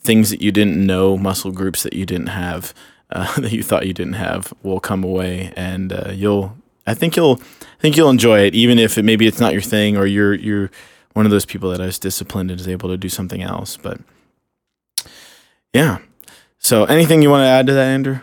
things 0.00 0.30
that 0.30 0.42
you 0.42 0.52
didn't 0.52 0.84
know, 0.84 1.16
muscle 1.16 1.52
groups 1.52 1.82
that 1.84 1.94
you 1.94 2.04
didn't 2.04 2.28
have, 2.28 2.74
uh, 3.10 3.40
that 3.40 3.52
you 3.52 3.62
thought 3.62 3.86
you 3.86 3.94
didn't 3.94 4.14
have, 4.14 4.52
will 4.62 4.80
come 4.80 5.02
away, 5.02 5.52
and 5.56 5.92
uh, 5.92 6.10
you'll. 6.12 6.56
I 6.86 6.94
think 6.94 7.16
you'll. 7.16 7.40
I 7.62 7.80
think 7.80 7.96
you'll 7.96 8.10
enjoy 8.10 8.40
it, 8.40 8.54
even 8.54 8.78
if 8.78 8.98
it 8.98 9.04
maybe 9.04 9.26
it's 9.26 9.40
not 9.40 9.52
your 9.52 9.62
thing, 9.62 9.96
or 9.96 10.04
you're 10.04 10.34
you're 10.34 10.70
one 11.14 11.24
of 11.24 11.30
those 11.30 11.46
people 11.46 11.70
that 11.70 11.80
is 11.80 11.98
disciplined 11.98 12.50
and 12.50 12.60
is 12.60 12.68
able 12.68 12.88
to 12.90 12.96
do 12.96 13.08
something 13.08 13.42
else. 13.42 13.76
But 13.76 14.00
yeah. 15.72 15.98
So, 16.58 16.84
anything 16.84 17.22
you 17.22 17.30
want 17.30 17.42
to 17.42 17.48
add 17.48 17.66
to 17.68 17.72
that, 17.72 17.86
Andrew? 17.86 18.20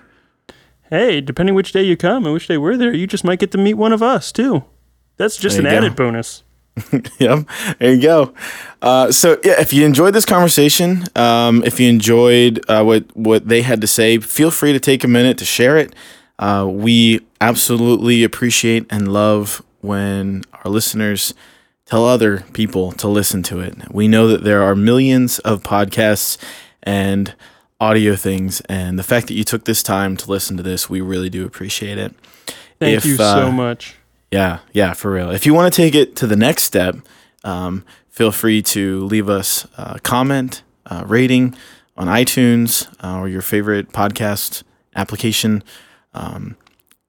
Hey, 0.89 1.21
depending 1.21 1.55
which 1.55 1.71
day 1.71 1.83
you 1.83 1.97
come 1.97 2.25
and 2.25 2.33
which 2.33 2.47
day 2.47 2.57
we're 2.57 2.77
there, 2.77 2.93
you 2.93 3.07
just 3.07 3.23
might 3.23 3.39
get 3.39 3.51
to 3.51 3.57
meet 3.57 3.73
one 3.73 3.93
of 3.93 4.03
us 4.03 4.31
too. 4.31 4.65
That's 5.17 5.37
just 5.37 5.57
an 5.57 5.63
go. 5.63 5.69
added 5.69 5.95
bonus. 5.95 6.43
yep. 7.19 7.47
There 7.79 7.93
you 7.93 8.01
go. 8.01 8.33
Uh, 8.81 9.11
so 9.11 9.39
yeah, 9.43 9.59
if 9.61 9.71
you 9.71 9.85
enjoyed 9.85 10.13
this 10.13 10.25
conversation, 10.25 11.05
um, 11.15 11.63
if 11.63 11.79
you 11.79 11.87
enjoyed 11.89 12.63
uh, 12.69 12.83
what 12.83 13.15
what 13.15 13.47
they 13.47 13.61
had 13.61 13.81
to 13.81 13.87
say, 13.87 14.17
feel 14.19 14.51
free 14.51 14.73
to 14.73 14.79
take 14.79 15.03
a 15.03 15.07
minute 15.07 15.37
to 15.37 15.45
share 15.45 15.77
it. 15.77 15.93
Uh, 16.37 16.67
we 16.69 17.21
absolutely 17.39 18.23
appreciate 18.23 18.85
and 18.89 19.13
love 19.13 19.63
when 19.79 20.43
our 20.53 20.69
listeners 20.69 21.33
tell 21.85 22.05
other 22.05 22.41
people 22.51 22.91
to 22.93 23.07
listen 23.07 23.41
to 23.43 23.59
it. 23.61 23.75
We 23.91 24.07
know 24.07 24.27
that 24.27 24.43
there 24.43 24.63
are 24.63 24.75
millions 24.75 25.39
of 25.39 25.63
podcasts 25.63 26.37
and 26.83 27.33
audio 27.79 28.15
things, 28.15 28.61
and 28.61 28.99
the 28.99 29.03
fact 29.03 29.27
that 29.27 29.35
you 29.35 29.43
took 29.43 29.63
this 29.63 29.81
time 29.81 30.17
to 30.17 30.29
listen 30.29 30.57
to 30.57 30.63
this, 30.63 30.89
we 30.89 30.99
really 30.99 31.29
do 31.29 31.45
appreciate 31.45 31.97
it. 31.97 32.13
Thank 32.79 32.97
If, 32.97 33.05
you 33.05 33.15
uh, 33.15 33.45
so 33.45 33.51
much. 33.51 33.95
Yeah, 34.35 34.59
yeah, 34.73 34.91
for 34.91 35.11
real. 35.11 35.31
If 35.31 35.45
you 35.45 35.53
want 35.53 35.73
to 35.73 35.81
take 35.81 35.95
it 35.95 36.17
to 36.17 36.27
the 36.27 36.35
next 36.35 36.63
step, 36.63 36.97
um, 37.45 37.85
feel 38.09 38.33
free 38.33 38.61
to 38.63 39.05
leave 39.05 39.29
us 39.29 39.65
a 39.77 39.97
comment, 40.01 40.61
uh, 40.87 41.05
rating 41.07 41.55
on 41.95 42.07
iTunes 42.07 42.93
uh, 43.01 43.17
or 43.17 43.29
your 43.29 43.41
favorite 43.41 43.93
podcast 43.93 44.63
application. 44.93 45.63
Um, 46.13 46.57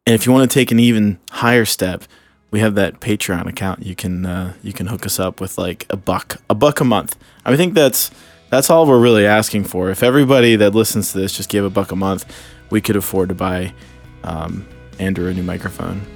and 0.07 0.14
if 0.14 0.24
you 0.24 0.31
want 0.31 0.49
to 0.49 0.55
take 0.55 0.70
an 0.70 0.79
even 0.79 1.18
higher 1.33 1.64
step, 1.64 2.05
we 2.53 2.61
have 2.61 2.77
that 2.77 3.01
Patreon 3.01 3.49
account. 3.49 3.85
You 3.85 3.97
can 3.97 4.24
uh, 4.24 4.53
you 4.62 4.72
can 4.72 4.87
hook 4.87 5.05
us 5.05 5.18
up 5.18 5.41
with 5.41 5.59
like 5.59 5.85
a 5.91 5.97
buck, 5.97 6.41
a 6.49 6.55
buck 6.55 6.79
a 6.79 6.85
month. 6.85 7.16
I 7.45 7.57
think 7.57 7.74
that's 7.74 8.12
that's 8.51 8.70
all 8.70 8.87
we're 8.87 9.01
really 9.01 9.27
asking 9.27 9.64
for. 9.64 9.91
If 9.91 10.05
everybody 10.05 10.55
that 10.55 10.77
listens 10.77 11.11
to 11.11 11.18
this 11.18 11.37
just 11.37 11.49
gave 11.49 11.64
a 11.64 11.70
buck 11.70 11.91
a 11.91 11.97
month, 11.97 12.24
we 12.70 12.81
could 12.81 12.95
afford 12.95 13.31
to 13.31 13.35
buy 13.35 13.74
um, 14.22 14.64
Andrew 15.01 15.29
a 15.29 15.35
new 15.35 15.43
microphone 15.43 16.07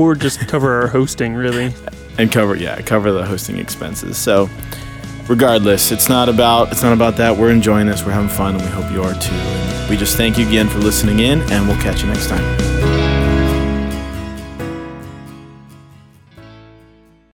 Or 0.00 0.14
just 0.14 0.40
cover 0.48 0.80
our 0.80 0.88
hosting, 0.88 1.34
really. 1.34 1.74
and 2.18 2.32
cover 2.32 2.54
yeah 2.56 2.80
cover 2.80 3.12
the 3.12 3.24
hosting 3.24 3.58
expenses. 3.58 4.16
So 4.16 4.48
regardless 5.28 5.92
it's 5.92 6.08
not 6.08 6.28
about 6.30 6.72
it's 6.72 6.82
not 6.82 6.94
about 6.94 7.16
that. 7.18 7.36
We're 7.36 7.50
enjoying 7.50 7.86
this. 7.86 8.02
We're 8.04 8.12
having 8.12 8.30
fun 8.30 8.54
and 8.56 8.64
we 8.64 8.70
hope 8.70 8.90
you 8.90 9.02
are 9.02 9.14
too. 9.14 9.34
And 9.34 9.90
we 9.90 9.96
just 9.98 10.16
thank 10.16 10.38
you 10.38 10.46
again 10.48 10.68
for 10.68 10.78
listening 10.78 11.18
in 11.18 11.42
and 11.52 11.68
we'll 11.68 11.80
catch 11.82 12.00
you 12.02 12.08
next 12.08 12.28
time 12.28 12.69